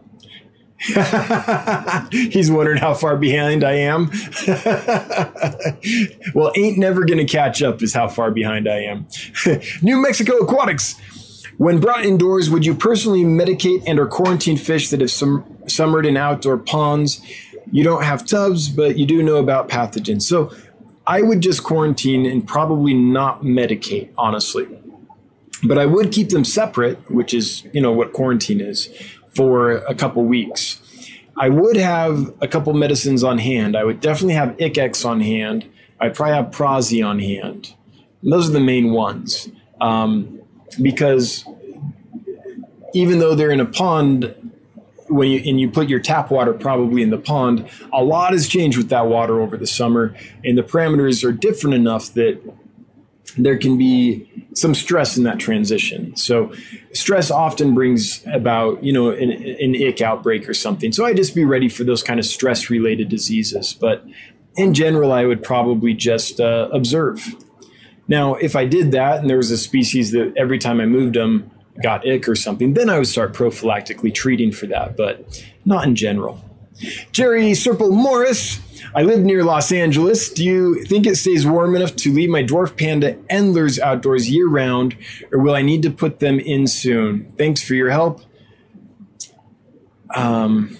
He's 2.11 2.49
wondering 2.49 2.77
how 2.77 2.93
far 2.93 3.17
behind 3.17 3.65
I 3.65 3.73
am. 3.73 4.09
well, 6.33 6.53
ain't 6.55 6.77
never 6.77 7.03
going 7.03 7.17
to 7.17 7.25
catch 7.25 7.61
up 7.61 7.81
is 7.81 7.93
how 7.93 8.07
far 8.07 8.31
behind 8.31 8.67
I 8.69 8.83
am. 8.83 9.05
New 9.81 9.97
Mexico 9.97 10.37
Aquatics. 10.37 10.95
When 11.57 11.81
brought 11.81 12.05
indoors, 12.05 12.49
would 12.49 12.65
you 12.65 12.73
personally 12.73 13.25
medicate 13.25 13.83
and 13.85 13.99
or 13.99 14.07
quarantine 14.07 14.55
fish 14.55 14.89
that 14.89 15.01
have 15.01 15.11
sum- 15.11 15.43
summered 15.67 16.05
in 16.05 16.15
outdoor 16.15 16.57
ponds? 16.57 17.21
You 17.69 17.83
don't 17.83 18.03
have 18.03 18.25
tubs, 18.25 18.69
but 18.69 18.97
you 18.97 19.05
do 19.05 19.21
know 19.21 19.35
about 19.35 19.67
pathogens. 19.67 20.21
So 20.21 20.53
I 21.05 21.21
would 21.21 21.41
just 21.41 21.63
quarantine 21.63 22.25
and 22.25 22.47
probably 22.47 22.93
not 22.93 23.41
medicate, 23.41 24.11
honestly. 24.17 24.67
But 25.61 25.77
I 25.77 25.85
would 25.85 26.13
keep 26.13 26.29
them 26.29 26.45
separate, 26.45 27.11
which 27.11 27.33
is, 27.33 27.65
you 27.73 27.81
know, 27.81 27.91
what 27.91 28.13
quarantine 28.13 28.61
is 28.61 28.87
for 29.39 29.71
a 29.71 29.95
couple 29.95 30.25
weeks. 30.25 30.81
I 31.37 31.47
would 31.47 31.77
have 31.77 32.33
a 32.41 32.47
couple 32.49 32.73
medicines 32.73 33.23
on 33.23 33.37
hand. 33.37 33.77
I 33.77 33.85
would 33.85 34.01
definitely 34.01 34.33
have 34.33 34.53
Ich-X 34.59 35.05
on 35.05 35.21
hand. 35.21 35.65
I'd 35.97 36.13
probably 36.13 36.35
have 36.35 36.47
Prazi 36.47 37.01
on 37.07 37.19
hand. 37.19 37.73
And 38.21 38.33
those 38.33 38.49
are 38.49 38.51
the 38.51 38.59
main 38.59 38.91
ones. 38.91 39.47
Um, 39.79 40.41
because 40.81 41.45
even 42.93 43.19
though 43.19 43.33
they're 43.33 43.51
in 43.51 43.61
a 43.61 43.65
pond, 43.65 44.35
when 45.07 45.29
you 45.29 45.41
and 45.49 45.57
you 45.57 45.69
put 45.69 45.87
your 45.87 46.01
tap 46.01 46.31
water 46.31 46.51
probably 46.51 47.01
in 47.01 47.09
the 47.09 47.17
pond, 47.17 47.65
a 47.93 48.03
lot 48.03 48.33
has 48.33 48.45
changed 48.45 48.77
with 48.77 48.89
that 48.89 49.07
water 49.07 49.39
over 49.39 49.55
the 49.55 49.67
summer, 49.67 50.13
and 50.43 50.57
the 50.57 50.63
parameters 50.63 51.23
are 51.23 51.31
different 51.31 51.75
enough 51.75 52.13
that 52.15 52.41
there 53.45 53.57
can 53.57 53.77
be 53.77 54.29
some 54.53 54.73
stress 54.73 55.17
in 55.17 55.23
that 55.23 55.39
transition. 55.39 56.15
So 56.15 56.53
stress 56.93 57.31
often 57.31 57.73
brings 57.73 58.25
about, 58.27 58.83
you 58.83 58.91
know, 58.91 59.11
an, 59.11 59.31
an 59.31 59.75
ick 59.75 60.01
outbreak 60.01 60.49
or 60.49 60.53
something. 60.53 60.91
So 60.91 61.05
I 61.05 61.13
just 61.13 61.35
be 61.35 61.45
ready 61.45 61.69
for 61.69 61.83
those 61.83 62.03
kind 62.03 62.19
of 62.19 62.25
stress 62.25 62.69
related 62.69 63.09
diseases. 63.09 63.73
But 63.73 64.05
in 64.55 64.73
general, 64.73 65.11
I 65.11 65.25
would 65.25 65.43
probably 65.43 65.93
just 65.93 66.39
uh, 66.39 66.69
observe. 66.71 67.35
Now, 68.07 68.35
if 68.35 68.55
I 68.55 68.65
did 68.65 68.91
that 68.91 69.21
and 69.21 69.29
there 69.29 69.37
was 69.37 69.51
a 69.51 69.57
species 69.57 70.11
that 70.11 70.33
every 70.35 70.57
time 70.57 70.81
I 70.81 70.85
moved 70.85 71.15
them 71.15 71.51
got 71.81 72.07
ick 72.07 72.27
or 72.27 72.35
something, 72.35 72.73
then 72.73 72.89
I 72.89 72.97
would 72.97 73.07
start 73.07 73.33
prophylactically 73.33 74.13
treating 74.13 74.51
for 74.51 74.65
that, 74.67 74.97
but 74.97 75.45
not 75.63 75.85
in 75.85 75.95
general. 75.95 76.43
Jerry 77.11 77.51
Serple 77.51 77.91
Morris 77.91 78.59
I 78.95 79.03
live 79.03 79.19
near 79.19 79.43
Los 79.43 79.71
Angeles. 79.71 80.29
Do 80.31 80.43
you 80.43 80.83
think 80.83 81.05
it 81.05 81.15
stays 81.15 81.45
warm 81.45 81.75
enough 81.75 81.95
to 81.97 82.11
leave 82.11 82.29
my 82.29 82.43
dwarf 82.43 82.75
panda 82.75 83.17
endlers 83.29 83.79
outdoors 83.79 84.29
year 84.29 84.47
round, 84.47 84.95
or 85.31 85.39
will 85.39 85.53
I 85.53 85.61
need 85.61 85.83
to 85.83 85.91
put 85.91 86.19
them 86.19 86.39
in 86.39 86.65
soon? 86.65 87.31
Thanks 87.37 87.61
for 87.61 87.75
your 87.75 87.91
help. 87.91 88.21
Um, 90.15 90.77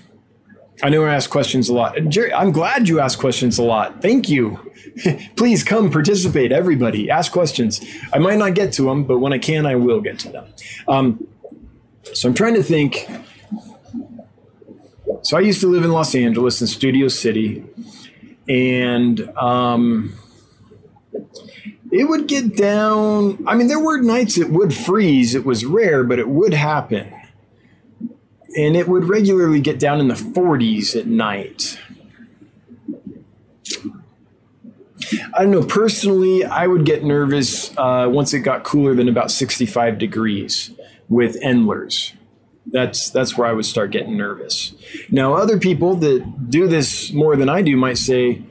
I 0.82 0.89
know 0.89 1.06
I 1.06 1.14
ask 1.14 1.30
questions 1.30 1.70
a 1.70 1.74
lot. 1.74 2.00
Jerry, 2.08 2.34
I'm 2.34 2.52
glad 2.52 2.88
you 2.88 3.00
ask 3.00 3.20
questions 3.20 3.60
a 3.60 3.64
lot. 3.64 4.02
Thank 4.02 4.28
you. 4.28 4.60
Please 5.36 5.64
come 5.64 5.91
participate, 5.91 6.52
everybody. 6.52 7.12
Ask 7.12 7.32
questions. 7.32 7.80
I 8.12 8.18
might 8.18 8.39
not 8.39 8.56
get 8.56 8.74
to 8.74 8.84
them, 8.84 9.04
but 9.04 9.20
when 9.20 9.34
I 9.34 9.38
can, 9.38 9.66
I 9.68 9.76
will 9.76 10.02
get 10.02 10.18
to 10.20 10.30
them. 10.30 10.45
Um, 10.88 11.28
so 12.14 12.30
I'm 12.30 12.34
trying 12.34 12.56
to 12.56 12.64
think. 12.64 13.08
So 15.22 15.38
I 15.38 15.41
used 15.41 15.61
to 15.61 15.67
live 15.67 15.84
in 15.84 15.91
Los 15.91 16.15
Angeles 16.15 16.61
in 16.61 16.67
Studio 16.67 17.07
City 17.07 17.63
and 18.47 19.30
um, 19.38 20.13
it 21.91 22.05
would 22.09 22.28
get 22.28 22.55
down. 22.57 23.43
I 23.47 23.55
mean, 23.55 23.67
there 23.67 23.80
were 23.80 24.01
nights 24.01 24.38
it 24.38 24.49
would 24.49 24.74
freeze. 24.74 25.36
It 25.36 25.45
was 25.45 25.65
rare, 25.65 26.03
but 26.03 26.20
it 26.20 26.30
would 26.30 26.53
happen. 26.53 27.13
and 28.57 28.76
it 28.76 28.88
would 28.88 29.05
regularly 29.05 29.61
get 29.61 29.80
down 29.80 29.99
in 29.99 30.07
the 30.07 30.15
40s 30.15 30.95
at 30.99 31.07
night. 31.07 31.80
I 35.34 35.43
don't 35.43 35.51
know. 35.51 35.63
Personally, 35.63 36.43
I 36.45 36.67
would 36.67 36.86
get 36.86 37.03
nervous 37.03 37.76
uh, 37.78 38.07
once 38.09 38.34
it 38.34 38.39
got 38.41 38.63
cooler 38.63 38.93
than 38.95 39.07
about 39.07 39.32
65 39.32 39.97
degrees 39.97 40.72
with 41.07 41.38
Endlers. 41.41 42.13
That's 42.72 43.09
that's 43.09 43.38
where 43.38 43.47
I 43.47 43.53
would 43.53 43.65
start 43.65 43.91
getting 43.91 44.17
nervous. 44.17 44.74
Now, 45.09 45.34
other 45.34 45.57
people 45.57 45.95
that 45.95 46.49
do 46.49 46.67
this 46.67 47.11
more 47.11 47.36
than 47.36 47.49
I 47.49 47.61
do 47.61 47.76
might 47.76 47.97
say, 47.97 48.41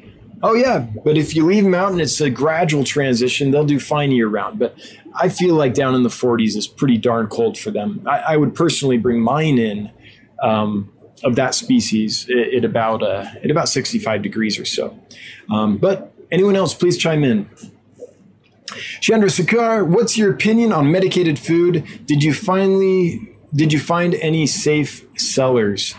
"Oh 0.43 0.55
yeah, 0.55 0.87
but 1.05 1.17
if 1.17 1.37
you 1.37 1.45
leave 1.45 1.65
them 1.65 1.75
out 1.75 1.93
and 1.93 2.01
it's 2.01 2.21
a 2.21 2.31
gradual 2.31 2.85
transition, 2.85 3.51
they'll 3.51 3.65
do 3.65 3.79
fine 3.79 4.11
year 4.11 4.29
round." 4.29 4.59
But 4.59 4.77
I 5.15 5.29
feel 5.29 5.55
like 5.55 5.75
down 5.75 5.95
in 5.95 6.03
the 6.03 6.09
40s 6.09 6.57
is 6.57 6.67
pretty 6.67 6.97
darn 6.97 7.29
cold 7.29 7.59
for 7.59 7.71
them. 7.71 8.03
I, 8.07 8.19
I 8.19 8.37
would 8.37 8.55
personally 8.55 8.99
bring 8.99 9.21
mine 9.21 9.59
in 9.59 9.91
um, 10.43 10.93
of 11.25 11.37
that 11.37 11.55
species 11.55 12.29
at, 12.31 12.65
about 12.65 13.03
uh, 13.03 13.27
at 13.43 13.51
about 13.51 13.69
65 13.69 14.23
degrees 14.23 14.59
or 14.59 14.65
so. 14.65 14.99
Um, 15.51 15.79
but 15.79 16.13
anyone 16.31 16.57
else, 16.57 16.75
please 16.75 16.97
chime 16.97 17.25
in. 17.25 17.49
Chandra 19.01 19.29
Sakar, 19.29 19.87
what's 19.87 20.19
your 20.19 20.31
opinion 20.31 20.73
on 20.73 20.93
medicated 20.93 21.39
food? 21.39 22.07
Did 22.07 22.23
you 22.23 22.35
finally 22.35 23.38
did 23.55 23.73
you 23.73 23.79
find 23.79 24.15
any 24.17 24.47
safe 24.47 25.05
sellers? 25.19 25.95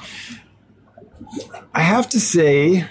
I 1.73 1.81
have 1.81 2.09
to 2.09 2.19
say 2.19 2.87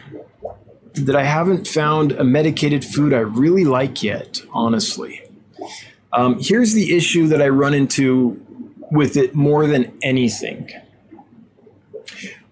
that 0.94 1.16
I 1.16 1.24
haven't 1.24 1.66
found 1.66 2.12
a 2.12 2.24
medicated 2.24 2.84
food 2.84 3.12
I 3.12 3.18
really 3.18 3.64
like 3.64 4.02
yet, 4.02 4.42
honestly. 4.52 5.22
Um, 6.12 6.38
here's 6.40 6.72
the 6.72 6.96
issue 6.96 7.26
that 7.28 7.42
I 7.42 7.48
run 7.48 7.74
into 7.74 8.44
with 8.90 9.16
it 9.16 9.34
more 9.34 9.66
than 9.66 9.96
anything. 10.02 10.70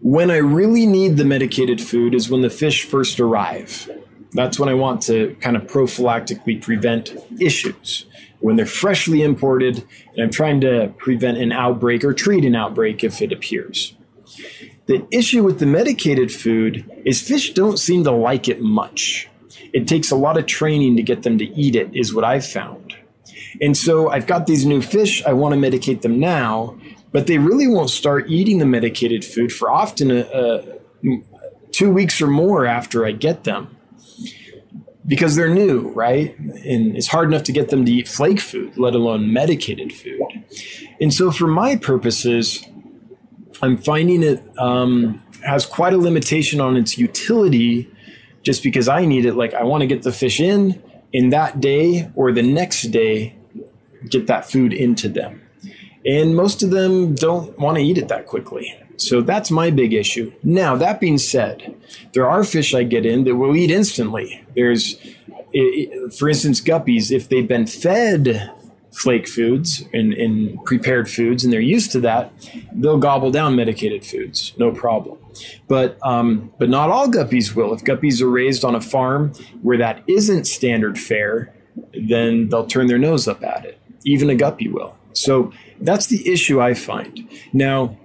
When 0.00 0.30
I 0.30 0.36
really 0.36 0.86
need 0.86 1.16
the 1.16 1.24
medicated 1.24 1.80
food 1.80 2.14
is 2.14 2.30
when 2.30 2.42
the 2.42 2.50
fish 2.50 2.84
first 2.84 3.18
arrive. 3.18 3.90
That's 4.32 4.58
when 4.58 4.68
I 4.68 4.74
want 4.74 5.02
to 5.02 5.34
kind 5.40 5.56
of 5.56 5.62
prophylactically 5.64 6.62
prevent 6.62 7.16
issues. 7.40 8.04
When 8.46 8.54
they're 8.54 8.64
freshly 8.64 9.22
imported, 9.22 9.82
and 10.12 10.22
I'm 10.22 10.30
trying 10.30 10.60
to 10.60 10.94
prevent 10.98 11.38
an 11.38 11.50
outbreak 11.50 12.04
or 12.04 12.14
treat 12.14 12.44
an 12.44 12.54
outbreak 12.54 13.02
if 13.02 13.20
it 13.20 13.32
appears. 13.32 13.96
The 14.86 15.04
issue 15.10 15.42
with 15.42 15.58
the 15.58 15.66
medicated 15.66 16.30
food 16.30 16.88
is 17.04 17.20
fish 17.20 17.54
don't 17.54 17.76
seem 17.76 18.04
to 18.04 18.12
like 18.12 18.46
it 18.46 18.60
much. 18.60 19.28
It 19.72 19.88
takes 19.88 20.12
a 20.12 20.14
lot 20.14 20.38
of 20.38 20.46
training 20.46 20.94
to 20.94 21.02
get 21.02 21.24
them 21.24 21.38
to 21.38 21.44
eat 21.44 21.74
it, 21.74 21.90
is 21.92 22.14
what 22.14 22.22
I've 22.22 22.46
found. 22.46 22.94
And 23.60 23.76
so 23.76 24.10
I've 24.10 24.28
got 24.28 24.46
these 24.46 24.64
new 24.64 24.80
fish, 24.80 25.24
I 25.24 25.32
want 25.32 25.52
to 25.56 25.60
medicate 25.60 26.02
them 26.02 26.20
now, 26.20 26.78
but 27.10 27.26
they 27.26 27.38
really 27.38 27.66
won't 27.66 27.90
start 27.90 28.30
eating 28.30 28.58
the 28.58 28.64
medicated 28.64 29.24
food 29.24 29.50
for 29.50 29.72
often 29.72 30.12
a, 30.12 30.20
a, 30.20 30.62
two 31.72 31.92
weeks 31.92 32.22
or 32.22 32.28
more 32.28 32.64
after 32.64 33.04
I 33.04 33.10
get 33.10 33.42
them 33.42 33.75
because 35.06 35.36
they're 35.36 35.52
new, 35.52 35.88
right? 35.90 36.38
And 36.38 36.96
it's 36.96 37.06
hard 37.06 37.28
enough 37.28 37.44
to 37.44 37.52
get 37.52 37.68
them 37.68 37.84
to 37.84 37.92
eat 37.92 38.08
flake 38.08 38.40
food, 38.40 38.76
let 38.76 38.94
alone 38.94 39.32
medicated 39.32 39.92
food. 39.92 40.20
And 41.00 41.12
so, 41.12 41.30
for 41.30 41.46
my 41.46 41.76
purposes, 41.76 42.64
I'm 43.62 43.76
finding 43.78 44.22
it 44.22 44.42
um, 44.58 45.22
has 45.44 45.64
quite 45.64 45.92
a 45.92 45.98
limitation 45.98 46.60
on 46.60 46.76
its 46.76 46.98
utility 46.98 47.90
just 48.42 48.62
because 48.62 48.88
I 48.88 49.04
need 49.04 49.24
it. 49.24 49.34
Like, 49.34 49.54
I 49.54 49.62
want 49.62 49.82
to 49.82 49.86
get 49.86 50.02
the 50.02 50.12
fish 50.12 50.40
in 50.40 50.82
in 51.12 51.30
that 51.30 51.60
day 51.60 52.10
or 52.14 52.32
the 52.32 52.42
next 52.42 52.82
day, 52.84 53.34
get 54.08 54.26
that 54.26 54.50
food 54.50 54.72
into 54.72 55.08
them. 55.08 55.42
And 56.04 56.36
most 56.36 56.62
of 56.62 56.70
them 56.70 57.14
don't 57.14 57.58
want 57.58 57.78
to 57.78 57.82
eat 57.82 57.98
it 57.98 58.08
that 58.08 58.26
quickly. 58.26 58.72
So 58.96 59.20
that's 59.20 59.50
my 59.50 59.70
big 59.70 59.92
issue. 59.92 60.32
Now, 60.42 60.76
that 60.76 61.00
being 61.00 61.18
said, 61.18 61.74
there 62.12 62.28
are 62.28 62.44
fish 62.44 62.74
I 62.74 62.82
get 62.82 63.04
in 63.06 63.24
that 63.24 63.36
will 63.36 63.54
eat 63.56 63.70
instantly. 63.70 64.44
There's, 64.54 64.94
for 66.18 66.28
instance, 66.28 66.60
guppies, 66.60 67.10
if 67.10 67.28
they've 67.28 67.46
been 67.46 67.66
fed 67.66 68.52
flake 68.92 69.28
foods 69.28 69.84
and, 69.92 70.14
and 70.14 70.64
prepared 70.64 71.08
foods 71.08 71.44
and 71.44 71.52
they're 71.52 71.60
used 71.60 71.92
to 71.92 72.00
that, 72.00 72.32
they'll 72.72 72.98
gobble 72.98 73.30
down 73.30 73.54
medicated 73.54 74.04
foods, 74.04 74.54
no 74.56 74.70
problem. 74.70 75.18
But 75.68 75.98
um, 76.02 76.50
but 76.58 76.70
not 76.70 76.88
all 76.88 77.08
guppies 77.08 77.54
will. 77.54 77.74
If 77.74 77.84
guppies 77.84 78.22
are 78.22 78.30
raised 78.30 78.64
on 78.64 78.74
a 78.74 78.80
farm 78.80 79.34
where 79.60 79.76
that 79.76 80.02
isn't 80.06 80.46
standard 80.46 80.98
fare, 80.98 81.52
then 81.92 82.48
they'll 82.48 82.66
turn 82.66 82.86
their 82.86 82.98
nose 82.98 83.28
up 83.28 83.44
at 83.44 83.66
it. 83.66 83.78
Even 84.04 84.30
a 84.30 84.34
guppy 84.34 84.68
will. 84.68 84.96
So 85.12 85.52
that's 85.80 86.06
the 86.06 86.26
issue 86.26 86.60
I 86.60 86.72
find. 86.72 87.28
Now, 87.52 87.98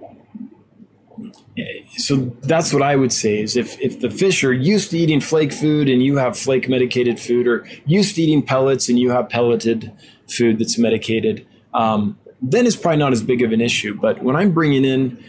so 1.96 2.16
that's 2.42 2.72
what 2.72 2.82
I 2.82 2.96
would 2.96 3.12
say 3.12 3.40
is 3.40 3.56
if, 3.56 3.80
if 3.80 4.00
the 4.00 4.10
fish 4.10 4.42
are 4.44 4.52
used 4.52 4.90
to 4.90 4.98
eating 4.98 5.20
flake 5.20 5.52
food 5.52 5.88
and 5.88 6.02
you 6.02 6.16
have 6.16 6.38
flake 6.38 6.68
medicated 6.68 7.20
food, 7.20 7.46
or 7.46 7.66
used 7.84 8.14
to 8.16 8.22
eating 8.22 8.42
pellets 8.42 8.88
and 8.88 8.98
you 8.98 9.10
have 9.10 9.28
pelleted 9.28 9.92
food 10.28 10.58
that's 10.58 10.78
medicated, 10.78 11.46
um, 11.74 12.18
then 12.40 12.66
it's 12.66 12.76
probably 12.76 12.98
not 12.98 13.12
as 13.12 13.22
big 13.22 13.42
of 13.42 13.52
an 13.52 13.60
issue. 13.60 13.94
But 13.94 14.22
when 14.22 14.36
I'm 14.36 14.52
bringing 14.52 14.84
in 14.84 15.22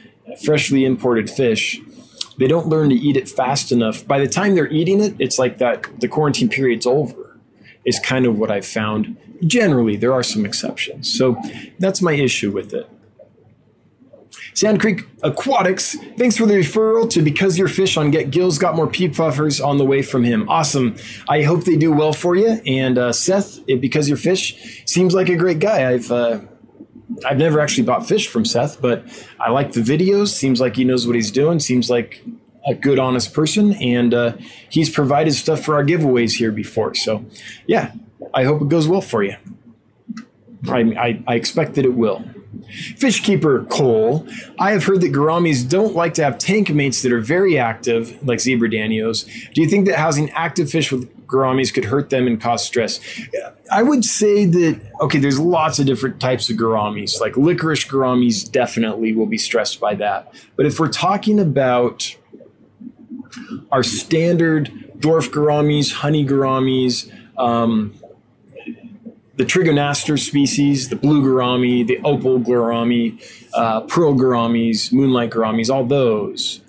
freshly 0.43 0.85
imported 0.85 1.29
fish, 1.29 1.79
they 2.37 2.47
don't 2.47 2.67
learn 2.67 2.89
to 2.89 2.95
eat 2.95 3.17
it 3.17 3.29
fast 3.29 3.71
enough. 3.71 4.07
By 4.07 4.19
the 4.19 4.27
time 4.27 4.55
they're 4.55 4.71
eating 4.71 5.01
it, 5.01 5.15
it's 5.19 5.37
like 5.37 5.59
that 5.59 5.99
the 5.99 6.07
quarantine 6.07 6.49
period's 6.49 6.85
over, 6.85 7.37
is 7.85 7.99
kind 7.99 8.25
of 8.25 8.37
what 8.37 8.49
I've 8.49 8.65
found. 8.65 9.17
Generally, 9.45 9.97
there 9.97 10.13
are 10.13 10.23
some 10.23 10.45
exceptions. 10.45 11.11
So 11.15 11.37
that's 11.79 12.01
my 12.01 12.13
issue 12.13 12.51
with 12.51 12.73
it. 12.73 12.89
Sand 14.53 14.79
Creek 14.79 15.07
Aquatics, 15.23 15.95
thanks 16.17 16.37
for 16.37 16.45
the 16.45 16.53
referral 16.53 17.09
to 17.09 17.21
Because 17.21 17.57
Your 17.57 17.67
Fish 17.67 17.97
on 17.97 18.11
Get 18.11 18.31
Gills. 18.31 18.57
Got 18.57 18.75
more 18.75 18.87
peep 18.87 19.15
puffers 19.15 19.59
on 19.59 19.77
the 19.77 19.85
way 19.85 20.01
from 20.01 20.23
him. 20.23 20.47
Awesome. 20.47 20.95
I 21.27 21.41
hope 21.41 21.63
they 21.63 21.75
do 21.75 21.91
well 21.91 22.13
for 22.13 22.35
you. 22.35 22.61
And 22.65 22.97
uh, 22.97 23.13
Seth, 23.13 23.65
Because 23.65 24.07
Your 24.07 24.17
Fish, 24.17 24.83
seems 24.85 25.13
like 25.13 25.29
a 25.29 25.35
great 25.35 25.59
guy. 25.59 25.91
I've 25.91 26.11
uh, 26.11 26.41
I've 27.25 27.37
never 27.37 27.59
actually 27.59 27.83
bought 27.83 28.07
fish 28.07 28.27
from 28.27 28.45
Seth, 28.45 28.81
but 28.81 29.05
I 29.39 29.51
like 29.51 29.73
the 29.73 29.81
videos. 29.81 30.29
Seems 30.29 30.59
like 30.59 30.75
he 30.75 30.83
knows 30.83 31.05
what 31.05 31.15
he's 31.15 31.31
doing. 31.31 31.59
Seems 31.59 31.89
like 31.89 32.23
a 32.65 32.73
good, 32.73 32.97
honest 32.97 33.33
person, 33.33 33.73
and 33.73 34.13
uh, 34.13 34.33
he's 34.69 34.89
provided 34.89 35.33
stuff 35.33 35.63
for 35.63 35.75
our 35.75 35.83
giveaways 35.83 36.37
here 36.37 36.51
before. 36.51 36.95
So, 36.95 37.25
yeah, 37.67 37.91
I 38.33 38.45
hope 38.45 38.61
it 38.61 38.69
goes 38.69 38.87
well 38.87 39.01
for 39.01 39.23
you. 39.23 39.35
I, 40.67 40.79
I, 40.79 41.23
I 41.27 41.35
expect 41.35 41.75
that 41.75 41.85
it 41.85 41.93
will. 41.93 42.23
Fishkeeper 42.71 43.67
Cole, 43.69 44.27
I 44.59 44.71
have 44.71 44.83
heard 44.85 45.01
that 45.01 45.11
gouramis 45.11 45.67
don't 45.67 45.95
like 45.95 46.13
to 46.15 46.23
have 46.23 46.37
tank 46.37 46.69
mates 46.69 47.01
that 47.01 47.11
are 47.11 47.19
very 47.19 47.57
active, 47.57 48.17
like 48.25 48.39
zebra 48.39 48.69
danios. 48.69 49.25
Do 49.53 49.61
you 49.61 49.69
think 49.69 49.87
that 49.87 49.97
housing 49.97 50.29
active 50.31 50.69
fish 50.69 50.91
with 50.91 51.09
gouramis 51.27 51.73
could 51.73 51.85
hurt 51.85 52.09
them 52.09 52.27
and 52.27 52.39
cause 52.39 52.65
stress? 52.65 52.99
I 53.71 53.83
would 53.83 54.05
say 54.05 54.45
that, 54.45 54.81
okay, 55.01 55.19
there's 55.19 55.39
lots 55.39 55.79
of 55.79 55.85
different 55.85 56.19
types 56.19 56.49
of 56.49 56.57
gouramis. 56.57 57.19
Like 57.19 57.37
licorice 57.37 57.85
gouramis 57.85 58.49
definitely 58.51 59.13
will 59.13 59.25
be 59.25 59.37
stressed 59.37 59.79
by 59.79 59.95
that. 59.95 60.33
But 60.55 60.65
if 60.65 60.79
we're 60.79 60.89
talking 60.89 61.39
about 61.39 62.15
our 63.71 63.83
standard 63.83 64.71
dwarf 64.97 65.29
gouramis, 65.29 65.93
honey 65.93 66.25
gouramis, 66.25 67.11
um, 67.37 67.95
the 69.43 69.49
Trichogaster 69.49 70.17
species, 70.17 70.87
the 70.87 70.95
blue 70.95 71.21
gourami, 71.21 71.85
the 71.85 71.99
opal 72.05 72.39
gourami, 72.39 73.21
uh, 73.53 73.81
pearl 73.81 74.13
gouramis, 74.13 74.93
moonlight 74.93 75.31
gouramis, 75.31 75.69
all 75.69 75.83
those. 75.83 76.61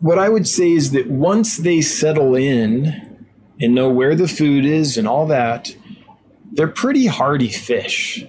What 0.00 0.18
I 0.18 0.30
would 0.30 0.48
say 0.48 0.72
is 0.72 0.92
that 0.92 1.10
once 1.10 1.58
they 1.58 1.82
settle 1.82 2.34
in 2.34 3.26
and 3.60 3.74
know 3.74 3.90
where 3.90 4.14
the 4.14 4.26
food 4.26 4.64
is 4.64 4.96
and 4.96 5.06
all 5.06 5.26
that, 5.26 5.76
they're 6.50 6.66
pretty 6.66 7.06
hardy 7.06 7.50
fish. 7.50 8.24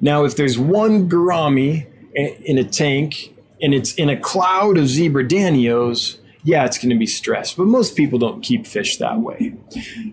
Now, 0.00 0.24
if 0.24 0.36
there's 0.36 0.56
one 0.56 1.08
gourami 1.08 1.88
in 2.14 2.56
a 2.56 2.64
tank 2.64 3.34
and 3.60 3.74
it's 3.74 3.94
in 3.94 4.08
a 4.08 4.16
cloud 4.16 4.78
of 4.78 4.86
zebra 4.86 5.24
danios, 5.24 6.18
yeah, 6.46 6.64
it's 6.64 6.78
going 6.78 6.90
to 6.90 6.96
be 6.96 7.06
stressed. 7.08 7.56
But 7.56 7.66
most 7.66 7.96
people 7.96 8.20
don't 8.20 8.40
keep 8.40 8.68
fish 8.68 8.98
that 8.98 9.18
way. 9.18 9.52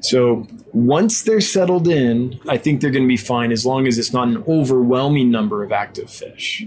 So 0.02 0.48
once 0.74 1.22
they're 1.22 1.40
settled 1.40 1.88
in, 1.88 2.40
I 2.50 2.58
think 2.58 2.82
they're 2.82 2.90
going 2.90 3.04
to 3.04 3.08
be 3.08 3.18
fine 3.18 3.52
as 3.52 3.68
long 3.68 3.86
as 3.86 4.00
it's 4.00 4.12
not 4.12 4.28
an 4.28 4.44
overwhelming 4.48 5.30
number 5.30 5.64
of 5.64 5.72
active 5.72 6.10
fish. 6.10 6.66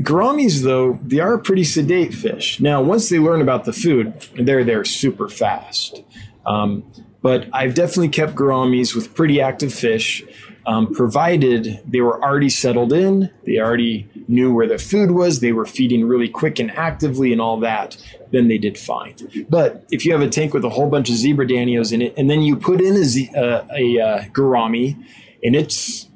Gouramis, 0.00 0.64
though, 0.64 0.98
they 1.04 1.20
are 1.20 1.34
a 1.34 1.38
pretty 1.38 1.62
sedate 1.62 2.12
fish. 2.12 2.58
Now, 2.58 2.82
once 2.82 3.08
they 3.08 3.20
learn 3.20 3.40
about 3.40 3.64
the 3.64 3.72
food, 3.72 4.12
they're 4.34 4.64
there 4.64 4.84
super 4.84 5.28
fast. 5.28 6.02
Um, 6.44 6.82
but 7.22 7.46
I've 7.52 7.74
definitely 7.74 8.08
kept 8.08 8.34
gouramis 8.34 8.92
with 8.92 9.14
pretty 9.14 9.40
active 9.40 9.72
fish 9.72 10.24
um, 10.68 10.92
provided 10.92 11.80
they 11.86 12.02
were 12.02 12.22
already 12.22 12.50
settled 12.50 12.92
in, 12.92 13.30
they 13.46 13.58
already 13.58 14.06
knew 14.28 14.52
where 14.52 14.66
the 14.66 14.76
food 14.76 15.12
was, 15.12 15.40
they 15.40 15.52
were 15.52 15.64
feeding 15.64 16.06
really 16.06 16.28
quick 16.28 16.58
and 16.58 16.70
actively, 16.72 17.32
and 17.32 17.40
all 17.40 17.58
that, 17.60 17.96
then 18.32 18.48
they 18.48 18.58
did 18.58 18.76
fine. 18.76 19.14
But 19.48 19.86
if 19.90 20.04
you 20.04 20.12
have 20.12 20.20
a 20.20 20.28
tank 20.28 20.52
with 20.52 20.66
a 20.66 20.68
whole 20.68 20.90
bunch 20.90 21.08
of 21.08 21.16
zebra 21.16 21.46
danios 21.46 21.90
in 21.90 22.02
it, 22.02 22.12
and 22.18 22.28
then 22.28 22.42
you 22.42 22.54
put 22.54 22.82
in 22.82 22.96
a, 22.96 23.04
z- 23.04 23.30
uh, 23.34 23.62
a 23.74 23.98
uh, 23.98 24.22
gourami, 24.34 25.02
and 25.42 25.56
it's 25.56 26.06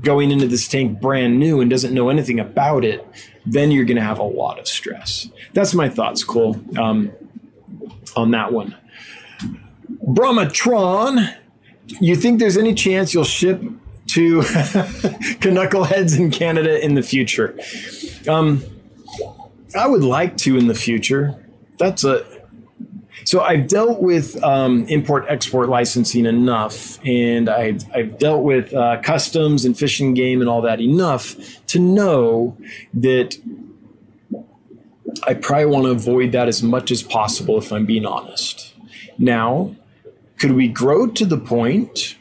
going 0.00 0.30
into 0.30 0.48
this 0.48 0.66
tank 0.66 0.98
brand 0.98 1.38
new 1.38 1.60
and 1.60 1.68
doesn't 1.68 1.92
know 1.92 2.08
anything 2.08 2.40
about 2.40 2.82
it, 2.82 3.06
then 3.44 3.70
you're 3.70 3.84
going 3.84 3.98
to 3.98 4.02
have 4.02 4.18
a 4.18 4.22
lot 4.22 4.58
of 4.58 4.66
stress. 4.66 5.28
That's 5.52 5.74
my 5.74 5.90
thoughts, 5.90 6.24
Cole, 6.24 6.58
um, 6.78 7.12
on 8.16 8.30
that 8.30 8.54
one. 8.54 8.74
Brahmatron, 10.06 11.36
you 12.00 12.16
think 12.16 12.40
there's 12.40 12.56
any 12.56 12.74
chance 12.74 13.14
you'll 13.14 13.24
ship 13.24 13.62
to 14.08 14.40
Knuckleheads 15.40 16.18
in 16.18 16.30
Canada 16.30 16.84
in 16.84 16.94
the 16.94 17.02
future? 17.02 17.58
Um, 18.28 18.62
I 19.76 19.86
would 19.86 20.04
like 20.04 20.36
to 20.38 20.56
in 20.56 20.66
the 20.66 20.74
future. 20.74 21.36
That's 21.78 22.04
a 22.04 22.24
so 23.24 23.42
I've 23.42 23.68
dealt 23.68 24.02
with 24.02 24.42
um, 24.42 24.86
import 24.86 25.26
export 25.28 25.68
licensing 25.68 26.26
enough, 26.26 26.98
and 27.04 27.48
I've, 27.48 27.84
I've 27.94 28.18
dealt 28.18 28.42
with 28.42 28.72
uh, 28.74 29.00
customs 29.02 29.64
and 29.64 29.78
fishing 29.78 30.14
game 30.14 30.40
and 30.40 30.48
all 30.48 30.62
that 30.62 30.80
enough 30.80 31.36
to 31.68 31.78
know 31.78 32.56
that 32.94 33.36
I 35.26 35.34
probably 35.34 35.66
want 35.66 35.84
to 35.84 35.90
avoid 35.90 36.32
that 36.32 36.48
as 36.48 36.62
much 36.62 36.90
as 36.90 37.02
possible 37.02 37.58
if 37.58 37.72
I'm 37.72 37.86
being 37.86 38.06
honest. 38.06 38.74
Now, 39.18 39.76
could 40.40 40.52
we 40.52 40.66
grow 40.66 41.06
to 41.06 41.26
the 41.26 41.38
point 41.38 42.16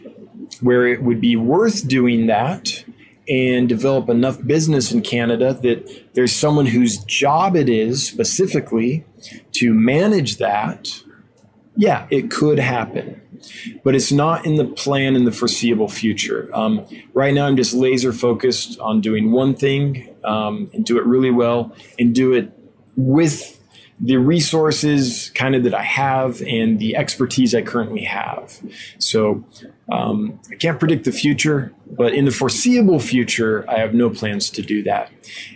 where 0.62 0.86
it 0.86 1.02
would 1.02 1.22
be 1.22 1.36
worth 1.36 1.88
doing 1.88 2.28
that 2.28 2.84
and 3.30 3.70
develop 3.70 4.10
enough 4.10 4.46
business 4.46 4.92
in 4.92 5.02
Canada 5.02 5.54
that 5.54 6.14
there's 6.14 6.36
someone 6.36 6.66
whose 6.66 6.98
job 7.06 7.56
it 7.56 7.70
is 7.70 8.06
specifically 8.06 9.06
to 9.54 9.74
manage 9.74 10.38
that? 10.38 11.02
Yeah, 11.76 12.08
it 12.12 12.30
could 12.30 12.60
happen 12.60 13.22
but 13.84 13.96
it's 13.96 14.12
not 14.12 14.46
in 14.46 14.56
the 14.56 14.66
plan 14.66 15.16
in 15.16 15.24
the 15.24 15.32
foreseeable 15.32 15.88
future. 15.88 16.50
Um, 16.54 16.86
right 17.14 17.34
now, 17.34 17.46
I'm 17.48 17.56
just 17.56 17.74
laser 17.74 18.12
focused 18.12 18.80
on 18.80 19.02
doing 19.02 19.32
one 19.32 19.56
thing 19.56 20.14
um, 20.24 20.70
and 20.74 20.86
do 20.86 20.98
it 20.98 21.06
really 21.06 21.32
well 21.32 21.74
and 21.98 22.14
do 22.14 22.34
it 22.34 22.52
with 22.96 23.59
the 24.02 24.18
resources 24.18 25.32
kind 25.36 25.56
of 25.56 25.64
that 25.64 25.74
I 25.74 25.84
have 25.84 26.42
and 26.42 26.80
the 26.80 26.96
expertise 26.96 27.54
I 27.54 27.62
currently 27.62 28.04
have. 28.04 28.60
So 28.98 29.44
um, 29.92 30.40
I 30.50 30.56
can't 30.56 30.80
predict 30.80 31.04
the 31.04 31.12
future, 31.12 31.74
but 31.98 32.14
in 32.14 32.26
the 32.26 32.32
foreseeable 32.32 33.00
future, 33.00 33.70
I 33.70 33.80
have 33.80 33.94
no 33.94 34.10
plans 34.10 34.50
to 34.52 34.62
do 34.62 34.84
that. 34.84 35.12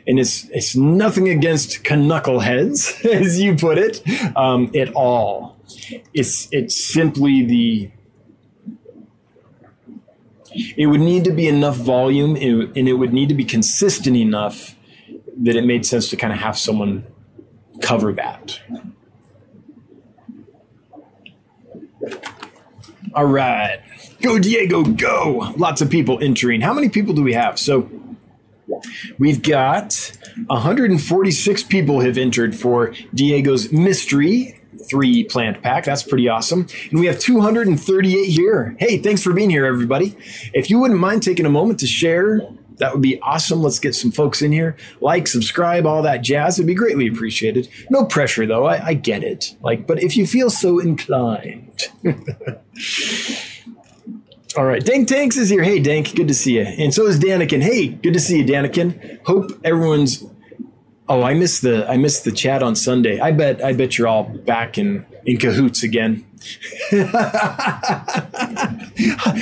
And 0.08 0.20
it's 0.20 0.50
it's 0.50 0.76
nothing 0.76 1.30
against 1.30 1.84
knuckleheads, 1.84 3.06
as 3.10 3.40
you 3.40 3.56
put 3.56 3.78
it, 3.78 4.02
um, 4.36 4.72
at 4.76 4.94
all. 4.94 5.58
It's 6.14 6.50
it's 6.52 6.94
simply 6.94 7.46
the 7.46 7.92
it 10.78 10.88
would 10.88 11.02
need 11.02 11.24
to 11.24 11.32
be 11.32 11.48
enough 11.48 11.78
volume 11.78 12.36
and 12.36 12.88
it 12.88 12.94
would 12.94 13.14
need 13.14 13.30
to 13.30 13.36
be 13.36 13.46
consistent 13.46 14.16
enough 14.16 14.76
that 15.42 15.56
it 15.56 15.66
made 15.66 15.86
sense 15.86 16.10
to 16.10 16.16
kind 16.16 16.32
of 16.32 16.40
have 16.40 16.58
someone 16.58 17.06
cover 17.84 18.14
that. 18.14 18.60
All 23.14 23.26
right. 23.26 23.82
Go, 24.22 24.40
Diego, 24.40 24.84
go. 24.84 25.54
Lots 25.58 25.82
of 25.82 25.90
people 25.90 26.18
entering. 26.22 26.62
How 26.62 26.74
many 26.74 26.90
people 26.90 27.14
do 27.14 27.22
we 27.22 27.34
have? 27.34 27.60
So 27.60 27.90
we've 29.20 29.44
got 29.44 30.18
146 30.48 31.64
people 31.64 32.00
have 32.00 32.18
entered 32.18 32.56
for 32.56 32.94
Diego's 33.14 33.72
mystery 33.72 34.60
three 34.90 35.24
plant 35.24 35.62
pack. 35.62 35.86
That's 35.86 36.04
pretty 36.04 36.28
awesome. 36.28 36.68
And 36.90 37.00
we 37.00 37.06
have 37.06 37.20
238 37.20 38.26
here. 38.26 38.76
Hey, 38.80 38.98
thanks 38.98 39.22
for 39.22 39.34
being 39.34 39.50
here, 39.50 39.66
everybody. 39.66 40.16
If 40.54 40.70
you 40.70 40.80
wouldn't 40.80 41.00
mind 41.00 41.24
taking 41.24 41.46
a 41.46 41.50
moment 41.50 41.80
to 41.82 41.88
share 41.88 42.42
that 42.78 42.94
would 42.94 43.02
be 43.02 43.20
awesome. 43.22 43.62
Let's 43.62 43.80
get 43.80 43.96
some 43.96 44.12
folks 44.12 44.42
in 44.42 44.52
here. 44.52 44.76
Like, 45.02 45.28
subscribe, 45.28 45.86
all 45.86 46.02
that 46.02 46.22
jazz. 46.22 46.58
It'd 46.58 46.68
be 46.68 46.74
greatly 46.74 47.08
appreciated. 47.08 47.70
No 47.90 48.06
pressure, 48.06 48.46
though. 48.46 48.66
I, 48.66 48.88
I 48.88 48.94
get 48.94 49.24
it. 49.24 49.56
Like, 49.62 49.88
but 49.88 50.02
if 50.02 50.18
you 50.18 50.28
feel 50.28 50.50
so 50.50 50.80
inclined. 50.80 51.90
all 54.58 54.66
right. 54.66 54.84
Dank 54.84 55.08
Tanks 55.08 55.38
is 55.38 55.50
here. 55.50 55.64
Hey, 55.64 55.80
Dank. 55.80 56.16
Good 56.16 56.28
to 56.28 56.34
see 56.34 56.58
you. 56.58 56.64
And 56.64 56.94
so 56.94 57.08
is 57.08 57.20
Danikin. 57.20 57.62
Hey, 57.62 57.88
good 57.90 58.14
to 58.14 58.20
see 58.20 58.40
you, 58.40 58.46
Danikin. 58.46 59.26
Hope 59.26 59.52
everyone's. 59.64 60.26
Oh, 61.10 61.22
I 61.22 61.34
missed 61.34 61.64
the 61.64 61.90
I 61.90 61.98
missed 61.98 62.24
the 62.24 62.32
chat 62.32 62.64
on 62.64 62.76
Sunday. 62.76 63.20
I 63.20 63.32
bet 63.32 63.64
I 63.64 63.74
bet 63.74 63.98
you're 63.98 64.08
all 64.08 64.24
back 64.24 64.78
in 64.78 65.06
in 65.26 65.38
cahoots 65.38 65.84
again. 65.84 66.26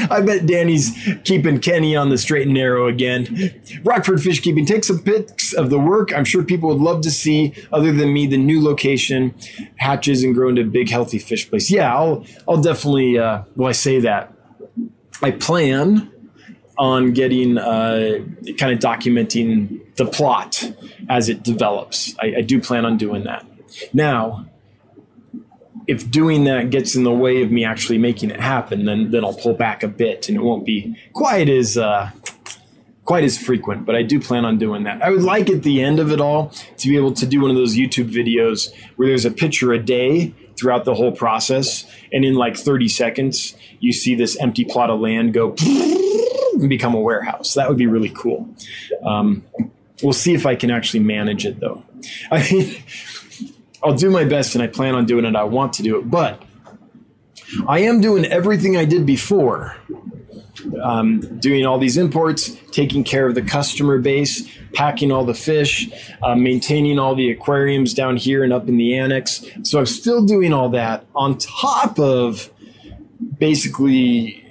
I 0.09 0.21
bet 0.25 0.45
Danny's 0.45 0.91
keeping 1.23 1.59
Kenny 1.59 1.95
on 1.95 2.09
the 2.09 2.17
straight 2.17 2.45
and 2.45 2.53
narrow 2.53 2.87
again. 2.87 3.61
Rockford 3.83 4.21
Fish 4.21 4.39
Keeping, 4.39 4.65
take 4.65 4.83
some 4.83 4.99
pics 4.99 5.53
of 5.53 5.69
the 5.69 5.79
work. 5.79 6.13
I'm 6.15 6.25
sure 6.25 6.43
people 6.43 6.69
would 6.69 6.79
love 6.79 7.01
to 7.01 7.11
see, 7.11 7.53
other 7.71 7.91
than 7.91 8.13
me, 8.13 8.27
the 8.27 8.37
new 8.37 8.63
location 8.63 9.33
hatches 9.77 10.23
and 10.23 10.35
grow 10.35 10.49
into 10.49 10.61
a 10.61 10.65
big, 10.65 10.89
healthy 10.89 11.17
fish 11.19 11.49
place. 11.49 11.71
Yeah, 11.71 11.95
I'll, 11.95 12.25
I'll 12.47 12.61
definitely, 12.61 13.17
uh, 13.17 13.43
well, 13.55 13.69
I 13.69 13.73
say 13.73 13.99
that. 14.01 14.33
I 15.23 15.31
plan 15.31 16.11
on 16.77 17.13
getting 17.13 17.57
uh, 17.57 18.19
kind 18.57 18.73
of 18.73 18.79
documenting 18.79 19.95
the 19.97 20.05
plot 20.05 20.71
as 21.09 21.29
it 21.29 21.43
develops. 21.43 22.15
I, 22.19 22.35
I 22.37 22.41
do 22.41 22.59
plan 22.59 22.85
on 22.85 22.97
doing 22.97 23.23
that. 23.25 23.45
Now, 23.93 24.47
if 25.87 26.09
doing 26.09 26.45
that 26.45 26.69
gets 26.69 26.95
in 26.95 27.03
the 27.03 27.11
way 27.11 27.41
of 27.41 27.51
me 27.51 27.65
actually 27.65 27.97
making 27.97 28.31
it 28.31 28.39
happen, 28.39 28.85
then 28.85 29.11
then 29.11 29.23
I'll 29.23 29.33
pull 29.33 29.53
back 29.53 29.83
a 29.83 29.87
bit, 29.87 30.27
and 30.29 30.37
it 30.37 30.41
won't 30.41 30.65
be 30.65 30.95
quite 31.13 31.49
as 31.49 31.77
uh, 31.77 32.11
quite 33.05 33.23
as 33.23 33.37
frequent. 33.37 33.85
But 33.85 33.95
I 33.95 34.03
do 34.03 34.19
plan 34.19 34.45
on 34.45 34.57
doing 34.57 34.83
that. 34.83 35.01
I 35.01 35.09
would 35.09 35.23
like 35.23 35.49
at 35.49 35.63
the 35.63 35.81
end 35.81 35.99
of 35.99 36.11
it 36.11 36.21
all 36.21 36.49
to 36.77 36.87
be 36.87 36.95
able 36.95 37.13
to 37.13 37.25
do 37.25 37.41
one 37.41 37.49
of 37.49 37.57
those 37.57 37.75
YouTube 37.75 38.11
videos 38.11 38.73
where 38.95 39.07
there's 39.07 39.25
a 39.25 39.31
picture 39.31 39.73
a 39.73 39.79
day 39.79 40.33
throughout 40.57 40.85
the 40.85 40.93
whole 40.93 41.11
process, 41.11 41.85
and 42.13 42.23
in 42.23 42.35
like 42.35 42.55
30 42.55 42.87
seconds, 42.87 43.55
you 43.79 43.91
see 43.91 44.15
this 44.15 44.37
empty 44.39 44.65
plot 44.65 44.89
of 44.89 44.99
land 44.99 45.33
go 45.33 45.55
and 45.59 46.69
become 46.69 46.93
a 46.93 46.99
warehouse. 46.99 47.55
That 47.55 47.67
would 47.67 47.77
be 47.77 47.87
really 47.87 48.11
cool. 48.15 48.47
Um, 49.03 49.43
we'll 50.03 50.13
see 50.13 50.33
if 50.33 50.45
I 50.45 50.55
can 50.55 50.69
actually 50.69 50.99
manage 50.99 51.45
it, 51.45 51.59
though. 51.59 51.83
I 52.31 52.47
mean. 52.51 52.75
I'll 53.83 53.95
do 53.95 54.09
my 54.09 54.23
best 54.23 54.55
and 54.55 54.63
I 54.63 54.67
plan 54.67 54.95
on 54.95 55.05
doing 55.05 55.25
it. 55.25 55.35
I 55.35 55.43
want 55.43 55.73
to 55.73 55.83
do 55.83 55.99
it, 55.99 56.09
but 56.09 56.41
I 57.67 57.79
am 57.79 58.01
doing 58.01 58.25
everything 58.25 58.77
I 58.77 58.85
did 58.85 59.05
before. 59.05 59.75
Um, 60.83 61.39
doing 61.39 61.65
all 61.65 61.79
these 61.79 61.97
imports, 61.97 62.55
taking 62.71 63.03
care 63.03 63.25
of 63.25 63.33
the 63.33 63.41
customer 63.41 63.97
base, 63.97 64.47
packing 64.73 65.11
all 65.11 65.25
the 65.25 65.33
fish, 65.33 65.89
uh, 66.21 66.35
maintaining 66.35 66.99
all 66.99 67.15
the 67.15 67.31
aquariums 67.31 67.95
down 67.95 68.15
here 68.15 68.43
and 68.43 68.53
up 68.53 68.67
in 68.67 68.77
the 68.77 68.95
annex. 68.95 69.43
So 69.63 69.79
I'm 69.79 69.85
still 69.87 70.23
doing 70.23 70.53
all 70.53 70.69
that 70.69 71.05
on 71.15 71.37
top 71.37 71.97
of 71.99 72.51
basically 73.39 74.50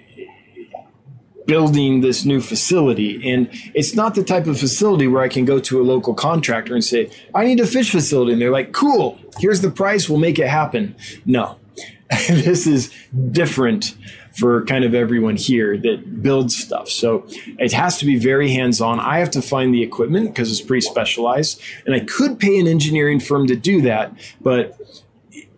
building 1.51 2.01
this 2.01 2.25
new 2.25 2.41
facility. 2.41 3.29
And 3.29 3.49
it's 3.75 3.97
not 3.97 4.15
the 4.15 4.23
type 4.23 4.47
of 4.47 4.57
facility 4.57 5.09
where 5.09 5.21
I 5.21 5.27
can 5.27 5.45
go 5.45 5.59
to 5.59 5.81
a 5.81 5.83
local 5.83 6.15
contractor 6.15 6.75
and 6.75 6.85
say, 6.85 7.11
I 7.35 7.45
need 7.45 7.59
a 7.59 7.67
fish 7.67 7.91
facility. 7.91 8.35
And 8.35 8.41
they're 8.41 8.53
like, 8.53 8.71
cool, 8.71 9.19
here's 9.41 9.61
the 9.61 9.71
price, 9.71 10.09
we'll 10.09 10.21
make 10.21 10.39
it 10.39 10.47
happen. 10.47 10.95
No, 11.27 11.59
this 12.29 12.69
is 12.69 12.95
different 13.33 13.97
for 14.39 14.65
kind 14.67 14.85
of 14.85 14.95
everyone 14.95 15.35
here 15.35 15.77
that 15.77 16.23
builds 16.23 16.57
stuff. 16.57 16.89
So 16.89 17.27
it 17.59 17.73
has 17.73 17.99
to 17.99 18.07
be 18.07 18.17
very 18.17 18.53
hands 18.53 18.81
on. 18.81 19.01
I 19.01 19.19
have 19.19 19.33
to 19.33 19.43
find 19.43 19.75
the 19.75 19.83
equipment 19.83 20.27
because 20.29 20.53
it's 20.53 20.61
pretty 20.61 20.83
specialized. 20.83 21.61
And 21.85 21.97
I 21.97 22.01
could 22.01 22.39
pay 22.39 22.61
an 22.61 22.69
engineering 22.69 23.19
firm 23.19 23.49
to 23.49 23.57
do 23.57 23.83
that, 23.83 24.13
but 24.41 24.79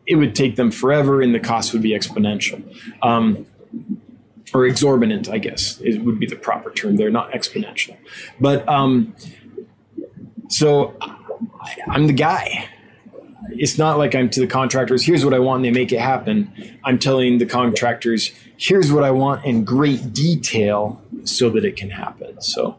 it 0.07 0.17
would 0.17 0.35
take 0.35 0.57
them 0.57 0.71
forever 0.71 1.21
and 1.21 1.35
the 1.35 1.41
cost 1.41 1.75
would 1.75 1.83
be 1.83 1.91
exponential. 1.91 2.63
Um, 3.03 3.47
or 4.55 4.67
exorbitant, 4.67 5.29
I 5.29 5.39
guess 5.39 5.81
it 5.81 6.01
would 6.03 6.19
be 6.19 6.27
the 6.27 6.37
proper 6.37 6.71
term. 6.71 6.97
They're 6.97 7.11
not 7.11 7.31
exponential, 7.33 7.97
but 8.41 8.69
um, 8.69 9.15
so 10.49 10.95
I, 11.01 11.77
I'm 11.89 12.07
the 12.07 12.13
guy. 12.13 12.69
It's 13.51 13.77
not 13.77 13.99
like 13.99 14.15
I'm 14.15 14.31
to 14.31 14.41
the 14.41 14.47
contractors. 14.47 15.05
Here's 15.05 15.25
what 15.25 15.35
I 15.35 15.39
want, 15.39 15.59
and 15.59 15.65
they 15.65 15.79
make 15.79 15.93
it 15.93 16.01
happen. 16.01 16.79
I'm 16.85 16.99
telling 16.99 17.39
the 17.39 17.47
contractors, 17.47 18.33
here's 18.57 18.93
what 18.93 19.05
I 19.05 19.11
want 19.11 19.45
in 19.45 19.65
great 19.65 20.13
detail, 20.13 21.03
so 21.25 21.51
that 21.51 21.65
it 21.65 21.77
can 21.77 21.91
happen. 21.91 22.41
So 22.41 22.79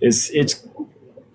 it's 0.00 0.30
it's 0.30 0.66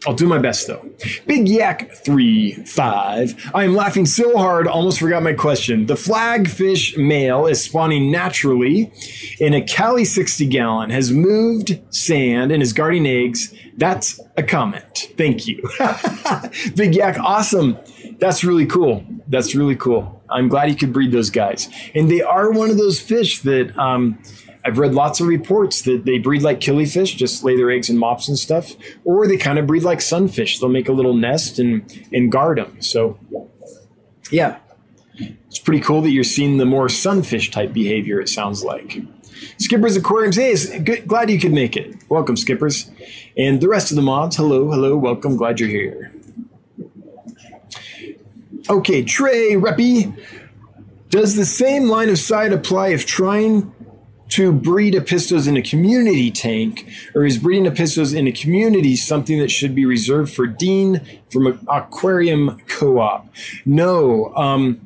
I'll 0.07 0.13
do 0.13 0.27
my 0.27 0.37
best 0.37 0.67
though. 0.67 0.87
Big 1.27 1.47
Yak 1.47 1.91
three 1.91 2.53
five. 2.65 3.35
I 3.53 3.65
am 3.65 3.75
laughing 3.75 4.05
so 4.05 4.37
hard, 4.37 4.67
almost 4.67 4.99
forgot 4.99 5.23
my 5.23 5.33
question. 5.33 5.87
The 5.87 5.95
flagfish 5.95 6.97
male 6.97 7.45
is 7.47 7.61
spawning 7.61 8.09
naturally 8.09 8.91
in 9.39 9.53
a 9.53 9.61
Cali 9.61 10.05
60 10.05 10.45
gallon, 10.47 10.89
has 10.89 11.11
moved 11.11 11.79
sand 11.93 12.51
and 12.51 12.63
is 12.63 12.71
guarding 12.71 13.05
eggs. 13.05 13.53
That's 13.75 14.19
a 14.37 14.43
comment. 14.43 15.09
Thank 15.17 15.47
you. 15.47 15.61
Big 16.75 16.95
Yak, 16.95 17.17
awesome. 17.19 17.77
That's 18.19 18.43
really 18.43 18.65
cool. 18.65 19.03
That's 19.27 19.53
really 19.55 19.75
cool. 19.75 20.23
I'm 20.29 20.47
glad 20.47 20.69
you 20.69 20.75
could 20.75 20.93
breed 20.93 21.11
those 21.11 21.29
guys. 21.29 21.69
And 21.95 22.09
they 22.09 22.21
are 22.21 22.51
one 22.51 22.69
of 22.69 22.77
those 22.77 22.99
fish 22.99 23.41
that 23.41 23.77
um, 23.77 24.21
I've 24.65 24.77
read 24.77 24.93
lots 24.93 25.19
of 25.19 25.27
reports 25.27 25.83
that 25.83 26.05
they 26.05 26.17
breed 26.17 26.41
like 26.41 26.59
killifish, 26.59 27.15
just 27.15 27.43
lay 27.43 27.55
their 27.55 27.71
eggs 27.71 27.89
in 27.89 27.97
mops 27.97 28.27
and 28.27 28.37
stuff, 28.37 28.73
or 29.05 29.27
they 29.27 29.37
kind 29.37 29.57
of 29.57 29.67
breed 29.67 29.83
like 29.83 30.01
sunfish. 30.01 30.59
They'll 30.59 30.69
make 30.69 30.89
a 30.89 30.93
little 30.93 31.13
nest 31.13 31.59
and 31.59 31.83
and 32.11 32.31
guard 32.31 32.57
them. 32.57 32.81
So, 32.81 33.17
yeah, 34.31 34.57
it's 35.47 35.59
pretty 35.59 35.79
cool 35.79 36.01
that 36.01 36.11
you're 36.11 36.23
seeing 36.23 36.57
the 36.57 36.65
more 36.65 36.89
sunfish 36.89 37.51
type 37.51 37.73
behavior. 37.73 38.19
It 38.19 38.29
sounds 38.29 38.63
like. 38.63 39.01
Skippers 39.57 39.95
Aquariums, 39.95 40.35
hey, 40.35 40.79
good, 40.79 41.07
glad 41.07 41.29
you 41.29 41.39
could 41.39 41.53
make 41.53 41.77
it. 41.77 41.95
Welcome, 42.09 42.35
Skippers. 42.35 42.91
And 43.37 43.61
the 43.61 43.69
rest 43.69 43.91
of 43.91 43.95
the 43.95 44.01
mods, 44.01 44.35
hello, 44.35 44.69
hello, 44.69 44.97
welcome, 44.97 45.37
glad 45.37 45.59
you're 45.61 45.69
here. 45.69 46.11
Okay, 48.69 49.01
Trey 49.03 49.53
Reppy, 49.53 50.13
does 51.09 51.35
the 51.35 51.45
same 51.45 51.85
line 51.87 52.09
of 52.09 52.19
sight 52.19 52.51
apply 52.51 52.89
if 52.89 53.05
trying 53.05 53.73
to 54.29 54.51
breed 54.51 54.93
apistos 54.93 55.47
in 55.47 55.57
a 55.57 55.61
community 55.61 56.29
tank, 56.31 56.87
or 57.15 57.25
is 57.25 57.37
breeding 57.37 57.65
apistos 57.65 58.15
in 58.15 58.27
a 58.27 58.31
community 58.31 58.95
something 58.95 59.39
that 59.39 59.49
should 59.49 59.73
be 59.73 59.85
reserved 59.85 60.33
for 60.33 60.45
Dean 60.45 61.01
from 61.29 61.47
an 61.47 61.59
aquarium 61.67 62.59
co-op? 62.67 63.27
No. 63.65 64.33
Um, 64.35 64.81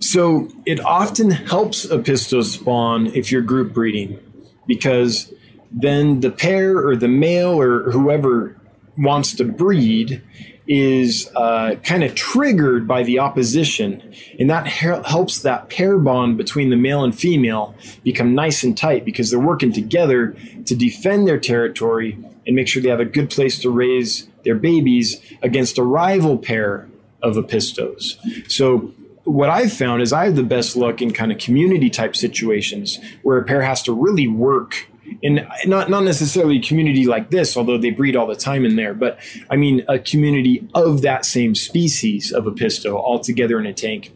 so 0.00 0.48
it 0.64 0.80
often 0.80 1.30
helps 1.30 1.86
apistos 1.86 2.52
spawn 2.52 3.06
if 3.08 3.32
you're 3.32 3.42
group 3.42 3.72
breeding, 3.72 4.18
because 4.66 5.32
then 5.70 6.20
the 6.20 6.30
pair 6.30 6.78
or 6.78 6.96
the 6.96 7.08
male 7.08 7.60
or 7.60 7.90
whoever 7.90 8.56
wants 8.96 9.34
to 9.36 9.44
breed 9.44 10.22
is 10.68 11.30
uh, 11.34 11.74
kind 11.82 12.04
of 12.04 12.14
triggered 12.14 12.86
by 12.86 13.02
the 13.02 13.18
opposition, 13.18 14.02
and 14.38 14.50
that 14.50 14.66
helps 14.66 15.40
that 15.40 15.70
pair 15.70 15.98
bond 15.98 16.36
between 16.36 16.68
the 16.68 16.76
male 16.76 17.02
and 17.02 17.18
female 17.18 17.74
become 18.04 18.34
nice 18.34 18.62
and 18.62 18.76
tight 18.76 19.04
because 19.04 19.30
they're 19.30 19.40
working 19.40 19.72
together 19.72 20.36
to 20.66 20.76
defend 20.76 21.26
their 21.26 21.40
territory 21.40 22.18
and 22.46 22.54
make 22.54 22.68
sure 22.68 22.82
they 22.82 22.90
have 22.90 23.00
a 23.00 23.06
good 23.06 23.30
place 23.30 23.58
to 23.58 23.70
raise 23.70 24.28
their 24.44 24.54
babies 24.54 25.20
against 25.42 25.78
a 25.78 25.82
rival 25.82 26.36
pair 26.36 26.86
of 27.22 27.36
apistos. 27.36 28.16
So 28.50 28.92
what 29.24 29.50
I've 29.50 29.72
found 29.72 30.02
is 30.02 30.12
I 30.12 30.26
have 30.26 30.36
the 30.36 30.42
best 30.42 30.76
luck 30.76 31.02
in 31.02 31.12
kind 31.12 31.32
of 31.32 31.38
community 31.38 31.90
type 31.90 32.16
situations 32.16 32.98
where 33.22 33.38
a 33.38 33.44
pair 33.44 33.62
has 33.62 33.82
to 33.82 33.92
really 33.92 34.28
work 34.28 34.88
in 35.22 35.46
not 35.66 35.90
not 35.90 36.04
necessarily 36.04 36.58
a 36.58 36.62
community 36.62 37.06
like 37.06 37.30
this, 37.30 37.56
although 37.56 37.78
they 37.78 37.90
breed 37.90 38.16
all 38.16 38.26
the 38.26 38.36
time 38.36 38.64
in 38.64 38.76
there, 38.76 38.94
but 38.94 39.18
I 39.50 39.56
mean 39.56 39.84
a 39.88 39.98
community 39.98 40.68
of 40.74 41.02
that 41.02 41.24
same 41.24 41.54
species 41.54 42.32
of 42.32 42.44
apisto 42.44 42.94
all 42.94 43.18
together 43.18 43.58
in 43.58 43.66
a 43.66 43.72
tank. 43.72 44.12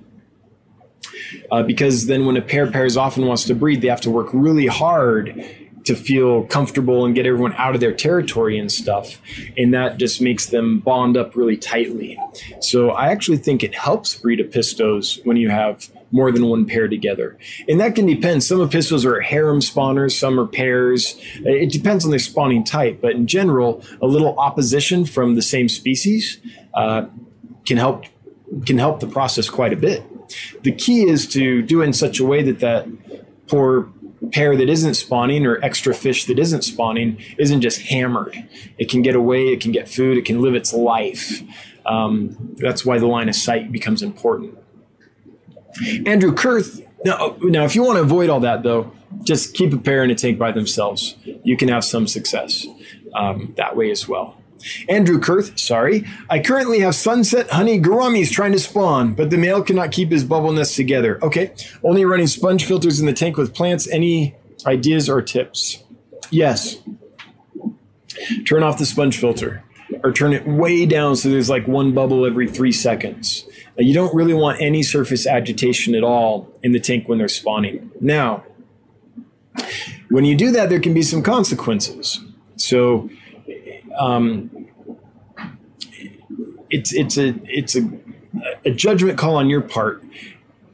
Uh, 1.51 1.63
because 1.63 2.07
then 2.07 2.27
when 2.27 2.37
a 2.37 2.43
pair 2.43 2.71
pairs 2.71 2.97
off 2.97 3.17
and 3.17 3.27
wants 3.27 3.45
to 3.45 3.55
breed, 3.55 3.81
they 3.81 3.89
have 3.89 4.01
to 4.01 4.11
work 4.11 4.29
really 4.33 4.67
hard 4.67 5.45
to 5.85 5.97
feel 5.97 6.45
comfortable 6.45 7.05
and 7.05 7.15
get 7.15 7.27
everyone 7.27 7.53
out 7.55 7.75
of 7.75 7.81
their 7.81 7.93
territory 7.93 8.59
and 8.59 8.71
stuff. 8.71 9.21
And 9.57 9.75
that 9.75 9.99
just 9.99 10.21
makes 10.21 10.47
them 10.47 10.79
bond 10.79 11.17
up 11.17 11.35
really 11.35 11.57
tightly. 11.57 12.19
So 12.61 12.91
I 12.91 13.09
actually 13.09 13.39
think 13.39 13.63
it 13.63 13.75
helps 13.75 14.15
breed 14.15 14.39
apistos 14.39 15.25
when 15.27 15.37
you 15.37 15.51
have 15.51 15.91
more 16.13 16.31
than 16.31 16.47
one 16.47 16.67
pair 16.67 16.87
together. 16.87 17.37
And 17.69 17.81
that 17.81 17.95
can 17.95 18.07
depend. 18.07 18.45
Some 18.45 18.59
apistos 18.59 19.05
are 19.05 19.21
harem 19.21 19.61
spawners, 19.61 20.13
some 20.13 20.39
are 20.39 20.47
pairs. 20.47 21.19
It 21.45 21.73
depends 21.73 22.05
on 22.05 22.11
their 22.11 22.21
spawning 22.21 22.65
type. 22.65 23.01
But 23.01 23.13
in 23.13 23.27
general, 23.27 23.83
a 24.01 24.07
little 24.07 24.39
opposition 24.39 25.05
from 25.07 25.35
the 25.35 25.43
same 25.43 25.69
species 25.69 26.39
uh, 26.75 27.07
can 27.67 27.79
help 27.79 28.05
can 28.67 28.77
help 28.77 29.01
the 29.01 29.07
process 29.07 29.49
quite 29.49 29.73
a 29.73 29.77
bit. 29.77 30.05
The 30.63 30.73
key 30.73 31.09
is 31.09 31.27
to 31.29 31.63
do 31.63 31.81
it 31.81 31.87
in 31.87 31.93
such 31.95 32.21
a 32.21 32.25
way 32.25 32.43
that 32.43 32.61
that 32.61 32.87
poor 33.47 33.89
pair 34.31 34.57
that 34.57 34.69
isn't 34.69 34.95
spawning 34.95 35.47
or 35.47 35.63
extra 35.65 35.95
fish 35.95 36.27
that 36.27 36.39
isn't 36.39 36.63
spawning 36.63 37.19
isn't 37.39 37.61
just 37.61 37.81
hammered. 37.81 38.47
It 38.79 38.89
can 38.89 39.03
get 39.03 39.17
away, 39.17 39.49
it 39.49 39.61
can 39.61 39.73
get 39.73 39.89
food, 39.89 40.17
it 40.17 40.25
can 40.25 40.41
live 40.41 40.55
its 40.55 40.73
life. 40.73 41.43
Um, 41.85 42.55
that's 42.59 42.85
why 42.85 42.99
the 42.99 43.07
line 43.07 43.29
of 43.29 43.35
sight 43.35 43.73
becomes 43.73 44.03
important. 44.03 44.59
Andrew 46.07 46.33
Kurth. 46.33 46.87
Now, 47.05 47.37
now, 47.41 47.65
if 47.65 47.75
you 47.75 47.83
want 47.83 47.97
to 47.97 48.03
avoid 48.03 48.31
all 48.31 48.41
that, 48.41 48.63
though, 48.63 48.93
just 49.23 49.55
keep 49.55 49.73
a 49.73 49.79
pair 49.79 50.05
in 50.05 50.11
a 50.11 50.15
tank 50.15 50.39
by 50.39 50.53
themselves. 50.53 51.17
You 51.43 51.57
can 51.57 51.69
have 51.69 51.85
some 51.85 52.07
success 52.07 52.67
um, 53.15 53.55
that 53.57 53.77
way 53.77 53.91
as 53.91 54.09
well. 54.09 54.37
Andrew 54.89 55.19
Kurth, 55.19 55.59
sorry. 55.59 56.07
I 56.31 56.39
currently 56.39 56.81
have 56.81 56.95
sunset 56.95 57.51
honey 57.51 57.81
gouramis 57.81 58.31
trying 58.31 58.53
to 58.53 58.61
spawn, 58.61 59.15
but 59.15 59.31
the 59.31 59.37
male 59.37 59.63
cannot 59.63 59.91
keep 59.91 60.11
his 60.11 60.23
bubble 60.25 60.53
nest 60.53 60.77
together. 60.77 61.19
Okay, 61.23 61.53
only 61.83 62.05
running 62.05 62.29
sponge 62.29 62.65
filters 62.65 63.01
in 63.01 63.07
the 63.07 63.13
tank 63.13 63.37
with 63.37 63.55
plants. 63.55 63.89
Any 63.89 64.37
ideas 64.65 65.09
or 65.09 65.21
tips? 65.21 65.83
Yes. 66.31 66.79
Turn 68.47 68.63
off 68.63 68.79
the 68.79 68.87
sponge 68.87 69.19
filter 69.19 69.65
or 70.05 70.13
turn 70.13 70.33
it 70.33 70.47
way 70.47 70.87
down 70.87 71.17
so 71.17 71.29
there's 71.29 71.51
like 71.51 71.67
one 71.67 71.93
bubble 71.93 72.25
every 72.25 72.49
three 72.49 72.73
seconds. 72.73 73.45
You 73.79 73.95
don't 73.95 74.15
really 74.15 74.35
want 74.35 74.61
any 74.61 74.83
surface 74.83 75.27
agitation 75.27 75.95
at 75.95 76.05
all 76.05 76.49
in 76.63 76.73
the 76.73 76.81
tank 76.81 77.09
when 77.09 77.19
they're 77.19 77.29
spawning. 77.29 77.91
Now, 78.01 78.45
when 80.11 80.25
you 80.25 80.37
do 80.37 80.51
that, 80.53 80.69
there 80.69 80.81
can 80.81 80.95
be 80.95 81.03
some 81.03 81.23
consequences. 81.23 82.21
So, 82.57 83.09
um, 83.99 84.69
it's 86.71 86.93
it's 86.93 87.17
a 87.17 87.35
it's 87.45 87.77
a, 87.77 87.91
a 88.65 88.71
judgment 88.71 89.19
call 89.19 89.37
on 89.37 89.49
your 89.49 89.61
part. 89.61 90.03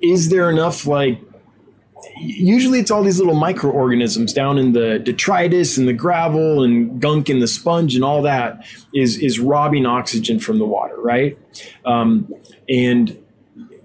Is 0.01 0.29
there 0.31 0.51
enough 0.51 0.87
like 0.87 1.21
usually 2.17 2.81
it's 2.81 2.91
all 2.91 3.03
these 3.03 3.19
little 3.19 3.35
microorganisms 3.35 4.33
down 4.33 4.59
in 4.59 4.73
the 4.73 4.99
detritus 4.99 5.79
and 5.79 5.89
the 5.89 5.93
gravel 5.93 6.63
and 6.63 7.01
gunk 7.01 7.29
in 7.29 7.41
the 7.41 7.49
sponge 7.49 7.95
and 7.95 8.05
all 8.05 8.23
that 8.23 8.65
is 8.95 9.19
is 9.19 9.39
robbing 9.39 9.87
oxygen 9.87 10.39
from 10.39 10.59
the 10.59 10.67
water, 10.67 11.01
right? 11.01 11.39
Um, 11.85 12.33
and 12.69 13.19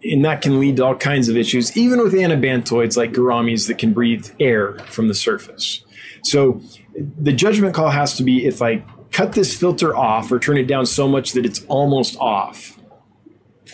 and 0.04 0.26
that 0.26 0.42
can 0.42 0.60
lead 0.60 0.78
to 0.78 0.86
all 0.86 0.96
kinds 0.96 1.30
of 1.30 1.38
issues, 1.38 1.76
even 1.78 2.02
with 2.02 2.14
anabantoids 2.14 2.98
like 2.98 3.14
gouramis 3.14 3.68
that 3.68 3.78
can 3.78 3.94
breathe 3.94 4.30
air 4.40 4.78
from 4.80 5.08
the 5.08 5.14
surface. 5.14 5.84
So 6.24 6.62
the 6.96 7.32
judgment 7.32 7.74
call 7.74 7.90
has 7.90 8.16
to 8.18 8.24
be 8.24 8.46
if 8.46 8.62
I 8.62 8.84
cut 9.12 9.34
this 9.34 9.56
filter 9.56 9.96
off 9.96 10.32
or 10.32 10.40
turn 10.40 10.58
it 10.58 10.68
down 10.68 10.86
so 10.86 11.08
much 11.08 11.34
that 11.34 11.46
it's 11.46 11.64
almost 11.66 12.18
off. 12.18 12.80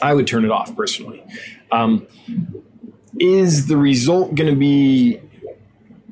I 0.02 0.14
would 0.14 0.28
turn 0.28 0.46
it 0.46 0.52
off 0.52 0.76
personally. 0.76 1.24
Um, 1.72 2.08
is 3.20 3.68
the 3.68 3.78
result 3.78 4.36
going 4.36 4.50
to 4.50 4.60
be 4.60 5.20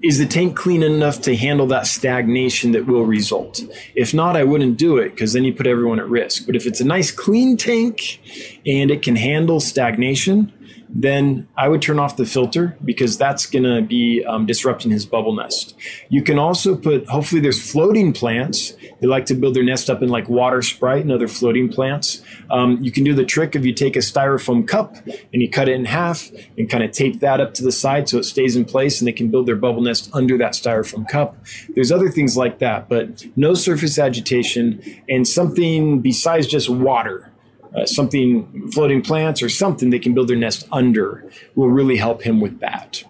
is 0.03 0.19
the 0.19 0.25
tank 0.25 0.55
clean 0.55 0.83
enough 0.83 1.21
to 1.21 1.35
handle 1.35 1.65
that 1.67 1.87
stagnation 1.87 2.71
that 2.71 2.85
will 2.85 3.03
result? 3.03 3.61
If 3.95 4.13
not, 4.13 4.35
I 4.37 4.43
wouldn't 4.43 4.77
do 4.77 4.97
it 4.97 5.09
because 5.09 5.33
then 5.33 5.43
you 5.43 5.53
put 5.53 5.65
everyone 5.65 5.99
at 5.99 6.07
risk. 6.07 6.45
But 6.45 6.55
if 6.55 6.65
it's 6.67 6.79
a 6.79 6.85
nice 6.85 7.11
clean 7.11 7.57
tank 7.57 8.21
and 8.65 8.91
it 8.91 9.01
can 9.01 9.15
handle 9.15 9.59
stagnation, 9.59 10.53
then 10.89 11.47
I 11.57 11.67
would 11.67 11.81
turn 11.81 11.99
off 11.99 12.17
the 12.17 12.25
filter 12.25 12.77
because 12.83 13.17
that's 13.17 13.45
going 13.45 13.63
to 13.63 13.81
be 13.81 14.23
um, 14.25 14.45
disrupting 14.45 14.91
his 14.91 15.05
bubble 15.05 15.33
nest. 15.33 15.75
You 16.09 16.21
can 16.21 16.39
also 16.39 16.75
put, 16.75 17.07
hopefully, 17.07 17.41
there's 17.41 17.71
floating 17.71 18.13
plants. 18.13 18.73
They 18.99 19.07
like 19.07 19.25
to 19.27 19.35
build 19.35 19.55
their 19.55 19.63
nest 19.63 19.89
up 19.89 20.01
in 20.01 20.09
like 20.09 20.29
water 20.29 20.61
sprite 20.61 21.01
and 21.01 21.11
other 21.11 21.27
floating 21.27 21.69
plants. 21.69 22.21
Um, 22.49 22.77
you 22.81 22.91
can 22.91 23.03
do 23.03 23.13
the 23.13 23.25
trick 23.25 23.55
if 23.55 23.65
you 23.65 23.73
take 23.73 23.95
a 23.95 23.99
styrofoam 23.99 24.67
cup 24.67 24.95
and 25.33 25.41
you 25.41 25.49
cut 25.49 25.67
it 25.67 25.73
in 25.73 25.85
half 25.85 26.29
and 26.57 26.69
kind 26.69 26.83
of 26.83 26.91
tape 26.91 27.19
that 27.19 27.41
up 27.41 27.53
to 27.55 27.63
the 27.63 27.71
side 27.71 28.07
so 28.07 28.17
it 28.17 28.23
stays 28.23 28.55
in 28.55 28.65
place 28.65 29.01
and 29.01 29.07
they 29.07 29.11
can 29.11 29.29
build 29.29 29.45
their 29.45 29.55
bubble 29.55 29.81
nest 29.81 30.09
under 30.13 30.37
that 30.37 30.53
styrofoam 30.53 31.07
cup. 31.07 31.37
There's 31.75 31.91
other 31.91 32.09
things 32.09 32.37
like 32.37 32.59
that, 32.59 32.89
but 32.89 33.25
no 33.35 33.53
surface 33.53 33.99
agitation 33.99 34.81
and 35.09 35.27
something 35.27 36.01
besides 36.01 36.47
just 36.47 36.69
water 36.69 37.31
uh, 37.75 37.85
something 37.85 38.71
floating 38.71 39.01
plants 39.01 39.41
or 39.41 39.49
something 39.49 39.89
they 39.89 39.99
can 39.99 40.13
build 40.13 40.27
their 40.27 40.37
nest 40.37 40.67
under 40.71 41.29
will 41.55 41.69
really 41.69 41.97
help 41.97 42.21
him 42.21 42.39
with 42.39 42.59
that. 42.59 43.03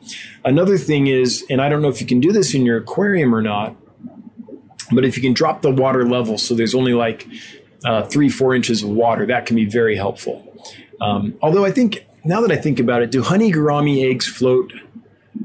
Another 0.44 0.78
thing 0.78 1.08
is, 1.08 1.46
and 1.50 1.62
I 1.62 1.70
don't 1.70 1.82
know 1.82 1.90
if 1.90 2.02
you 2.02 2.08
can 2.08 2.20
do 2.20 2.32
this 2.32 2.54
in 2.54 2.66
your 2.66 2.78
aquarium 2.78 3.34
or 3.34 3.42
not, 3.42 3.76
but 4.92 5.04
if 5.04 5.16
you 5.18 5.22
can 5.22 5.34
drop 5.34 5.62
the 5.62 5.72
water 5.72 6.06
level 6.08 6.38
so 6.38 6.56
there's 6.56 6.74
only 6.74 6.94
like 6.94 7.28
uh, 7.86 8.04
three, 8.04 8.30
four 8.30 8.56
inches 8.56 8.84
of 8.84 8.90
water, 8.90 9.26
that 9.26 9.46
can 9.46 9.56
be 9.56 9.66
very 9.66 9.96
helpful. 9.96 10.44
Um, 11.02 11.36
although 11.42 11.66
I 11.66 11.72
think 11.72 12.08
now 12.24 12.42
that 12.42 12.52
I 12.52 12.56
think 12.56 12.80
about 12.80 13.02
it, 13.02 13.12
do 13.12 13.22
honey 13.22 13.52
gourami 13.52 14.10
eggs 14.10 14.28
float? 14.28 14.74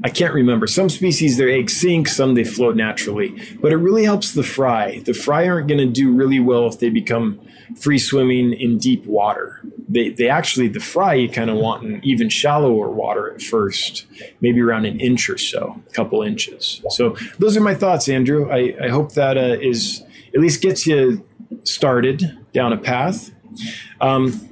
I 0.03 0.09
can't 0.09 0.33
remember. 0.33 0.67
Some 0.67 0.89
species, 0.89 1.37
their 1.37 1.49
eggs 1.49 1.79
sink, 1.79 2.07
some 2.07 2.35
they 2.35 2.43
float 2.43 2.75
naturally. 2.75 3.35
But 3.61 3.71
it 3.71 3.77
really 3.77 4.03
helps 4.03 4.33
the 4.33 4.43
fry. 4.43 4.99
The 4.99 5.13
fry 5.13 5.47
aren't 5.47 5.67
going 5.67 5.79
to 5.79 5.91
do 5.91 6.11
really 6.11 6.39
well 6.39 6.67
if 6.67 6.79
they 6.79 6.89
become 6.89 7.39
free 7.77 7.97
swimming 7.97 8.53
in 8.53 8.77
deep 8.77 9.05
water. 9.05 9.61
They, 9.87 10.09
they 10.09 10.29
actually, 10.29 10.67
the 10.67 10.79
fry 10.79 11.15
you 11.15 11.29
kind 11.29 11.49
of 11.49 11.57
want 11.57 11.83
in 11.83 12.03
even 12.03 12.29
shallower 12.29 12.89
water 12.89 13.33
at 13.33 13.41
first, 13.41 14.05
maybe 14.41 14.61
around 14.61 14.85
an 14.85 14.99
inch 14.99 15.29
or 15.29 15.37
so, 15.37 15.81
a 15.87 15.93
couple 15.93 16.21
inches. 16.21 16.81
So 16.89 17.15
those 17.39 17.57
are 17.57 17.61
my 17.61 17.75
thoughts, 17.75 18.07
Andrew. 18.09 18.51
I, 18.51 18.75
I 18.81 18.89
hope 18.89 19.13
that 19.13 19.37
uh, 19.37 19.57
is 19.61 20.03
at 20.33 20.41
least 20.41 20.61
gets 20.61 20.87
you 20.87 21.25
started 21.63 22.37
down 22.53 22.73
a 22.73 22.77
path. 22.77 23.31
Um, 24.01 24.49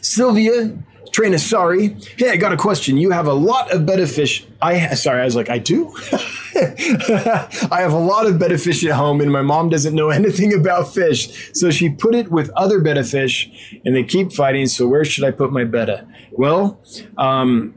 Sylvia 0.00 0.76
Train 1.12 1.34
is 1.34 1.44
sorry. 1.44 1.96
Hey, 2.16 2.30
I 2.30 2.36
got 2.36 2.52
a 2.52 2.56
question. 2.56 2.96
You 2.96 3.10
have 3.10 3.26
a 3.26 3.32
lot 3.32 3.72
of 3.72 3.84
betta 3.86 4.06
fish. 4.06 4.46
I 4.62 4.94
sorry, 4.94 5.22
I 5.22 5.24
was 5.24 5.36
like, 5.36 5.50
I 5.50 5.58
do. 5.58 5.94
I 6.54 7.80
have 7.80 7.92
a 7.92 7.98
lot 7.98 8.26
of 8.26 8.38
betta 8.38 8.58
fish 8.58 8.84
at 8.84 8.92
home, 8.92 9.20
and 9.20 9.32
my 9.32 9.42
mom 9.42 9.68
doesn't 9.68 9.94
know 9.94 10.10
anything 10.20 10.54
about 10.54 10.92
fish, 10.92 11.50
so 11.52 11.70
she 11.70 11.88
put 11.88 12.14
it 12.14 12.30
with 12.30 12.50
other 12.50 12.80
betta 12.80 13.04
fish, 13.04 13.78
and 13.84 13.94
they 13.94 14.04
keep 14.04 14.32
fighting. 14.32 14.66
So 14.66 14.86
where 14.86 15.04
should 15.04 15.24
I 15.24 15.30
put 15.30 15.52
my 15.52 15.64
betta? 15.64 16.06
Well, 16.32 16.80
um, 17.18 17.74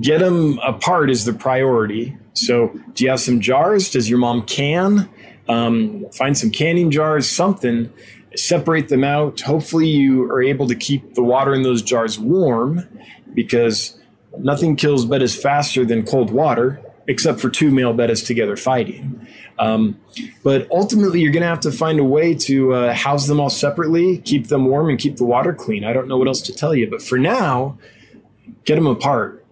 get 0.00 0.18
them 0.18 0.58
apart 0.64 1.10
is 1.10 1.24
the 1.24 1.32
priority. 1.32 2.16
So, 2.34 2.68
do 2.94 3.04
you 3.04 3.10
have 3.10 3.20
some 3.20 3.40
jars? 3.40 3.90
Does 3.90 4.10
your 4.10 4.18
mom 4.18 4.42
can? 4.42 5.08
Um, 5.48 6.06
find 6.10 6.36
some 6.36 6.50
canning 6.50 6.90
jars, 6.90 7.28
something 7.28 7.92
separate 8.36 8.88
them 8.88 9.04
out. 9.04 9.40
Hopefully, 9.40 9.88
you 9.88 10.30
are 10.30 10.42
able 10.42 10.66
to 10.68 10.74
keep 10.74 11.14
the 11.14 11.22
water 11.22 11.54
in 11.54 11.62
those 11.62 11.82
jars 11.82 12.18
warm 12.18 12.86
because 13.34 13.98
nothing 14.38 14.76
kills 14.76 15.06
bettas 15.06 15.40
faster 15.40 15.84
than 15.84 16.04
cold 16.04 16.30
water, 16.30 16.80
except 17.06 17.40
for 17.40 17.50
two 17.50 17.70
male 17.70 17.94
bettas 17.94 18.26
together 18.26 18.56
fighting. 18.56 19.26
Um, 19.58 20.00
but 20.42 20.68
ultimately, 20.70 21.20
you're 21.20 21.32
going 21.32 21.42
to 21.42 21.48
have 21.48 21.60
to 21.60 21.72
find 21.72 21.98
a 21.98 22.04
way 22.04 22.34
to 22.34 22.74
uh, 22.74 22.92
house 22.92 23.26
them 23.26 23.40
all 23.40 23.50
separately, 23.50 24.18
keep 24.18 24.48
them 24.48 24.66
warm, 24.66 24.88
and 24.88 24.98
keep 24.98 25.16
the 25.16 25.24
water 25.24 25.52
clean. 25.52 25.84
I 25.84 25.92
don't 25.92 26.08
know 26.08 26.16
what 26.16 26.26
else 26.26 26.42
to 26.42 26.52
tell 26.52 26.74
you, 26.74 26.90
but 26.90 27.02
for 27.02 27.18
now, 27.18 27.78
get 28.64 28.76
them 28.76 28.86
apart 28.86 29.44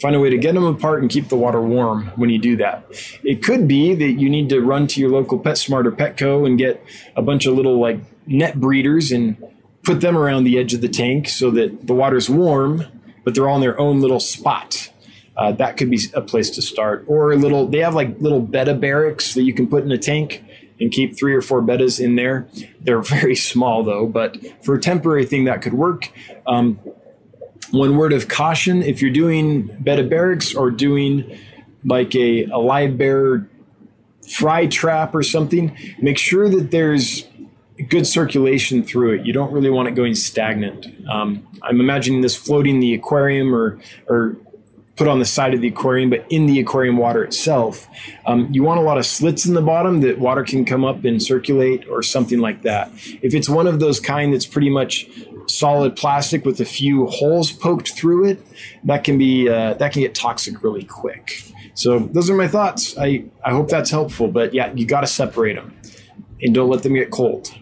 find 0.00 0.16
a 0.16 0.20
way 0.20 0.30
to 0.30 0.38
get 0.38 0.54
them 0.54 0.64
apart 0.64 1.02
and 1.02 1.10
keep 1.10 1.28
the 1.28 1.36
water 1.36 1.60
warm 1.60 2.06
when 2.16 2.30
you 2.30 2.38
do 2.38 2.56
that. 2.56 2.84
It 3.22 3.42
could 3.42 3.68
be 3.68 3.94
that 3.94 4.12
you 4.12 4.30
need 4.30 4.48
to 4.48 4.60
run 4.60 4.86
to 4.88 5.00
your 5.00 5.10
local 5.10 5.38
PetSmart 5.38 5.84
or 5.84 5.92
Petco 5.92 6.46
and 6.46 6.58
get 6.58 6.82
a 7.16 7.22
bunch 7.22 7.46
of 7.46 7.54
little 7.54 7.78
like 7.78 8.00
net 8.30 8.58
breeders 8.58 9.12
and 9.12 9.36
put 9.82 10.00
them 10.00 10.16
around 10.16 10.44
the 10.44 10.58
edge 10.58 10.72
of 10.72 10.80
the 10.80 10.88
tank 10.88 11.28
so 11.28 11.50
that 11.50 11.86
the 11.86 11.94
water's 11.94 12.30
warm, 12.30 12.84
but 13.24 13.34
they're 13.34 13.48
all 13.48 13.56
in 13.56 13.60
their 13.60 13.78
own 13.78 14.00
little 14.00 14.20
spot. 14.20 14.90
Uh, 15.36 15.52
that 15.52 15.76
could 15.76 15.90
be 15.90 15.98
a 16.14 16.20
place 16.20 16.50
to 16.50 16.62
start. 16.62 17.04
Or 17.08 17.32
a 17.32 17.36
little, 17.36 17.66
they 17.66 17.78
have 17.78 17.94
like 17.94 18.20
little 18.20 18.40
betta 18.40 18.74
barracks 18.74 19.34
that 19.34 19.42
you 19.42 19.52
can 19.52 19.66
put 19.66 19.84
in 19.84 19.90
a 19.90 19.98
tank 19.98 20.44
and 20.78 20.90
keep 20.90 21.18
three 21.18 21.34
or 21.34 21.42
four 21.42 21.60
bettas 21.60 22.02
in 22.02 22.16
there. 22.16 22.48
They're 22.80 23.00
very 23.02 23.36
small 23.36 23.82
though, 23.82 24.06
but 24.06 24.36
for 24.64 24.74
a 24.74 24.80
temporary 24.80 25.26
thing 25.26 25.44
that 25.44 25.62
could 25.62 25.74
work. 25.74 26.10
Um, 26.46 26.78
one 27.70 27.96
word 27.96 28.12
of 28.12 28.28
caution 28.28 28.82
if 28.82 29.00
you're 29.00 29.12
doing 29.12 29.66
betta 29.80 30.02
barracks 30.02 30.54
or 30.54 30.70
doing 30.70 31.38
like 31.84 32.14
a, 32.14 32.44
a 32.46 32.58
live 32.58 32.98
bear 32.98 33.48
fry 34.28 34.66
trap 34.66 35.14
or 35.14 35.22
something, 35.22 35.76
make 36.00 36.18
sure 36.18 36.48
that 36.48 36.70
there's 36.70 37.26
good 37.88 38.06
circulation 38.06 38.82
through 38.82 39.12
it. 39.12 39.26
You 39.26 39.32
don't 39.32 39.52
really 39.52 39.70
want 39.70 39.88
it 39.88 39.94
going 39.94 40.14
stagnant. 40.14 40.86
Um, 41.08 41.46
I'm 41.62 41.80
imagining 41.80 42.20
this 42.20 42.36
floating 42.36 42.80
the 42.80 42.94
aquarium 42.94 43.54
or, 43.54 43.80
or 44.08 44.36
put 44.96 45.08
on 45.08 45.18
the 45.18 45.24
side 45.24 45.54
of 45.54 45.62
the 45.62 45.68
aquarium, 45.68 46.10
but 46.10 46.26
in 46.28 46.44
the 46.44 46.60
aquarium 46.60 46.98
water 46.98 47.24
itself. 47.24 47.88
Um, 48.26 48.48
you 48.52 48.62
want 48.62 48.80
a 48.80 48.82
lot 48.82 48.98
of 48.98 49.06
slits 49.06 49.46
in 49.46 49.54
the 49.54 49.62
bottom 49.62 50.02
that 50.02 50.18
water 50.18 50.44
can 50.44 50.66
come 50.66 50.84
up 50.84 51.04
and 51.04 51.22
circulate 51.22 51.88
or 51.88 52.02
something 52.02 52.38
like 52.38 52.62
that. 52.62 52.90
If 53.22 53.34
it's 53.34 53.48
one 53.48 53.66
of 53.66 53.80
those 53.80 53.98
kind 53.98 54.34
that's 54.34 54.44
pretty 54.44 54.68
much 54.68 55.08
solid 55.46 55.96
plastic 55.96 56.44
with 56.44 56.60
a 56.60 56.66
few 56.66 57.06
holes 57.06 57.50
poked 57.50 57.92
through 57.92 58.26
it, 58.26 58.46
that 58.84 59.04
can 59.04 59.16
be 59.16 59.48
uh, 59.48 59.72
that 59.74 59.92
can 59.92 60.02
get 60.02 60.14
toxic 60.14 60.62
really 60.62 60.84
quick. 60.84 61.44
So 61.72 61.98
those 62.00 62.28
are 62.28 62.36
my 62.36 62.48
thoughts. 62.48 62.94
I, 62.98 63.24
I 63.42 63.52
hope 63.52 63.68
that's 63.70 63.90
helpful. 63.90 64.28
But 64.28 64.52
yeah, 64.52 64.70
you 64.74 64.84
got 64.84 65.00
to 65.00 65.06
separate 65.06 65.54
them 65.54 65.74
and 66.42 66.54
don't 66.54 66.68
let 66.68 66.82
them 66.82 66.92
get 66.92 67.10
cold. 67.10 67.54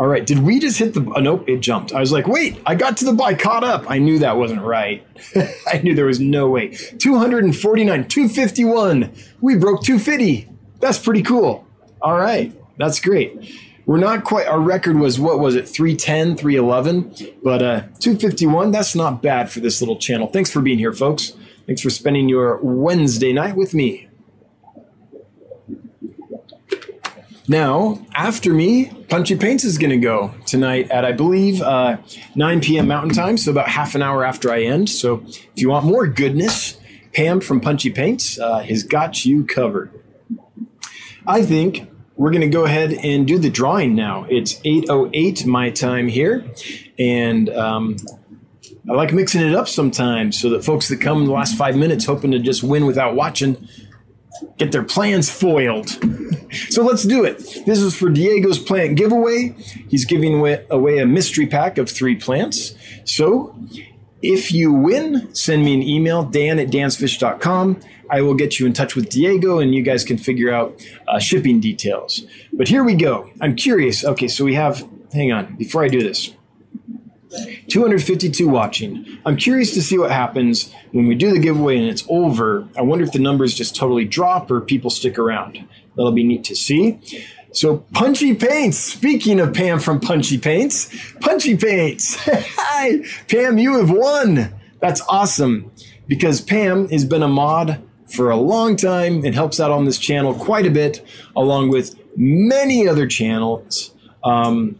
All 0.00 0.06
right, 0.06 0.24
did 0.24 0.38
we 0.38 0.58
just 0.58 0.78
hit 0.78 0.94
the? 0.94 1.12
Oh, 1.14 1.20
nope, 1.20 1.46
it 1.46 1.60
jumped. 1.60 1.92
I 1.92 2.00
was 2.00 2.10
like, 2.10 2.26
wait, 2.26 2.58
I 2.64 2.74
got 2.74 2.96
to 2.96 3.04
the. 3.04 3.22
I 3.22 3.34
caught 3.34 3.62
up. 3.62 3.84
I 3.86 3.98
knew 3.98 4.18
that 4.20 4.38
wasn't 4.38 4.62
right. 4.62 5.06
I 5.66 5.76
knew 5.82 5.94
there 5.94 6.06
was 6.06 6.18
no 6.18 6.48
way. 6.48 6.70
249, 6.70 8.08
251. 8.08 9.12
We 9.42 9.56
broke 9.56 9.82
250. 9.82 10.48
That's 10.80 10.98
pretty 10.98 11.20
cool. 11.22 11.66
All 12.00 12.16
right, 12.16 12.50
that's 12.78 12.98
great. 12.98 13.54
We're 13.84 13.98
not 13.98 14.24
quite, 14.24 14.46
our 14.46 14.60
record 14.60 14.96
was, 14.96 15.20
what 15.20 15.38
was 15.38 15.54
it, 15.54 15.68
310, 15.68 16.36
311? 16.36 17.36
But 17.42 17.62
uh, 17.62 17.80
251, 17.98 18.70
that's 18.70 18.94
not 18.94 19.20
bad 19.20 19.50
for 19.50 19.60
this 19.60 19.82
little 19.82 19.98
channel. 19.98 20.28
Thanks 20.28 20.50
for 20.50 20.62
being 20.62 20.78
here, 20.78 20.92
folks. 20.92 21.34
Thanks 21.66 21.82
for 21.82 21.90
spending 21.90 22.28
your 22.28 22.58
Wednesday 22.62 23.32
night 23.34 23.56
with 23.56 23.74
me. 23.74 24.09
Now, 27.50 27.98
after 28.14 28.54
me, 28.54 28.92
Punchy 29.08 29.34
Paints 29.34 29.64
is 29.64 29.76
going 29.76 29.90
to 29.90 29.96
go 29.98 30.32
tonight 30.46 30.88
at, 30.88 31.04
I 31.04 31.10
believe, 31.10 31.60
uh, 31.60 31.96
9 32.36 32.60
p.m. 32.60 32.86
Mountain 32.86 33.12
Time, 33.12 33.36
so 33.36 33.50
about 33.50 33.66
half 33.66 33.96
an 33.96 34.02
hour 34.02 34.24
after 34.24 34.52
I 34.52 34.62
end. 34.62 34.88
So 34.88 35.24
if 35.26 35.54
you 35.56 35.70
want 35.70 35.84
more 35.84 36.06
goodness, 36.06 36.78
Pam 37.12 37.40
from 37.40 37.60
Punchy 37.60 37.90
Paints 37.90 38.38
uh, 38.38 38.60
has 38.60 38.84
got 38.84 39.24
you 39.24 39.44
covered. 39.44 39.90
I 41.26 41.42
think 41.42 41.90
we're 42.14 42.30
going 42.30 42.42
to 42.42 42.48
go 42.48 42.66
ahead 42.66 42.92
and 42.92 43.26
do 43.26 43.36
the 43.36 43.50
drawing 43.50 43.96
now. 43.96 44.26
It's 44.30 44.54
8.08 44.60 45.44
my 45.44 45.70
time 45.70 46.06
here. 46.06 46.48
And 47.00 47.50
um, 47.50 47.96
I 48.88 48.92
like 48.92 49.12
mixing 49.12 49.42
it 49.42 49.56
up 49.56 49.66
sometimes 49.66 50.40
so 50.40 50.50
that 50.50 50.64
folks 50.64 50.88
that 50.88 51.00
come 51.00 51.18
in 51.22 51.24
the 51.24 51.32
last 51.32 51.56
five 51.56 51.74
minutes 51.74 52.04
hoping 52.04 52.30
to 52.30 52.38
just 52.38 52.62
win 52.62 52.86
without 52.86 53.16
watching 53.16 53.68
get 54.56 54.72
their 54.72 54.82
plans 54.82 55.30
foiled. 55.30 55.88
so 56.68 56.82
let's 56.82 57.04
do 57.04 57.24
it. 57.24 57.38
This 57.66 57.80
is 57.80 57.96
for 57.96 58.10
Diego's 58.10 58.58
plant 58.58 58.96
giveaway. 58.96 59.54
He's 59.88 60.04
giving 60.04 60.34
away, 60.34 60.98
a 60.98 61.06
mystery 61.06 61.46
pack 61.46 61.78
of 61.78 61.90
three 61.90 62.16
plants. 62.16 62.74
So 63.04 63.54
if 64.22 64.52
you 64.52 64.72
win, 64.72 65.34
send 65.34 65.64
me 65.64 65.74
an 65.74 65.82
email, 65.82 66.22
dan 66.22 66.58
at 66.58 66.68
dansfish.com. 66.68 67.80
I 68.10 68.22
will 68.22 68.34
get 68.34 68.58
you 68.58 68.66
in 68.66 68.72
touch 68.72 68.96
with 68.96 69.08
Diego 69.08 69.60
and 69.60 69.74
you 69.74 69.82
guys 69.82 70.04
can 70.04 70.18
figure 70.18 70.52
out 70.52 70.84
uh, 71.06 71.20
shipping 71.20 71.60
details. 71.60 72.22
But 72.52 72.68
here 72.68 72.82
we 72.82 72.94
go. 72.94 73.30
I'm 73.40 73.54
curious. 73.54 74.04
Okay, 74.04 74.26
so 74.26 74.44
we 74.44 74.54
have, 74.54 74.86
hang 75.12 75.30
on, 75.30 75.54
before 75.56 75.84
I 75.84 75.88
do 75.88 76.02
this. 76.02 76.34
252 77.68 78.48
watching. 78.48 79.18
I'm 79.24 79.36
curious 79.36 79.72
to 79.74 79.82
see 79.82 79.98
what 79.98 80.10
happens 80.10 80.72
when 80.92 81.06
we 81.06 81.14
do 81.14 81.32
the 81.32 81.38
giveaway 81.38 81.78
and 81.78 81.88
it's 81.88 82.04
over. 82.08 82.68
I 82.76 82.82
wonder 82.82 83.04
if 83.04 83.12
the 83.12 83.18
numbers 83.18 83.54
just 83.54 83.76
totally 83.76 84.04
drop 84.04 84.50
or 84.50 84.60
people 84.60 84.90
stick 84.90 85.18
around. 85.18 85.64
That'll 85.96 86.12
be 86.12 86.24
neat 86.24 86.44
to 86.44 86.56
see. 86.56 86.98
So, 87.52 87.78
Punchy 87.92 88.34
Paints. 88.34 88.78
Speaking 88.78 89.40
of 89.40 89.52
Pam 89.52 89.80
from 89.80 90.00
Punchy 90.00 90.38
Paints, 90.38 90.90
Punchy 91.20 91.56
Paints. 91.56 92.16
Hi, 92.24 93.00
Pam, 93.28 93.58
you 93.58 93.78
have 93.78 93.90
won. 93.90 94.54
That's 94.80 95.00
awesome 95.08 95.70
because 96.06 96.40
Pam 96.40 96.88
has 96.88 97.04
been 97.04 97.22
a 97.22 97.28
mod 97.28 97.82
for 98.06 98.30
a 98.30 98.36
long 98.36 98.76
time 98.76 99.24
and 99.24 99.34
helps 99.34 99.60
out 99.60 99.70
on 99.70 99.84
this 99.84 99.98
channel 99.98 100.34
quite 100.34 100.66
a 100.66 100.70
bit, 100.70 101.04
along 101.36 101.70
with 101.70 101.94
many 102.16 102.88
other 102.88 103.06
channels. 103.06 103.94
Um, 104.24 104.78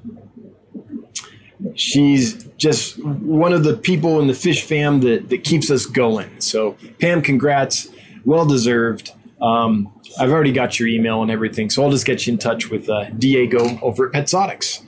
she's 1.75 2.45
just 2.61 3.03
one 3.03 3.55
of 3.55 3.65
the 3.65 3.75
people 3.75 4.21
in 4.21 4.27
the 4.27 4.35
fish 4.35 4.63
fam 4.65 5.01
that, 5.01 5.31
that 5.31 5.45
keeps 5.45 5.71
us 5.71 5.87
going. 5.87 6.29
So, 6.41 6.77
Pam, 7.01 7.23
congrats. 7.23 7.89
Well 8.27 8.45
deserved. 8.45 9.13
Um, 9.41 9.91
I've 10.19 10.31
already 10.31 10.53
got 10.53 10.79
your 10.79 10.87
email 10.87 11.23
and 11.23 11.31
everything, 11.31 11.71
so 11.71 11.83
I'll 11.83 11.91
just 11.91 12.05
get 12.05 12.27
you 12.27 12.35
in 12.35 12.39
touch 12.39 12.69
with 12.69 12.91
uh, 12.91 13.09
Diego 13.11 13.79
over 13.81 14.07
at 14.07 14.13
Petsotics. 14.13 14.83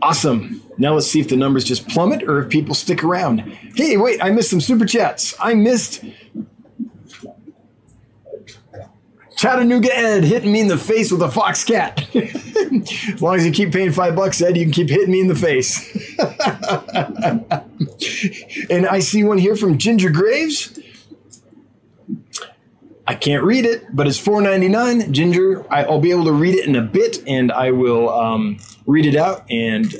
Awesome. 0.00 0.62
Now 0.78 0.94
let's 0.94 1.08
see 1.08 1.18
if 1.18 1.28
the 1.28 1.36
numbers 1.36 1.64
just 1.64 1.88
plummet 1.88 2.22
or 2.22 2.38
if 2.38 2.50
people 2.50 2.74
stick 2.74 3.02
around. 3.02 3.40
Hey, 3.74 3.96
wait, 3.96 4.22
I 4.22 4.30
missed 4.30 4.50
some 4.50 4.60
super 4.60 4.86
chats. 4.86 5.34
I 5.40 5.54
missed 5.54 6.04
Chattanooga 9.36 9.94
Ed 9.94 10.24
hitting 10.24 10.50
me 10.50 10.60
in 10.60 10.68
the 10.68 10.78
face 10.78 11.12
with 11.12 11.20
a 11.20 11.30
fox 11.30 11.62
cat. 11.62 12.08
as 12.14 13.16
long 13.22 13.36
as 13.36 13.44
you 13.44 13.52
keep 13.52 13.70
paying 13.70 13.92
five 13.92 14.16
bucks, 14.16 14.40
Ed, 14.40 14.56
you 14.56 14.64
can 14.64 14.72
keep 14.72 14.88
hitting 14.88 15.10
me 15.10 15.20
in 15.20 15.28
the 15.28 15.34
face. 15.34 15.94
and 18.70 18.86
I 18.86 19.00
see 19.00 19.24
one 19.24 19.36
here 19.36 19.54
from 19.54 19.76
Ginger 19.76 20.08
Graves. 20.08 20.78
I 23.06 23.14
can't 23.14 23.44
read 23.44 23.66
it, 23.66 23.94
but 23.94 24.08
it's 24.08 24.18
four 24.18 24.40
ninety 24.40 24.68
nine. 24.68 25.12
Ginger, 25.12 25.70
I'll 25.72 26.00
be 26.00 26.10
able 26.10 26.24
to 26.24 26.32
read 26.32 26.54
it 26.54 26.66
in 26.66 26.74
a 26.74 26.82
bit, 26.82 27.18
and 27.26 27.52
I 27.52 27.70
will 27.70 28.08
um, 28.08 28.58
read 28.86 29.06
it 29.06 29.14
out 29.14 29.48
and 29.48 29.94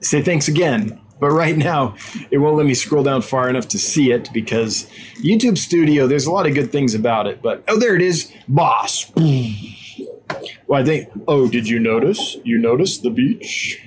say 0.00 0.22
thanks 0.22 0.46
again. 0.46 0.99
But 1.20 1.30
right 1.30 1.56
now, 1.56 1.94
it 2.30 2.38
won't 2.38 2.56
let 2.56 2.66
me 2.66 2.74
scroll 2.74 3.02
down 3.02 3.20
far 3.22 3.48
enough 3.48 3.68
to 3.68 3.78
see 3.78 4.10
it 4.10 4.32
because 4.32 4.88
YouTube 5.22 5.58
Studio, 5.58 6.06
there's 6.06 6.26
a 6.26 6.32
lot 6.32 6.46
of 6.46 6.54
good 6.54 6.72
things 6.72 6.94
about 6.94 7.26
it. 7.26 7.42
But 7.42 7.62
oh, 7.68 7.78
there 7.78 7.94
it 7.94 8.02
is, 8.02 8.32
boss. 8.48 9.12
Well, 10.66 10.80
I 10.80 10.84
think, 10.84 11.10
oh, 11.28 11.48
did 11.48 11.68
you 11.68 11.78
notice? 11.78 12.36
You 12.44 12.58
noticed 12.58 13.02
the 13.02 13.10
beach? 13.10 13.82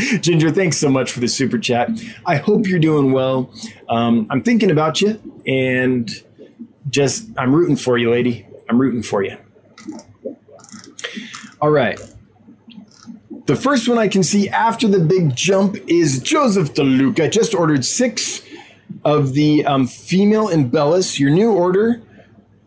Ginger, 0.22 0.50
thanks 0.50 0.78
so 0.78 0.88
much 0.88 1.12
for 1.12 1.20
the 1.20 1.28
super 1.28 1.58
chat. 1.58 1.90
I 2.24 2.36
hope 2.36 2.66
you're 2.66 2.78
doing 2.78 3.12
well. 3.12 3.52
Um, 3.88 4.26
I'm 4.30 4.42
thinking 4.42 4.70
about 4.70 5.00
you 5.00 5.20
and 5.46 6.10
just, 6.88 7.28
I'm 7.36 7.54
rooting 7.54 7.76
for 7.76 7.98
you, 7.98 8.10
lady. 8.10 8.46
I'm 8.70 8.80
rooting 8.80 9.02
for 9.02 9.22
you. 9.22 9.36
All 11.60 11.70
right 11.70 12.00
the 13.46 13.56
first 13.56 13.88
one 13.88 13.98
I 13.98 14.08
can 14.08 14.22
see 14.22 14.48
after 14.48 14.88
the 14.88 15.00
big 15.00 15.36
jump 15.36 15.76
is 15.86 16.22
Joseph 16.22 16.74
DeLuca. 16.74 17.30
Just 17.30 17.54
ordered 17.54 17.84
six 17.84 18.42
of 19.04 19.34
the 19.34 19.64
um, 19.66 19.86
female 19.86 20.48
imbellis. 20.48 21.18
Your 21.18 21.30
new 21.30 21.52
order 21.52 22.02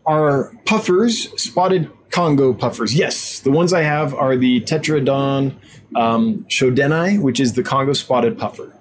are 0.06 0.52
puffers, 0.64 1.30
spotted 1.40 1.90
Congo 2.10 2.54
puffers. 2.54 2.94
Yes, 2.94 3.40
the 3.40 3.50
ones 3.50 3.72
I 3.72 3.82
have 3.82 4.14
are 4.14 4.36
the 4.36 4.60
Tetraodon 4.62 5.54
um, 5.96 6.44
Schoutedeni, 6.48 7.20
which 7.20 7.40
is 7.40 7.54
the 7.54 7.62
Congo 7.62 7.92
spotted 7.92 8.38
puffer. 8.38 8.72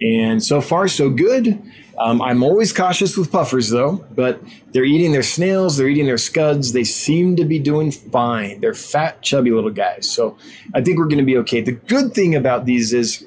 And 0.00 0.42
so 0.42 0.60
far, 0.60 0.88
so 0.88 1.10
good. 1.10 1.62
Um, 1.98 2.22
I'm 2.22 2.42
always 2.42 2.72
cautious 2.72 3.16
with 3.16 3.30
puffers, 3.30 3.70
though, 3.70 4.04
but 4.14 4.40
they're 4.72 4.84
eating 4.84 5.12
their 5.12 5.22
snails, 5.22 5.76
they're 5.76 5.88
eating 5.88 6.06
their 6.06 6.18
scuds. 6.18 6.72
They 6.72 6.84
seem 6.84 7.36
to 7.36 7.44
be 7.44 7.58
doing 7.58 7.90
fine. 7.90 8.60
They're 8.60 8.74
fat, 8.74 9.22
chubby 9.22 9.50
little 9.50 9.70
guys. 9.70 10.10
So 10.10 10.36
I 10.74 10.80
think 10.80 10.98
we're 10.98 11.06
going 11.06 11.18
to 11.18 11.24
be 11.24 11.36
okay. 11.38 11.60
The 11.60 11.72
good 11.72 12.14
thing 12.14 12.34
about 12.34 12.64
these 12.64 12.92
is 12.92 13.26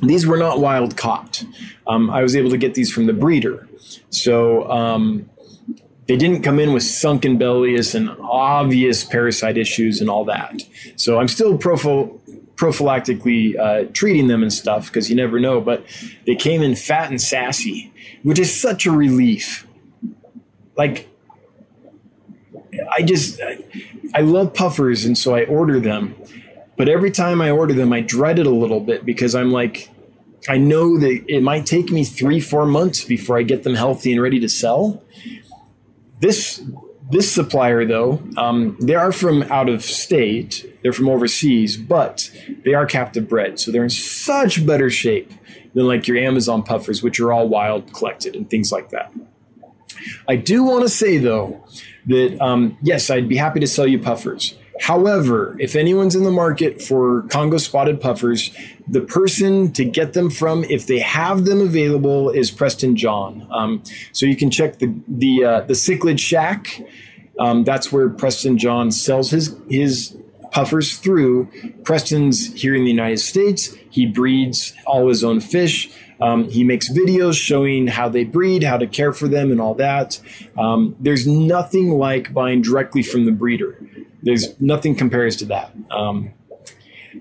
these 0.00 0.26
were 0.26 0.36
not 0.38 0.58
wild 0.58 0.96
caught. 0.96 1.44
Um, 1.86 2.10
I 2.10 2.22
was 2.22 2.34
able 2.34 2.50
to 2.50 2.58
get 2.58 2.74
these 2.74 2.90
from 2.90 3.06
the 3.06 3.12
breeder. 3.12 3.68
So 4.10 4.70
um, 4.70 5.28
they 6.06 6.16
didn't 6.16 6.42
come 6.42 6.58
in 6.58 6.72
with 6.72 6.82
sunken 6.82 7.38
bellies 7.38 7.94
and 7.94 8.10
obvious 8.20 9.04
parasite 9.04 9.56
issues 9.56 10.00
and 10.00 10.10
all 10.10 10.24
that. 10.24 10.62
So 10.96 11.20
I'm 11.20 11.28
still 11.28 11.56
prophyl- 11.58 12.18
prophylactically 12.62 13.58
uh, 13.58 13.90
treating 13.92 14.28
them 14.28 14.40
and 14.40 14.52
stuff 14.52 14.86
because 14.86 15.10
you 15.10 15.16
never 15.16 15.40
know. 15.40 15.60
But 15.60 15.84
they 16.26 16.36
came 16.36 16.62
in 16.62 16.76
fat 16.76 17.10
and 17.10 17.20
sassy, 17.20 17.92
which 18.22 18.38
is 18.38 18.54
such 18.54 18.86
a 18.86 18.92
relief. 18.92 19.66
Like, 20.76 21.08
I 22.96 23.02
just, 23.02 23.40
I 24.14 24.20
love 24.20 24.54
puffers, 24.54 25.04
and 25.04 25.18
so 25.18 25.34
I 25.34 25.44
order 25.44 25.80
them. 25.80 26.14
But 26.76 26.88
every 26.88 27.10
time 27.10 27.42
I 27.42 27.50
order 27.50 27.74
them, 27.74 27.92
I 27.92 28.00
dread 28.00 28.38
it 28.38 28.46
a 28.46 28.50
little 28.50 28.80
bit 28.80 29.04
because 29.04 29.34
I'm 29.34 29.50
like, 29.50 29.90
I 30.48 30.56
know 30.56 30.98
that 30.98 31.24
it 31.28 31.42
might 31.42 31.66
take 31.66 31.90
me 31.90 32.04
three, 32.04 32.40
four 32.40 32.64
months 32.64 33.04
before 33.04 33.38
I 33.38 33.42
get 33.42 33.64
them 33.64 33.74
healthy 33.74 34.12
and 34.12 34.22
ready 34.22 34.38
to 34.40 34.48
sell. 34.48 35.02
This 36.20 36.62
this 37.12 37.30
supplier, 37.30 37.84
though, 37.84 38.22
um, 38.38 38.76
they 38.80 38.94
are 38.94 39.12
from 39.12 39.42
out 39.44 39.68
of 39.68 39.84
state. 39.84 40.64
They're 40.82 40.94
from 40.94 41.10
overseas, 41.10 41.76
but 41.76 42.30
they 42.64 42.72
are 42.72 42.86
captive 42.86 43.28
bred, 43.28 43.60
so 43.60 43.70
they're 43.70 43.84
in 43.84 43.90
such 43.90 44.66
better 44.66 44.88
shape 44.88 45.30
than 45.74 45.86
like 45.86 46.08
your 46.08 46.16
Amazon 46.16 46.62
puffers, 46.62 47.02
which 47.02 47.20
are 47.20 47.30
all 47.30 47.48
wild 47.48 47.92
collected 47.92 48.34
and 48.34 48.48
things 48.48 48.72
like 48.72 48.88
that. 48.90 49.12
I 50.26 50.36
do 50.36 50.64
want 50.64 50.82
to 50.82 50.88
say 50.88 51.18
though 51.18 51.64
that 52.06 52.40
um, 52.40 52.78
yes, 52.82 53.10
I'd 53.10 53.28
be 53.28 53.36
happy 53.36 53.60
to 53.60 53.66
sell 53.66 53.86
you 53.86 53.98
puffers. 53.98 54.54
However, 54.82 55.56
if 55.60 55.76
anyone's 55.76 56.16
in 56.16 56.24
the 56.24 56.32
market 56.32 56.82
for 56.82 57.22
Congo 57.28 57.58
spotted 57.58 58.00
puffers, 58.00 58.50
the 58.88 59.00
person 59.00 59.72
to 59.74 59.84
get 59.84 60.12
them 60.12 60.28
from, 60.28 60.64
if 60.64 60.88
they 60.88 60.98
have 60.98 61.44
them 61.44 61.60
available, 61.60 62.30
is 62.30 62.50
Preston 62.50 62.96
John. 62.96 63.46
Um, 63.52 63.84
so 64.10 64.26
you 64.26 64.34
can 64.34 64.50
check 64.50 64.80
the 64.80 64.92
the 65.06 65.44
uh, 65.44 65.60
the 65.60 65.74
Cichlid 65.74 66.18
Shack. 66.18 66.82
Um, 67.38 67.62
that's 67.62 67.92
where 67.92 68.08
Preston 68.08 68.58
John 68.58 68.90
sells 68.90 69.30
his 69.30 69.56
his 69.70 70.16
puffers 70.50 70.98
through. 70.98 71.48
Preston's 71.84 72.52
here 72.52 72.74
in 72.74 72.82
the 72.82 72.90
United 72.90 73.20
States. 73.20 73.76
He 73.88 74.04
breeds 74.04 74.74
all 74.84 75.06
his 75.06 75.22
own 75.22 75.38
fish. 75.38 75.90
Um, 76.20 76.48
he 76.48 76.64
makes 76.64 76.90
videos 76.90 77.34
showing 77.34 77.86
how 77.86 78.08
they 78.08 78.24
breed, 78.24 78.64
how 78.64 78.78
to 78.78 78.88
care 78.88 79.12
for 79.12 79.28
them, 79.28 79.52
and 79.52 79.60
all 79.60 79.74
that. 79.74 80.18
Um, 80.58 80.96
there's 80.98 81.24
nothing 81.24 81.90
like 81.90 82.34
buying 82.34 82.62
directly 82.62 83.04
from 83.04 83.26
the 83.26 83.32
breeder. 83.32 83.78
There's 84.22 84.60
nothing 84.60 84.94
compares 84.94 85.36
to 85.36 85.46
that. 85.46 85.72
Um, 85.90 86.32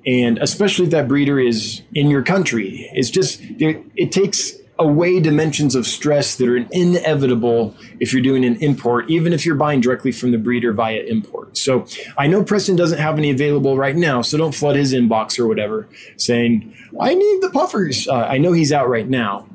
and 0.06 0.38
especially 0.38 0.86
if 0.86 0.91
that 0.91 1.07
breeder 1.07 1.40
is 1.40 1.82
in 1.94 2.10
your 2.10 2.23
country, 2.23 2.90
it's 2.94 3.10
just 3.10 3.41
it 3.41 4.11
takes 4.11 4.53
away 4.80 5.19
dimensions 5.19 5.76
of 5.76 5.86
stress 5.86 6.36
that 6.38 6.48
are 6.48 6.57
inevitable 6.72 7.76
if 7.99 8.11
you're 8.11 8.22
doing 8.22 8.44
an 8.44 8.56
import, 8.57 9.10
even 9.10 9.32
if 9.32 9.45
you're 9.45 9.56
buying 9.56 9.80
directly 9.80 10.11
from 10.11 10.32
the 10.32 10.38
breeder 10.38 10.73
via 10.73 11.02
import. 11.03 11.56
So 11.57 11.86
I 12.18 12.28
know 12.28 12.44
Preston 12.44 12.76
doesn't 12.76 12.98
have 12.98 13.18
any 13.18 13.30
available 13.30 13.78
right 13.78 13.95
now, 13.95 14.22
so 14.23 14.38
don't 14.38 14.56
flood 14.56 14.76
his 14.76 14.94
inbox 14.94 15.38
or 15.38 15.48
whatever 15.48 15.88
saying, 16.18 16.73
I 16.99 17.14
need 17.14 17.41
the 17.41 17.52
puffers. 17.52 18.07
Uh, 18.07 18.15
I 18.15 18.40
know 18.40 18.53
he's 18.53 18.72
out 18.72 18.90
right 18.90 19.07
now. 19.07 19.48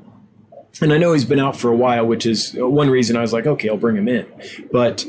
And 0.80 0.92
I 0.92 0.98
know 0.98 1.14
he's 1.14 1.24
been 1.24 1.40
out 1.40 1.56
for 1.56 1.70
a 1.70 1.76
while, 1.76 2.06
which 2.06 2.26
is 2.26 2.52
one 2.52 2.90
reason 2.90 3.16
I 3.16 3.22
was 3.22 3.32
like, 3.32 3.46
okay, 3.46 3.70
I'll 3.70 3.78
bring 3.78 3.96
him 3.96 4.08
in. 4.08 4.26
But 4.70 5.06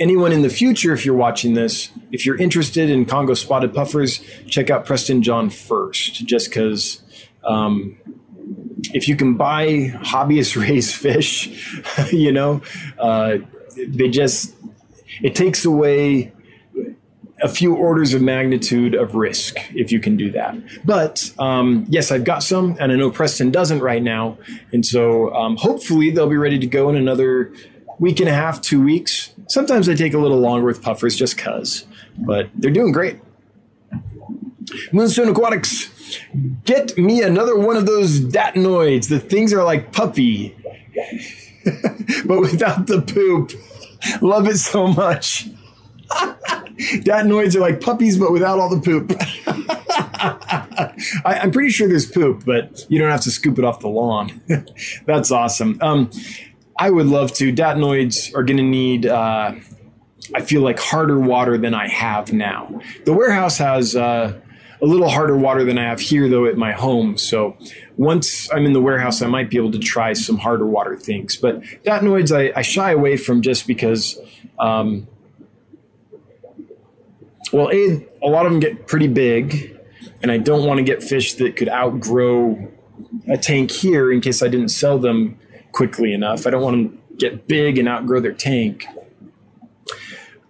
anyone 0.00 0.32
in 0.32 0.42
the 0.42 0.48
future, 0.48 0.92
if 0.92 1.04
you're 1.04 1.14
watching 1.14 1.54
this, 1.54 1.90
if 2.10 2.26
you're 2.26 2.38
interested 2.38 2.90
in 2.90 3.04
Congo 3.04 3.34
spotted 3.34 3.74
puffers, 3.74 4.20
check 4.46 4.70
out 4.70 4.86
Preston 4.86 5.22
John 5.22 5.50
first, 5.50 6.26
just 6.26 6.48
because 6.48 7.02
um, 7.44 7.98
if 8.92 9.06
you 9.06 9.14
can 9.14 9.36
buy 9.36 9.92
hobbyist 10.02 10.60
raised 10.68 10.96
fish, 10.96 11.78
you 12.12 12.32
know, 12.32 12.62
uh, 12.98 13.38
they 13.76 14.08
just, 14.08 14.54
it 15.22 15.34
takes 15.34 15.64
away 15.64 16.32
a 17.42 17.48
few 17.48 17.74
orders 17.74 18.12
of 18.12 18.20
magnitude 18.20 18.94
of 18.94 19.14
risk 19.14 19.56
if 19.74 19.90
you 19.92 20.00
can 20.00 20.16
do 20.16 20.30
that. 20.32 20.54
But 20.84 21.32
um, 21.38 21.86
yes, 21.88 22.10
I've 22.10 22.24
got 22.24 22.42
some, 22.42 22.76
and 22.78 22.92
I 22.92 22.96
know 22.96 23.10
Preston 23.10 23.50
doesn't 23.50 23.80
right 23.80 24.02
now. 24.02 24.36
And 24.72 24.84
so 24.84 25.34
um, 25.34 25.56
hopefully 25.56 26.10
they'll 26.10 26.28
be 26.28 26.36
ready 26.36 26.58
to 26.58 26.66
go 26.66 26.90
in 26.90 26.96
another 26.96 27.52
week 27.98 28.20
and 28.20 28.28
a 28.28 28.32
half, 28.32 28.60
two 28.60 28.82
weeks. 28.82 29.32
Sometimes 29.50 29.86
they 29.86 29.96
take 29.96 30.14
a 30.14 30.18
little 30.18 30.38
longer 30.38 30.64
with 30.64 30.80
puffers 30.80 31.16
just 31.16 31.34
because, 31.34 31.84
but 32.16 32.48
they're 32.54 32.70
doing 32.70 32.92
great. 32.92 33.18
Moonstone 34.92 35.28
Aquatics, 35.28 35.90
get 36.64 36.96
me 36.96 37.20
another 37.22 37.58
one 37.58 37.76
of 37.76 37.84
those 37.84 38.20
datinoids. 38.20 39.08
The 39.08 39.18
things 39.18 39.52
are 39.52 39.64
like 39.64 39.90
puppy, 39.90 40.56
but 42.24 42.40
without 42.40 42.86
the 42.86 43.02
poop. 43.02 43.52
Love 44.22 44.46
it 44.46 44.56
so 44.56 44.86
much. 44.86 45.48
Datinoids 46.10 47.56
are 47.56 47.60
like 47.60 47.80
puppies, 47.80 48.18
but 48.18 48.32
without 48.32 48.60
all 48.60 48.68
the 48.68 48.80
poop. 48.80 49.12
I, 51.24 51.40
am 51.42 51.50
pretty 51.50 51.70
sure 51.70 51.88
there's 51.88 52.06
poop, 52.06 52.44
but 52.46 52.86
you 52.88 52.98
don't 52.98 53.10
have 53.10 53.22
to 53.22 53.30
scoop 53.30 53.58
it 53.58 53.64
off 53.64 53.80
the 53.80 53.88
lawn. 53.88 54.40
That's 55.06 55.30
awesome. 55.30 55.78
Um, 55.80 56.10
I 56.80 56.88
would 56.88 57.06
love 57.06 57.34
to. 57.34 57.52
Datinoids 57.52 58.34
are 58.34 58.42
going 58.42 58.56
to 58.56 58.62
need, 58.62 59.04
uh, 59.04 59.52
I 60.34 60.40
feel 60.40 60.62
like, 60.62 60.80
harder 60.80 61.20
water 61.20 61.58
than 61.58 61.74
I 61.74 61.88
have 61.88 62.32
now. 62.32 62.80
The 63.04 63.12
warehouse 63.12 63.58
has 63.58 63.94
uh, 63.94 64.40
a 64.80 64.86
little 64.86 65.10
harder 65.10 65.36
water 65.36 65.62
than 65.62 65.76
I 65.76 65.84
have 65.84 66.00
here, 66.00 66.26
though, 66.30 66.46
at 66.46 66.56
my 66.56 66.72
home. 66.72 67.18
So 67.18 67.54
once 67.98 68.50
I'm 68.50 68.64
in 68.64 68.72
the 68.72 68.80
warehouse, 68.80 69.20
I 69.20 69.26
might 69.26 69.50
be 69.50 69.58
able 69.58 69.72
to 69.72 69.78
try 69.78 70.14
some 70.14 70.38
harder 70.38 70.64
water 70.64 70.96
things. 70.96 71.36
But 71.36 71.60
Datinoids, 71.84 72.34
I, 72.34 72.58
I 72.58 72.62
shy 72.62 72.92
away 72.92 73.18
from 73.18 73.42
just 73.42 73.66
because. 73.66 74.18
Um, 74.58 75.06
well, 77.52 77.68
a, 77.70 78.06
a 78.22 78.28
lot 78.28 78.46
of 78.46 78.52
them 78.52 78.60
get 78.60 78.86
pretty 78.86 79.08
big, 79.08 79.78
and 80.22 80.30
I 80.32 80.38
don't 80.38 80.64
want 80.64 80.78
to 80.78 80.84
get 80.84 81.02
fish 81.02 81.34
that 81.34 81.56
could 81.56 81.68
outgrow 81.68 82.70
a 83.28 83.36
tank 83.36 83.70
here 83.70 84.10
in 84.10 84.22
case 84.22 84.42
I 84.42 84.48
didn't 84.48 84.68
sell 84.68 84.98
them 84.98 85.38
quickly 85.72 86.12
enough. 86.12 86.46
I 86.46 86.50
don't 86.50 86.62
want 86.62 86.76
them 86.76 86.98
to 86.98 87.16
get 87.16 87.48
big 87.48 87.78
and 87.78 87.88
outgrow 87.88 88.20
their 88.20 88.32
tank. 88.32 88.86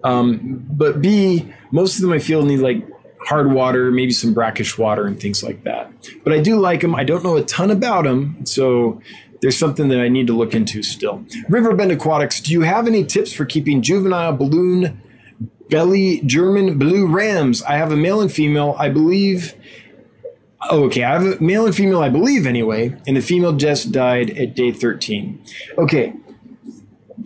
Um, 0.03 0.67
but 0.71 1.03
B, 1.03 1.53
most 1.71 1.97
of 1.97 2.03
them 2.03 2.13
I 2.13 2.19
feel 2.19 2.43
need 2.43 2.61
like 2.61 2.87
hard 3.27 3.53
water, 3.53 3.91
maybe 3.91 4.13
some 4.13 4.33
brackish 4.33 4.79
water 4.79 5.07
and 5.07 5.21
things 5.21 5.43
like 5.43 5.65
that. 5.65 5.93
But 6.25 6.33
I 6.33 6.41
do 6.41 6.59
like 6.59 6.81
them. 6.81 6.95
I 6.95 7.05
don't 7.05 7.23
know 7.23 7.37
a 7.37 7.43
ton 7.43 7.71
about 7.71 8.05
them, 8.05 8.45
so 8.47 9.01
there's 9.43 9.59
something 9.59 9.89
that 9.89 10.01
I 10.01 10.09
need 10.09 10.27
to 10.29 10.37
look 10.37 10.55
into 10.55 10.83
still. 10.83 11.25
Riverbend 11.49 11.93
Aquatics, 11.93 12.41
do 12.41 12.53
you 12.53 12.63
have 12.63 12.87
any 12.87 13.05
tips 13.05 13.33
for 13.33 13.45
keeping 13.45 13.83
juvenile 13.83 14.33
balloon 14.33 15.03
belly 15.69 16.21
German 16.23 16.79
blue 16.79 17.07
rams? 17.07 17.63
I 17.63 17.77
have 17.77 17.93
a 17.93 17.97
male 17.97 18.21
and 18.21 18.33
female. 18.33 18.75
I 18.79 18.89
believe 18.89 19.55
okay. 20.71 21.05
I 21.05 21.13
have 21.13 21.41
a 21.41 21.43
male 21.43 21.67
and 21.67 21.75
female, 21.75 22.01
I 22.01 22.09
believe, 22.09 22.47
anyway, 22.47 22.97
and 23.07 23.17
the 23.17 23.21
female 23.21 23.53
just 23.53 23.93
died 23.93 24.31
at 24.31 24.55
day 24.55 24.73
13. 24.73 25.43
Okay. 25.79 26.15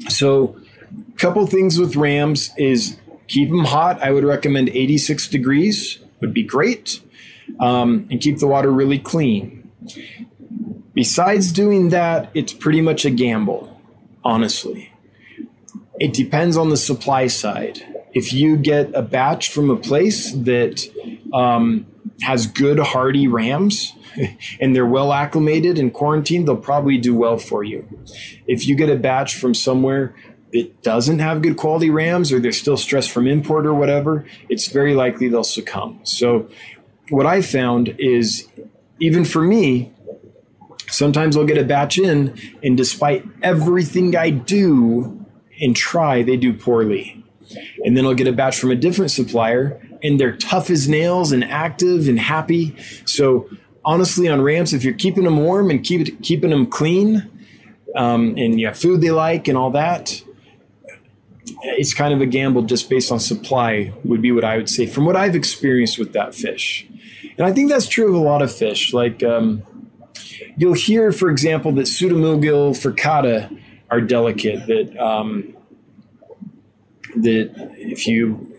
So, 0.08 0.60
a 1.08 1.18
couple 1.18 1.46
things 1.46 1.78
with 1.78 1.96
rams 1.96 2.50
is 2.56 2.98
keep 3.28 3.48
them 3.48 3.64
hot. 3.64 4.02
I 4.02 4.10
would 4.10 4.24
recommend 4.24 4.68
86 4.68 5.28
degrees 5.28 5.98
would 6.20 6.34
be 6.34 6.42
great, 6.42 7.00
um, 7.60 8.06
and 8.10 8.20
keep 8.20 8.38
the 8.38 8.46
water 8.46 8.70
really 8.70 8.98
clean. 8.98 9.70
Besides 10.94 11.52
doing 11.52 11.88
that, 11.90 12.30
it's 12.34 12.52
pretty 12.52 12.80
much 12.80 13.04
a 13.04 13.10
gamble, 13.10 13.80
honestly. 14.24 14.92
It 16.00 16.12
depends 16.12 16.56
on 16.56 16.70
the 16.70 16.76
supply 16.76 17.26
side. 17.26 17.84
If 18.12 18.32
you 18.32 18.56
get 18.56 18.94
a 18.94 19.02
batch 19.02 19.50
from 19.50 19.70
a 19.70 19.76
place 19.76 20.32
that 20.32 20.88
um, 21.32 21.86
has 22.22 22.46
good 22.46 22.78
hardy 22.78 23.26
rams 23.26 23.94
and 24.60 24.74
they're 24.74 24.86
well 24.86 25.12
acclimated 25.12 25.78
and 25.78 25.92
quarantined, 25.92 26.46
they'll 26.46 26.56
probably 26.56 26.98
do 26.98 27.14
well 27.14 27.38
for 27.38 27.64
you. 27.64 27.86
If 28.46 28.66
you 28.66 28.76
get 28.76 28.88
a 28.88 28.96
batch 28.96 29.36
from 29.36 29.54
somewhere 29.54 30.14
that 30.52 30.82
doesn't 30.82 31.18
have 31.18 31.42
good 31.42 31.56
quality 31.56 31.90
rams 31.90 32.32
or 32.32 32.38
they're 32.38 32.52
still 32.52 32.76
stressed 32.76 33.10
from 33.10 33.26
import 33.26 33.66
or 33.66 33.74
whatever, 33.74 34.24
it's 34.48 34.68
very 34.68 34.94
likely 34.94 35.28
they'll 35.28 35.44
succumb. 35.44 36.00
So 36.04 36.48
what 37.10 37.26
I 37.26 37.42
found 37.42 37.96
is 37.98 38.48
even 39.00 39.24
for 39.24 39.42
me, 39.42 39.92
sometimes 40.88 41.36
I'll 41.36 41.44
get 41.44 41.58
a 41.58 41.64
batch 41.64 41.98
in, 41.98 42.38
and 42.62 42.76
despite 42.76 43.24
everything 43.42 44.16
I 44.16 44.30
do 44.30 45.26
and 45.60 45.74
try, 45.74 46.22
they 46.22 46.36
do 46.36 46.52
poorly. 46.52 47.24
And 47.84 47.96
then 47.96 48.06
I'll 48.06 48.14
get 48.14 48.26
a 48.26 48.32
batch 48.32 48.58
from 48.58 48.70
a 48.70 48.76
different 48.76 49.10
supplier, 49.10 49.83
and 50.04 50.20
they're 50.20 50.36
tough 50.36 50.70
as 50.70 50.88
nails 50.88 51.32
and 51.32 51.42
active 51.42 52.06
and 52.06 52.20
happy. 52.20 52.76
So 53.06 53.48
honestly, 53.84 54.28
on 54.28 54.42
ramps, 54.42 54.72
if 54.72 54.84
you're 54.84 54.94
keeping 54.94 55.24
them 55.24 55.38
warm 55.38 55.70
and 55.70 55.82
keep 55.82 56.22
keeping 56.22 56.50
them 56.50 56.66
clean, 56.66 57.30
um, 57.96 58.36
and 58.36 58.60
you 58.60 58.66
have 58.66 58.78
food 58.78 59.00
they 59.00 59.10
like 59.10 59.48
and 59.48 59.56
all 59.56 59.70
that, 59.70 60.22
it's 61.62 61.94
kind 61.94 62.12
of 62.12 62.20
a 62.20 62.26
gamble 62.26 62.62
just 62.62 62.88
based 62.90 63.10
on 63.10 63.18
supply 63.18 63.92
would 64.04 64.20
be 64.20 64.30
what 64.30 64.44
I 64.44 64.56
would 64.56 64.68
say 64.68 64.86
from 64.86 65.06
what 65.06 65.16
I've 65.16 65.34
experienced 65.34 65.98
with 65.98 66.12
that 66.12 66.34
fish. 66.34 66.86
And 67.36 67.46
I 67.46 67.52
think 67.52 67.70
that's 67.70 67.88
true 67.88 68.08
of 68.08 68.14
a 68.14 68.18
lot 68.18 68.42
of 68.42 68.54
fish. 68.54 68.92
Like 68.92 69.22
um, 69.22 69.62
you'll 70.56 70.74
hear, 70.74 71.12
for 71.12 71.30
example, 71.30 71.72
that 71.72 71.86
pseudomugil 71.86 72.76
furcata 72.76 73.56
are 73.90 74.00
delicate. 74.00 74.66
That 74.66 74.96
um, 74.98 75.56
that 77.16 77.52
if 77.76 78.06
you 78.06 78.53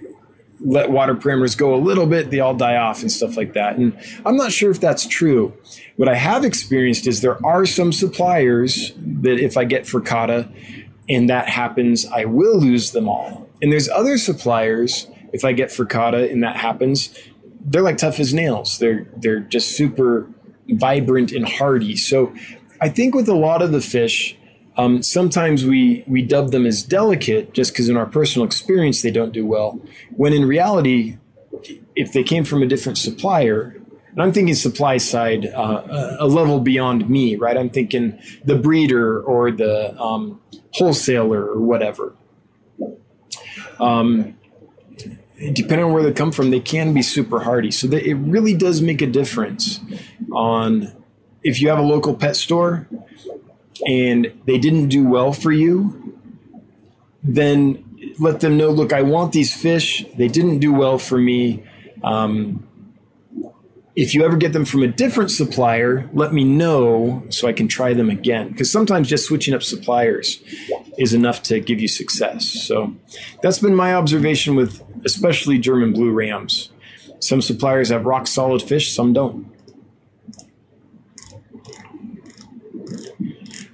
let 0.65 0.89
water 0.89 1.13
parameters 1.13 1.55
go 1.55 1.75
a 1.75 1.77
little 1.77 2.07
bit, 2.07 2.31
they 2.31 2.39
all 2.39 2.55
die 2.55 2.75
off 2.75 3.01
and 3.01 3.11
stuff 3.11 3.37
like 3.37 3.53
that. 3.53 3.77
And 3.77 3.97
I'm 4.25 4.35
not 4.35 4.51
sure 4.51 4.71
if 4.71 4.79
that's 4.81 5.07
true. 5.07 5.53
What 5.95 6.09
I 6.09 6.15
have 6.15 6.43
experienced 6.43 7.07
is 7.07 7.21
there 7.21 7.43
are 7.45 7.65
some 7.65 7.93
suppliers 7.93 8.93
that 8.97 9.39
if 9.39 9.57
I 9.57 9.63
get 9.63 9.83
furcata 9.85 10.49
and 11.07 11.29
that 11.29 11.47
happens, 11.47 12.05
I 12.07 12.25
will 12.25 12.59
lose 12.59 12.91
them 12.91 13.07
all. 13.07 13.47
And 13.61 13.71
there's 13.71 13.87
other 13.89 14.17
suppliers, 14.17 15.07
if 15.31 15.45
I 15.45 15.53
get 15.53 15.71
furcata 15.71 16.29
and 16.29 16.43
that 16.43 16.55
happens, 16.55 17.15
they're 17.61 17.83
like 17.83 17.97
tough 17.97 18.19
as 18.19 18.33
nails. 18.33 18.79
They're 18.79 19.07
they're 19.17 19.39
just 19.39 19.75
super 19.75 20.27
vibrant 20.67 21.31
and 21.31 21.47
hardy. 21.47 21.95
So 21.95 22.33
I 22.81 22.89
think 22.89 23.15
with 23.15 23.29
a 23.29 23.35
lot 23.35 23.61
of 23.61 23.71
the 23.71 23.81
fish, 23.81 24.37
um, 24.77 25.01
sometimes 25.03 25.65
we 25.65 26.03
we 26.07 26.21
dub 26.21 26.51
them 26.51 26.65
as 26.65 26.83
delicate 26.83 27.53
just 27.53 27.71
because 27.71 27.87
in 27.89 27.95
our 27.97 28.05
personal 28.05 28.45
experience 28.45 29.01
they 29.01 29.11
don't 29.11 29.31
do 29.31 29.45
well. 29.45 29.79
When 30.11 30.33
in 30.33 30.45
reality, 30.45 31.17
if 31.95 32.11
they 32.11 32.23
came 32.23 32.43
from 32.43 32.61
a 32.61 32.65
different 32.65 32.97
supplier, 32.97 33.77
and 34.11 34.21
I'm 34.21 34.33
thinking 34.33 34.55
supply 34.55 34.97
side, 34.97 35.45
uh, 35.47 36.17
a 36.19 36.27
level 36.27 36.59
beyond 36.59 37.09
me, 37.09 37.35
right? 37.35 37.57
I'm 37.57 37.69
thinking 37.69 38.19
the 38.43 38.57
breeder 38.57 39.21
or 39.21 39.51
the 39.51 39.97
um, 39.99 40.41
wholesaler 40.71 41.45
or 41.45 41.59
whatever. 41.59 42.13
Um, 43.79 44.37
depending 45.37 45.85
on 45.85 45.93
where 45.93 46.03
they 46.03 46.13
come 46.13 46.31
from, 46.31 46.49
they 46.49 46.61
can 46.61 46.93
be 46.93 47.01
super 47.01 47.41
hardy. 47.41 47.71
So 47.71 47.87
that 47.87 48.07
it 48.07 48.15
really 48.15 48.53
does 48.53 48.81
make 48.81 49.01
a 49.01 49.07
difference 49.07 49.79
on 50.31 50.93
if 51.43 51.61
you 51.61 51.69
have 51.69 51.77
a 51.77 51.83
local 51.83 52.15
pet 52.15 52.35
store 52.35 52.87
and 53.87 54.31
they 54.45 54.57
didn't 54.57 54.89
do 54.89 55.07
well 55.07 55.33
for 55.33 55.51
you, 55.51 56.17
then 57.23 57.83
let 58.19 58.39
them 58.39 58.57
know, 58.57 58.69
look, 58.69 58.93
I 58.93 59.01
want 59.01 59.33
these 59.33 59.53
fish. 59.53 60.05
They 60.17 60.27
didn't 60.27 60.59
do 60.59 60.73
well 60.73 60.97
for 60.97 61.17
me. 61.17 61.63
Um, 62.03 62.67
if 63.95 64.13
you 64.13 64.25
ever 64.25 64.35
get 64.35 64.51
them 64.51 64.65
from 64.65 64.83
a 64.83 64.87
different 64.87 65.31
supplier, 65.31 66.09
let 66.13 66.33
me 66.33 66.43
know 66.43 67.23
so 67.29 67.47
I 67.47 67.53
can 67.53 67.67
try 67.67 67.93
them 67.93 68.09
again. 68.09 68.49
Because 68.49 68.69
sometimes 68.69 69.07
just 69.07 69.25
switching 69.25 69.53
up 69.53 69.63
suppliers 69.63 70.43
is 70.97 71.13
enough 71.13 71.41
to 71.43 71.59
give 71.61 71.79
you 71.79 71.87
success. 71.87 72.45
So 72.45 72.93
that's 73.41 73.59
been 73.59 73.75
my 73.75 73.93
observation 73.93 74.55
with 74.55 74.83
especially 75.05 75.57
German 75.59 75.93
blue 75.93 76.11
rams. 76.11 76.71
Some 77.19 77.41
suppliers 77.41 77.89
have 77.89 78.05
rock 78.05 78.27
solid 78.27 78.61
fish, 78.61 78.93
some 78.93 79.13
don't. 79.13 79.54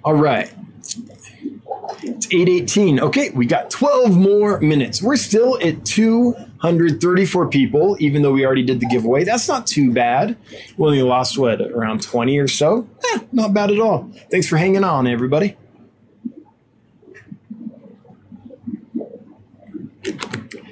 All 0.04 0.16
right. 0.16 0.52
It's 2.04 2.28
818. 2.32 3.00
Okay, 3.00 3.30
we 3.32 3.46
got 3.46 3.70
12 3.70 4.18
more 4.18 4.60
minutes. 4.60 5.02
We're 5.02 5.18
still 5.18 5.60
at 5.62 5.86
234 5.86 7.50
people, 7.50 7.96
even 8.00 8.22
though 8.22 8.32
we 8.32 8.46
already 8.46 8.64
did 8.64 8.80
the 8.80 8.88
giveaway. 8.88 9.24
That's 9.24 9.48
not 9.48 9.68
too 9.68 9.92
bad. 9.94 10.38
We 10.78 10.88
only 10.88 11.02
lost, 11.04 11.38
what, 11.38 11.62
around 11.62 12.02
20 12.02 12.40
or 12.40 12.48
so? 12.48 12.88
Eh, 13.14 13.20
not 13.32 13.54
bad 13.54 13.70
at 13.70 13.80
all. 13.80 14.10
Thanks 14.32 14.48
for 14.48 14.58
hanging 14.58 14.84
on, 14.84 15.06
everybody. 15.06 15.58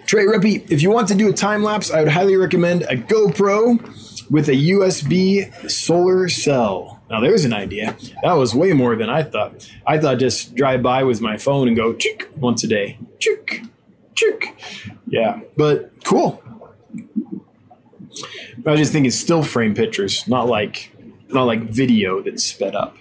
Trey 0.08 0.26
Rippey, 0.26 0.72
if 0.72 0.82
you 0.82 0.90
want 0.90 1.08
to 1.10 1.16
do 1.16 1.30
a 1.30 1.34
time 1.34 1.62
lapse, 1.62 1.92
I 1.92 2.00
would 2.00 2.12
highly 2.12 2.36
recommend 2.36 2.82
a 2.84 2.96
GoPro 2.96 3.80
with 4.32 4.50
a 4.50 4.54
USB 4.54 5.70
solar 5.70 6.28
cell. 6.30 6.99
Now 7.10 7.20
there's 7.20 7.46
an 7.46 7.54
idea. 7.54 7.98
That 8.24 8.34
was 8.34 8.54
way 8.54 8.74
more 8.74 8.96
than 8.96 9.10
I 9.10 9.24
thought. 9.24 9.68
I 9.86 9.98
thought 9.98 10.20
just 10.20 10.56
drive 10.56 10.84
by 10.84 11.04
with 11.04 11.22
my 11.22 11.38
phone 11.38 11.68
and 11.68 11.76
go 11.76 11.94
chick 11.94 12.30
once 12.38 12.64
a 12.64 12.68
day. 12.68 13.00
Chick, 13.18 13.64
chick. 14.16 14.56
Yeah, 15.08 15.42
but 15.58 15.92
cool. 16.04 16.44
But 18.60 18.74
I 18.74 18.76
just 18.76 18.92
thinking 18.92 19.12
still 19.12 19.44
frame 19.44 19.74
pictures, 19.74 20.28
not 20.28 20.48
like 20.48 20.92
not 21.30 21.44
like 21.44 21.62
video 21.64 22.22
that's 22.22 22.44
sped 22.44 22.76
up. 22.76 22.98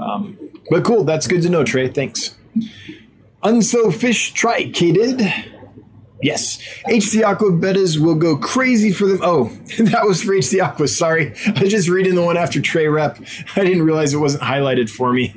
Um, 0.00 0.38
but 0.70 0.84
cool, 0.84 1.04
that's 1.04 1.26
good 1.26 1.42
to 1.42 1.48
know, 1.48 1.64
Trey. 1.64 1.88
Thanks. 1.88 2.36
Unso 3.42 3.92
fish 3.92 4.32
tricated. 4.32 5.53
Yes, 6.24 6.58
HC 6.86 7.22
Aqua 7.22 7.50
betas 7.50 7.98
will 7.98 8.14
go 8.14 8.38
crazy 8.38 8.92
for 8.92 9.06
them. 9.06 9.18
Oh, 9.20 9.44
that 9.78 10.06
was 10.06 10.22
for 10.22 10.32
HC 10.32 10.58
Aqua. 10.58 10.88
Sorry, 10.88 11.34
I 11.46 11.60
was 11.60 11.70
just 11.70 11.90
reading 11.90 12.14
the 12.14 12.22
one 12.22 12.38
after 12.38 12.62
Trey 12.62 12.88
Rep. 12.88 13.18
I 13.56 13.60
didn't 13.62 13.82
realize 13.82 14.14
it 14.14 14.18
wasn't 14.18 14.42
highlighted 14.42 14.88
for 14.88 15.12
me. 15.12 15.34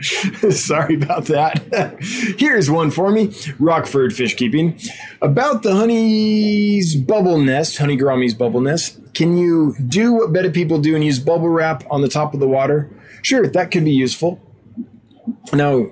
Sorry 0.52 0.94
about 0.94 1.24
that. 1.24 1.98
Here's 2.38 2.70
one 2.70 2.92
for 2.92 3.10
me 3.10 3.34
Rockford 3.58 4.14
Fish 4.14 4.36
Keeping. 4.36 4.78
About 5.20 5.64
the 5.64 5.74
honey's 5.74 6.94
bubble 6.94 7.38
nest, 7.38 7.78
honey 7.78 7.96
gouramis 7.98 8.38
bubble 8.38 8.60
nest. 8.60 9.00
Can 9.12 9.36
you 9.36 9.74
do 9.88 10.12
what 10.12 10.32
betta 10.32 10.50
people 10.50 10.78
do 10.78 10.94
and 10.94 11.04
use 11.04 11.18
bubble 11.18 11.48
wrap 11.48 11.82
on 11.90 12.02
the 12.02 12.08
top 12.08 12.32
of 12.32 12.38
the 12.38 12.48
water? 12.48 12.88
Sure, 13.22 13.44
that 13.48 13.72
could 13.72 13.84
be 13.84 13.90
useful. 13.90 14.40
Now, 15.52 15.86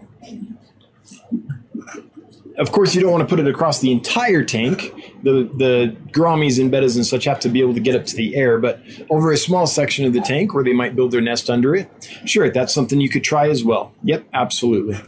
of 2.63 2.73
course, 2.73 2.95
you 2.95 3.01
don't 3.01 3.11
want 3.11 3.29
to 3.29 3.29
put 3.29 3.45
it 3.45 3.49
across 3.49 3.81
the 3.81 3.91
entire 3.91 4.45
tank. 4.45 4.95
The 5.23 5.51
the 5.55 5.97
gouramis 6.13 6.61
and 6.61 6.73
bettas 6.73 6.97
and 6.97 7.05
such 7.05 7.25
have 7.25 7.41
to 7.41 7.49
be 7.49 7.61
able 7.61 7.75
to 7.75 7.81
get 7.81 7.95
up 7.95 8.07
to 8.07 8.17
the 8.17 8.37
air, 8.37 8.59
but 8.59 8.81
over 9.11 9.33
a 9.33 9.37
small 9.37 9.67
section 9.67 10.07
of 10.07 10.13
the 10.13 10.21
tank 10.21 10.55
where 10.55 10.65
they 10.65 10.73
might 10.73 10.97
build 10.97 11.11
their 11.11 11.21
nest 11.21 11.51
under 11.51 11.75
it, 11.75 11.91
sure, 12.25 12.51
that's 12.51 12.73
something 12.73 13.01
you 13.01 13.09
could 13.09 13.25
try 13.25 13.49
as 13.49 13.65
well. 13.65 13.93
Yep, 14.05 14.27
absolutely. 14.33 14.99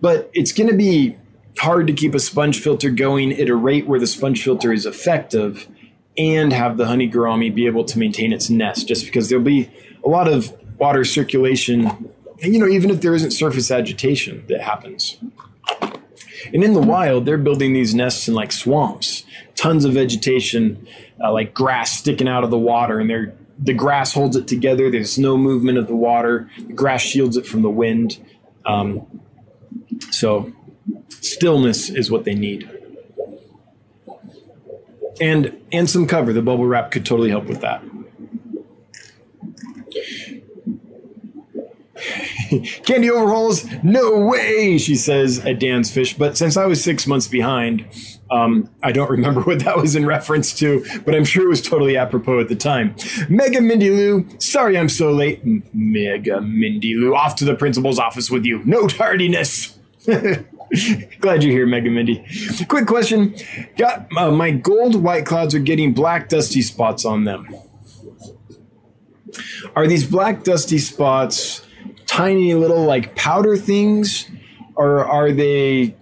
But 0.00 0.30
it's 0.34 0.52
going 0.52 0.68
to 0.68 0.76
be 0.76 1.16
hard 1.58 1.86
to 1.86 1.92
keep 1.92 2.14
a 2.14 2.18
sponge 2.18 2.60
filter 2.60 2.90
going 2.90 3.32
at 3.32 3.48
a 3.48 3.56
rate 3.56 3.86
where 3.86 3.98
the 3.98 4.06
sponge 4.06 4.42
filter 4.42 4.72
is 4.72 4.86
effective 4.86 5.66
and 6.18 6.52
have 6.52 6.76
the 6.76 6.86
honey 6.86 7.10
gourami 7.10 7.52
be 7.52 7.66
able 7.66 7.84
to 7.84 7.98
maintain 7.98 8.32
its 8.32 8.50
nest, 8.50 8.86
just 8.86 9.04
because 9.04 9.28
there'll 9.28 9.44
be 9.44 9.70
a 10.04 10.08
lot 10.08 10.28
of 10.28 10.52
water 10.78 11.04
circulation, 11.04 12.12
you 12.40 12.58
know, 12.58 12.68
even 12.68 12.90
if 12.90 13.00
there 13.00 13.14
isn't 13.14 13.30
surface 13.30 13.70
agitation 13.70 14.44
that 14.48 14.60
happens. 14.60 15.18
And 16.52 16.62
in 16.62 16.74
the 16.74 16.80
wild, 16.80 17.26
they're 17.26 17.38
building 17.38 17.72
these 17.72 17.94
nests 17.94 18.28
in 18.28 18.34
like 18.34 18.52
swamps, 18.52 19.24
tons 19.54 19.84
of 19.84 19.94
vegetation, 19.94 20.86
uh, 21.22 21.32
like 21.32 21.54
grass 21.54 21.98
sticking 21.98 22.28
out 22.28 22.44
of 22.44 22.50
the 22.50 22.58
water, 22.58 22.98
and 22.98 23.08
they're 23.08 23.34
the 23.58 23.74
grass 23.74 24.12
holds 24.12 24.36
it 24.36 24.48
together. 24.48 24.90
There's 24.90 25.18
no 25.18 25.36
movement 25.36 25.78
of 25.78 25.86
the 25.86 25.94
water. 25.94 26.50
The 26.56 26.72
grass 26.72 27.02
shields 27.02 27.36
it 27.36 27.46
from 27.46 27.62
the 27.62 27.70
wind. 27.70 28.18
Um, 28.66 29.20
so 30.10 30.52
stillness 31.08 31.88
is 31.88 32.10
what 32.10 32.24
they 32.24 32.34
need. 32.34 32.68
And 35.20 35.60
and 35.70 35.88
some 35.88 36.06
cover. 36.06 36.32
The 36.32 36.42
bubble 36.42 36.66
wrap 36.66 36.90
could 36.90 37.06
totally 37.06 37.30
help 37.30 37.44
with 37.44 37.60
that. 37.60 37.82
Candy 42.84 43.10
overhauls? 43.10 43.66
No 43.82 44.18
way, 44.18 44.78
she 44.78 44.96
says 44.96 45.38
at 45.44 45.60
Dan's 45.60 45.90
Fish. 45.90 46.14
But 46.16 46.36
since 46.36 46.56
I 46.56 46.66
was 46.66 46.82
six 46.82 47.06
months 47.06 47.28
behind, 47.28 47.86
um, 48.30 48.70
I 48.82 48.92
don't 48.92 49.10
remember 49.10 49.42
what 49.42 49.60
that 49.60 49.76
was 49.76 49.94
in 49.94 50.06
reference 50.06 50.52
to, 50.58 50.84
but 51.04 51.14
I'm 51.14 51.24
sure 51.24 51.46
it 51.46 51.48
was 51.48 51.62
totally 51.62 51.96
apropos 51.96 52.40
at 52.40 52.48
the 52.48 52.56
time. 52.56 52.96
Mega 53.28 53.60
Mindy 53.60 53.90
Lou, 53.90 54.26
sorry 54.38 54.78
I'm 54.78 54.88
so 54.88 55.12
late. 55.12 55.42
Mega 55.74 56.40
Mindy 56.40 56.94
Lou, 56.94 57.14
off 57.14 57.36
to 57.36 57.44
the 57.44 57.54
principal's 57.54 57.98
office 57.98 58.30
with 58.30 58.44
you. 58.44 58.62
No 58.64 58.86
tardiness. 58.86 59.78
Glad 61.20 61.42
you're 61.42 61.52
here, 61.52 61.66
Mega 61.66 61.90
Mindy. 61.90 62.24
Quick 62.68 62.86
question. 62.86 63.34
Got 63.76 64.08
uh, 64.16 64.30
my 64.30 64.50
gold 64.50 64.96
white 64.96 65.26
clouds 65.26 65.54
are 65.54 65.60
getting 65.60 65.92
black 65.92 66.28
dusty 66.28 66.62
spots 66.62 67.04
on 67.04 67.24
them. 67.24 67.46
Are 69.76 69.86
these 69.86 70.06
black 70.06 70.44
dusty 70.44 70.78
spots 70.78 71.63
tiny 72.14 72.54
little 72.54 72.84
like 72.84 73.16
powder 73.16 73.56
things, 73.56 74.30
or 74.76 75.04
are 75.04 75.32
they 75.32 75.96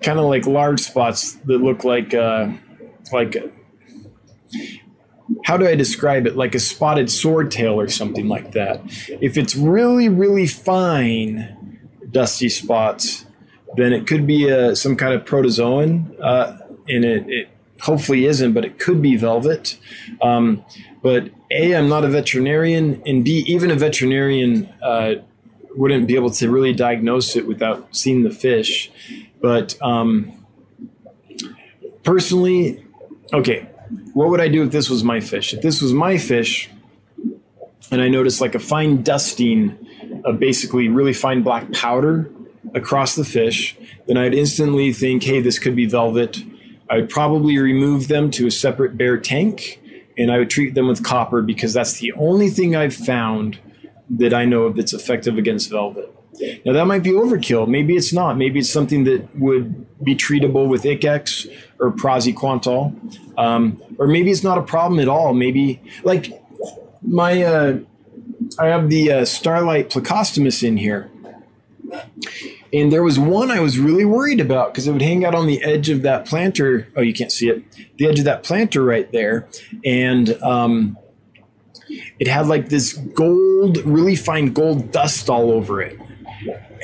kind 0.00 0.18
of 0.18 0.26
like 0.26 0.46
large 0.46 0.80
spots 0.80 1.32
that 1.46 1.58
look 1.58 1.82
like 1.82 2.14
uh, 2.14 2.48
like 3.12 3.36
how 5.44 5.56
do 5.56 5.66
I 5.66 5.74
describe 5.74 6.26
it? 6.26 6.36
Like 6.36 6.54
a 6.54 6.60
spotted 6.60 7.06
swordtail 7.06 7.74
or 7.74 7.88
something 7.88 8.28
like 8.28 8.52
that. 8.52 8.80
If 9.08 9.36
it's 9.36 9.56
really, 9.56 10.08
really 10.08 10.46
fine, 10.46 11.80
dusty 12.10 12.48
spots, 12.48 13.26
then 13.76 13.92
it 13.92 14.06
could 14.06 14.26
be 14.26 14.48
a, 14.48 14.76
some 14.76 14.96
kind 14.96 15.14
of 15.14 15.24
protozoan, 15.24 16.14
uh, 16.22 16.58
and 16.88 17.04
it, 17.04 17.28
it, 17.28 17.48
hopefully 17.80 18.24
isn't, 18.24 18.52
but 18.54 18.64
it 18.64 18.78
could 18.78 19.00
be 19.00 19.16
velvet. 19.16 19.78
Um, 20.20 20.64
but 21.08 21.30
A, 21.50 21.74
I'm 21.74 21.88
not 21.88 22.04
a 22.04 22.08
veterinarian, 22.08 23.02
and 23.06 23.24
B, 23.24 23.42
even 23.46 23.70
a 23.70 23.74
veterinarian 23.74 24.68
uh, 24.82 25.14
wouldn't 25.74 26.06
be 26.06 26.16
able 26.16 26.28
to 26.32 26.50
really 26.50 26.74
diagnose 26.74 27.34
it 27.34 27.46
without 27.46 27.96
seeing 27.96 28.24
the 28.24 28.30
fish. 28.30 28.90
But 29.40 29.80
um, 29.80 30.44
personally, 32.02 32.84
okay, 33.32 33.70
what 34.12 34.28
would 34.28 34.42
I 34.42 34.48
do 34.48 34.62
if 34.64 34.70
this 34.70 34.90
was 34.90 35.02
my 35.02 35.20
fish? 35.20 35.54
If 35.54 35.62
this 35.62 35.80
was 35.80 35.94
my 35.94 36.18
fish, 36.18 36.68
and 37.90 38.02
I 38.02 38.08
noticed 38.08 38.42
like 38.42 38.54
a 38.54 38.58
fine 38.58 39.02
dusting 39.02 39.78
of 40.26 40.38
basically 40.38 40.88
really 40.88 41.14
fine 41.14 41.42
black 41.42 41.72
powder 41.72 42.30
across 42.74 43.14
the 43.14 43.24
fish, 43.24 43.78
then 44.06 44.18
I'd 44.18 44.34
instantly 44.34 44.92
think, 44.92 45.22
hey, 45.22 45.40
this 45.40 45.58
could 45.58 45.74
be 45.74 45.86
velvet. 45.86 46.42
I 46.90 46.96
would 46.96 47.08
probably 47.08 47.56
remove 47.56 48.08
them 48.08 48.30
to 48.32 48.46
a 48.46 48.50
separate 48.50 48.98
bare 48.98 49.16
tank 49.16 49.77
and 50.18 50.32
I 50.32 50.38
would 50.38 50.50
treat 50.50 50.74
them 50.74 50.88
with 50.88 51.02
copper 51.04 51.40
because 51.40 51.72
that's 51.72 51.98
the 52.00 52.12
only 52.12 52.48
thing 52.50 52.76
I've 52.76 52.94
found 52.94 53.58
that 54.10 54.34
I 54.34 54.44
know 54.44 54.64
of 54.64 54.76
that's 54.76 54.92
effective 54.92 55.38
against 55.38 55.70
velvet. 55.70 56.12
Now 56.64 56.72
that 56.72 56.86
might 56.86 57.02
be 57.02 57.10
overkill. 57.10 57.66
Maybe 57.66 57.96
it's 57.96 58.12
not. 58.12 58.36
Maybe 58.36 58.60
it's 58.60 58.70
something 58.70 59.04
that 59.04 59.36
would 59.36 59.86
be 60.04 60.14
treatable 60.14 60.68
with 60.68 60.84
Ich-X 60.84 61.46
or 61.80 61.92
praziquantel, 61.92 62.94
um, 63.38 63.82
or 63.98 64.06
maybe 64.06 64.30
it's 64.30 64.44
not 64.44 64.58
a 64.58 64.62
problem 64.62 65.00
at 65.00 65.08
all. 65.08 65.34
Maybe 65.34 65.80
like 66.04 66.42
my, 67.02 67.42
uh, 67.42 67.78
I 68.58 68.66
have 68.66 68.88
the 68.88 69.12
uh, 69.12 69.24
Starlight 69.24 69.90
plecostomus 69.90 70.62
in 70.62 70.76
here, 70.76 71.10
and 72.72 72.92
there 72.92 73.02
was 73.02 73.18
one 73.18 73.50
I 73.50 73.60
was 73.60 73.78
really 73.78 74.04
worried 74.04 74.40
about 74.40 74.72
because 74.72 74.86
it 74.86 74.92
would 74.92 75.02
hang 75.02 75.24
out 75.24 75.34
on 75.34 75.46
the 75.46 75.62
edge 75.62 75.88
of 75.88 76.02
that 76.02 76.26
planter. 76.26 76.88
Oh, 76.96 77.00
you 77.00 77.14
can't 77.14 77.32
see 77.32 77.48
it. 77.48 77.64
The 77.96 78.06
edge 78.06 78.18
of 78.18 78.24
that 78.26 78.42
planter 78.42 78.82
right 78.82 79.10
there, 79.12 79.48
and 79.84 80.40
um, 80.42 80.98
it 82.18 82.28
had 82.28 82.46
like 82.46 82.68
this 82.68 82.92
gold, 82.92 83.78
really 83.78 84.16
fine 84.16 84.52
gold 84.52 84.92
dust 84.92 85.30
all 85.30 85.50
over 85.50 85.80
it. 85.80 85.98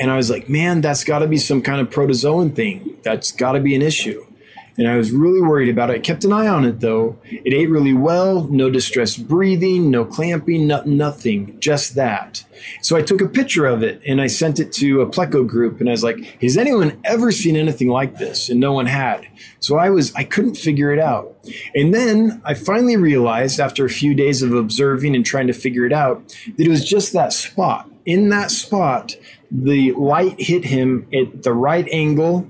And 0.00 0.10
I 0.10 0.16
was 0.16 0.30
like, 0.30 0.48
man, 0.48 0.80
that's 0.80 1.04
got 1.04 1.20
to 1.20 1.28
be 1.28 1.36
some 1.38 1.62
kind 1.62 1.80
of 1.80 1.90
protozoan 1.90 2.54
thing. 2.54 2.96
That's 3.02 3.30
got 3.30 3.52
to 3.52 3.60
be 3.60 3.74
an 3.74 3.82
issue. 3.82 4.26
And 4.76 4.88
I 4.88 4.96
was 4.96 5.12
really 5.12 5.40
worried 5.40 5.68
about 5.68 5.90
it. 5.90 5.94
I 5.94 5.98
kept 6.00 6.24
an 6.24 6.32
eye 6.32 6.48
on 6.48 6.64
it 6.64 6.80
though. 6.80 7.16
It 7.24 7.52
ate 7.52 7.70
really 7.70 7.92
well, 7.92 8.44
no 8.44 8.70
distressed 8.70 9.28
breathing, 9.28 9.90
no 9.90 10.04
clamping, 10.04 10.66
no, 10.66 10.82
nothing, 10.82 11.58
just 11.60 11.94
that. 11.94 12.44
So 12.82 12.96
I 12.96 13.02
took 13.02 13.20
a 13.20 13.28
picture 13.28 13.66
of 13.66 13.82
it 13.82 14.02
and 14.06 14.20
I 14.20 14.26
sent 14.26 14.58
it 14.58 14.72
to 14.74 15.00
a 15.00 15.06
Pleco 15.06 15.46
group 15.46 15.80
and 15.80 15.88
I 15.88 15.92
was 15.92 16.02
like, 16.02 16.18
has 16.40 16.56
anyone 16.56 17.00
ever 17.04 17.30
seen 17.30 17.56
anything 17.56 17.88
like 17.88 18.18
this? 18.18 18.48
And 18.48 18.58
no 18.58 18.72
one 18.72 18.86
had. 18.86 19.28
So 19.60 19.78
I 19.78 19.90
was, 19.90 20.12
I 20.14 20.24
couldn't 20.24 20.56
figure 20.56 20.92
it 20.92 20.98
out. 20.98 21.36
And 21.74 21.94
then 21.94 22.42
I 22.44 22.54
finally 22.54 22.96
realized 22.96 23.60
after 23.60 23.84
a 23.84 23.90
few 23.90 24.14
days 24.14 24.42
of 24.42 24.52
observing 24.52 25.14
and 25.14 25.24
trying 25.24 25.46
to 25.46 25.52
figure 25.52 25.86
it 25.86 25.92
out 25.92 26.36
that 26.56 26.66
it 26.66 26.70
was 26.70 26.84
just 26.84 27.12
that 27.12 27.32
spot. 27.32 27.88
In 28.04 28.28
that 28.30 28.50
spot, 28.50 29.16
the 29.50 29.92
light 29.92 30.40
hit 30.40 30.64
him 30.64 31.06
at 31.14 31.42
the 31.42 31.52
right 31.52 31.88
angle. 31.90 32.46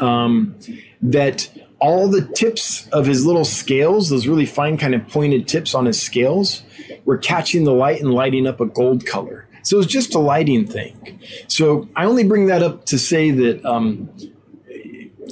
Um, 0.00 0.56
that 1.02 1.48
all 1.78 2.08
the 2.08 2.22
tips 2.22 2.88
of 2.88 3.06
his 3.06 3.26
little 3.26 3.44
scales, 3.44 4.08
those 4.08 4.26
really 4.26 4.46
fine 4.46 4.78
kind 4.78 4.94
of 4.94 5.06
pointed 5.08 5.46
tips 5.46 5.74
on 5.74 5.86
his 5.86 6.00
scales, 6.00 6.62
were 7.04 7.18
catching 7.18 7.64
the 7.64 7.72
light 7.72 8.00
and 8.00 8.12
lighting 8.12 8.46
up 8.46 8.60
a 8.60 8.66
gold 8.66 9.06
color. 9.06 9.46
So 9.62 9.76
it 9.76 9.78
was 9.78 9.86
just 9.86 10.14
a 10.14 10.18
lighting 10.18 10.66
thing. 10.66 11.20
So 11.48 11.88
I 11.96 12.04
only 12.04 12.24
bring 12.24 12.46
that 12.46 12.62
up 12.62 12.84
to 12.86 12.98
say 12.98 13.30
that 13.32 13.64
um, 13.64 14.08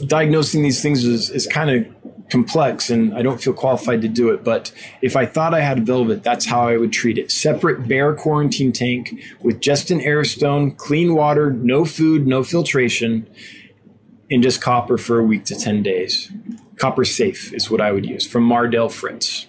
diagnosing 0.06 0.62
these 0.62 0.82
things 0.82 1.04
is, 1.04 1.30
is 1.30 1.46
kind 1.46 1.70
of 1.70 1.86
complex 2.30 2.90
and 2.90 3.14
I 3.14 3.22
don't 3.22 3.40
feel 3.40 3.52
qualified 3.52 4.02
to 4.02 4.08
do 4.08 4.30
it. 4.30 4.42
But 4.42 4.72
if 5.02 5.14
I 5.14 5.24
thought 5.24 5.54
I 5.54 5.60
had 5.60 5.86
velvet, 5.86 6.24
that's 6.24 6.46
how 6.46 6.66
I 6.66 6.76
would 6.76 6.92
treat 6.92 7.16
it. 7.16 7.30
Separate 7.30 7.86
bare 7.86 8.14
quarantine 8.14 8.72
tank 8.72 9.22
with 9.40 9.60
just 9.60 9.90
an 9.90 10.00
air 10.00 10.24
stone, 10.24 10.72
clean 10.72 11.14
water, 11.14 11.52
no 11.52 11.84
food, 11.84 12.26
no 12.26 12.42
filtration 12.42 13.28
and 14.34 14.42
just 14.42 14.60
copper 14.60 14.98
for 14.98 15.18
a 15.18 15.24
week 15.24 15.44
to 15.46 15.54
10 15.54 15.82
days. 15.82 16.30
Copper 16.76 17.04
safe 17.04 17.54
is 17.54 17.70
what 17.70 17.80
I 17.80 17.92
would 17.92 18.04
use 18.04 18.26
from 18.26 18.46
Mardel 18.48 18.90
Fritz. 18.90 19.46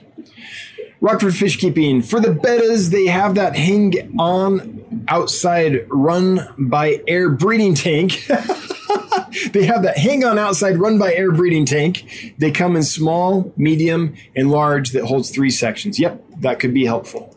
Rockford 1.01 1.35
Fish 1.35 1.57
Keeping. 1.57 2.01
For 2.01 2.19
the 2.19 2.29
bettas, 2.29 2.91
they 2.91 3.07
have 3.07 3.35
that 3.35 3.55
hang 3.55 4.17
on 4.19 5.05
outside 5.07 5.87
run 5.89 6.47
by 6.57 7.01
air 7.07 7.29
breeding 7.29 7.75
tank. 7.75 8.25
they 9.51 9.65
have 9.65 9.83
that 9.83 9.97
hang 9.97 10.23
on 10.23 10.39
outside 10.39 10.77
run 10.77 10.97
by 10.97 11.13
air 11.13 11.31
breeding 11.31 11.65
tank. 11.65 12.33
They 12.37 12.51
come 12.51 12.75
in 12.75 12.83
small, 12.83 13.53
medium, 13.57 14.15
and 14.35 14.49
large 14.49 14.91
that 14.91 15.05
holds 15.05 15.29
three 15.31 15.51
sections. 15.51 15.99
Yep, 15.99 16.23
that 16.39 16.59
could 16.59 16.73
be 16.73 16.85
helpful. 16.85 17.35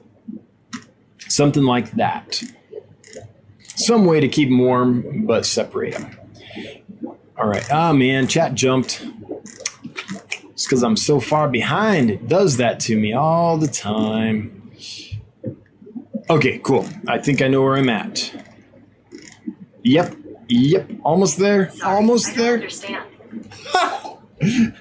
Something 1.19 1.65
like 1.65 1.93
that. 1.93 2.43
Some 3.75 4.07
way 4.07 4.21
to 4.21 4.29
keep 4.29 4.49
them 4.49 4.59
warm, 4.59 5.27
but 5.27 5.47
separate 5.47 5.95
them. 5.95 6.18
All 7.39 7.47
right. 7.47 7.65
Ah, 7.71 7.91
oh, 7.91 7.93
man, 7.93 8.27
chat 8.27 8.55
jumped. 8.55 9.07
It's 10.51 10.65
because 10.65 10.83
I'm 10.83 10.97
so 10.97 11.21
far 11.21 11.49
behind. 11.49 12.11
It 12.11 12.29
does 12.29 12.57
that 12.57 12.81
to 12.81 12.97
me 12.97 13.13
all 13.13 13.57
the 13.57 13.69
time. 13.69 14.73
Okay, 16.29 16.59
cool. 16.59 16.87
I 17.07 17.19
think 17.19 17.41
I 17.41 17.49
know 17.49 17.63
where 17.63 17.77
I'm 17.77 17.89
at. 17.89 18.45
Yep. 19.85 20.17
Yep. 20.49 20.91
Almost 21.05 21.39
there. 21.39 21.71
Sorry, 21.71 21.97
Almost 21.97 22.35
there. 22.35 22.55
Understand. 22.55 23.05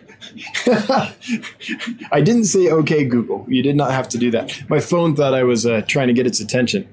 I 2.12 2.22
didn't 2.22 2.46
say 2.46 2.72
okay, 2.72 3.06
Google. 3.06 3.46
You 3.48 3.62
did 3.62 3.76
not 3.76 3.92
have 3.92 4.10
to 4.10 4.18
do 4.18 4.32
that. 4.32 4.64
My 4.68 4.80
phone 4.80 5.16
thought 5.16 5.34
I 5.34 5.44
was 5.44 5.66
uh, 5.66 5.82
trying 5.88 6.08
to 6.08 6.14
get 6.14 6.26
its 6.26 6.40
attention. 6.40 6.88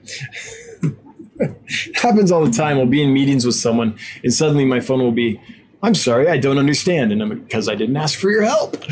happens 1.94 2.30
all 2.30 2.44
the 2.44 2.52
time. 2.52 2.78
I'll 2.78 2.86
be 2.86 3.02
in 3.02 3.12
meetings 3.12 3.44
with 3.44 3.54
someone, 3.54 3.98
and 4.22 4.32
suddenly 4.32 4.64
my 4.64 4.80
phone 4.80 5.00
will 5.00 5.12
be, 5.12 5.40
"I'm 5.84 5.94
sorry, 5.94 6.28
I 6.28 6.38
don't 6.38 6.58
understand," 6.58 7.12
and 7.12 7.22
I'm 7.22 7.38
because 7.40 7.68
I 7.68 7.74
didn't 7.74 7.96
ask 7.96 8.18
for 8.18 8.30
your 8.30 8.42
help. 8.42 8.82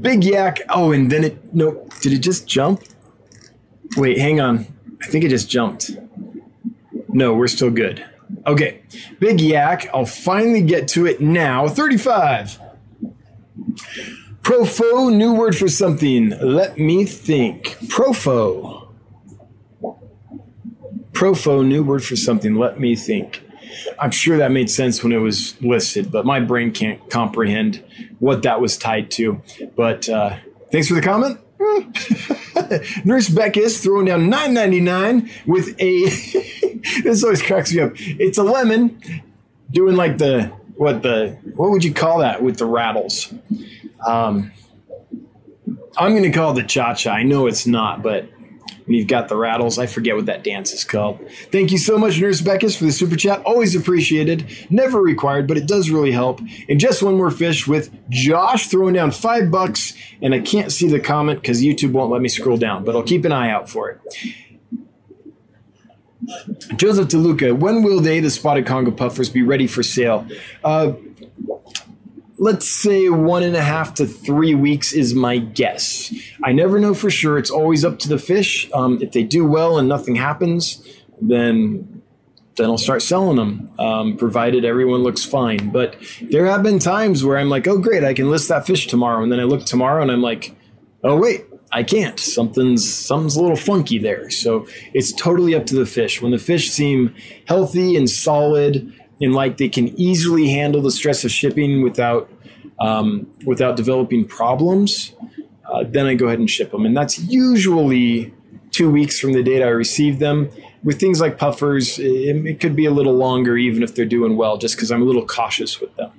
Big 0.00 0.24
yak. 0.24 0.60
Oh, 0.68 0.92
and 0.92 1.10
then 1.10 1.24
it. 1.24 1.54
No, 1.54 1.86
did 2.00 2.12
it 2.12 2.18
just 2.18 2.46
jump? 2.46 2.82
Wait, 3.96 4.18
hang 4.18 4.40
on. 4.40 4.66
I 5.02 5.06
think 5.06 5.24
it 5.24 5.28
just 5.28 5.48
jumped. 5.48 5.90
No, 7.08 7.34
we're 7.34 7.48
still 7.48 7.70
good. 7.70 8.04
Okay, 8.46 8.82
big 9.20 9.40
yak. 9.40 9.88
I'll 9.92 10.06
finally 10.06 10.62
get 10.62 10.88
to 10.88 11.06
it 11.06 11.20
now. 11.20 11.68
35. 11.68 12.58
Profo, 14.42 15.14
new 15.14 15.34
word 15.34 15.56
for 15.56 15.68
something. 15.68 16.30
Let 16.40 16.78
me 16.78 17.04
think. 17.04 17.76
Profo. 17.86 18.88
Profo, 21.12 21.66
new 21.66 21.84
word 21.84 22.02
for 22.02 22.16
something. 22.16 22.56
Let 22.56 22.80
me 22.80 22.96
think. 22.96 23.42
I'm 23.98 24.10
sure 24.10 24.38
that 24.38 24.50
made 24.50 24.70
sense 24.70 25.02
when 25.02 25.12
it 25.12 25.18
was 25.18 25.60
listed, 25.62 26.10
but 26.10 26.24
my 26.24 26.40
brain 26.40 26.72
can't 26.72 27.08
comprehend 27.10 27.82
what 28.18 28.42
that 28.42 28.60
was 28.60 28.76
tied 28.76 29.10
to. 29.12 29.40
But 29.76 30.08
uh, 30.08 30.36
thanks 30.70 30.88
for 30.88 30.94
the 30.94 31.02
comment. 31.02 31.38
Nurse 33.04 33.28
Beck 33.28 33.56
is 33.56 33.80
throwing 33.80 34.06
down 34.06 34.30
9.99 34.30 35.46
with 35.46 35.80
a. 35.80 36.04
this 37.02 37.22
always 37.22 37.42
cracks 37.42 37.72
me 37.72 37.80
up. 37.80 37.92
It's 37.96 38.38
a 38.38 38.42
lemon 38.42 39.00
doing 39.70 39.96
like 39.96 40.18
the 40.18 40.52
what 40.76 41.02
the 41.02 41.38
what 41.54 41.70
would 41.70 41.84
you 41.84 41.94
call 41.94 42.18
that 42.18 42.42
with 42.42 42.58
the 42.58 42.66
rattles? 42.66 43.32
Um, 44.06 44.52
I'm 45.96 46.12
going 46.12 46.22
to 46.24 46.30
call 46.30 46.52
it 46.52 46.62
the 46.62 46.66
cha 46.66 46.94
cha. 46.94 47.12
I 47.12 47.22
know 47.22 47.46
it's 47.46 47.66
not, 47.66 48.02
but 48.02 48.28
and 48.86 48.94
you've 48.94 49.08
got 49.08 49.28
the 49.28 49.36
rattles. 49.36 49.78
I 49.78 49.86
forget 49.86 50.16
what 50.16 50.26
that 50.26 50.44
dance 50.44 50.72
is 50.72 50.84
called. 50.84 51.18
Thank 51.50 51.70
you 51.70 51.78
so 51.78 51.98
much, 51.98 52.20
Nurse 52.20 52.40
Beckus, 52.40 52.76
for 52.76 52.84
the 52.84 52.92
super 52.92 53.16
chat. 53.16 53.42
Always 53.44 53.74
appreciated. 53.74 54.46
Never 54.70 55.00
required, 55.00 55.46
but 55.46 55.56
it 55.56 55.66
does 55.66 55.90
really 55.90 56.12
help. 56.12 56.40
And 56.68 56.80
just 56.80 57.02
one 57.02 57.16
more 57.16 57.30
fish 57.30 57.66
with 57.66 57.90
Josh 58.08 58.68
throwing 58.68 58.94
down 58.94 59.10
five 59.10 59.50
bucks. 59.50 59.94
And 60.20 60.34
I 60.34 60.40
can't 60.40 60.72
see 60.72 60.88
the 60.88 61.00
comment 61.00 61.40
because 61.40 61.62
YouTube 61.62 61.92
won't 61.92 62.10
let 62.10 62.22
me 62.22 62.28
scroll 62.28 62.56
down, 62.56 62.84
but 62.84 62.94
I'll 62.94 63.02
keep 63.02 63.24
an 63.24 63.32
eye 63.32 63.50
out 63.50 63.68
for 63.68 63.90
it. 63.90 64.00
Joseph 66.76 67.08
DeLuca, 67.08 67.58
when 67.58 67.82
will 67.82 68.00
they, 68.00 68.20
the 68.20 68.30
spotted 68.30 68.64
Congo 68.64 68.92
puffers, 68.92 69.28
be 69.28 69.42
ready 69.42 69.66
for 69.66 69.82
sale? 69.82 70.26
Uh, 70.62 70.92
let's 72.42 72.68
say 72.68 73.08
one 73.08 73.44
and 73.44 73.54
a 73.54 73.62
half 73.62 73.94
to 73.94 74.04
three 74.04 74.52
weeks 74.52 74.92
is 74.92 75.14
my 75.14 75.38
guess. 75.38 76.12
I 76.42 76.50
never 76.50 76.80
know 76.80 76.92
for 76.92 77.08
sure. 77.08 77.38
It's 77.38 77.50
always 77.50 77.84
up 77.84 78.00
to 78.00 78.08
the 78.08 78.18
fish. 78.18 78.68
Um, 78.74 79.00
if 79.00 79.12
they 79.12 79.22
do 79.22 79.46
well 79.46 79.78
and 79.78 79.88
nothing 79.88 80.16
happens, 80.16 80.84
then 81.20 82.02
then 82.56 82.68
I'll 82.68 82.78
start 82.78 83.00
selling 83.00 83.36
them, 83.36 83.70
um, 83.78 84.16
provided 84.18 84.64
everyone 84.64 85.02
looks 85.02 85.24
fine. 85.24 85.70
But 85.70 85.96
there 86.20 86.44
have 86.44 86.62
been 86.62 86.80
times 86.80 87.24
where 87.24 87.38
I'm 87.38 87.48
like, 87.48 87.66
oh, 87.66 87.78
great, 87.78 88.04
I 88.04 88.12
can 88.12 88.28
list 88.28 88.48
that 88.48 88.66
fish 88.66 88.88
tomorrow. 88.88 89.22
And 89.22 89.32
then 89.32 89.40
I 89.40 89.44
look 89.44 89.64
tomorrow 89.64 90.02
and 90.02 90.10
I'm 90.10 90.20
like, 90.20 90.54
oh, 91.02 91.16
wait, 91.16 91.46
I 91.70 91.82
can't. 91.84 92.18
Something's 92.18 92.92
something's 92.92 93.36
a 93.36 93.40
little 93.40 93.56
funky 93.56 93.98
there. 93.98 94.30
So 94.30 94.66
it's 94.92 95.12
totally 95.12 95.54
up 95.54 95.64
to 95.66 95.76
the 95.76 95.86
fish. 95.86 96.20
When 96.20 96.32
the 96.32 96.38
fish 96.38 96.70
seem 96.70 97.14
healthy 97.46 97.96
and 97.96 98.10
solid 98.10 98.92
and 99.20 99.34
like 99.34 99.56
they 99.56 99.68
can 99.68 99.88
easily 100.00 100.50
handle 100.50 100.82
the 100.82 100.90
stress 100.90 101.24
of 101.24 101.30
shipping 101.30 101.82
without 101.82 102.30
um, 102.80 103.30
without 103.46 103.76
developing 103.76 104.24
problems, 104.24 105.14
uh, 105.70 105.84
then 105.86 106.06
I 106.06 106.14
go 106.14 106.26
ahead 106.26 106.38
and 106.38 106.50
ship 106.50 106.72
them. 106.72 106.84
And 106.84 106.96
that's 106.96 107.18
usually 107.18 108.34
two 108.70 108.90
weeks 108.90 109.20
from 109.20 109.32
the 109.32 109.42
date 109.42 109.62
I 109.62 109.68
receive 109.68 110.18
them 110.18 110.50
with 110.84 110.98
things 110.98 111.20
like 111.20 111.38
puffers, 111.38 111.98
it, 111.98 112.46
it 112.46 112.60
could 112.60 112.74
be 112.74 112.86
a 112.86 112.90
little 112.90 113.14
longer, 113.14 113.56
even 113.56 113.82
if 113.82 113.94
they're 113.94 114.04
doing 114.04 114.36
well, 114.36 114.58
just 114.58 114.76
because 114.76 114.90
I'm 114.90 115.02
a 115.02 115.04
little 115.04 115.26
cautious 115.26 115.80
with 115.80 115.94
them. 115.96 116.10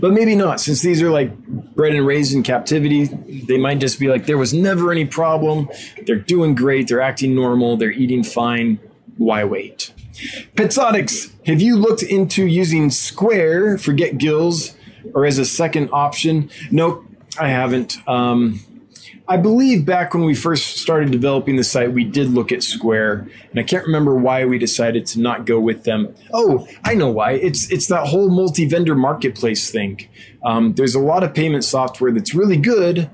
But 0.00 0.12
maybe 0.12 0.36
not, 0.36 0.60
since 0.60 0.82
these 0.82 1.02
are 1.02 1.10
like 1.10 1.36
bred 1.46 1.94
and 1.94 2.06
raised 2.06 2.32
in 2.32 2.42
captivity. 2.42 3.06
They 3.06 3.58
might 3.58 3.80
just 3.80 3.98
be 3.98 4.08
like, 4.08 4.26
there 4.26 4.38
was 4.38 4.54
never 4.54 4.92
any 4.92 5.04
problem. 5.04 5.68
They're 6.06 6.16
doing 6.16 6.54
great. 6.54 6.88
They're 6.88 7.00
acting 7.00 7.34
normal. 7.34 7.76
They're 7.76 7.90
eating 7.90 8.22
fine. 8.22 8.78
Why 9.16 9.44
wait? 9.44 9.92
Petsotics, 10.54 11.32
have 11.46 11.60
you 11.60 11.76
looked 11.76 12.02
into 12.02 12.46
using 12.46 12.90
Square 12.90 13.78
for 13.78 13.92
get 13.92 14.18
gills 14.18 14.74
or 15.12 15.26
as 15.26 15.38
a 15.38 15.44
second 15.44 15.90
option? 15.92 16.50
Nope, 16.70 17.04
I 17.38 17.48
haven't. 17.48 17.96
Um, 18.08 18.60
I 19.26 19.38
believe 19.38 19.86
back 19.86 20.12
when 20.12 20.24
we 20.24 20.34
first 20.34 20.76
started 20.76 21.10
developing 21.10 21.56
the 21.56 21.64
site, 21.64 21.92
we 21.92 22.04
did 22.04 22.28
look 22.28 22.52
at 22.52 22.62
Square, 22.62 23.26
and 23.50 23.58
I 23.58 23.62
can't 23.62 23.86
remember 23.86 24.14
why 24.14 24.44
we 24.44 24.58
decided 24.58 25.06
to 25.06 25.20
not 25.20 25.46
go 25.46 25.58
with 25.58 25.84
them. 25.84 26.14
Oh, 26.32 26.68
I 26.84 26.94
know 26.94 27.08
why. 27.08 27.32
It's 27.32 27.70
it's 27.70 27.86
that 27.86 28.08
whole 28.08 28.28
multi-vendor 28.28 28.94
marketplace 28.94 29.70
thing. 29.70 30.08
Um, 30.44 30.74
there's 30.74 30.94
a 30.94 31.00
lot 31.00 31.22
of 31.24 31.32
payment 31.32 31.64
software 31.64 32.12
that's 32.12 32.34
really 32.34 32.58
good 32.58 33.10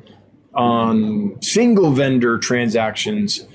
on 0.52 1.40
single 1.42 1.92
vendor 1.92 2.38
transactions, 2.38 3.46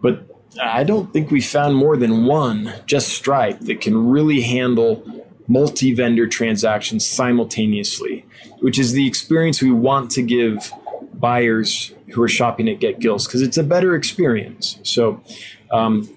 but 0.00 0.24
I 0.62 0.84
don't 0.84 1.12
think 1.12 1.30
we 1.30 1.40
found 1.40 1.76
more 1.76 1.96
than 1.96 2.26
one, 2.26 2.72
just 2.86 3.08
Stripe, 3.08 3.60
that 3.60 3.80
can 3.80 4.08
really 4.08 4.40
handle 4.42 5.02
multi-vendor 5.46 6.26
transactions 6.26 7.06
simultaneously, 7.06 8.24
which 8.60 8.78
is 8.78 8.92
the 8.92 9.06
experience 9.06 9.60
we 9.60 9.70
want 9.70 10.10
to 10.12 10.22
give 10.22 10.72
buyers 11.14 11.92
who 12.12 12.22
are 12.22 12.28
shopping 12.28 12.68
at 12.68 12.80
Get 12.80 12.98
Gills 12.98 13.26
because 13.26 13.42
it's 13.42 13.58
a 13.58 13.62
better 13.62 13.94
experience. 13.94 14.78
So, 14.82 15.22
um, 15.70 16.08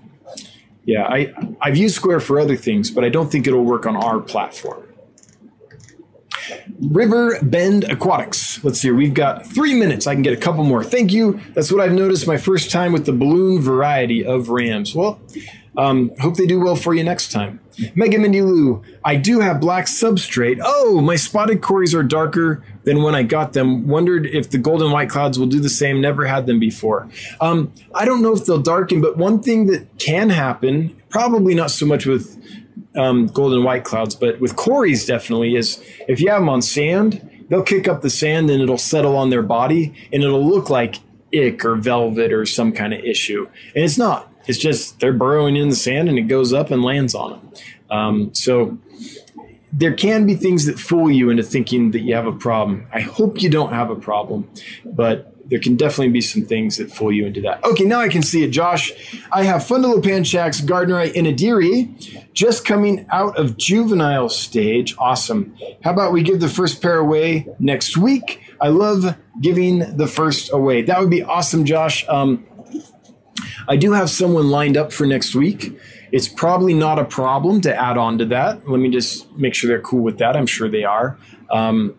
yeah, 0.85 1.03
I, 1.03 1.33
I've 1.61 1.75
used 1.75 1.95
Square 1.95 2.21
for 2.21 2.39
other 2.39 2.55
things, 2.55 2.89
but 2.89 3.03
I 3.03 3.09
don't 3.09 3.31
think 3.31 3.47
it'll 3.47 3.65
work 3.65 3.85
on 3.85 3.95
our 3.95 4.19
platform. 4.19 4.86
River 6.81 7.39
Bend 7.41 7.83
Aquatics. 7.85 8.63
Let's 8.63 8.79
see, 8.79 8.89
here. 8.89 8.95
we've 8.95 9.13
got 9.13 9.45
three 9.45 9.73
minutes. 9.73 10.07
I 10.07 10.13
can 10.13 10.23
get 10.23 10.33
a 10.33 10.37
couple 10.37 10.63
more. 10.63 10.83
Thank 10.83 11.11
you. 11.11 11.39
That's 11.53 11.71
what 11.71 11.81
I've 11.81 11.93
noticed 11.93 12.27
my 12.27 12.37
first 12.37 12.71
time 12.71 12.91
with 12.93 13.05
the 13.05 13.13
balloon 13.13 13.61
variety 13.61 14.25
of 14.25 14.49
rams. 14.49 14.95
Well, 14.95 15.19
um, 15.77 16.11
hope 16.19 16.35
they 16.37 16.47
do 16.47 16.59
well 16.59 16.75
for 16.75 16.95
you 16.95 17.03
next 17.03 17.31
time. 17.31 17.59
Mega 17.93 18.17
Mindy 18.17 18.41
Lou, 18.41 18.83
I 19.05 19.15
do 19.15 19.39
have 19.39 19.61
black 19.61 19.85
substrate. 19.85 20.59
Oh, 20.63 20.99
my 21.01 21.15
spotted 21.15 21.61
cories 21.61 21.93
are 21.93 22.01
darker 22.01 22.63
than 22.83 23.03
when 23.03 23.13
I 23.13 23.21
got 23.21 23.53
them. 23.53 23.87
Wondered 23.87 24.25
if 24.25 24.49
the 24.49 24.57
golden 24.57 24.91
white 24.91 25.09
clouds 25.09 25.37
will 25.37 25.45
do 25.45 25.59
the 25.59 25.69
same. 25.69 26.01
Never 26.01 26.25
had 26.25 26.47
them 26.47 26.59
before. 26.59 27.07
Um, 27.39 27.71
I 27.93 28.05
don't 28.05 28.23
know 28.23 28.33
if 28.33 28.45
they'll 28.45 28.57
darken, 28.57 29.01
but 29.01 29.17
one 29.17 29.43
thing 29.43 29.67
that 29.67 29.99
can 29.99 30.31
happen, 30.31 30.95
probably 31.09 31.53
not 31.53 31.69
so 31.69 31.85
much 31.85 32.07
with 32.07 32.41
um, 32.95 33.27
golden 33.27 33.63
white 33.63 33.83
clouds, 33.83 34.15
but 34.15 34.39
with 34.39 34.55
cories 34.55 35.05
definitely, 35.05 35.55
is 35.55 35.83
if 36.07 36.19
you 36.19 36.29
have 36.29 36.41
them 36.41 36.49
on 36.49 36.61
sand, 36.61 37.45
they'll 37.49 37.63
kick 37.63 37.87
up 37.87 38.01
the 38.01 38.09
sand 38.09 38.49
and 38.49 38.61
it'll 38.61 38.77
settle 38.77 39.15
on 39.15 39.29
their 39.29 39.41
body 39.41 39.93
and 40.11 40.23
it'll 40.23 40.45
look 40.45 40.69
like 40.69 40.99
ick 41.33 41.65
or 41.65 41.75
velvet 41.75 42.31
or 42.31 42.45
some 42.45 42.71
kind 42.71 42.93
of 42.93 43.03
issue. 43.03 43.47
And 43.75 43.83
it's 43.83 43.97
not 43.97 44.31
it's 44.47 44.57
just 44.57 44.99
they're 44.99 45.13
burrowing 45.13 45.55
in 45.55 45.69
the 45.69 45.75
sand 45.75 46.09
and 46.09 46.17
it 46.17 46.23
goes 46.23 46.53
up 46.53 46.71
and 46.71 46.81
lands 46.81 47.13
on 47.13 47.31
them. 47.31 47.51
Um, 47.89 48.33
so 48.33 48.77
there 49.71 49.93
can 49.93 50.25
be 50.25 50.35
things 50.35 50.65
that 50.65 50.79
fool 50.79 51.11
you 51.11 51.29
into 51.29 51.43
thinking 51.43 51.91
that 51.91 51.99
you 51.99 52.15
have 52.15 52.25
a 52.25 52.31
problem. 52.31 52.87
I 52.93 53.01
hope 53.01 53.41
you 53.41 53.49
don't 53.49 53.73
have 53.73 53.89
a 53.89 53.95
problem, 53.95 54.49
but 54.85 55.33
there 55.49 55.59
can 55.59 55.75
definitely 55.75 56.09
be 56.09 56.21
some 56.21 56.43
things 56.43 56.77
that 56.77 56.91
fool 56.91 57.11
you 57.11 57.25
into 57.25 57.41
that. 57.41 57.63
Okay, 57.63 57.85
now 57.85 57.99
I 57.99 58.09
can 58.09 58.21
see 58.21 58.43
it, 58.43 58.49
Josh. 58.49 58.91
I 59.31 59.43
have 59.43 59.61
Fundulopanchax 59.61 60.61
gardneri 60.61 61.13
inediri 61.13 62.33
just 62.33 62.65
coming 62.65 63.05
out 63.11 63.37
of 63.37 63.57
juvenile 63.57 64.29
stage. 64.29 64.95
Awesome. 64.97 65.55
How 65.83 65.91
about 65.91 66.11
we 66.11 66.21
give 66.21 66.39
the 66.39 66.49
first 66.49 66.81
pair 66.81 66.97
away 66.97 67.47
next 67.59 67.97
week? 67.97 68.41
I 68.59 68.69
love 68.69 69.15
giving 69.41 69.97
the 69.97 70.07
first 70.07 70.51
away. 70.51 70.81
That 70.81 70.99
would 70.99 71.09
be 71.09 71.23
awesome, 71.23 71.65
Josh. 71.65 72.05
Um, 72.07 72.45
I 73.67 73.75
do 73.75 73.93
have 73.93 74.09
someone 74.09 74.49
lined 74.49 74.77
up 74.77 74.91
for 74.91 75.05
next 75.05 75.35
week. 75.35 75.77
It's 76.11 76.27
probably 76.27 76.73
not 76.73 76.99
a 76.99 77.05
problem 77.05 77.61
to 77.61 77.75
add 77.75 77.97
on 77.97 78.17
to 78.19 78.25
that. 78.27 78.67
Let 78.69 78.79
me 78.79 78.89
just 78.89 79.31
make 79.37 79.53
sure 79.53 79.67
they're 79.67 79.81
cool 79.81 80.01
with 80.01 80.19
that. 80.19 80.35
I'm 80.35 80.47
sure 80.47 80.69
they 80.69 80.83
are. 80.83 81.17
Um, 81.51 81.95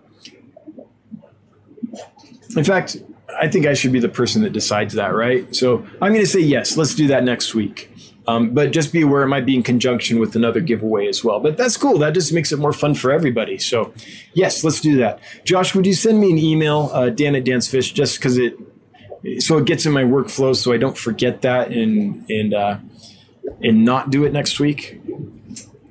in 2.57 2.65
fact, 2.65 2.97
I 3.40 3.48
think 3.48 3.66
I 3.66 3.74
should 3.74 3.92
be 3.92 4.00
the 4.00 4.09
person 4.09 4.42
that 4.42 4.52
decides 4.52 4.94
that, 4.94 5.14
right? 5.14 5.55
So 5.55 5.86
I'm 6.00 6.12
going 6.12 6.24
to 6.24 6.26
say 6.26 6.40
yes. 6.40 6.76
Let's 6.76 6.94
do 6.94 7.09
that 7.09 7.24
next 7.24 7.55
week. 7.55 7.90
Um, 8.26 8.50
but 8.50 8.72
just 8.72 8.92
be 8.92 9.00
aware 9.00 9.22
it 9.22 9.28
might 9.28 9.46
be 9.46 9.55
in 9.55 9.62
conjunction 9.62 10.18
with 10.18 10.36
another 10.36 10.60
giveaway 10.60 11.09
as 11.09 11.24
well. 11.24 11.40
But 11.40 11.56
that's 11.56 11.78
cool. 11.78 11.98
That 11.98 12.12
just 12.12 12.30
makes 12.30 12.52
it 12.52 12.59
more 12.59 12.74
fun 12.74 12.94
for 12.94 13.10
everybody. 13.10 13.56
So, 13.56 13.94
yes, 14.34 14.62
let's 14.62 14.82
do 14.82 14.98
that. 14.98 15.20
Josh, 15.44 15.74
would 15.74 15.86
you 15.86 15.94
send 15.94 16.20
me 16.20 16.30
an 16.30 16.38
email, 16.38 16.90
uh, 16.92 17.09
Dan 17.09 17.34
at 17.34 17.44
Dansfish, 17.44 17.94
just 17.94 18.18
because 18.18 18.36
it 18.36 18.59
so 19.38 19.59
it 19.59 19.64
gets 19.64 19.84
in 19.86 19.92
my 19.92 20.05
workflow 20.05 20.55
so 20.55 20.72
I 20.72 20.76
don't 20.76 20.96
forget 20.96 21.42
that 21.42 21.72
and 21.72 22.28
and 22.30 22.55
uh, 22.55 22.78
and 23.62 23.84
not 23.84 24.10
do 24.10 24.24
it 24.24 24.32
next 24.32 24.60
week. 24.60 25.00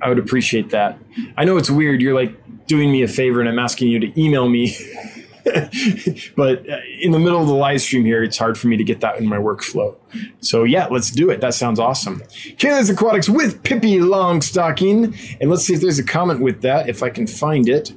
I 0.01 0.09
would 0.09 0.19
appreciate 0.19 0.69
that. 0.69 0.99
I 1.35 1.43
know 1.43 1.57
it's 1.57 1.71
weird. 1.71 2.01
You're 2.01 2.13
like 2.13 2.35
doing 2.67 2.91
me 2.91 3.01
a 3.01 3.07
favor 3.07 3.39
and 3.39 3.49
I'm 3.49 3.59
asking 3.59 3.89
you 3.89 3.99
to 3.99 4.21
email 4.21 4.47
me. 4.47 4.77
but 6.35 6.69
uh, 6.69 6.77
in 7.01 7.11
the 7.11 7.19
middle 7.19 7.41
of 7.41 7.47
the 7.47 7.53
live 7.53 7.81
stream 7.81 8.05
here, 8.05 8.23
it's 8.23 8.37
hard 8.37 8.57
for 8.57 8.67
me 8.67 8.77
to 8.77 8.83
get 8.83 9.01
that 9.01 9.17
in 9.17 9.27
my 9.27 9.37
workflow. 9.37 9.95
So 10.41 10.63
yeah, 10.63 10.87
let's 10.87 11.11
do 11.11 11.29
it. 11.29 11.41
That 11.41 11.53
sounds 11.53 11.79
awesome. 11.79 12.21
Kayla's 12.57 12.89
Aquatics 12.89 13.29
with 13.29 13.63
Pippi 13.63 13.99
Longstocking. 13.99 15.37
And 15.39 15.49
let's 15.49 15.63
see 15.63 15.73
if 15.73 15.81
there's 15.81 15.99
a 15.99 16.03
comment 16.03 16.41
with 16.41 16.61
that, 16.61 16.89
if 16.89 17.03
I 17.03 17.09
can 17.09 17.27
find 17.27 17.67
it. 17.69 17.93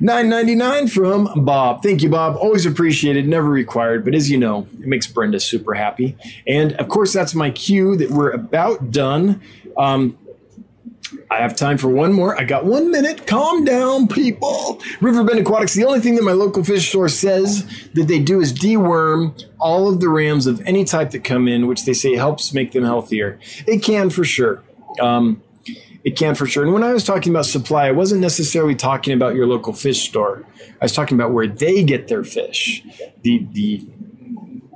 9.99 0.00 0.90
from 0.90 1.44
Bob. 1.44 1.82
Thank 1.82 2.02
you, 2.02 2.10
Bob. 2.10 2.36
Always 2.36 2.66
appreciated, 2.66 3.26
never 3.26 3.48
required, 3.48 4.04
but 4.04 4.14
as 4.14 4.30
you 4.30 4.36
know, 4.36 4.66
it 4.74 4.86
makes 4.86 5.06
Brenda 5.06 5.40
super 5.40 5.74
happy. 5.74 6.16
And 6.46 6.72
of 6.74 6.88
course, 6.88 7.12
that's 7.12 7.34
my 7.34 7.50
cue 7.50 7.96
that 7.96 8.10
we're 8.10 8.30
about 8.30 8.90
done. 8.90 9.40
Um, 9.78 10.18
I 11.30 11.38
have 11.38 11.56
time 11.56 11.76
for 11.76 11.88
one 11.88 12.12
more. 12.12 12.38
I 12.38 12.44
got 12.44 12.64
one 12.64 12.90
minute. 12.90 13.26
Calm 13.26 13.64
down, 13.64 14.06
people. 14.06 14.80
Riverbend 15.00 15.40
Aquatics, 15.40 15.74
the 15.74 15.84
only 15.84 16.00
thing 16.00 16.14
that 16.16 16.22
my 16.22 16.32
local 16.32 16.62
fish 16.62 16.88
store 16.88 17.08
says 17.08 17.66
that 17.94 18.06
they 18.06 18.20
do 18.20 18.40
is 18.40 18.52
deworm 18.52 19.44
all 19.58 19.88
of 19.88 20.00
the 20.00 20.08
rams 20.08 20.46
of 20.46 20.60
any 20.66 20.84
type 20.84 21.10
that 21.10 21.24
come 21.24 21.48
in, 21.48 21.66
which 21.66 21.84
they 21.84 21.94
say 21.94 22.14
helps 22.14 22.54
make 22.54 22.72
them 22.72 22.84
healthier. 22.84 23.40
It 23.66 23.82
can 23.82 24.10
for 24.10 24.24
sure. 24.24 24.62
Um, 25.00 25.42
it 26.04 26.16
can 26.16 26.36
for 26.36 26.46
sure. 26.46 26.62
And 26.62 26.72
when 26.72 26.84
I 26.84 26.92
was 26.92 27.02
talking 27.02 27.32
about 27.32 27.46
supply, 27.46 27.88
I 27.88 27.90
wasn't 27.90 28.20
necessarily 28.20 28.76
talking 28.76 29.12
about 29.12 29.34
your 29.34 29.48
local 29.48 29.72
fish 29.72 30.08
store. 30.08 30.44
I 30.80 30.84
was 30.84 30.92
talking 30.92 31.18
about 31.18 31.32
where 31.32 31.48
they 31.48 31.82
get 31.82 32.06
their 32.06 32.22
fish, 32.22 32.84
the 33.22 33.44
the 33.50 33.84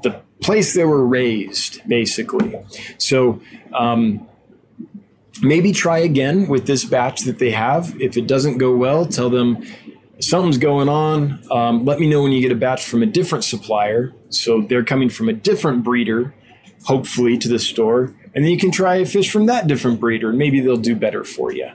the 0.03 0.21
place 0.41 0.75
they 0.75 0.85
were 0.85 1.07
raised, 1.07 1.87
basically. 1.87 2.59
So 2.99 3.41
um, 3.73 4.27
maybe 5.43 5.73
try 5.73 5.99
again 5.99 6.49
with 6.49 6.67
this 6.67 6.85
batch 6.85 7.23
that 7.23 7.39
they 7.39 7.51
have. 7.51 7.95
If 8.01 8.17
it 8.17 8.27
doesn't 8.27 8.59
go 8.59 8.75
well, 8.75 9.07
tell 9.07 9.31
them 9.31 9.65
something's 10.21 10.59
going 10.59 10.89
on. 10.89 11.43
Um, 11.51 11.85
let 11.85 11.99
me 11.99 12.09
know 12.09 12.23
when 12.23 12.33
you 12.33 12.41
get 12.41 12.53
a 12.53 12.57
batch 12.57 12.85
from 12.85 13.03
a 13.03 13.07
different 13.07 13.45
supplier. 13.45 14.13
So 14.29 14.63
they're 14.63 14.85
coming 14.85 15.09
from 15.09 15.29
a 15.29 15.33
different 15.33 15.83
breeder, 15.85 16.35
hopefully, 16.85 17.39
to 17.39 17.49
the 17.49 17.59
store 17.59 18.15
and 18.35 18.45
then 18.45 18.53
you 18.53 18.59
can 18.59 18.71
try 18.71 18.97
a 18.97 19.07
fish 19.07 19.31
from 19.31 19.47
that 19.47 19.67
different 19.67 20.01
breeder. 20.01 20.31
And 20.31 20.39
maybe 20.39 20.61
they'll 20.61 20.77
do 20.77 20.95
better 20.95 21.25
for 21.25 21.53
you. 21.53 21.69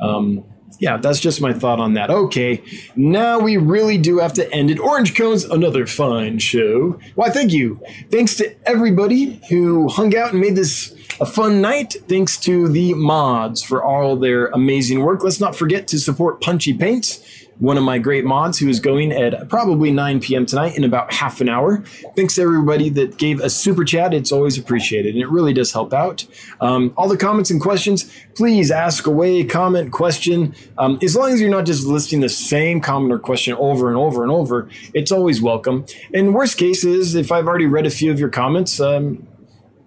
Um, 0.00 0.44
yeah, 0.78 0.96
that's 0.96 1.18
just 1.18 1.40
my 1.40 1.52
thought 1.52 1.80
on 1.80 1.94
that. 1.94 2.08
Okay, 2.08 2.62
now 2.94 3.40
we 3.40 3.56
really 3.56 3.98
do 3.98 4.18
have 4.18 4.32
to 4.34 4.52
end 4.52 4.70
it. 4.70 4.78
Orange 4.78 5.16
Cones, 5.16 5.44
another 5.44 5.86
fine 5.86 6.38
show. 6.38 7.00
Why, 7.16 7.30
thank 7.30 7.52
you. 7.52 7.80
Thanks 8.12 8.36
to 8.36 8.54
everybody 8.68 9.40
who 9.48 9.88
hung 9.88 10.16
out 10.16 10.32
and 10.32 10.40
made 10.40 10.54
this 10.54 10.94
a 11.20 11.26
fun 11.26 11.60
night. 11.60 11.96
Thanks 12.08 12.36
to 12.38 12.68
the 12.68 12.94
mods 12.94 13.62
for 13.62 13.82
all 13.82 14.16
their 14.16 14.46
amazing 14.48 15.00
work. 15.00 15.22
Let's 15.22 15.40
not 15.40 15.56
forget 15.56 15.88
to 15.88 15.98
support 15.98 16.40
Punchy 16.40 16.72
Paints 16.72 17.46
one 17.58 17.76
of 17.76 17.82
my 17.82 17.98
great 17.98 18.24
mods 18.24 18.58
who 18.58 18.68
is 18.68 18.80
going 18.80 19.12
at 19.12 19.48
probably 19.48 19.90
9 19.90 20.20
p.m. 20.20 20.46
tonight 20.46 20.76
in 20.76 20.84
about 20.84 21.12
half 21.12 21.40
an 21.40 21.48
hour. 21.48 21.82
Thanks 22.14 22.36
to 22.36 22.42
everybody 22.42 22.88
that 22.90 23.18
gave 23.18 23.40
a 23.40 23.50
super 23.50 23.84
chat. 23.84 24.14
It's 24.14 24.30
always 24.30 24.56
appreciated 24.56 25.14
and 25.14 25.22
it 25.22 25.28
really 25.28 25.52
does 25.52 25.72
help 25.72 25.92
out. 25.92 26.24
Um, 26.60 26.92
all 26.96 27.08
the 27.08 27.16
comments 27.16 27.50
and 27.50 27.60
questions, 27.60 28.12
please 28.34 28.70
ask 28.70 29.06
away, 29.06 29.44
comment, 29.44 29.92
question. 29.92 30.54
Um, 30.78 30.98
as 31.02 31.16
long 31.16 31.32
as 31.32 31.40
you're 31.40 31.50
not 31.50 31.66
just 31.66 31.86
listing 31.86 32.20
the 32.20 32.28
same 32.28 32.80
comment 32.80 33.12
or 33.12 33.18
question 33.18 33.54
over 33.54 33.88
and 33.88 33.96
over 33.96 34.22
and 34.22 34.30
over, 34.30 34.68
it's 34.94 35.10
always 35.10 35.42
welcome. 35.42 35.84
And 36.14 36.34
worst 36.34 36.58
case 36.58 36.84
is 36.84 37.14
if 37.14 37.32
I've 37.32 37.46
already 37.46 37.66
read 37.66 37.86
a 37.86 37.90
few 37.90 38.10
of 38.12 38.20
your 38.20 38.28
comments, 38.28 38.80
um, 38.80 39.26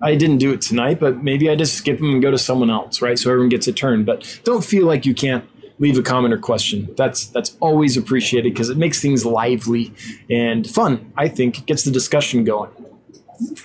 I 0.02 0.16
didn't 0.16 0.40
do 0.40 0.52
it 0.52 0.62
tonight, 0.62 1.00
but 1.00 1.24
maybe 1.24 1.50
I 1.50 1.56
just 1.56 1.76
skip 1.76 2.00
them 2.00 2.14
and 2.14 2.22
go 2.22 2.32
to 2.32 2.38
someone 2.38 2.70
else, 2.70 3.02
right? 3.02 3.18
So 3.18 3.30
everyone 3.30 3.50
gets 3.50 3.68
a 3.68 3.74
turn. 3.74 4.04
But 4.04 4.40
don't 4.44 4.64
feel 4.64 4.86
like 4.86 5.06
you 5.06 5.14
can't 5.14 5.46
leave 5.80 5.98
a 5.98 6.02
comment 6.04 6.34
or 6.34 6.38
question. 6.38 6.94
That's 6.96 7.26
that's 7.26 7.58
always 7.60 7.98
appreciated 7.98 8.54
because 8.54 8.70
it 8.70 8.78
makes 8.78 9.02
things 9.02 9.26
lively 9.26 9.94
and 10.30 10.68
fun. 10.68 11.12
I 11.18 11.28
think 11.28 11.66
gets 11.66 11.84
the 11.84 11.92
discussion 11.92 12.44
going. 12.44 12.72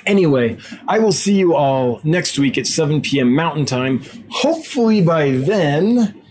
Anyway, 0.06 0.56
I 0.88 0.98
will 0.98 1.12
see 1.12 1.34
you 1.34 1.54
all 1.54 2.00
next 2.02 2.38
week 2.38 2.56
at 2.56 2.66
7 2.66 3.02
p.m. 3.02 3.34
Mountain 3.34 3.66
Time. 3.66 4.02
Hopefully 4.30 5.02
by 5.02 5.32
then, 5.32 6.22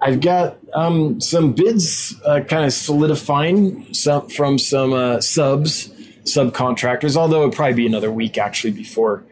I've 0.00 0.20
got 0.20 0.58
um, 0.72 1.20
some 1.20 1.52
bids 1.52 2.14
uh, 2.24 2.40
kind 2.40 2.64
of 2.64 2.72
solidifying 2.72 3.92
some, 3.92 4.28
from 4.28 4.56
some 4.56 4.92
uh, 4.92 5.20
subs, 5.20 5.88
subcontractors, 6.22 7.16
although 7.16 7.38
it'll 7.38 7.50
probably 7.50 7.74
be 7.74 7.86
another 7.86 8.12
week 8.12 8.38
actually 8.38 8.70
before 8.70 9.24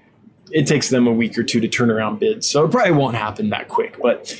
it 0.53 0.67
takes 0.67 0.89
them 0.89 1.07
a 1.07 1.13
week 1.13 1.37
or 1.39 1.43
two 1.43 1.61
to 1.61 1.69
turn 1.69 1.91
around 1.91 2.19
bids. 2.19 2.49
So 2.49 2.65
it 2.65 2.71
probably 2.71 2.93
won't 2.93 3.17
happen 3.17 3.51
that 3.51 3.69
quick. 3.69 3.97
But 4.01 4.37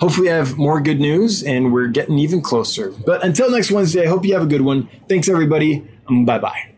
hopefully 0.00 0.30
I 0.30 0.36
have 0.36 0.58
more 0.58 0.80
good 0.80 1.00
news 1.00 1.42
and 1.42 1.72
we're 1.72 1.88
getting 1.88 2.18
even 2.18 2.40
closer. 2.42 2.90
But 2.90 3.24
until 3.24 3.50
next 3.50 3.70
Wednesday, 3.70 4.04
I 4.04 4.08
hope 4.08 4.24
you 4.24 4.34
have 4.34 4.42
a 4.42 4.46
good 4.46 4.62
one. 4.62 4.88
Thanks, 5.08 5.28
everybody. 5.28 5.86
Bye 6.08 6.38
bye. 6.38 6.71